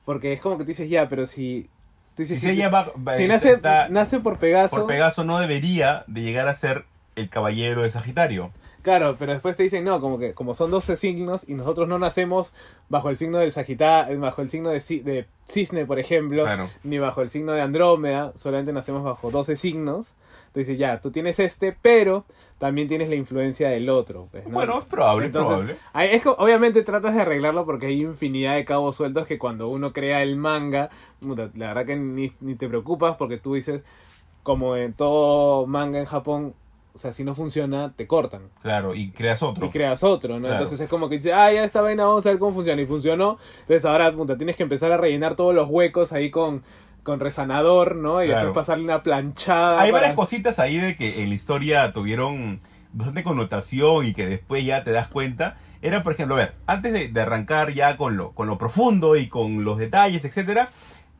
Porque 0.03 0.33
es 0.33 0.41
como 0.41 0.57
que 0.57 0.63
tú 0.63 0.69
dices, 0.69 0.89
ya, 0.89 1.07
pero 1.09 1.27
si... 1.27 1.69
Tú 2.15 2.23
dices, 2.23 2.39
si- 2.39 2.47
si 2.55 2.61
está- 2.63 3.27
nace, 3.27 3.51
está- 3.51 3.89
nace 3.89 4.19
por 4.19 4.39
Pegaso, 4.39 4.77
por 4.77 4.87
Pegaso 4.87 5.23
no 5.23 5.39
debería 5.39 6.03
de 6.07 6.21
llegar 6.23 6.47
a 6.47 6.55
ser 6.55 6.85
el 7.17 7.29
caballero 7.29 7.81
de 7.83 7.89
Sagitario. 7.89 8.51
claro, 8.81 9.17
pero 9.19 9.33
después 9.33 9.57
te 9.57 9.63
dicen, 9.63 9.83
no, 9.83 9.99
como 9.99 10.17
que 10.17 10.33
como 10.33 10.55
son 10.55 10.71
12 10.71 10.95
signos 10.95 11.43
y 11.49 11.55
nosotros 11.55 11.87
no 11.89 11.99
nacemos 11.99 12.53
bajo 12.87 13.09
el 13.09 13.17
signo 13.17 13.37
del 13.39 13.51
Sagitario, 13.51 14.17
bajo 14.19 14.41
el 14.41 14.49
signo 14.49 14.69
de, 14.69 14.77
ci- 14.79 15.03
de 15.03 15.25
Cisne, 15.45 15.85
por 15.85 15.99
ejemplo, 15.99 16.43
Claro. 16.43 16.69
ni 16.83 16.97
bajo 16.97 17.21
el 17.21 17.27
signo 17.29 17.51
de 17.51 17.61
Andrómeda, 17.61 18.31
solamente 18.35 18.71
nacemos 18.71 19.03
bajo 19.03 19.29
12 19.31 19.57
signos. 19.57 20.13
Entonces 20.47 20.77
ya, 20.77 21.01
tú 21.01 21.11
tienes 21.11 21.39
este, 21.39 21.75
pero 21.81 22.25
también 22.57 22.87
tienes 22.87 23.09
la 23.09 23.15
influencia 23.15 23.69
del 23.69 23.89
otro. 23.89 24.29
pues, 24.31 24.45
¿no? 24.47 24.51
Bueno, 24.53 24.79
es 24.79 24.85
probable, 24.85 25.25
es 25.25 25.35
Entonces, 25.35 25.75
probable. 25.91 26.15
es 26.15 26.25
obviamente 26.25 26.81
tratas 26.83 27.13
de 27.13 27.21
arreglarlo 27.21 27.65
porque 27.65 27.87
hay 27.87 28.01
infinidad 28.01 28.55
de 28.55 28.63
cabos 28.65 28.95
sueltos 28.95 29.27
que 29.27 29.37
cuando 29.37 29.67
uno 29.67 29.91
crea 29.93 30.23
el 30.23 30.35
manga, 30.37 30.89
la 31.21 31.45
verdad 31.67 31.85
que 31.85 31.95
ni, 31.97 32.31
ni 32.39 32.55
te 32.55 32.67
preocupas 32.69 33.17
porque 33.17 33.37
tú 33.37 33.53
dices, 33.55 33.83
como 34.43 34.75
en 34.77 34.93
todo 34.93 35.67
manga 35.67 35.99
en 35.99 36.05
Japón, 36.05 36.53
o 36.97 36.99
sea, 36.99 37.13
si 37.13 37.23
no 37.23 37.35
funciona, 37.35 37.93
te 37.95 38.07
cortan. 38.07 38.49
Claro, 38.63 38.95
y 38.95 39.11
creas 39.11 39.43
otro. 39.43 39.67
Y 39.67 39.69
creas 39.69 40.01
otro, 40.03 40.33
¿no? 40.33 40.39
Claro. 40.41 40.53
Entonces 40.55 40.79
es 40.79 40.89
como 40.89 41.07
que 41.09 41.17
dices, 41.17 41.31
ah, 41.35 41.51
ya 41.53 41.63
esta 41.63 41.81
vaina, 41.81 42.05
vamos 42.05 42.25
a 42.25 42.29
ver 42.29 42.39
cómo 42.39 42.55
funciona. 42.55 42.81
Y 42.81 42.87
funcionó. 42.87 43.37
Entonces 43.61 43.85
ahora, 43.85 44.11
puta, 44.11 44.35
tienes 44.35 44.55
que 44.55 44.63
empezar 44.63 44.91
a 44.91 44.97
rellenar 44.97 45.35
todos 45.35 45.53
los 45.53 45.69
huecos 45.69 46.11
ahí 46.11 46.31
con, 46.31 46.63
con 47.03 47.19
resanador, 47.19 47.95
¿no? 47.95 48.23
Y 48.23 48.27
Claro. 48.27 48.45
después 48.47 48.65
pasarle 48.65 48.83
una 48.83 49.03
planchada. 49.03 49.79
Hay 49.79 49.91
para- 49.91 50.01
varias 50.01 50.15
cositas 50.15 50.57
ahí 50.57 50.77
de 50.77 50.97
que 50.97 51.21
en 51.21 51.29
la 51.29 51.35
historia 51.35 51.93
tuvieron 51.93 52.59
bastante 52.93 53.23
connotación 53.23 54.07
y 54.07 54.13
que 54.15 54.25
después 54.25 54.65
ya 54.65 54.83
te 54.83 54.91
das 54.91 55.07
cuenta. 55.07 55.57
Era, 55.83 56.01
por 56.01 56.13
ejemplo, 56.13 56.33
a 56.35 56.39
ver, 56.39 56.55
antes 56.65 56.91
de, 56.91 57.09
de 57.09 57.21
arrancar 57.21 57.71
ya 57.73 57.97
con 57.97 58.17
lo, 58.17 58.31
con 58.31 58.47
lo 58.47 58.57
profundo 58.57 59.15
y 59.15 59.27
con 59.27 59.63
los 59.63 59.77
detalles, 59.77 60.25
etcétera, 60.25 60.69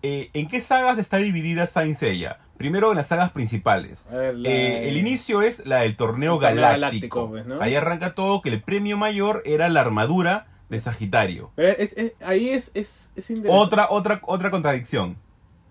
eh, 0.02 0.30
¿en 0.34 0.48
qué 0.48 0.60
sagas 0.62 0.98
está 0.98 1.18
dividida 1.18 1.68
Saint 1.68 1.95
Seiya? 1.95 2.40
Primero 2.58 2.92
en 2.92 2.98
las 2.98 3.08
sagas 3.08 3.32
principales. 3.32 4.08
Ver, 4.12 4.38
la- 4.38 4.50
Eh, 4.50 4.90
el 4.90 4.98
inicio 4.98 5.42
es 5.42 5.66
la 5.66 5.80
del 5.82 5.96
torneo 5.96 6.36
El 6.36 6.40
torneo 6.42 6.56
galáctico. 6.64 6.72
galáctico, 6.72 7.30
pues, 7.30 7.46
¿no? 7.46 7.62
Ahí 7.62 7.76
arranca 7.76 8.14
todo 8.16 8.42
que 8.42 8.50
el 8.50 8.62
premio 8.62 8.98
mayor 8.98 9.42
era 9.46 9.70
la 9.70 9.82
armadura 9.82 10.48
de 10.70 10.80
Sagitario. 10.80 11.52
Pero 11.56 11.70
es- 11.78 11.94
es- 11.96 12.14
ahí 12.22 12.50
es, 12.50 12.72
es, 12.74 13.12
es 13.16 13.30
interesante. 13.30 13.64
Otra, 13.64 13.88
otra, 13.90 14.22
otra 14.26 14.52
contradicción. 14.52 15.18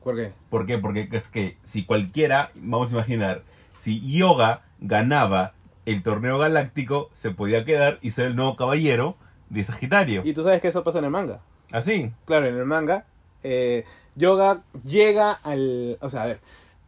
¿Por 0.02 0.16
qué? 0.16 0.32
¿Por 0.50 0.66
qué? 0.66 0.78
Porque 0.78 1.08
es 1.12 1.28
que 1.28 1.56
si 1.64 1.84
cualquiera, 1.84 2.50
vamos 2.54 2.90
a 2.90 2.94
imaginar, 2.94 3.42
si 3.72 4.00
Yoga 4.16 4.62
ganaba 4.80 5.52
el 5.84 6.02
torneo 6.02 6.38
galáctico, 6.38 7.10
se 7.12 7.30
podía 7.32 7.64
quedar 7.64 7.98
y 8.02 8.12
ser 8.12 8.26
el 8.28 8.36
nuevo 8.36 8.56
caballero 8.56 9.16
de 9.50 9.64
Sagitario. 9.64 10.22
Y 10.24 10.32
tú 10.32 10.42
sabes 10.44 10.60
que 10.62 10.68
eso 10.68 10.82
pasa 10.84 10.98
en 11.00 11.04
el 11.06 11.10
manga. 11.10 11.40
Así. 11.72 12.12
Claro, 12.24 12.46
en 12.46 12.56
el 12.56 12.64
manga, 12.64 13.04
eh, 13.42 13.84
Yoga 14.14 14.62
llega 14.84 15.32
al. 15.32 15.98
O 16.00 16.08
sea, 16.08 16.22
a 16.22 16.26
ver, 16.26 16.40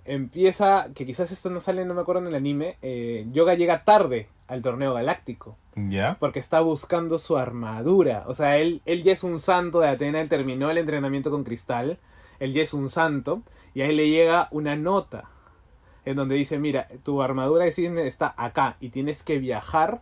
empieza. 0.09 0.89
Que 0.95 1.07
quizás 1.07 1.31
esto 1.31 1.51
no 1.51 1.61
sale, 1.61 1.85
no 1.85 1.95
me 1.95 2.01
acuerdo 2.01 2.23
en 2.23 2.29
el 2.29 2.35
anime. 2.35 2.77
eh, 2.83 3.27
Yoga 3.33 3.55
llega 3.55 3.85
tarde 3.85 4.29
al 4.47 4.63
torneo 4.63 4.95
galáctico. 4.95 5.57
¿Ya? 5.77 6.17
Porque 6.19 6.39
está 6.41 6.61
buscando 6.61 7.19
su 7.19 7.37
armadura. 7.37 8.25
O 8.27 8.35
sea, 8.35 8.57
él, 8.57 8.83
él 8.85 9.03
ya 9.05 9.13
es 9.13 9.23
un 9.23 9.39
santo 9.39 9.81
de 9.81 9.89
Atena, 9.89 10.21
él 10.21 10.29
terminó 10.29 10.71
el 10.71 10.79
entrenamiento 10.79 11.31
con 11.31 11.45
Cristal. 11.45 11.99
Él 12.41 12.53
ya 12.53 12.63
es 12.63 12.75
un 12.75 12.89
santo. 12.89 13.43
Y 13.75 13.83
ahí 13.83 13.95
le 13.95 14.09
llega 14.09 14.49
una 14.51 14.75
nota. 14.77 15.25
En 16.05 16.17
donde 16.17 16.35
dice, 16.37 16.59
mira, 16.59 16.87
tu 17.03 17.23
armadura 17.23 17.67
está 17.67 18.35
acá. 18.37 18.77
Y 18.81 18.89
tienes 18.89 19.23
que 19.23 19.39
viajar 19.39 20.01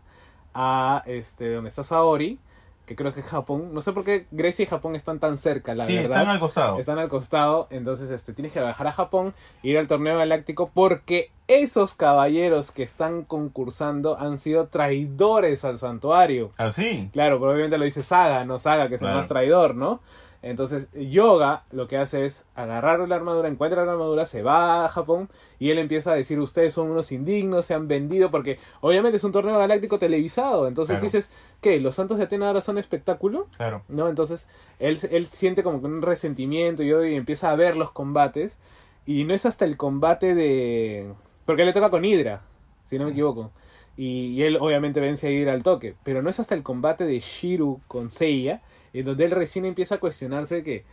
a 0.55 1.03
este 1.07 1.53
donde 1.53 1.69
está 1.69 1.83
Saori. 1.83 2.39
Que 2.87 2.95
creo 2.95 3.13
que 3.13 3.21
Japón. 3.21 3.75
No 3.75 3.83
sé 3.83 3.93
por 3.93 4.05
qué 4.05 4.27
Grecia 4.31 4.63
y 4.63 4.67
Japón 4.67 4.95
están 4.95 5.19
tan 5.19 5.37
cerca, 5.37 5.75
la 5.75 5.87
sí, 5.87 5.97
verdad. 5.97 6.19
están 6.19 6.29
al 6.29 6.41
costado. 6.41 6.79
Están 6.79 6.99
al 6.99 7.09
costado, 7.09 7.67
entonces 7.71 8.11
este, 8.11 8.33
tienes 8.33 8.53
que 8.53 8.61
viajar 8.61 8.87
a 8.87 8.93
Japón, 8.93 9.35
ir 9.63 9.77
al 9.77 9.89
torneo 9.89 10.17
galáctico, 10.17 10.71
porque 10.73 11.33
esos 11.49 11.95
caballeros 11.95 12.71
que 12.71 12.83
están 12.83 13.25
concursando 13.25 14.19
han 14.19 14.39
sido 14.39 14.69
traidores 14.69 15.65
al 15.65 15.79
santuario. 15.79 16.51
Así. 16.57 17.11
Claro, 17.13 17.39
probablemente 17.39 17.77
lo 17.77 17.85
dice 17.85 18.03
Saga, 18.03 18.45
no 18.45 18.59
Saga, 18.59 18.89
que 18.89 18.95
es 18.95 19.03
el 19.03 19.09
más 19.09 19.27
traidor, 19.27 19.75
¿no? 19.75 20.01
Entonces, 20.43 20.89
Yoga 20.93 21.65
lo 21.73 21.89
que 21.89 21.97
hace 21.97 22.25
es 22.27 22.45
agarrar 22.55 23.01
la 23.09 23.17
armadura, 23.17 23.49
encuentra 23.49 23.85
la 23.85 23.93
armadura, 23.93 24.27
se 24.27 24.43
va 24.43 24.85
a 24.85 24.89
Japón 24.89 25.29
y 25.59 25.71
él 25.71 25.79
empieza 25.79 26.13
a 26.13 26.15
decir, 26.15 26.39
ustedes 26.39 26.73
son 26.73 26.91
unos 26.91 27.11
indignos, 27.13 27.67
se 27.67 27.75
han 27.75 27.89
vendido, 27.89 28.31
porque 28.31 28.59
obviamente 28.81 29.17
es 29.17 29.25
un 29.25 29.33
torneo 29.33 29.59
galáctico 29.59 29.99
televisado. 29.99 30.69
Entonces 30.69 30.95
Claro. 30.99 31.05
dices, 31.05 31.31
¿qué? 31.61 31.81
¿Los 31.81 31.95
santos 31.97 32.19
de 32.19 32.25
Atena 32.25 32.49
ahora 32.49 32.61
son 32.61 32.79
espectáculo? 32.79 33.47
Claro. 33.57 33.83
¿no? 33.89 34.09
Entonces 34.09 34.47
él, 34.79 34.99
él 35.11 35.27
siente 35.27 35.63
como 35.63 35.79
un 35.79 36.03
resentimiento 36.03 36.83
y, 36.83 36.91
y 36.91 37.15
empieza 37.15 37.51
a 37.51 37.57
ver 37.57 37.77
los 37.77 37.91
combates. 37.91 38.59
Y 39.05 39.25
no 39.25 39.35
es 39.35 39.47
hasta 39.47 39.65
el 39.65 39.77
combate 39.77 40.35
de... 40.35 41.13
Porque 41.45 41.65
le 41.65 41.73
toca 41.73 41.91
con 41.91 42.05
Hydra, 42.05 42.43
si 42.85 42.99
no 42.99 43.05
me 43.05 43.13
equivoco. 43.13 43.53
Y, 43.97 44.33
y 44.33 44.43
él 44.43 44.59
obviamente 44.61 44.99
vence 45.01 45.29
a 45.29 45.31
Hydra 45.31 45.53
al 45.53 45.63
toque. 45.63 45.95
Pero 46.03 46.23
no 46.23 46.29
es 46.29 46.41
hasta 46.41 46.57
el 46.57 46.65
combate 46.65 47.05
de 47.05 47.21
Shiru 47.21 47.81
con 47.87 48.11
Seiya, 48.11 48.63
en 49.01 49.07
donde 49.07 49.25
él 49.25 49.31
recién 49.31 49.65
empieza 49.65 49.97
a 49.97 49.99
cuestionarse 49.99 50.63
que 50.63 50.85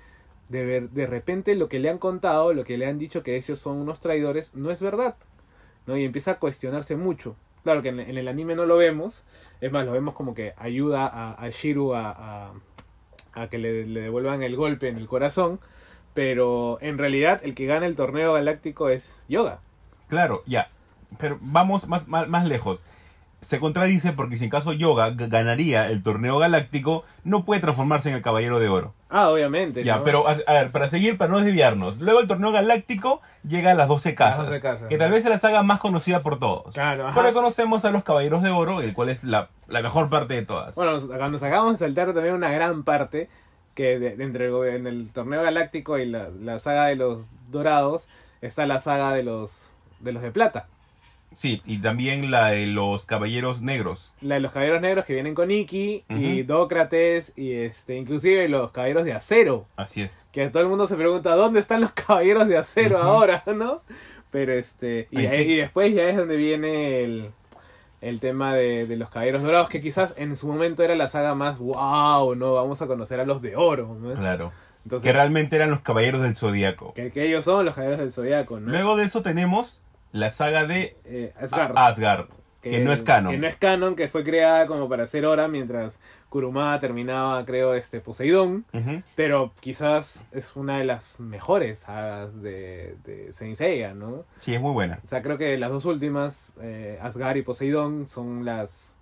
de, 0.49 0.81
de 0.81 1.07
repente 1.07 1.55
lo 1.55 1.69
que 1.69 1.79
le 1.79 1.89
han 1.89 1.97
contado, 1.97 2.53
lo 2.53 2.63
que 2.63 2.77
le 2.77 2.85
han 2.85 2.99
dicho 2.99 3.23
que 3.23 3.37
ellos 3.37 3.59
son 3.59 3.77
unos 3.77 3.99
traidores, 3.99 4.55
no 4.55 4.71
es 4.71 4.81
verdad. 4.81 5.15
¿no? 5.85 5.97
Y 5.97 6.03
empieza 6.03 6.31
a 6.31 6.39
cuestionarse 6.39 6.95
mucho. 6.95 7.35
Claro 7.63 7.81
que 7.81 7.89
en, 7.89 7.99
el 7.99 8.27
anime 8.27 8.55
no 8.55 8.65
lo 8.65 8.77
vemos. 8.77 9.23
Es 9.61 9.71
más, 9.71 9.85
lo 9.85 9.93
vemos 9.93 10.13
como 10.13 10.33
que 10.33 10.53
ayuda 10.57 11.07
a, 11.07 11.49
Shiru 11.49 11.93
a, 11.93 12.11
a, 12.11 12.53
a 13.33 13.49
que 13.49 13.57
le, 13.57 13.85
le 13.85 14.01
devuelvan 14.01 14.43
el 14.43 14.55
golpe 14.55 14.89
en 14.89 14.97
el 14.97 15.07
corazón. 15.07 15.59
Pero 16.13 16.77
en 16.81 16.97
realidad 16.97 17.41
el 17.43 17.55
que 17.55 17.65
gana 17.65 17.85
el 17.85 17.95
torneo 17.95 18.33
galáctico 18.33 18.89
es 18.89 19.23
Yoga. 19.27 19.61
Claro, 20.07 20.43
ya. 20.45 20.69
Pero 21.19 21.39
vamos 21.41 21.87
más, 21.87 22.07
más, 22.07 22.27
más 22.27 22.45
lejos. 22.45 22.83
Se 23.43 23.59
contradice 23.59 24.13
porque 24.13 24.37
si 24.37 24.45
en 24.45 24.49
caso 24.49 24.73
Yoga 24.73 25.11
ganaría 25.11 25.87
el 25.87 26.01
torneo 26.01 26.39
galáctico, 26.39 27.03
no 27.23 27.45
puede 27.45 27.61
transformarse 27.61 28.09
en 28.09 28.15
el 28.15 28.21
caballero 28.21 28.59
de 28.59 28.69
oro. 28.69 28.93
Ah, 29.09 29.29
obviamente. 29.29 29.83
Ya, 29.83 29.97
¿no? 29.97 30.03
pero 30.03 30.27
a, 30.27 30.35
a 30.47 30.53
ver, 30.53 30.71
para 30.71 30.87
seguir, 30.87 31.17
para 31.17 31.31
no 31.31 31.39
desviarnos. 31.39 31.99
Luego 31.99 32.19
el 32.19 32.27
torneo 32.27 32.51
galáctico 32.51 33.21
llega 33.47 33.71
a 33.71 33.73
las 33.75 33.87
12 33.87 34.15
casas. 34.15 34.47
12 34.47 34.61
casas, 34.61 34.87
que 34.87 34.95
¿no? 34.95 35.03
tal 35.03 35.11
vez 35.11 35.23
es 35.23 35.29
la 35.29 35.37
saga 35.37 35.61
más 35.61 35.79
conocida 35.79 36.21
por 36.21 36.39
todos. 36.39 36.73
Claro, 36.73 37.07
ajá. 37.07 37.21
Pero 37.21 37.33
conocemos 37.33 37.85
a 37.85 37.91
los 37.91 38.03
caballeros 38.03 38.41
de 38.41 38.49
oro, 38.49 38.81
el 38.81 38.93
cual 38.93 39.09
es 39.09 39.23
la, 39.23 39.49
la 39.67 39.81
mejor 39.81 40.09
parte 40.09 40.33
de 40.33 40.43
todas. 40.43 40.75
Bueno, 40.75 40.93
nos, 40.93 41.11
acá 41.13 41.27
nos 41.27 41.43
acabamos 41.43 41.79
de 41.79 41.85
saltar 41.85 42.13
también 42.13 42.33
una 42.33 42.51
gran 42.51 42.83
parte 42.83 43.29
que 43.75 43.99
de, 43.99 44.15
de 44.15 44.23
entre 44.23 44.45
el, 44.45 44.75
en 44.75 44.87
el 44.87 45.11
torneo 45.11 45.43
galáctico 45.43 45.97
y 45.97 46.05
la, 46.05 46.29
la 46.29 46.59
saga 46.59 46.85
de 46.87 46.95
los 46.95 47.29
dorados 47.51 48.07
está 48.41 48.65
la 48.65 48.79
saga 48.79 49.13
de 49.13 49.23
los 49.23 49.71
de 49.99 50.11
los 50.11 50.21
de 50.21 50.31
plata. 50.31 50.67
Sí, 51.35 51.61
y 51.65 51.79
también 51.79 52.31
la 52.31 52.47
de 52.49 52.67
los 52.67 53.05
caballeros 53.05 53.61
negros. 53.61 54.13
La 54.21 54.35
de 54.35 54.41
los 54.41 54.51
caballeros 54.51 54.81
negros 54.81 55.05
que 55.05 55.13
vienen 55.13 55.35
con 55.35 55.51
Iki 55.51 56.05
y. 56.09 56.43
Dócrates 56.43 57.33
y 57.35 57.53
este 57.53 57.95
inclusive 57.97 58.47
los 58.47 58.71
caballeros 58.71 59.05
de 59.05 59.13
acero. 59.13 59.65
Así 59.75 60.01
es. 60.01 60.27
Que 60.31 60.49
todo 60.49 60.63
el 60.63 60.69
mundo 60.69 60.87
se 60.87 60.95
pregunta 60.95 61.35
dónde 61.35 61.59
están 61.59 61.81
los 61.81 61.91
caballeros 61.91 62.47
de 62.47 62.57
acero 62.57 62.97
ahora, 62.97 63.43
¿no? 63.55 63.81
Pero 64.31 64.53
este 64.53 65.07
y, 65.11 65.25
Ahí 65.25 65.55
después 65.55 65.93
ya 65.93 66.09
es 66.09 66.17
donde 66.17 66.35
viene 66.37 67.03
el 67.03 67.31
el 68.01 68.19
tema 68.19 68.53
de, 68.53 68.85
de 68.85 68.97
los 68.97 69.09
Caballeros 69.09 69.43
Dorados, 69.43 69.69
que 69.69 69.79
quizás 69.79 70.13
en 70.17 70.35
su 70.35 70.45
momento 70.47 70.83
era 70.83 70.93
la 70.93 71.07
saga 71.07 71.35
más 71.35 71.57
wow, 71.57 72.35
¿no? 72.35 72.53
Vamos 72.55 72.81
a 72.81 72.87
conocer 72.87 73.21
a 73.21 73.25
los 73.25 73.41
de 73.41 73.55
oro, 73.55 73.95
¿no? 73.97 74.13
Claro. 74.13 74.51
Entonces, 74.83 75.07
Que 75.07 75.13
realmente 75.13 75.55
eran 75.55 75.69
los 75.69 75.79
caballeros 75.79 76.21
del 76.21 76.35
zodiaco. 76.35 76.93
que, 76.93 77.11
que 77.11 77.25
ellos 77.25 77.45
son 77.45 77.63
los 77.65 77.73
Caballeros 77.75 78.01
del 78.01 78.11
Zodiaco, 78.11 78.59
¿no? 78.59 78.69
Luego 78.71 78.97
de 78.97 79.05
eso 79.05 79.21
tenemos 79.21 79.81
la 80.13 80.29
saga 80.29 80.65
de 80.65 80.95
Eh, 81.03 81.33
Asgard. 81.37 81.77
Asgard, 81.77 82.27
que, 82.61 82.79
no 82.79 82.93
es 82.93 83.01
canon. 83.01 83.33
Que 83.33 83.37
no 83.37 83.45
es 83.47 83.57
canon, 83.57 83.95
que 83.97 84.07
fue 84.07 84.23
creada 84.23 84.67
como 84.67 84.87
para 84.87 85.03
hacer 85.03 85.25
hora 85.25 85.49
mientras 85.49 85.99
Kurumada 86.29 86.79
terminaba, 86.79 87.43
creo, 87.45 87.73
este 87.73 87.99
Poseidón. 87.99 88.65
Pero 89.15 89.51
quizás 89.59 90.25
es 90.31 90.55
una 90.55 90.77
de 90.77 90.85
las 90.85 91.19
mejores 91.19 91.79
sagas 91.79 92.41
de, 92.41 92.95
de 93.03 93.33
Saint 93.33 93.55
Seiya, 93.57 93.93
¿no? 93.93 94.23
Sí, 94.39 94.53
es 94.53 94.61
muy 94.61 94.71
buena. 94.71 94.99
O 95.03 95.07
sea, 95.07 95.21
creo 95.21 95.37
que 95.37 95.57
las 95.57 95.71
dos 95.71 95.83
últimas, 95.85 96.55
eh, 96.61 96.97
Asgard 97.01 97.35
y 97.35 97.41
Poseidón, 97.41 98.05
son 98.05 98.45
las, 98.45 98.95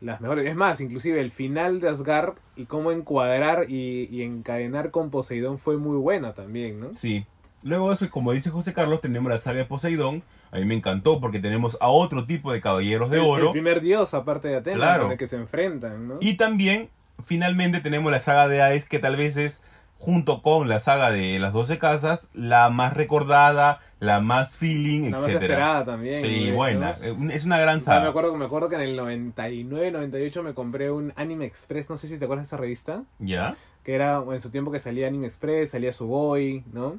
las 0.00 0.20
mejores. 0.22 0.46
Es 0.46 0.56
más, 0.56 0.80
inclusive 0.80 1.20
el 1.20 1.30
final 1.30 1.80
de 1.80 1.90
Asgard 1.90 2.34
y 2.56 2.64
cómo 2.64 2.92
encuadrar 2.92 3.66
y, 3.68 4.08
y 4.10 4.22
encadenar 4.22 4.90
con 4.90 5.10
Poseidón 5.10 5.58
fue 5.58 5.76
muy 5.76 5.98
bueno 5.98 6.32
también, 6.32 6.80
¿no? 6.80 6.94
Sí. 6.94 7.26
Luego 7.62 7.90
de 7.90 7.94
eso, 7.96 8.06
y 8.06 8.08
como 8.08 8.32
dice 8.32 8.50
José 8.50 8.72
Carlos, 8.72 9.02
tenemos 9.02 9.30
la 9.30 9.38
saga 9.38 9.58
de 9.58 9.66
Poseidón. 9.66 10.22
A 10.52 10.56
mí 10.58 10.64
me 10.66 10.74
encantó 10.74 11.18
porque 11.20 11.40
tenemos 11.40 11.76
a 11.80 11.88
otro 11.88 12.24
tipo 12.26 12.52
de 12.52 12.60
caballeros 12.60 13.10
de 13.10 13.18
El- 13.18 13.24
oro. 13.24 13.46
El 13.46 13.52
primer 13.52 13.80
dios, 13.80 14.14
aparte 14.14 14.48
de 14.48 14.56
Atenas, 14.56 14.78
Claro. 14.78 15.02
con 15.04 15.12
el 15.12 15.18
que 15.18 15.26
se 15.26 15.36
enfrentan, 15.36 16.06
¿no? 16.06 16.18
Y 16.20 16.36
también, 16.36 16.90
finalmente, 17.24 17.80
tenemos 17.80 18.12
la 18.12 18.20
saga 18.20 18.46
de 18.48 18.60
Hades, 18.62 18.84
que 18.86 18.98
tal 18.98 19.16
vez 19.16 19.36
es, 19.36 19.64
junto 19.98 20.42
con 20.42 20.68
la 20.68 20.78
saga 20.80 21.10
de 21.10 21.38
las 21.38 21.52
12 21.52 21.78
casas, 21.78 22.28
la 22.34 22.68
más 22.70 22.92
recordada, 22.94 23.80
la 24.00 24.20
más 24.20 24.52
feeling, 24.52 25.04
La 25.04 25.10
más 25.12 25.20
etcétera. 25.22 25.54
esperada 25.54 25.84
también. 25.84 26.18
Sí, 26.24 26.50
¿no? 26.50 26.56
buena. 26.56 26.98
Es 27.32 27.44
una 27.46 27.58
gran 27.58 27.76
O 27.76 27.80
sea, 27.80 27.94
me 27.94 27.98
saga. 28.00 28.10
acuerdo, 28.10 28.36
me 28.36 28.44
acuerdo 28.44 28.68
que 28.68 28.74
en 28.74 28.80
el 28.82 28.96
99, 28.96 29.92
98 29.92 30.42
me 30.42 30.54
compré 30.54 30.90
un 30.90 31.12
Anime 31.16 31.44
Express, 31.44 31.88
no 31.88 31.96
sé 31.96 32.08
si 32.08 32.18
te 32.18 32.24
acuerdas 32.24 32.46
de 32.48 32.48
esa 32.48 32.56
revista, 32.60 33.04
¿Ya? 33.20 33.54
que 33.84 33.94
era 33.94 34.22
en 34.30 34.40
su 34.40 34.50
tiempo 34.50 34.72
que 34.72 34.80
salía 34.80 35.06
Anime 35.06 35.28
Express, 35.28 35.70
salía 35.70 35.92
su 35.92 36.08
boy, 36.08 36.64
¿no? 36.72 36.98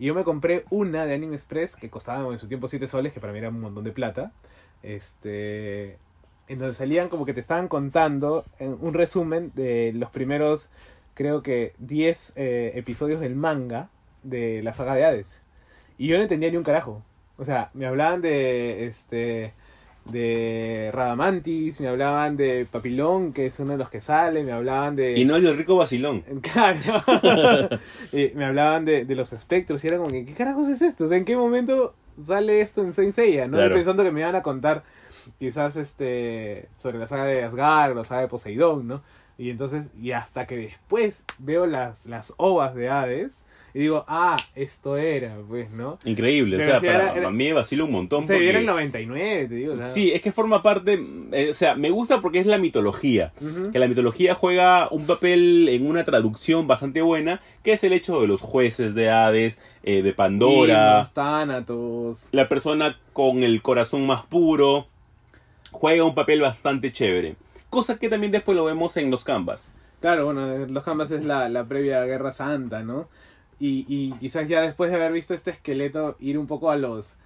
Y 0.00 0.06
yo 0.06 0.14
me 0.14 0.24
compré 0.24 0.64
una 0.70 1.04
de 1.04 1.12
Anime 1.12 1.34
Express 1.34 1.76
que 1.76 1.90
costaba 1.90 2.26
en 2.32 2.38
su 2.38 2.48
tiempo 2.48 2.68
7 2.68 2.86
soles, 2.86 3.12
que 3.12 3.20
para 3.20 3.34
mí 3.34 3.38
era 3.38 3.50
un 3.50 3.60
montón 3.60 3.84
de 3.84 3.92
plata. 3.92 4.32
Este, 4.82 5.98
en 6.48 6.58
donde 6.58 6.72
salían 6.72 7.10
como 7.10 7.26
que 7.26 7.34
te 7.34 7.40
estaban 7.40 7.68
contando 7.68 8.46
un 8.58 8.94
resumen 8.94 9.52
de 9.54 9.92
los 9.92 10.08
primeros, 10.08 10.70
creo 11.12 11.42
que 11.42 11.74
10 11.80 12.32
eh, 12.36 12.72
episodios 12.76 13.20
del 13.20 13.36
manga 13.36 13.90
de 14.22 14.62
la 14.62 14.72
saga 14.72 14.94
de 14.94 15.04
Hades. 15.04 15.42
Y 15.98 16.06
yo 16.06 16.16
no 16.16 16.22
entendía 16.22 16.50
ni 16.50 16.56
un 16.56 16.62
carajo. 16.62 17.02
O 17.36 17.44
sea, 17.44 17.70
me 17.74 17.84
hablaban 17.84 18.22
de 18.22 18.86
este 18.86 19.52
de 20.10 20.90
Radamantis, 20.92 21.80
me 21.80 21.88
hablaban 21.88 22.36
de 22.36 22.66
Papilón, 22.70 23.32
que 23.32 23.46
es 23.46 23.58
uno 23.58 23.72
de 23.72 23.78
los 23.78 23.90
que 23.90 24.00
sale, 24.00 24.44
me 24.44 24.52
hablaban 24.52 24.96
de 24.96 25.18
Y 25.18 25.24
no 25.24 25.36
el 25.36 25.56
rico 25.56 25.76
vacilón. 25.76 26.24
Claro. 26.42 26.80
Y 28.12 28.30
me 28.34 28.44
hablaban 28.44 28.84
de, 28.84 29.04
de 29.04 29.14
los 29.14 29.32
espectros 29.32 29.82
y 29.84 29.88
era 29.88 29.98
como 29.98 30.10
que, 30.10 30.24
¿qué 30.24 30.34
carajos 30.34 30.68
es 30.68 30.82
esto? 30.82 31.04
O 31.04 31.08
sea, 31.08 31.18
¿en 31.18 31.24
qué 31.24 31.36
momento 31.36 31.94
sale 32.22 32.60
esto 32.60 32.82
en 32.82 32.92
Saint 32.92 33.12
Seiya? 33.12 33.46
¿no? 33.46 33.56
Claro. 33.56 33.74
Pensando 33.74 34.02
que 34.02 34.10
me 34.10 34.20
iban 34.20 34.34
a 34.34 34.42
contar 34.42 34.82
quizás 35.38 35.76
este 35.76 36.68
sobre 36.78 36.98
la 36.98 37.06
saga 37.06 37.24
de 37.24 37.42
Asgard 37.42 37.92
o 37.92 37.94
la 37.94 38.04
saga 38.04 38.22
de 38.22 38.28
Poseidón, 38.28 38.88
¿no? 38.88 39.02
Y 39.38 39.50
entonces, 39.50 39.92
y 40.00 40.12
hasta 40.12 40.46
que 40.46 40.56
después 40.56 41.22
veo 41.38 41.66
las, 41.66 42.04
las 42.04 42.34
ovas 42.36 42.74
de 42.74 42.90
Hades 42.90 43.42
y 43.74 43.78
digo, 43.80 44.04
ah, 44.08 44.36
esto 44.54 44.96
era, 44.96 45.36
pues, 45.48 45.70
¿no? 45.70 45.98
Increíble. 46.04 46.56
Pero 46.58 46.76
o 46.76 46.80
sea, 46.80 46.92
para, 46.92 47.12
era- 47.14 47.28
a 47.28 47.30
mí 47.30 47.44
me 47.44 47.52
vacila 47.52 47.84
un 47.84 47.92
montón. 47.92 48.24
Se 48.24 48.32
porque- 48.34 48.44
viene 48.44 48.58
el 48.60 48.66
99, 48.66 49.46
te 49.46 49.54
digo. 49.54 49.74
o 49.74 49.76
sea. 49.76 49.86
Sí, 49.86 50.12
es 50.12 50.20
que 50.22 50.32
forma 50.32 50.62
parte, 50.62 51.02
eh, 51.32 51.48
o 51.50 51.54
sea, 51.54 51.74
me 51.74 51.90
gusta 51.90 52.20
porque 52.20 52.38
es 52.40 52.46
la 52.46 52.58
mitología. 52.58 53.32
Que 53.72 53.78
la 53.78 53.88
mitología 53.88 54.34
juega 54.34 54.88
un 54.90 55.06
papel 55.06 55.68
en 55.68 55.86
una 55.86 56.04
traducción 56.04 56.66
bastante 56.66 57.02
buena, 57.02 57.40
que 57.62 57.72
es 57.72 57.84
el 57.84 57.92
hecho 57.92 58.20
de 58.20 58.26
los 58.26 58.40
jueces 58.40 58.94
de 58.94 59.10
Hades, 59.10 59.58
eh, 59.82 60.02
de 60.02 60.12
Pandora, 60.12 61.04
Thanatos. 61.12 62.26
la 62.32 62.48
persona 62.48 62.98
con 63.12 63.42
el 63.42 63.62
corazón 63.62 64.06
más 64.06 64.22
puro, 64.24 64.86
juega 65.70 66.04
un 66.04 66.14
papel 66.14 66.40
bastante 66.40 66.92
chévere. 66.92 67.36
Cosa 67.68 67.98
que 67.98 68.08
también 68.08 68.32
después 68.32 68.56
lo 68.56 68.64
vemos 68.64 68.96
en 68.96 69.10
los 69.10 69.24
canvas. 69.24 69.70
Claro, 70.00 70.24
bueno, 70.24 70.66
los 70.66 70.82
Canvas 70.82 71.10
es 71.10 71.24
la, 71.26 71.50
la 71.50 71.64
previa 71.66 72.02
Guerra 72.06 72.32
Santa, 72.32 72.82
¿no? 72.82 73.08
Y, 73.60 73.84
y 73.88 74.12
quizás 74.18 74.48
ya 74.48 74.62
después 74.62 74.90
de 74.90 74.96
haber 74.96 75.12
visto 75.12 75.34
este 75.34 75.50
esqueleto, 75.50 76.16
ir 76.18 76.38
un 76.38 76.46
poco 76.46 76.70
a 76.70 76.76
los 76.76 77.16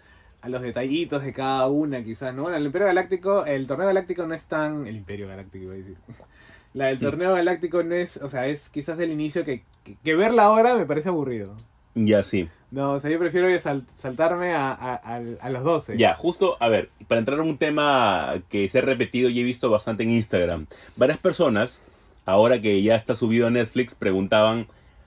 a 0.42 0.50
los 0.50 0.60
detallitos 0.60 1.22
de 1.22 1.32
cada 1.32 1.68
una, 1.68 2.04
quizás, 2.04 2.34
¿no? 2.34 2.42
Bueno, 2.42 2.58
el 2.58 2.66
Imperio 2.66 2.88
Galáctico, 2.88 3.46
el 3.46 3.66
Torneo 3.66 3.86
Galáctico 3.86 4.26
no 4.26 4.34
es 4.34 4.44
tan... 4.44 4.86
El 4.86 4.96
Imperio 4.96 5.26
Galáctico, 5.26 5.64
iba 5.64 5.72
a 5.72 5.76
decir. 5.78 5.96
La 6.74 6.86
del 6.88 6.98
Torneo 6.98 7.32
Galáctico 7.32 7.82
no 7.82 7.94
es... 7.94 8.18
O 8.18 8.28
sea, 8.28 8.46
es 8.46 8.68
quizás 8.68 9.00
el 9.00 9.10
inicio 9.10 9.42
que, 9.42 9.62
que, 9.84 9.96
que 10.04 10.14
verla 10.14 10.42
ahora 10.42 10.74
me 10.74 10.84
parece 10.84 11.08
aburrido. 11.08 11.54
Ya, 11.94 12.22
sí. 12.22 12.46
No, 12.70 12.92
o 12.92 12.98
sea, 12.98 13.10
yo 13.10 13.18
prefiero 13.18 13.48
sal- 13.58 13.86
saltarme 13.96 14.52
a, 14.52 14.68
a, 14.72 14.94
a- 14.96 15.22
a 15.40 15.48
los 15.50 15.64
12. 15.64 15.96
Ya, 15.96 16.14
justo, 16.14 16.58
a 16.60 16.68
ver, 16.68 16.90
para 17.08 17.20
entrar 17.20 17.38
en 17.38 17.46
un 17.46 17.56
tema 17.56 18.42
que 18.50 18.68
se 18.68 18.80
ha 18.80 18.82
repetido 18.82 19.30
y 19.30 19.40
he 19.40 19.44
visto 19.44 19.70
bastante 19.70 20.02
en 20.02 20.10
Instagram, 20.10 20.66
varias 20.96 21.18
personas, 21.18 21.80
ahora 22.26 22.60
que 22.60 22.82
ya 22.82 22.96
está 22.96 23.14
subido 23.14 23.46
a 23.46 23.50
Netflix, 23.50 23.94
preguntaban 23.94 24.66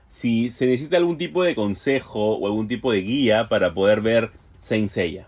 si 0.10 0.52
se 0.52 0.66
necesita 0.68 0.98
algún 0.98 1.18
tipo 1.18 1.44
de 1.44 1.56
consejo 1.56 2.36
o 2.38 2.48
algún 2.48 2.68
tipo 2.68 2.92
de 2.92 3.02
guía 3.02 3.50
para 3.50 3.74
poder 3.74 4.02
ver 4.02 4.32
Saint 4.60 4.88
Seiya. 4.88 5.28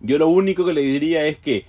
Yo 0.00 0.18
lo 0.18 0.28
único 0.28 0.64
que 0.64 0.72
le 0.72 0.82
diría 0.82 1.26
es 1.26 1.38
que 1.38 1.64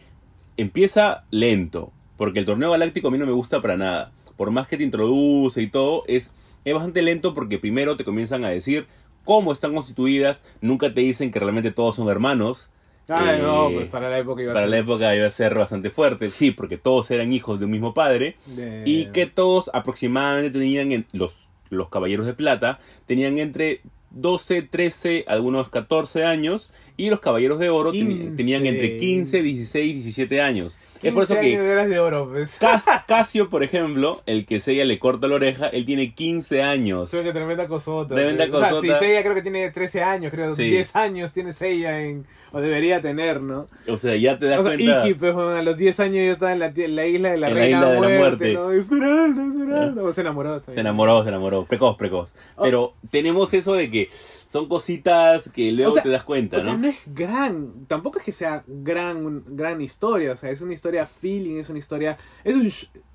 empieza 0.57 1.25
lento, 1.31 1.91
porque 2.17 2.39
el 2.39 2.45
torneo 2.45 2.71
galáctico 2.71 3.07
a 3.07 3.11
mí 3.11 3.17
no 3.17 3.25
me 3.25 3.31
gusta 3.31 3.61
para 3.61 3.77
nada. 3.77 4.11
Por 4.35 4.51
más 4.51 4.67
que 4.67 4.77
te 4.77 4.83
introduce 4.83 5.61
y 5.61 5.67
todo, 5.67 6.03
es, 6.07 6.33
es 6.65 6.73
bastante 6.73 7.01
lento 7.01 7.33
porque 7.33 7.57
primero 7.59 7.97
te 7.97 8.03
comienzan 8.03 8.43
a 8.43 8.49
decir 8.49 8.87
cómo 9.23 9.51
están 9.51 9.73
constituidas, 9.73 10.43
nunca 10.61 10.93
te 10.93 11.01
dicen 11.01 11.31
que 11.31 11.39
realmente 11.39 11.71
todos 11.71 11.95
son 11.95 12.09
hermanos. 12.09 12.71
Ay, 13.09 13.41
no, 13.41 13.69
Eh, 13.69 13.73
pues 13.75 13.87
para 13.87 14.09
la 14.09 14.19
época 14.19 14.41
iba 14.41 14.51
a 14.51 14.53
Para 14.53 14.65
ser 14.65 14.71
la 14.71 14.77
época 14.79 15.15
iba 15.15 15.27
a 15.27 15.29
ser 15.31 15.55
bastante 15.55 15.89
fuerte, 15.89 16.29
sí, 16.29 16.51
porque 16.51 16.77
todos 16.77 17.09
eran 17.11 17.31
hijos 17.33 17.59
de 17.59 17.65
un 17.65 17.71
mismo 17.71 17.93
padre 17.93 18.35
de- 18.47 18.83
y 18.85 19.05
que 19.07 19.25
todos 19.25 19.69
aproximadamente 19.73 20.57
tenían, 20.59 20.91
en- 20.91 21.05
los, 21.13 21.46
los 21.69 21.89
caballeros 21.89 22.25
de 22.25 22.33
plata, 22.33 22.79
tenían 23.05 23.37
entre 23.37 23.81
12, 24.11 24.63
13, 24.63 25.25
algunos 25.27 25.69
14 25.69 26.23
años 26.23 26.73
y 26.97 27.09
los 27.11 27.19
caballeros 27.19 27.59
de 27.59 27.69
oro 27.69 27.91
15. 27.91 28.35
tenían 28.35 28.65
entre 28.65 28.97
15, 28.97 29.43
16, 29.43 29.93
17 30.03 30.41
años. 30.41 30.79
Es 31.03 31.13
por 31.13 31.25
15 31.27 31.33
eso 31.33 31.41
que 31.41 31.57
años 31.79 31.89
de 31.89 31.99
oro, 31.99 32.27
pues. 32.31 32.57
Cas- 32.59 32.85
Casio, 33.07 33.49
por 33.49 33.63
ejemplo, 33.63 34.21
el 34.25 34.45
que 34.47 34.59
Seiya 34.59 34.83
le 34.83 34.97
corta 34.97 35.27
la 35.27 35.35
oreja, 35.35 35.67
él 35.67 35.85
tiene 35.85 36.13
15 36.13 36.63
años. 36.63 37.11
Creo 37.11 37.23
que 37.23 37.31
tremenda 37.33 37.67
cosota. 37.67 38.15
Tremenda 38.15 38.45
pues. 38.47 38.55
O 38.57 38.59
sea, 38.61 38.69
cosota. 38.71 38.99
sí, 38.99 39.05
Seiya 39.05 39.21
creo 39.21 39.35
que 39.35 39.41
tiene 39.43 39.69
13 39.69 40.01
años, 40.03 40.31
creo. 40.31 40.55
Sí. 40.55 40.63
10 40.69 40.95
años 40.95 41.31
tiene 41.33 41.53
Seiya 41.53 42.01
en... 42.01 42.25
O 42.53 42.61
debería 42.61 43.01
tener, 43.01 43.41
¿no? 43.41 43.67
O 43.89 43.97
sea, 43.97 44.15
ya 44.15 44.39
te 44.39 44.45
das 44.45 44.61
O 44.61 44.63
sea, 44.63 44.75
cuenta. 44.75 45.05
Iki, 45.05 45.15
pues, 45.15 45.35
a 45.35 45.61
los 45.61 45.75
10 45.77 45.99
años 45.99 46.25
yo 46.25 46.31
estaba 46.31 46.53
en 46.53 46.59
la, 46.59 46.67
en 46.75 46.95
la 46.95 47.05
isla 47.05 47.29
de 47.31 47.37
la 47.37 47.47
En 47.49 47.53
la 47.53 47.59
reina 47.59 47.77
isla 47.77 47.89
de 47.89 47.93
la 47.95 47.99
muerte, 47.99 48.17
muerte. 48.17 48.53
¿no? 48.53 48.71
Esmeralda, 48.71 49.43
Esmeralda. 49.47 50.01
O 50.03 50.13
se 50.13 50.21
enamoró. 50.21 50.51
también. 50.61 50.73
Se 50.73 50.79
enamoró, 50.79 51.23
se 51.23 51.29
enamoró. 51.29 51.65
Precoz, 51.65 51.97
precoz. 51.97 52.33
Pero 52.59 52.93
tenemos 53.11 53.53
eso 53.53 53.73
de 53.73 53.91
que 53.91 54.09
son 54.47 54.67
cositas 54.69 55.49
que 55.53 55.71
luego. 55.73 55.91
O 55.91 55.93
sea, 55.93 56.03
te 56.03 56.09
das 56.09 56.23
cuenta, 56.23 56.57
O 56.57 56.59
sea, 56.61 56.73
¿no? 56.73 56.79
no 56.79 56.87
es 56.87 56.95
gran, 57.05 57.85
tampoco 57.85 58.17
es 58.19 58.23
que 58.25 58.31
sea 58.31 58.63
gran, 58.65 59.43
gran 59.55 59.81
historia, 59.81 60.31
o 60.31 60.35
sea, 60.37 60.49
es 60.49 60.61
una 60.61 60.73
historia 60.73 61.05
feeling, 61.05 61.57
es 61.59 61.69
una 61.69 61.79
historia, 61.79 62.17
es 62.43 62.55
un, 62.55 62.65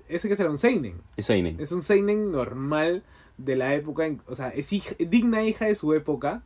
ese 0.07 0.29
que 0.29 0.35
será 0.35 0.49
un 0.51 0.57
seinen, 0.59 1.01
Es 1.17 1.25
Seinen. 1.25 1.59
es 1.59 1.71
un 1.71 1.81
seinen 1.81 2.31
normal 2.31 3.03
de 3.37 3.55
la 3.55 3.73
época, 3.73 4.09
o 4.27 4.35
sea, 4.35 4.49
es 4.49 4.71
hija- 4.73 4.95
digna 4.99 5.41
hija 5.43 5.65
de 5.65 5.73
su 5.75 5.93
época, 5.93 6.43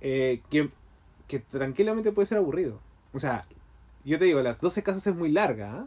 eh, 0.00 0.40
que, 0.50 0.70
que 1.28 1.38
tranquilamente 1.38 2.10
puede 2.12 2.26
ser 2.26 2.38
aburrido, 2.38 2.80
o 3.12 3.18
sea, 3.20 3.46
yo 4.04 4.18
te 4.18 4.24
digo, 4.24 4.40
las 4.42 4.60
12 4.60 4.82
casas 4.82 5.06
es 5.06 5.14
muy 5.14 5.30
larga, 5.30 5.72
¿ah? 5.72 5.86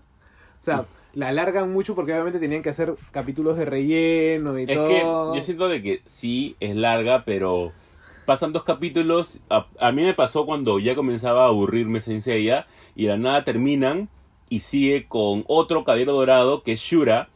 o 0.59 0.63
sea, 0.63 0.85
la 1.13 1.27
alargan 1.27 1.71
mucho 1.73 1.93
porque 1.93 2.13
obviamente 2.13 2.39
tenían 2.39 2.61
que 2.61 2.69
hacer 2.69 2.95
capítulos 3.11 3.57
de 3.57 3.65
relleno 3.65 4.57
y 4.57 4.63
Es 4.63 4.73
todo. 4.75 4.87
que 5.33 5.37
yo 5.37 5.43
siento 5.43 5.67
de 5.67 5.81
que 5.81 6.01
sí 6.05 6.55
es 6.61 6.75
larga, 6.75 7.25
pero 7.25 7.71
pasan 8.25 8.53
dos 8.53 8.63
capítulos. 8.63 9.39
A, 9.49 9.67
a 9.79 9.91
mí 9.91 10.03
me 10.03 10.13
pasó 10.13 10.45
cuando 10.45 10.79
ya 10.79 10.95
comenzaba 10.95 11.43
a 11.45 11.47
aburrirme 11.47 12.01
Saint 12.01 12.21
Seiya 12.21 12.67
y 12.95 13.03
de 13.05 13.09
la 13.11 13.17
nada 13.17 13.43
terminan 13.43 14.09
y 14.49 14.59
sigue 14.61 15.07
con 15.07 15.43
otro 15.47 15.83
caballero 15.83 16.13
dorado 16.13 16.63
que 16.63 16.73
es 16.73 16.79
Shura, 16.79 17.29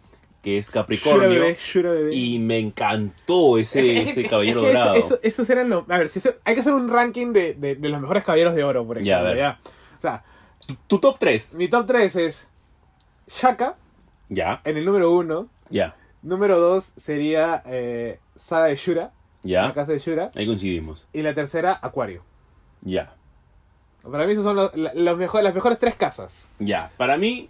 que 0.43 0.57
es 0.57 0.67
Shura 0.67 0.81
Capricornio. 0.81 1.29
bebé, 1.29 1.57
Shura 1.59 1.91
bebé. 1.91 2.13
Y 2.15 2.39
me 2.39 2.59
encantó 2.59 3.57
ese, 3.57 3.97
Es- 3.97 4.03
es- 4.03 4.09
ese 4.11 4.21
es- 4.21 4.29
caballero 4.29 4.59
es 4.65 4.73
dorado. 4.73 4.95
eso- 4.95 5.19
esos 5.23 5.49
eran 5.49 5.69
los. 5.69 5.83
A 5.89 5.97
ver, 5.97 6.09
si 6.09 6.19
eso- 6.19 6.35
hay 6.43 6.53
que 6.55 6.61
hacer 6.61 6.73
un 6.73 6.87
ranking 6.89 7.33
de, 7.33 7.53
de- 7.53 7.75
de 7.75 7.89
los 7.89 7.99
mejores 8.01 8.23
caballeros 8.23 8.55
de 8.55 8.63
oro, 8.63 8.85
por 8.85 9.01
Ya, 9.01 9.17
a 9.17 9.21
ejemplo. 9.21 9.29
ver. 9.29 9.37
Ya, 9.37 9.59
O 9.97 9.99
sea, 9.99 10.23
Tu 10.87 10.99
top 10.99 11.17
3. 11.17 11.53
mi 11.55 11.67
top 11.69 11.85
3 11.87 12.15
es 12.17 12.47
Shaka 13.27 13.75
Ya, 14.29 14.61
en 14.65 14.77
el 14.77 14.85
número 14.85 15.11
1. 15.11 15.47
ya, 15.69 15.95
Número 16.23 16.59
2 16.59 16.93
sería 16.97 17.61
eh, 17.65 18.19
Saga 18.35 18.65
de 18.65 18.75
Shura, 18.75 19.11
ya. 19.43 19.63
la 19.67 19.73
casa 19.73 19.91
de 19.93 19.99
Shura. 19.99 20.31
Ahí 20.35 20.45
coincidimos. 20.45 21.07
Y 21.13 21.21
la 21.21 21.33
tercera, 21.33 21.77
Acuario. 21.81 22.23
Ya. 22.81 23.13
Para 24.09 24.25
mí 24.25 24.31
esos 24.33 24.43
son 24.43 24.55
los, 24.55 24.71
los 24.75 25.17
mejores, 25.17 25.43
las 25.43 25.53
mejores 25.53 25.79
tres 25.79 25.95
casas. 25.95 26.47
Ya, 26.59 26.91
para 26.97 27.17
mí 27.17 27.49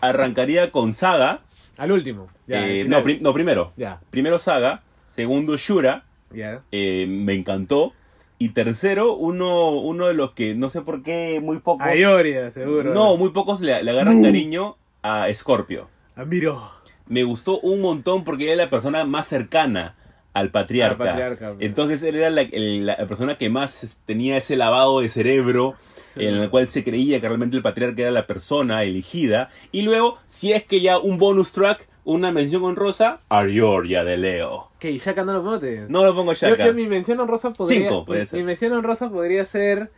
arrancaría 0.00 0.70
con 0.70 0.92
Saga. 0.92 1.40
Al 1.76 1.92
último. 1.92 2.28
Ya, 2.46 2.66
Eh, 2.66 2.84
no, 2.84 2.98
final. 2.98 3.02
pri- 3.02 3.20
no, 3.20 3.32
primero. 3.34 3.72
Ya, 3.76 4.00
Primero 4.10 4.38
Saga, 4.38 4.82
segundo 5.06 5.56
Shura, 5.56 6.04
ya. 6.32 6.62
eh, 6.72 7.06
me 7.08 7.34
encantó. 7.34 7.92
Y 8.38 8.50
tercero, 8.50 9.14
uno, 9.14 9.70
uno 9.70 10.06
de 10.06 10.14
los 10.14 10.32
que 10.32 10.54
no 10.54 10.70
sé 10.70 10.80
por 10.80 11.02
qué 11.02 11.40
muy 11.42 11.58
pocos... 11.58 11.86
A 11.86 11.94
Ioria, 11.94 12.50
seguro. 12.50 12.94
no, 12.94 13.16
muy 13.18 13.30
pocos 13.30 13.60
le, 13.60 13.82
le 13.82 13.90
agarran 13.90 14.22
cariño 14.22 14.76
a 15.02 15.26
Scorpio. 15.34 15.88
Admiro. 16.16 16.70
Me 17.06 17.22
gustó 17.24 17.58
un 17.60 17.80
montón 17.82 18.24
porque 18.24 18.46
era 18.52 18.64
la 18.64 18.70
persona 18.70 19.04
más 19.04 19.26
cercana 19.26 19.94
al 20.32 20.50
patriarca. 20.50 21.02
Al 21.02 21.08
patriarca. 21.10 21.54
Entonces 21.58 22.02
él 22.02 22.16
era 22.16 22.30
la, 22.30 22.42
el- 22.42 22.86
la 22.86 22.96
persona 23.08 23.36
que 23.36 23.50
más 23.50 23.96
tenía 24.06 24.36
ese 24.36 24.56
lavado 24.56 25.00
de 25.00 25.08
cerebro 25.08 25.74
en 26.16 26.34
el 26.36 26.50
cual 26.50 26.68
se 26.68 26.84
creía 26.84 27.20
que 27.20 27.26
realmente 27.28 27.56
el 27.56 27.62
patriarca 27.62 28.02
era 28.02 28.10
la 28.10 28.26
persona 28.26 28.82
elegida. 28.84 29.48
Y 29.72 29.82
luego, 29.82 30.18
si 30.26 30.52
es 30.52 30.64
que 30.64 30.80
ya 30.80 30.98
un 30.98 31.18
bonus 31.18 31.52
track, 31.52 31.88
una 32.04 32.32
mención 32.32 32.64
honrosa, 32.64 33.20
Arioria 33.28 34.04
de 34.04 34.16
Leo. 34.16 34.70
Que 34.78 34.96
Shaka 34.98 35.24
no 35.24 35.32
lo 35.34 35.42
botes. 35.42 35.88
No 35.90 36.04
lo 36.04 36.14
pongo 36.14 36.32
ya 36.32 36.48
Yo, 36.48 36.56
yo 36.56 36.74
mi 36.74 36.86
mención 36.86 37.20
honrosa 37.20 37.50
podría. 37.50 37.80
Cinco, 37.80 38.04
puede 38.06 38.24
ser. 38.26 38.38
Mi 38.38 38.44
mención 38.46 38.72
honrosa 38.72 39.10
podría 39.10 39.44
ser. 39.44 39.90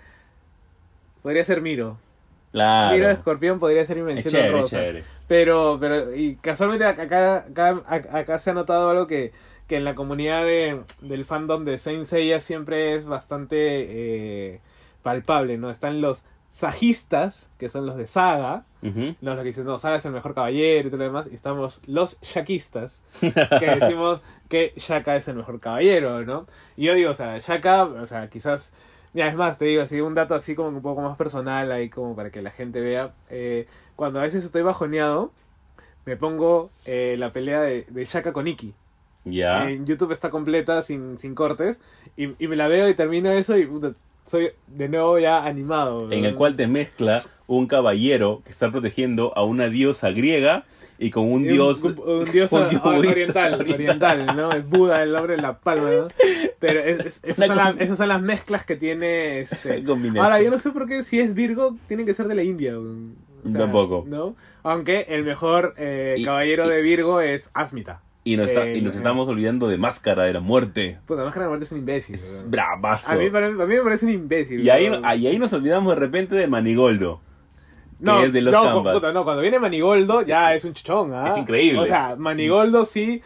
Podría 1.22 1.44
ser 1.44 1.60
Miro. 1.60 1.98
Claro. 2.50 2.94
Miro 2.96 3.08
de 3.08 3.14
Escorpión 3.14 3.58
podría 3.58 3.86
ser 3.86 3.96
mi 3.96 4.02
mención 4.02 4.32
chévere, 4.32 4.50
honrosa. 4.54 4.78
chévere. 4.78 5.04
Pero, 5.28 5.78
pero, 5.80 6.14
y 6.14 6.36
casualmente 6.36 6.84
acá, 6.84 7.02
acá, 7.04 7.46
acá, 7.86 8.18
acá 8.18 8.38
se 8.38 8.50
ha 8.50 8.54
notado 8.54 8.90
algo 8.90 9.06
que, 9.06 9.32
que 9.72 9.78
en 9.78 9.84
la 9.84 9.94
comunidad 9.94 10.44
de, 10.44 10.82
del 11.00 11.24
fandom 11.24 11.64
de 11.64 11.78
Saint 11.78 12.04
Seiya 12.04 12.40
siempre 12.40 12.94
es 12.94 13.06
bastante 13.06 13.56
eh, 13.56 14.60
palpable, 15.02 15.56
¿no? 15.56 15.70
Están 15.70 16.02
los 16.02 16.24
sajistas, 16.50 17.48
que 17.56 17.70
son 17.70 17.86
los 17.86 17.96
de 17.96 18.06
Saga, 18.06 18.66
Ujú. 18.82 19.14
los 19.22 19.38
que 19.38 19.44
dicen, 19.44 19.64
no, 19.64 19.78
Saga 19.78 19.96
es 19.96 20.04
el 20.04 20.12
mejor 20.12 20.34
caballero 20.34 20.88
y 20.88 20.90
todo 20.90 20.98
lo 20.98 21.04
demás, 21.04 21.26
y 21.32 21.34
estamos 21.34 21.80
los 21.86 22.20
shakistas, 22.20 23.00
que 23.20 23.76
decimos 23.80 24.20
que 24.50 24.74
Shaka 24.76 25.16
es 25.16 25.26
el 25.28 25.36
mejor 25.36 25.58
caballero, 25.58 26.22
¿no? 26.22 26.44
Y 26.76 26.84
yo 26.84 26.94
digo, 26.94 27.10
o 27.12 27.14
sea, 27.14 27.38
Shaka, 27.38 27.84
o 27.84 28.04
sea, 28.06 28.28
quizás, 28.28 28.72
mira, 29.14 29.28
es 29.28 29.36
más, 29.36 29.56
te 29.56 29.64
digo, 29.64 29.80
así 29.80 30.02
un 30.02 30.12
dato 30.14 30.34
así 30.34 30.54
como 30.54 30.68
un 30.68 30.82
poco 30.82 31.00
más 31.00 31.16
personal, 31.16 31.72
ahí 31.72 31.88
como 31.88 32.14
para 32.14 32.28
que 32.28 32.42
la 32.42 32.50
gente 32.50 32.82
vea, 32.82 33.14
eh, 33.30 33.66
cuando 33.96 34.18
a 34.18 34.22
veces 34.22 34.44
estoy 34.44 34.60
bajoneado, 34.60 35.32
me 36.04 36.18
pongo 36.18 36.68
eh, 36.84 37.16
la 37.18 37.32
pelea 37.32 37.62
de, 37.62 37.86
de 37.88 38.04
Shaka 38.04 38.34
con 38.34 38.46
Iki. 38.46 38.74
Ya. 39.24 39.70
En 39.70 39.86
YouTube 39.86 40.12
está 40.12 40.30
completa, 40.30 40.82
sin, 40.82 41.18
sin 41.18 41.34
cortes, 41.34 41.78
y, 42.16 42.30
y 42.42 42.48
me 42.48 42.56
la 42.56 42.68
veo 42.68 42.88
y 42.88 42.94
termino 42.94 43.30
eso 43.30 43.56
y 43.56 43.66
puta, 43.66 43.92
soy 44.26 44.50
de 44.66 44.88
nuevo 44.88 45.18
ya 45.18 45.44
animado. 45.44 46.10
en 46.10 46.24
el 46.24 46.34
cual 46.34 46.56
te 46.56 46.66
mezcla 46.66 47.22
un 47.46 47.66
caballero 47.66 48.40
que 48.44 48.50
está 48.50 48.70
protegiendo 48.70 49.32
a 49.36 49.44
una 49.44 49.68
diosa 49.68 50.10
griega 50.10 50.64
y 50.98 51.10
con 51.10 51.30
un 51.30 51.44
Y 51.44 51.48
dios 51.48 51.82
un, 51.82 51.98
un 51.98 52.24
dios 52.32 52.50
un 52.52 52.68
dios 52.68 52.82
budista 52.84 53.46
oriental, 53.56 53.60
oriental, 53.60 54.26
¿no? 54.36 54.52
Es 54.52 54.68
Buda, 54.68 55.02
el 55.02 55.14
hombre 55.14 55.34
en 55.34 55.42
la 55.42 55.58
palma, 55.58 55.90
¿no? 55.90 56.08
Pero 56.60 56.80
es- 56.80 57.00
es- 57.06 57.20
esas, 57.22 57.46
son 57.48 57.56
las, 57.56 57.72
com- 57.72 57.80
esas 57.82 57.98
son 57.98 58.08
las 58.08 58.22
mezclas 58.22 58.64
que 58.64 58.76
tiene 58.76 59.40
este. 59.40 59.82
Ahora, 60.20 60.40
yo 60.42 60.50
no 60.50 60.58
sé 60.58 60.70
por 60.70 60.86
qué 60.86 61.02
si 61.02 61.18
es 61.20 61.34
Virgo, 61.34 61.76
tiene 61.88 62.04
que 62.04 62.14
ser 62.14 62.26
de 62.28 62.34
la 62.36 62.42
India. 62.42 62.74
Tampoco. 63.52 64.04
¿No? 64.06 64.36
Aunque 64.62 65.06
el 65.08 65.24
mejor 65.24 65.74
eh, 65.76 66.14
Y- 66.18 66.24
caballero 66.24 66.68
de 66.68 66.80
Virgo 66.82 67.20
es 67.20 67.50
Asmita. 67.54 68.02
Y 68.24 68.36
nos, 68.36 68.48
está- 68.48 68.66
Eh, 68.66 68.76
y 68.78 68.82
nos 68.82 68.94
eh. 68.94 68.98
estamos 68.98 69.28
olvidando 69.28 69.68
de 69.68 69.78
Máscara 69.78 70.22
de 70.24 70.32
la 70.32 70.40
Muerte. 70.40 70.98
Puta, 71.06 71.24
Máscara 71.24 71.46
de 71.46 71.48
Muerte 71.48 71.64
es 71.64 71.72
un 71.72 71.78
imbécil. 71.78 72.14
Es 72.14 72.44
bravazo. 72.48 73.12
A 73.12 73.16
mí, 73.16 73.30
para 73.30 73.46
a 73.48 73.50
mí 73.50 73.74
me 73.74 73.82
parece 73.82 74.04
un 74.06 74.12
imbécil. 74.12 74.60
y, 74.60 74.70
ahí, 74.70 74.86
y 75.18 75.26
ahí 75.26 75.38
nos 75.38 75.52
olvidamos 75.52 75.94
de 75.94 76.00
repente 76.00 76.34
de 76.34 76.46
Manigoldo. 76.46 77.20
No, 77.98 78.18
que 78.20 78.26
es 78.26 78.32
de 78.32 78.42
los 78.42 78.52
no, 78.52 78.82
puta, 78.82 79.12
no, 79.12 79.22
cuando 79.22 79.42
viene 79.42 79.60
Manigoldo 79.60 80.22
ya 80.22 80.54
es 80.54 80.64
un 80.64 80.72
chichón, 80.74 81.12
¿ah? 81.14 81.28
Es 81.28 81.36
increíble. 81.36 81.80
O 81.80 81.86
sea, 81.86 82.16
Manigoldo 82.18 82.84
sí. 82.84 83.22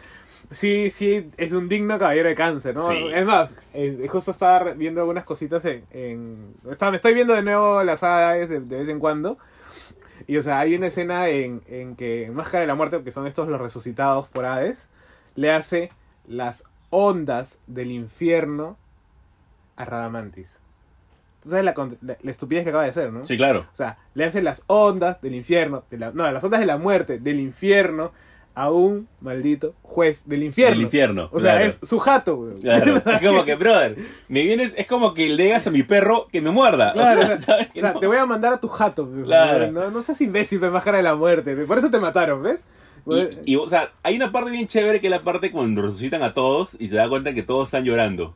sí, 0.51 0.91
sí, 0.91 1.31
es 1.37 1.51
un 1.51 1.67
digno 1.67 1.97
caballero 1.97 2.29
de 2.29 2.35
cáncer, 2.35 2.75
¿no? 2.75 2.87
Sí. 2.87 3.07
Es 3.11 3.25
más, 3.25 3.57
eh, 3.73 4.05
justo 4.07 4.31
estaba 4.31 4.73
viendo 4.73 5.01
algunas 5.01 5.23
cositas 5.23 5.65
en... 5.65 5.83
en 5.91 6.53
estaba, 6.69 6.91
me 6.91 6.97
estoy 6.97 7.15
viendo 7.15 7.33
de 7.33 7.41
nuevo 7.41 7.83
las 7.83 8.01
sagas 8.01 8.49
de, 8.49 8.59
de 8.59 8.77
vez 8.77 8.87
en 8.87 8.99
cuando. 8.99 9.39
Y, 10.27 10.37
o 10.37 10.41
sea, 10.41 10.59
hay 10.59 10.75
una 10.75 10.87
escena 10.87 11.29
en, 11.29 11.61
en 11.67 11.95
que 11.95 12.29
Máscara 12.33 12.61
de 12.61 12.67
la 12.67 12.75
Muerte, 12.75 13.01
que 13.03 13.11
son 13.11 13.27
estos 13.27 13.47
los 13.47 13.61
resucitados 13.61 14.27
por 14.27 14.45
Hades, 14.45 14.89
le 15.35 15.51
hace 15.51 15.91
las 16.27 16.63
ondas 16.89 17.59
del 17.67 17.91
infierno 17.91 18.77
a 19.77 19.85
Radamantis. 19.85 20.59
Tú 21.43 21.49
sabes 21.49 21.63
la, 21.63 21.73
la- 22.01 22.17
la 22.21 22.31
estupidez 22.31 22.63
que 22.63 22.69
acaba 22.69 22.83
de 22.83 22.89
hacer, 22.89 23.13
¿no? 23.13 23.23
Sí, 23.23 23.37
claro. 23.37 23.61
O 23.71 23.75
sea, 23.75 23.97
le 24.15 24.25
hace 24.25 24.41
las 24.41 24.63
ondas 24.67 25.21
del 25.21 25.35
infierno, 25.35 25.83
de 25.89 25.97
la- 25.97 26.11
no, 26.11 26.29
las 26.29 26.43
ondas 26.43 26.59
de 26.59 26.65
la 26.65 26.77
muerte 26.77 27.19
del 27.19 27.39
infierno 27.39 28.11
a 28.57 28.71
un 28.71 29.07
maldito 29.21 29.75
juez 29.83 30.23
del 30.25 30.41
infierno. 30.41 30.73
Del 30.73 30.81
infierno, 30.85 31.29
O 31.31 31.39
sea, 31.39 31.61
es 31.61 31.77
su 31.83 31.99
jato, 31.99 32.37
güey. 32.37 32.55
Claro. 32.55 32.95
Es 33.05 33.21
como 33.21 33.45
que, 33.45 33.53
brother, 33.53 33.95
me 34.29 34.41
vienes, 34.41 34.73
es 34.75 34.87
como 34.87 35.13
que 35.13 35.29
le 35.29 35.43
digas 35.43 35.67
a 35.67 35.69
mi 35.69 35.83
perro 35.83 36.27
que 36.31 36.41
me 36.41 36.49
muerda. 36.49 36.91
Claro, 36.91 37.21
o 37.21 37.23
o 37.23 37.27
sea, 37.27 37.37
sea, 37.37 37.45
¿sabes 37.45 37.67
o 37.75 37.79
sea, 37.79 37.93
no? 37.93 37.99
te 37.99 38.07
voy 38.07 38.17
a 38.17 38.25
mandar 38.25 38.53
a 38.53 38.59
tu 38.59 38.67
jato, 38.67 39.05
güey. 39.05 39.25
Claro. 39.25 39.71
No, 39.71 39.91
no 39.91 40.01
seas 40.01 40.19
imbécil, 40.21 40.59
pe, 40.59 40.71
máscara 40.71 40.97
de 40.97 41.03
la 41.03 41.13
muerte. 41.13 41.55
Por 41.67 41.77
eso 41.77 41.91
te 41.91 41.99
mataron, 41.99 42.41
¿ves? 42.41 42.57
Y, 43.45 43.53
y, 43.53 43.55
o 43.57 43.69
sea, 43.69 43.91
hay 44.01 44.15
una 44.15 44.31
parte 44.31 44.49
bien 44.49 44.65
chévere 44.65 45.01
que 45.01 45.07
es 45.07 45.11
la 45.11 45.21
parte 45.21 45.51
cuando 45.51 45.83
resucitan 45.83 46.23
a 46.23 46.33
todos 46.33 46.75
y 46.79 46.89
se 46.89 46.95
da 46.95 47.07
cuenta 47.07 47.35
que 47.35 47.43
todos 47.43 47.67
están 47.67 47.83
llorando. 47.83 48.33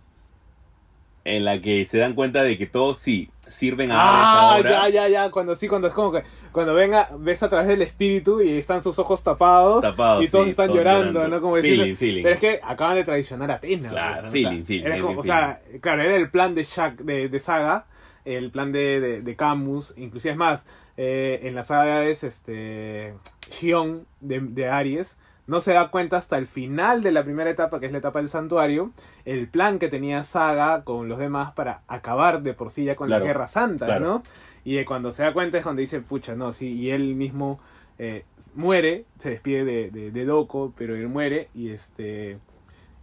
En 1.23 1.45
la 1.45 1.61
que 1.61 1.85
se 1.85 1.97
dan 1.99 2.13
cuenta 2.13 2.41
de 2.43 2.57
que 2.57 2.65
todos 2.65 2.97
sí 2.97 3.29
sirven 3.47 3.91
a 3.91 3.95
Ah, 3.95 4.53
Hades 4.55 4.65
ahora. 4.65 4.89
ya, 4.89 4.89
ya, 4.89 5.07
ya. 5.09 5.29
Cuando 5.31 5.55
sí, 5.55 5.67
cuando 5.67 5.87
es 5.87 5.93
como 5.93 6.11
que. 6.11 6.23
Cuando 6.51 6.73
venga, 6.73 7.09
ves 7.19 7.43
a 7.43 7.49
través 7.49 7.67
del 7.67 7.81
espíritu 7.83 8.41
y 8.41 8.57
están 8.57 8.81
sus 8.81 8.97
ojos 8.97 9.23
tapados. 9.23 9.81
Tapados, 9.81 10.23
Y 10.23 10.29
todos 10.29 10.45
sí, 10.45 10.49
están 10.51 10.67
todos 10.67 10.79
llorando, 10.79 11.11
llorando. 11.13 11.35
¿no? 11.35 11.41
Como 11.41 11.57
decirle- 11.57 11.83
Feeling, 11.83 11.95
feeling. 11.95 12.23
Pero 12.23 12.35
es 12.35 12.41
que 12.41 12.59
acaban 12.63 12.95
de 12.95 13.03
traicionar 13.03 13.51
a 13.51 13.55
Atena. 13.55 13.89
Claro, 13.89 14.21
¿no? 14.23 14.27
O 14.29 14.31
feeling, 14.31 14.57
sea, 14.57 14.65
feeling, 14.65 14.83
era 14.85 14.95
feeling, 14.95 15.07
como- 15.07 15.19
o 15.19 15.23
sea, 15.23 15.61
claro, 15.79 16.01
era 16.01 16.15
el 16.15 16.29
plan 16.31 16.55
de 16.55 16.63
Shaq, 16.63 17.01
de, 17.01 17.29
de 17.29 17.39
Saga. 17.39 17.85
El 18.25 18.51
plan 18.51 18.71
de, 18.71 18.99
de, 18.99 19.21
de 19.21 19.35
Camus. 19.35 19.93
Inclusive 19.97 20.31
es 20.31 20.37
más. 20.37 20.65
eh, 20.97 21.39
en 21.43 21.55
la 21.55 21.63
saga 21.63 22.03
es 22.05 22.23
este. 22.23 23.13
Shion 23.49 24.05
de, 24.19 24.39
de 24.39 24.69
Aries. 24.69 25.17
No 25.51 25.59
se 25.61 25.73
da 25.73 25.89
cuenta 25.91 26.15
hasta 26.17 26.37
el 26.37 26.47
final 26.47 27.03
de 27.03 27.11
la 27.11 27.23
primera 27.23 27.49
etapa, 27.49 27.79
que 27.79 27.85
es 27.85 27.91
la 27.91 27.97
etapa 27.97 28.19
del 28.19 28.29
santuario, 28.29 28.91
el 29.25 29.47
plan 29.49 29.79
que 29.79 29.89
tenía 29.89 30.23
Saga 30.23 30.83
con 30.83 31.09
los 31.09 31.19
demás 31.19 31.51
para 31.51 31.81
acabar 31.87 32.41
de 32.41 32.53
por 32.53 32.69
sí 32.69 32.85
ya 32.85 32.95
con 32.95 33.07
Claro, 33.07 33.25
la 33.25 33.27
Guerra 33.27 33.47
Santa, 33.47 33.85
claro. 33.85 34.05
¿no? 34.05 34.23
Y 34.63 34.77
eh, 34.77 34.85
cuando 34.85 35.11
se 35.11 35.23
da 35.23 35.33
cuenta 35.33 35.57
es 35.57 35.65
donde 35.65 35.81
dice, 35.81 35.99
pucha, 36.01 36.35
no, 36.35 36.53
sí, 36.53 36.79
y 36.79 36.91
él 36.91 37.15
mismo 37.15 37.59
eh, 37.99 38.23
muere, 38.55 39.05
se 39.19 39.29
despide 39.29 39.65
de, 39.65 39.91
de, 39.91 40.11
de 40.11 40.25
Doko, 40.25 40.73
pero 40.77 40.95
él 40.95 41.07
muere 41.09 41.49
y 41.53 41.69
este 41.69 42.39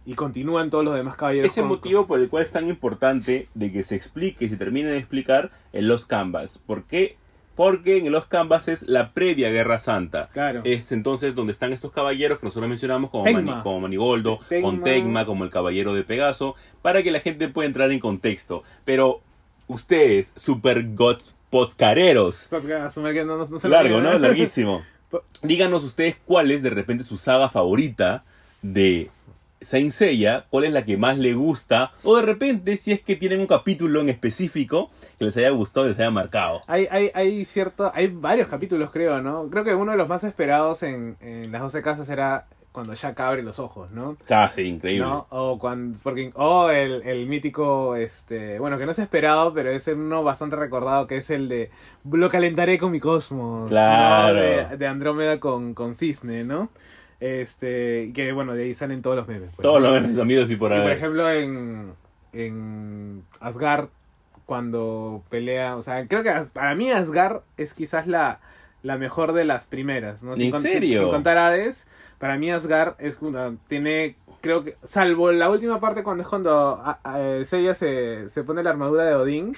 y 0.05 0.15
continúan 0.15 0.71
todos 0.71 0.83
los 0.83 0.95
demás 0.95 1.15
caballeros. 1.17 1.51
Ese 1.51 1.61
con- 1.61 1.69
motivo 1.69 2.07
por 2.07 2.19
el 2.19 2.29
cual 2.29 2.43
es 2.43 2.51
tan 2.51 2.67
importante 2.67 3.47
de 3.53 3.71
que 3.71 3.83
se 3.83 3.95
explique 3.95 4.45
y 4.45 4.49
se 4.49 4.57
termine 4.57 4.89
de 4.89 4.97
explicar 4.97 5.51
en 5.71 5.87
los 5.87 6.07
Canvas. 6.07 6.57
¿Por 6.57 6.85
qué? 6.85 7.15
Porque 7.59 7.97
en 7.97 8.09
los 8.13 8.25
Canvas 8.25 8.69
es 8.69 8.83
la 8.83 9.11
previa 9.11 9.49
Guerra 9.49 9.79
Santa. 9.79 10.29
Claro. 10.31 10.61
Es 10.63 10.93
entonces 10.93 11.35
donde 11.35 11.51
están 11.51 11.73
estos 11.73 11.91
caballeros 11.91 12.39
que 12.39 12.45
nosotros 12.45 12.69
mencionamos 12.69 13.09
como, 13.09 13.25
Tecma. 13.25 13.41
Mani- 13.41 13.63
como 13.63 13.81
Manigoldo, 13.81 14.39
con 14.61 14.81
Tecma, 14.81 15.25
como 15.25 15.43
el 15.43 15.49
caballero 15.49 15.93
de 15.93 16.05
Pegaso, 16.05 16.55
para 16.81 17.03
que 17.03 17.11
la 17.11 17.19
gente 17.19 17.49
pueda 17.49 17.67
entrar 17.67 17.91
en 17.91 17.99
contexto. 17.99 18.63
Pero 18.85 19.19
ustedes, 19.67 20.31
super 20.37 20.85
gods 20.95 21.35
no, 23.25 23.35
no, 23.37 23.45
no 23.45 23.57
se 23.59 23.67
lo 23.67 23.73
largo, 23.75 23.99
¿no? 23.99 24.17
Larguísimo. 24.19 24.81
Po- 25.11 25.23
Díganos 25.43 25.83
ustedes 25.83 26.15
cuál 26.23 26.51
es 26.51 26.63
de 26.63 26.69
repente 26.69 27.03
su 27.03 27.17
saga 27.17 27.49
favorita 27.49 28.23
de 28.61 29.09
Saint 29.61 29.91
Seiya, 29.91 30.45
cuál 30.49 30.65
es 30.65 30.73
la 30.73 30.85
que 30.85 30.97
más 30.97 31.17
le 31.17 31.33
gusta, 31.33 31.91
o 32.03 32.15
de 32.15 32.21
repente 32.21 32.77
si 32.77 32.91
es 32.91 33.01
que 33.01 33.15
tienen 33.15 33.41
un 33.41 33.47
capítulo 33.47 34.01
en 34.01 34.09
específico 34.09 34.89
que 35.17 35.25
les 35.25 35.37
haya 35.37 35.49
gustado 35.49 35.85
y 35.85 35.89
les 35.89 35.99
haya 35.99 36.11
marcado. 36.11 36.61
Hay, 36.67 36.87
hay, 36.89 37.11
hay 37.13 37.45
cierto, 37.45 37.91
hay 37.93 38.07
varios 38.07 38.47
capítulos 38.47 38.91
creo, 38.91 39.21
¿no? 39.21 39.49
Creo 39.49 39.63
que 39.63 39.75
uno 39.75 39.91
de 39.91 39.97
los 39.97 40.07
más 40.07 40.23
esperados 40.23 40.83
en, 40.83 41.17
en 41.19 41.51
las 41.51 41.61
12 41.61 41.81
casas 41.81 42.09
era 42.09 42.45
cuando 42.71 42.93
Jack 42.93 43.19
abre 43.19 43.41
los 43.41 43.59
ojos, 43.59 43.91
¿no? 43.91 44.15
Casi, 44.25 44.61
increíble. 44.61 45.05
¿No? 45.05 45.27
O 45.29 45.57
cuando, 45.57 45.97
porque, 46.03 46.31
o 46.35 46.69
el, 46.69 47.01
el 47.03 47.25
mítico, 47.27 47.95
este, 47.95 48.59
bueno, 48.59 48.77
que 48.77 48.85
no 48.85 48.91
es 48.91 48.99
esperado, 48.99 49.53
pero 49.53 49.71
es 49.71 49.87
uno 49.87 50.23
bastante 50.23 50.55
recordado, 50.55 51.07
que 51.07 51.17
es 51.17 51.29
el 51.29 51.49
de 51.49 51.71
lo 52.09 52.29
calentaré 52.29 52.77
con 52.77 52.91
mi 52.91 52.99
cosmos. 52.99 53.69
Claro. 53.69 54.35
¿no? 54.35 54.41
De, 54.69 54.77
de 54.77 54.87
Andrómeda 54.87 55.39
con, 55.39 55.73
con 55.73 55.95
Cisne, 55.95 56.43
¿no? 56.43 56.69
Este, 57.19 58.11
que 58.13 58.31
bueno, 58.31 58.53
de 58.53 58.63
ahí 58.63 58.73
salen 58.73 59.01
todos 59.01 59.15
los 59.15 59.27
memes. 59.27 59.51
pues, 59.55 59.63
Todos 59.63 59.81
¿no? 59.81 59.91
los 59.91 60.01
memes 60.01 60.17
amigos 60.17 60.49
y 60.49 60.55
por 60.55 60.71
Y 60.71 60.79
por 60.81 60.91
ejemplo, 60.91 61.29
en, 61.29 61.93
en 62.33 63.23
Asgard, 63.39 63.89
cuando 64.45 65.21
pelea, 65.29 65.75
o 65.75 65.81
sea, 65.81 66.07
creo 66.07 66.23
que 66.23 66.31
para 66.53 66.73
mí 66.75 66.89
Asgard 66.91 67.41
es 67.57 67.73
quizás 67.73 68.07
la, 68.07 68.39
la 68.83 68.97
mejor 68.97 69.33
de 69.33 69.45
las 69.45 69.65
primeras, 69.65 70.23
¿no? 70.23 70.33
¿En 70.35 70.51
con- 70.51 70.61
serio? 70.61 71.01
Sin, 71.01 71.09
contar 71.11 71.37
Hades, 71.37 71.87
para 72.17 72.37
mí 72.37 72.51
Asgard 72.51 72.95
es 72.99 73.17
una, 73.21 73.55
tiene 73.67 74.15
creo 74.41 74.63
que, 74.63 74.77
salvo 74.85 75.31
la 75.33 75.49
última 75.49 75.81
parte 75.81 76.01
cuando 76.01 76.23
es 76.23 76.29
cuando 76.29 76.51
a- 76.81 76.99
a- 77.03 77.19
eh, 77.21 77.43
Seiya 77.45 77.73
se, 77.73 78.29
se 78.29 78.43
pone 78.43 78.63
la 78.63 78.69
armadura 78.69 79.03
de 79.03 79.13
Odín, 79.15 79.55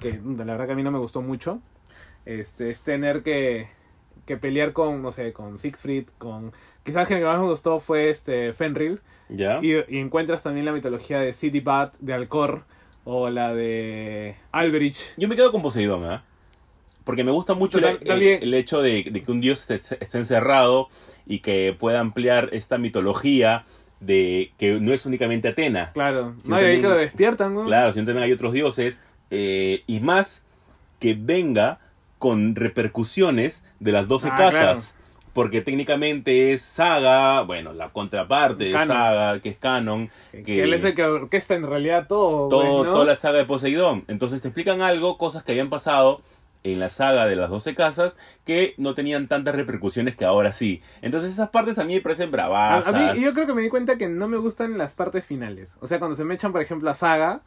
que 0.00 0.20
la 0.24 0.44
verdad 0.44 0.66
que 0.66 0.72
a 0.72 0.76
mí 0.76 0.84
no 0.84 0.92
me 0.92 0.98
gustó 1.00 1.20
mucho, 1.20 1.60
este, 2.24 2.70
es 2.70 2.80
tener 2.82 3.22
que, 3.24 3.68
que 4.26 4.36
pelear 4.36 4.72
con, 4.72 5.02
no 5.02 5.10
sé, 5.10 5.32
con 5.32 5.58
Siegfried, 5.58 6.08
con... 6.18 6.52
Quizás 6.82 7.10
el 7.10 7.18
que 7.18 7.24
más 7.24 7.38
me 7.38 7.44
gustó 7.46 7.78
fue 7.80 8.10
este 8.10 8.52
Fenrir, 8.52 9.00
¿Ya? 9.28 9.58
y, 9.62 9.72
y 9.88 9.98
encuentras 9.98 10.42
también 10.42 10.64
la 10.66 10.72
mitología 10.72 11.20
de 11.20 11.32
City 11.32 11.60
Bat, 11.60 11.96
de 12.00 12.14
Alcor, 12.14 12.64
o 13.04 13.28
la 13.30 13.54
de 13.54 14.36
Alberich. 14.52 15.14
Yo 15.16 15.28
me 15.28 15.36
quedo 15.36 15.52
con 15.52 15.62
Poseidón, 15.62 16.04
¿ah? 16.04 16.24
Porque 17.04 17.24
me 17.24 17.32
gusta 17.32 17.54
mucho 17.54 17.78
Yo 17.78 17.88
el, 17.88 18.54
hecho 18.54 18.82
de, 18.82 19.04
de 19.10 19.22
que 19.22 19.32
un 19.32 19.40
dios 19.40 19.68
esté, 19.68 19.96
esté 20.04 20.18
encerrado 20.18 20.88
y 21.26 21.40
que 21.40 21.74
pueda 21.78 21.98
ampliar 22.00 22.50
esta 22.52 22.78
mitología 22.78 23.64
de 24.00 24.52
que 24.58 24.78
no 24.80 24.92
es 24.92 25.06
únicamente 25.06 25.48
Atena. 25.48 25.92
Claro, 25.92 26.34
no, 26.44 26.56
y 26.56 26.58
ahí 26.58 26.60
también- 26.62 26.82
que 26.82 26.88
lo 26.88 26.96
despiertan, 26.96 27.54
¿no? 27.54 27.64
Claro, 27.64 27.92
sino 27.92 28.06
también 28.06 28.24
hay 28.24 28.32
otros 28.32 28.52
dioses. 28.52 29.00
eh, 29.30 29.82
y 29.86 30.00
más 30.00 30.44
que 30.98 31.14
venga 31.18 31.78
con 32.20 32.54
repercusiones 32.54 33.64
de 33.80 33.90
las 33.90 34.06
12 34.06 34.28
Ah, 34.30 34.36
casas. 34.36 34.96
Porque 35.32 35.60
técnicamente 35.60 36.52
es 36.52 36.60
Saga, 36.60 37.42
bueno, 37.42 37.72
la 37.72 37.88
contraparte 37.90 38.64
de. 38.64 38.72
Saga, 38.72 39.38
que 39.40 39.50
es 39.50 39.56
Canon. 39.56 40.10
Que, 40.32 40.42
que- 40.42 40.62
él 40.64 40.74
es 40.74 40.82
el 40.84 40.94
que 40.94 41.04
orquesta 41.04 41.54
en 41.54 41.66
realidad 41.68 42.06
todo, 42.08 42.48
todo, 42.48 42.60
pues, 42.78 42.88
¿no? 42.88 42.92
toda 42.94 43.04
la 43.04 43.16
saga 43.16 43.38
de 43.38 43.44
Poseidón. 43.44 44.02
Entonces 44.08 44.40
te 44.40 44.48
explican 44.48 44.82
algo, 44.82 45.18
cosas 45.18 45.44
que 45.44 45.52
habían 45.52 45.70
pasado 45.70 46.20
en 46.64 46.80
la 46.80 46.90
saga 46.90 47.26
de 47.26 47.36
las 47.36 47.48
12 47.48 47.76
casas 47.76 48.18
que 48.44 48.74
no 48.76 48.94
tenían 48.96 49.28
tantas 49.28 49.54
repercusiones 49.54 50.16
que 50.16 50.24
ahora 50.24 50.52
sí. 50.52 50.82
Entonces 51.00 51.30
esas 51.30 51.50
partes 51.50 51.78
a 51.78 51.84
mí 51.84 51.94
me 51.94 52.00
parecen 52.00 52.28
A, 52.28 52.32
bravas. 52.32 52.86
a 52.88 52.92
mí, 52.92 53.22
yo 53.22 53.32
creo 53.32 53.46
que 53.46 53.54
me 53.54 53.62
di 53.62 53.68
cuenta 53.68 53.96
que 53.96 54.08
no 54.08 54.26
me 54.26 54.36
gustan 54.36 54.76
las 54.78 54.94
partes 54.94 55.24
finales. 55.24 55.76
O 55.80 55.86
sea, 55.86 56.00
cuando 56.00 56.16
se 56.16 56.24
me 56.24 56.34
echan, 56.34 56.50
por 56.52 56.60
ejemplo, 56.60 56.90
a 56.90 56.94
Saga, 56.94 57.40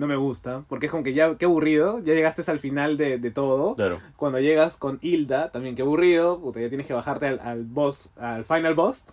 no 0.00 0.06
me 0.08 0.16
gusta. 0.16 0.64
Porque 0.68 0.86
es 0.86 0.90
como 0.92 1.04
que 1.04 1.14
ya, 1.14 1.36
qué 1.36 1.44
aburrido. 1.44 2.00
Ya 2.00 2.14
llegaste 2.14 2.42
al 2.50 2.58
final 2.58 2.96
de, 2.96 3.18
de 3.18 3.30
todo. 3.30 3.76
Claro. 3.76 4.00
Cuando 4.16 4.40
llegas 4.40 4.76
con 4.76 4.98
Hilda, 5.02 5.52
también 5.52 5.76
qué 5.76 5.82
aburrido. 5.82 6.40
Puta, 6.40 6.60
ya 6.60 6.68
tienes 6.68 6.86
que 6.88 6.94
bajarte 6.94 7.26
al, 7.28 7.40
al 7.40 7.62
boss, 7.64 8.10
al 8.18 8.44
final 8.44 8.74
boss. 8.74 9.04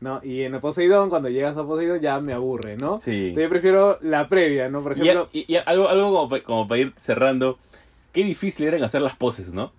¿No? 0.00 0.20
Y 0.22 0.42
en 0.42 0.54
el 0.54 0.60
Poseidón, 0.60 1.08
cuando 1.08 1.30
llegas 1.30 1.56
a 1.56 1.64
Poseidón, 1.64 2.00
ya 2.00 2.20
me 2.20 2.34
aburre, 2.34 2.76
¿no? 2.76 3.00
Sí. 3.00 3.28
Entonces 3.28 3.44
yo 3.44 3.48
prefiero 3.48 3.98
la 4.02 4.28
previa, 4.28 4.68
¿no? 4.68 4.82
Por 4.82 4.92
ejemplo. 4.92 5.28
y- 5.32 5.50
y 5.50 5.56
algo, 5.64 5.88
algo 5.88 6.12
como, 6.12 6.28
pa- 6.28 6.40
como 6.42 6.68
para 6.68 6.80
ir 6.80 6.92
cerrando, 6.98 7.56
qué 8.12 8.22
difícil 8.22 8.66
eran 8.66 8.82
hacer 8.84 9.00
las 9.00 9.16
poses, 9.16 9.54
¿no? 9.54 9.72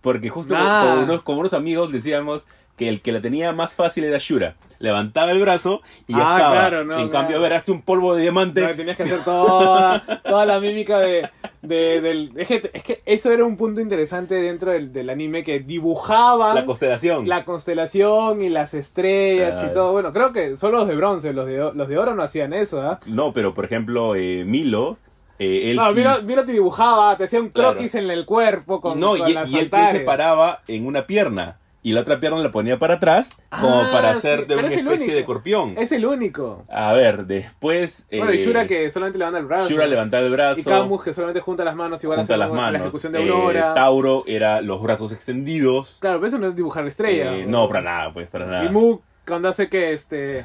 Porque 0.00 0.28
justo 0.28 0.54
Nah. 0.54 0.84
con, 0.94 1.04
unos, 1.04 1.22
con 1.22 1.38
unos 1.38 1.54
amigos 1.54 1.90
decíamos 1.90 2.46
que 2.78 2.88
el 2.88 3.02
que 3.02 3.12
la 3.12 3.20
tenía 3.20 3.52
más 3.52 3.74
fácil 3.74 4.04
era 4.04 4.16
Shura. 4.18 4.54
Levantaba 4.80 5.32
el 5.32 5.40
brazo 5.40 5.82
y 6.06 6.12
ya 6.12 6.18
Ah, 6.20 6.36
estaba. 6.36 6.52
claro, 6.54 6.84
no, 6.84 6.98
en 7.00 7.08
cambio, 7.08 7.36
a 7.38 7.40
ver, 7.40 7.52
hazte 7.52 7.72
un 7.72 7.82
polvo 7.82 8.14
de 8.14 8.22
diamante. 8.22 8.60
No, 8.62 8.74
tenías 8.76 8.96
que 8.96 9.02
hacer 9.02 9.24
toda, 9.24 10.20
toda 10.22 10.46
la 10.46 10.60
mímica 10.60 11.00
de, 11.00 11.28
de- 11.62 12.00
del... 12.00 12.30
Es 12.36 12.46
que, 12.46 12.70
es 12.72 12.82
que 12.84 13.02
eso 13.04 13.32
era 13.32 13.44
un 13.44 13.56
punto 13.56 13.80
interesante 13.80 14.36
dentro 14.36 14.70
del, 14.70 14.92
del 14.92 15.10
anime 15.10 15.42
que 15.42 15.58
dibujaban 15.58 16.54
la 16.54 16.64
constelación. 16.64 17.28
la 17.28 17.44
constelación 17.44 18.40
y 18.40 18.50
las 18.50 18.72
estrellas 18.72 19.64
y 19.68 19.72
todo. 19.74 19.90
Bueno, 19.90 20.12
creo 20.12 20.32
que 20.32 20.56
solo 20.56 20.78
los 20.78 20.88
de 20.88 20.94
bronce, 20.94 21.32
los 21.32 21.46
de, 21.46 21.72
los 21.74 21.88
de 21.88 21.98
oro 21.98 22.14
no 22.14 22.22
hacían 22.22 22.52
eso, 22.52 22.80
¿ah? 22.80 23.00
No, 23.06 23.32
pero 23.32 23.54
por 23.54 23.64
ejemplo, 23.64 24.14
eh, 24.14 24.44
Milo, 24.46 24.96
eh, 25.40 25.72
él 25.72 25.76
No, 25.76 25.92
sí- 25.92 26.04
Miro 26.24 26.44
te 26.44 26.52
dibujaba, 26.52 27.16
te 27.16 27.24
hacía 27.24 27.40
un 27.40 27.48
Claro. 27.48 27.72
croquis 27.72 27.96
en 27.96 28.08
el 28.12 28.24
cuerpo 28.24 28.80
con, 28.80 29.00
no, 29.00 29.16
con 29.16 29.28
y, 29.28 29.32
las 29.32 29.50
y 29.50 29.58
él, 29.58 29.70
él 29.72 29.88
se 29.90 30.00
paraba 30.00 30.62
en 30.68 30.86
una 30.86 31.02
pierna 31.08 31.58
y 31.88 31.92
la 31.92 32.00
otra 32.02 32.20
pierna 32.20 32.38
la 32.38 32.50
ponía 32.50 32.78
para 32.78 32.94
atrás 32.94 33.38
como 33.50 33.82
Ah, 33.82 33.88
para 33.92 34.10
hacer 34.10 34.40
sí, 34.40 34.44
de 34.46 34.56
una 34.56 34.68
es 34.68 34.76
especie 34.78 35.14
de 35.14 35.20
escorpión. 35.20 35.74
Es 35.78 35.90
el 35.92 36.04
único. 36.06 36.64
A 36.68 36.92
ver, 36.92 37.26
después... 37.26 38.06
bueno, 38.10 38.32
y 38.32 38.36
eh, 38.36 38.44
Shura 38.44 38.66
que 38.66 38.88
solamente 38.90 39.18
levanta 39.18 39.38
el 39.38 39.46
brazo. 39.46 39.68
Shura 39.70 39.86
levantaba 39.86 40.24
el 40.26 40.32
brazo. 40.32 40.60
Y 40.60 40.64
Camus 40.64 41.02
que 41.04 41.12
solamente 41.12 41.40
junta 41.40 41.64
las 41.64 41.74
manos 41.76 42.02
igual 42.04 42.18
junta 42.18 42.36
las 42.36 42.48
como 42.48 42.60
la 42.60 42.66
manos. 42.66 42.82
ejecución 42.82 43.12
de 43.12 43.24
eh, 43.26 43.30
Aurora. 43.30 43.74
Tauro 43.74 44.24
era 44.26 44.60
los 44.60 44.82
brazos 44.82 45.12
extendidos. 45.12 45.98
Claro, 46.00 46.18
pero 46.18 46.28
eso 46.28 46.38
no 46.38 46.46
es 46.46 46.56
dibujar 46.56 46.86
estrella. 46.86 47.34
Eh, 47.36 47.46
no, 47.46 47.68
para 47.68 47.80
nada, 47.82 48.12
pues, 48.12 48.28
para 48.28 48.46
nada. 48.46 48.64
Y 48.64 48.68
Mu, 48.68 48.98
cuando 49.26 49.48
hace 49.48 49.68
que 49.68 49.92
este. 49.92 50.44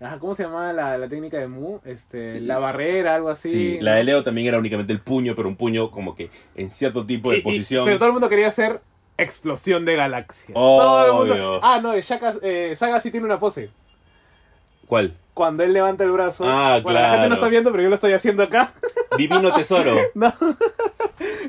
ajá, 0.00 0.18
¿Cómo 0.18 0.34
se 0.34 0.42
llamaba 0.44 0.72
la, 0.72 0.98
la 0.98 1.08
técnica 1.08 1.38
de 1.38 1.48
Mu? 1.48 1.78
Este, 1.84 2.40
la 2.40 2.58
barrera, 2.58 3.14
algo 3.14 3.28
así. 3.28 3.50
Sí, 3.50 3.78
la 3.80 3.94
de 3.94 4.04
Leo 4.04 4.22
también 4.24 4.48
era 4.48 4.58
únicamente 4.58 4.92
el 4.92 5.00
puño, 5.00 5.34
pero 5.36 5.48
un 5.48 5.56
puño 5.56 5.90
como 5.90 6.14
que 6.14 6.30
en 6.56 6.70
cierto 6.70 7.06
tipo 7.06 7.30
de 7.30 7.36
Y- 7.36 7.40
y- 7.40 7.42
posición. 7.42 7.84
pero 7.84 7.98
todo 7.98 8.06
el 8.08 8.12
mundo 8.12 8.28
quería 8.28 8.48
hacer 8.48 8.80
explosión 9.18 9.84
de 9.84 9.96
galaxia. 9.96 10.54
Obvio. 10.54 10.82
Todo 10.82 11.06
el 11.06 11.28
mundo. 11.28 11.60
Ah, 11.62 11.80
no, 11.82 11.98
Shaka, 11.98 12.34
eh, 12.42 12.74
Saga 12.76 13.00
sí 13.00 13.10
tiene 13.10 13.26
una 13.26 13.38
pose. 13.38 13.70
¿Cuál? 14.86 15.16
Cuando 15.34 15.62
él 15.62 15.72
levanta 15.72 16.04
el 16.04 16.10
brazo. 16.10 16.44
Ah, 16.46 16.80
bueno, 16.82 17.00
la 17.00 17.06
gente 17.08 17.20
no 17.20 17.26
claro. 17.28 17.34
está 17.34 17.48
viendo, 17.48 17.70
pero 17.70 17.82
yo 17.82 17.88
lo 17.88 17.94
estoy 17.94 18.12
haciendo 18.12 18.42
acá. 18.42 18.72
Divino 19.16 19.52
tesoro. 19.52 19.92
No. 20.14 20.32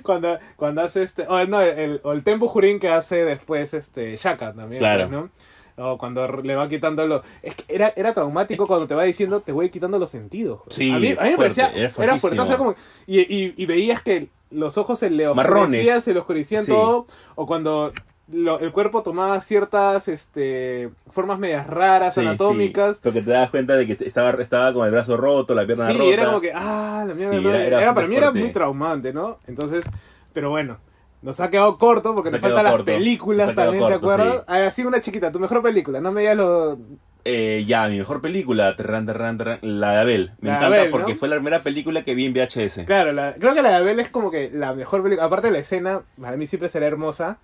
cuando, 0.03 0.37
cuando 0.55 0.81
hace 0.81 1.03
este. 1.03 1.25
O, 1.27 1.45
no, 1.45 1.61
el, 1.61 1.99
o 2.03 2.13
el 2.13 2.23
tempo 2.23 2.47
jurín 2.47 2.79
que 2.79 2.89
hace 2.89 3.23
después 3.25 3.73
este 3.73 4.15
Shaka 4.17 4.53
también. 4.53 4.79
Claro. 4.79 5.09
pues, 5.09 5.11
¿no? 5.11 5.29
O 5.75 5.97
cuando 5.97 6.27
le 6.27 6.55
va 6.55 6.67
quitando 6.69 7.05
los. 7.07 7.25
Es 7.41 7.55
que 7.55 7.63
era, 7.67 7.91
era 7.95 8.13
traumático 8.13 8.67
cuando 8.67 8.85
te 8.87 8.93
va 8.95 9.03
diciendo 9.03 9.41
te 9.41 9.51
voy 9.51 9.69
quitando 9.69 9.97
los 9.97 10.09
sentidos. 10.11 10.61
Sí, 10.69 10.91
a 10.91 10.99
mí, 10.99 11.15
a 11.17 11.23
mí 11.23 11.29
me 11.31 11.37
parecía. 11.37 11.67
era 11.69 11.79
Era, 11.79 11.89
fuertísimo. 11.89 12.19
fuerte. 12.19 12.39
o 12.41 12.45
sea, 12.45 12.57
como, 12.57 12.75
y, 13.07 13.19
y, 13.21 13.53
y 13.57 13.65
veías 13.65 14.01
que 14.03 14.29
los 14.53 14.77
ojos 14.77 14.99
se 14.99 15.09
le 15.09 15.27
oscurecían, 15.27 16.01
se 16.01 16.13
le 16.13 16.19
oscurecían 16.19 16.63
Sí. 16.65 16.71
todo. 16.71 17.05
O 17.35 17.45
cuando 17.45 17.91
lo- 18.31 18.59
el 18.59 18.71
cuerpo 18.71 19.03
tomaba 19.03 19.39
ciertas 19.41 20.07
este, 20.07 20.89
formas 21.09 21.39
medias 21.39 21.67
raras, 21.67 22.13
Sí, 22.13 22.21
anatómicas. 22.21 22.95
sí. 22.97 23.01
Porque 23.03 23.21
te 23.21 23.31
das 23.31 23.49
cuenta 23.49 23.75
de 23.75 23.85
que 23.85 24.05
estaba, 24.05 24.31
estaba 24.41 24.73
con 24.73 24.85
el 24.85 24.91
brazo 24.91 25.17
roto, 25.17 25.53
la 25.53 25.65
pierna 25.65 25.87
Sí, 25.87 25.97
rota. 25.97 26.09
era 26.13 26.25
como 26.27 26.39
que, 26.41 26.51
ah, 26.53 27.03
la 27.07 27.13
mierda, 27.13 27.33
Sí, 27.37 27.43
no, 27.43 27.49
era- 27.49 27.65
era, 27.65 27.81
era 27.81 27.93
para 27.93 28.07
mí 28.07 28.15
fuerte. 28.15 28.37
era 28.37 28.43
muy 28.45 28.51
traumante, 28.51 29.11
¿no? 29.13 29.39
Entonces, 29.47 29.83
pero 30.31 30.49
bueno, 30.49 30.77
nos 31.21 31.39
ha 31.41 31.49
quedado 31.49 31.77
corto 31.77 32.13
porque 32.15 32.31
Nos 32.31 32.39
te 32.39 32.45
ha 32.45 32.49
quedado 32.49 32.63
faltan 32.65 32.77
las 32.77 32.85
películas 32.97 33.47
Nos 33.47 33.57
ha 33.57 33.61
también, 33.63 33.85
¿te 33.87 33.91
corto, 33.93 34.11
acuerdas? 34.11 34.35
sí. 34.39 34.43
Ah, 34.47 34.67
Así 34.67 34.85
una 34.85 35.01
chiquita, 35.01 35.31
tu 35.31 35.39
mejor 35.39 35.61
película, 35.61 35.99
no 35.99 36.11
me 36.11 36.21
digas 36.21 36.37
lo... 36.37 36.77
Eh, 37.25 37.63
ya, 37.65 37.87
mi 37.87 37.97
mejor 37.97 38.21
película, 38.21 38.75
terran, 38.75 39.05
terran, 39.05 39.37
terran, 39.37 39.59
la 39.61 39.93
de 39.93 39.97
Abel. 39.99 40.31
Me 40.41 40.49
La 40.49 40.57
encanta 40.57 40.77
Abel, 40.77 40.91
¿no? 40.91 40.97
porque 40.97 41.15
fue 41.15 41.29
la 41.29 41.35
primera 41.35 41.61
película 41.61 42.03
que 42.03 42.15
vi 42.15 42.25
en 42.25 42.33
VHS. 42.33 42.85
Claro, 42.85 43.13
la- 43.13 43.33
creo 43.35 43.53
que 43.53 43.61
la 43.61 43.69
de 43.69 43.75
Abel 43.75 43.99
es 44.01 44.09
como 44.09 44.29
que 44.29 44.49
la 44.51 44.73
mejor 44.73 45.03
película, 45.03 45.25
aparte 45.27 45.47
de 45.47 45.53
la 45.53 45.59
escena, 45.59 46.01
para 46.19 46.35
mí 46.35 46.47
siempre 46.47 46.67
será 46.67 46.85
hermosa, 46.85 47.37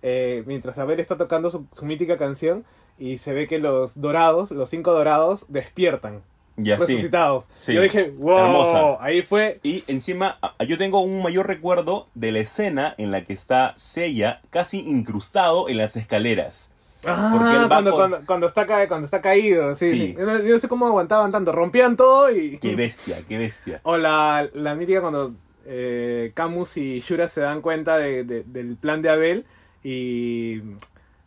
eh, 0.00 0.44
mientras 0.46 0.78
Abel 0.78 0.98
está 1.00 1.16
tocando 1.16 1.50
su, 1.50 1.66
su 1.74 1.84
mítica 1.84 2.16
canción 2.16 2.64
y 2.98 3.18
se 3.18 3.32
ve 3.34 3.46
que 3.46 3.58
los 3.58 4.00
dorados, 4.00 4.50
los 4.50 4.70
cinco 4.70 4.92
dorados, 4.92 5.44
despiertan, 5.48 6.22
Ya, 6.56 6.76
resucitados. 6.76 7.48
Sí. 7.58 7.74
Yo 7.74 7.82
dije, 7.82 8.10
wow, 8.16 8.38
Hermosa. 8.38 8.96
ahí 9.04 9.20
fue... 9.22 9.60
Y 9.62 9.84
encima, 9.88 10.38
a- 10.40 10.64
yo 10.64 10.78
tengo 10.78 11.00
un 11.00 11.22
mayor 11.22 11.46
recuerdo 11.46 12.08
de 12.14 12.32
la 12.32 12.38
escena 12.38 12.94
en 12.96 13.10
la 13.10 13.24
que 13.24 13.34
está 13.34 13.74
Seiya 13.76 14.40
casi 14.50 14.78
incrustado 14.80 15.68
en 15.68 15.76
las 15.76 15.96
escaleras. 15.96 16.72
Ah, 17.06 17.30
Porque 17.32 17.68
cuando, 17.68 17.90
con- 17.92 18.00
cuando, 18.10 18.26
cuando 18.26 18.46
está 18.48 18.66
ca- 18.66 18.88
cuando 18.88 19.04
está 19.04 19.20
caído, 19.20 19.74
sí. 19.76 19.90
Sí. 19.92 19.98
sí. 19.98 20.14
Yo, 20.18 20.26
no, 20.26 20.42
yo 20.42 20.48
no 20.54 20.58
sé 20.58 20.68
cómo 20.68 20.86
aguantaban 20.86 21.30
tanto, 21.30 21.52
rompían 21.52 21.96
todo 21.96 22.30
y... 22.34 22.58
Qué 22.60 22.74
bestia, 22.74 23.18
qué 23.28 23.38
bestia. 23.38 23.80
O 23.84 23.96
la, 23.96 24.48
la 24.52 24.74
mítica 24.74 25.00
cuando 25.00 25.32
eh, 25.64 26.32
Camus 26.34 26.76
y 26.76 26.98
Shura 27.00 27.28
se 27.28 27.40
dan 27.40 27.60
cuenta 27.60 27.98
de- 27.98 28.24
de- 28.24 28.42
del 28.44 28.76
plan 28.76 29.00
de 29.02 29.10
Abel 29.10 29.44
y 29.84 30.60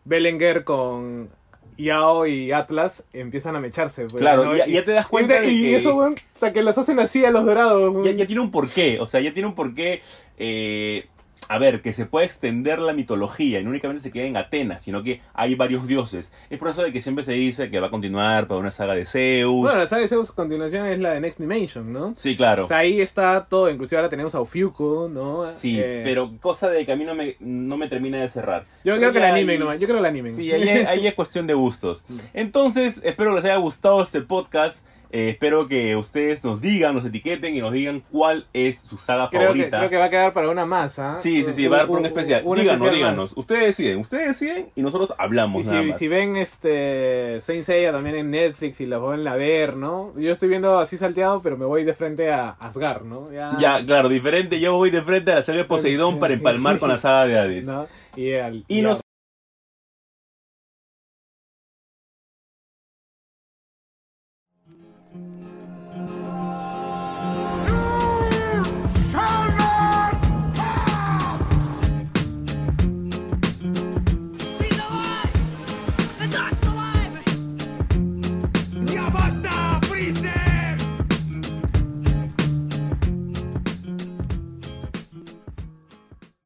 Belenguer 0.03 0.63
con 0.63 1.29
Yao 1.77 2.25
y 2.27 2.51
Atlas 2.51 3.05
empiezan 3.13 3.55
a 3.55 3.59
mecharse. 3.59 4.05
pues, 4.05 4.21
Claro, 4.21 4.45
¿no? 4.45 4.55
ya- 4.55 4.65
te 4.85 4.91
das 4.91 5.07
cuenta 5.07 5.41
y, 5.43 5.47
de 5.47 5.51
y 5.53 5.61
que- 5.63 5.77
eso, 5.77 6.13
hasta 6.33 6.51
que 6.53 6.63
los 6.63 6.77
hacen 6.77 6.99
así 6.99 7.23
a 7.25 7.31
los 7.31 7.45
dorados. 7.45 8.05
ya 8.15 8.25
tiene 8.27 8.41
un 8.41 8.51
porqué, 8.51 8.99
o 8.99 9.05
sea, 9.05 9.21
ya 9.21 9.33
tiene 9.33 9.47
un 9.47 9.55
porqué. 9.55 10.01
eh, 10.37 11.07
a 11.49 11.57
ver, 11.57 11.81
que 11.81 11.91
se 11.91 12.05
puede 12.05 12.25
extender 12.25 12.79
la 12.79 12.93
mitología 12.93 13.59
y 13.59 13.63
no 13.63 13.71
únicamente 13.71 14.01
se 14.01 14.11
queda 14.11 14.25
en 14.25 14.37
Atenas, 14.37 14.83
sino 14.83 15.03
que 15.03 15.21
hay 15.33 15.55
varios 15.55 15.85
dioses. 15.87 16.31
Es 16.49 16.57
por 16.59 16.69
eso 16.69 16.81
de 16.83 16.93
que 16.93 17.01
siempre 17.01 17.23
se 17.25 17.33
dice 17.33 17.69
que 17.69 17.79
va 17.79 17.87
a 17.87 17.89
continuar 17.91 18.47
para 18.47 18.59
una 18.59 18.71
saga 18.71 18.93
de 18.95 19.05
Zeus. 19.05 19.61
Bueno, 19.61 19.79
la 19.79 19.87
saga 19.87 20.01
de 20.03 20.07
Zeus 20.07 20.29
a 20.29 20.33
continuación 20.33 20.85
es 20.87 20.99
la 20.99 21.11
de 21.11 21.19
Next 21.19 21.39
Dimension, 21.39 21.91
¿no? 21.91 22.13
sí, 22.15 22.37
claro. 22.37 22.63
O 22.63 22.65
sea, 22.67 22.77
ahí 22.77 23.01
está 23.01 23.47
todo, 23.49 23.69
inclusive 23.69 23.97
ahora 23.97 24.09
tenemos 24.09 24.33
a 24.35 24.39
Ofiuco, 24.39 25.09
¿no? 25.11 25.51
Sí, 25.51 25.77
Eh, 25.79 26.01
pero 26.05 26.31
cosa 26.39 26.69
de 26.69 26.85
que 26.85 26.91
a 26.93 26.95
mí 26.95 27.03
no 27.03 27.15
me, 27.15 27.35
no 27.39 27.75
me 27.77 27.87
termina 27.89 28.19
de 28.21 28.29
cerrar. 28.29 28.63
Yo 28.85 28.93
Pero 28.95 28.97
creo 28.97 29.13
que 29.13 29.19
la 29.19 29.29
animen 29.33 29.49
ahí- 29.55 29.59
nomás, 29.59 29.79
yo 29.79 29.87
creo 29.87 29.97
que 29.97 30.03
la 30.03 30.07
animen. 30.09 30.35
Sí, 30.35 30.51
ahí, 30.53 30.69
ahí 30.69 31.07
es 31.07 31.13
cuestión 31.15 31.47
de 31.47 31.53
gustos. 31.53 32.05
Entonces, 32.33 33.01
espero 33.03 33.31
que 33.31 33.35
les 33.37 33.45
haya 33.45 33.57
gustado 33.57 34.01
este 34.01 34.21
podcast. 34.21 34.85
Eh, 35.13 35.29
espero 35.29 35.67
que 35.67 35.95
ustedes 35.95 36.43
nos 36.43 36.61
digan, 36.61 36.95
nos 36.95 37.05
etiqueten 37.05 37.55
y 37.55 37.59
nos 37.59 37.73
digan 37.73 38.03
cuál 38.11 38.45
es 38.53 38.79
su 38.79 38.97
saga 38.97 39.29
creo, 39.29 39.41
que, 39.53 39.59
favorita. 39.63 39.77
creo 39.79 39.89
que 39.89 39.97
va 39.97 40.05
a 40.05 40.09
quedar 40.09 40.33
para 40.33 40.49
una 40.49 40.65
masa. 40.65 41.19
Sí, 41.19 41.43
sí, 41.43 41.51
sí, 41.53 41.67
va 41.67 41.75
a 41.75 41.79
dar 41.79 41.87
por 41.87 41.99
un 41.99 42.05
especial. 42.05 42.41
un 42.45 42.57
díganos, 42.57 42.75
especial 42.87 42.95
díganos. 42.95 43.29
más. 43.31 43.37
Ustedes 43.37 43.61
deciden, 43.65 43.99
ustedes 43.99 44.27
deciden 44.29 44.67
y 44.75 44.81
nosotros 44.81 45.13
hablamos 45.17 45.65
Y 45.65 45.69
nada 45.69 45.81
si, 45.81 45.87
más. 45.87 45.97
si 45.97 46.07
ven 46.07 46.35
este 46.37 47.39
Saint 47.41 47.63
Seiya 47.63 47.91
también 47.91 48.15
en 48.15 48.31
Netflix 48.31 48.79
y 48.81 48.85
la 48.85 48.99
pueden 48.99 49.27
a 49.27 49.35
ver, 49.35 49.75
¿no? 49.75 50.13
Yo 50.17 50.31
estoy 50.31 50.49
viendo 50.49 50.79
así 50.79 50.97
salteado, 50.97 51.41
pero 51.41 51.57
me 51.57 51.65
voy 51.65 51.83
de 51.83 51.93
frente 51.93 52.31
a 52.31 52.51
Asgard, 52.51 53.03
¿no? 53.03 53.31
Ya, 53.31 53.55
Ya, 53.59 53.85
claro, 53.85 54.09
diferente. 54.09 54.59
Yo 54.59 54.75
voy 54.75 54.89
de 54.91 55.01
frente 55.01 55.31
a 55.31 55.35
la 55.35 55.53
de 55.53 55.65
Poseidón 55.65 56.19
para 56.19 56.33
empalmar 56.33 56.79
con 56.79 56.89
la 56.89 56.97
saga 56.97 57.25
de 57.27 57.37
Hades. 57.37 57.65
¿no? 57.67 57.87
Y, 58.15 58.33
al- 58.33 58.63
Y 58.67 58.79
y 58.79 58.81
nos 58.81 59.01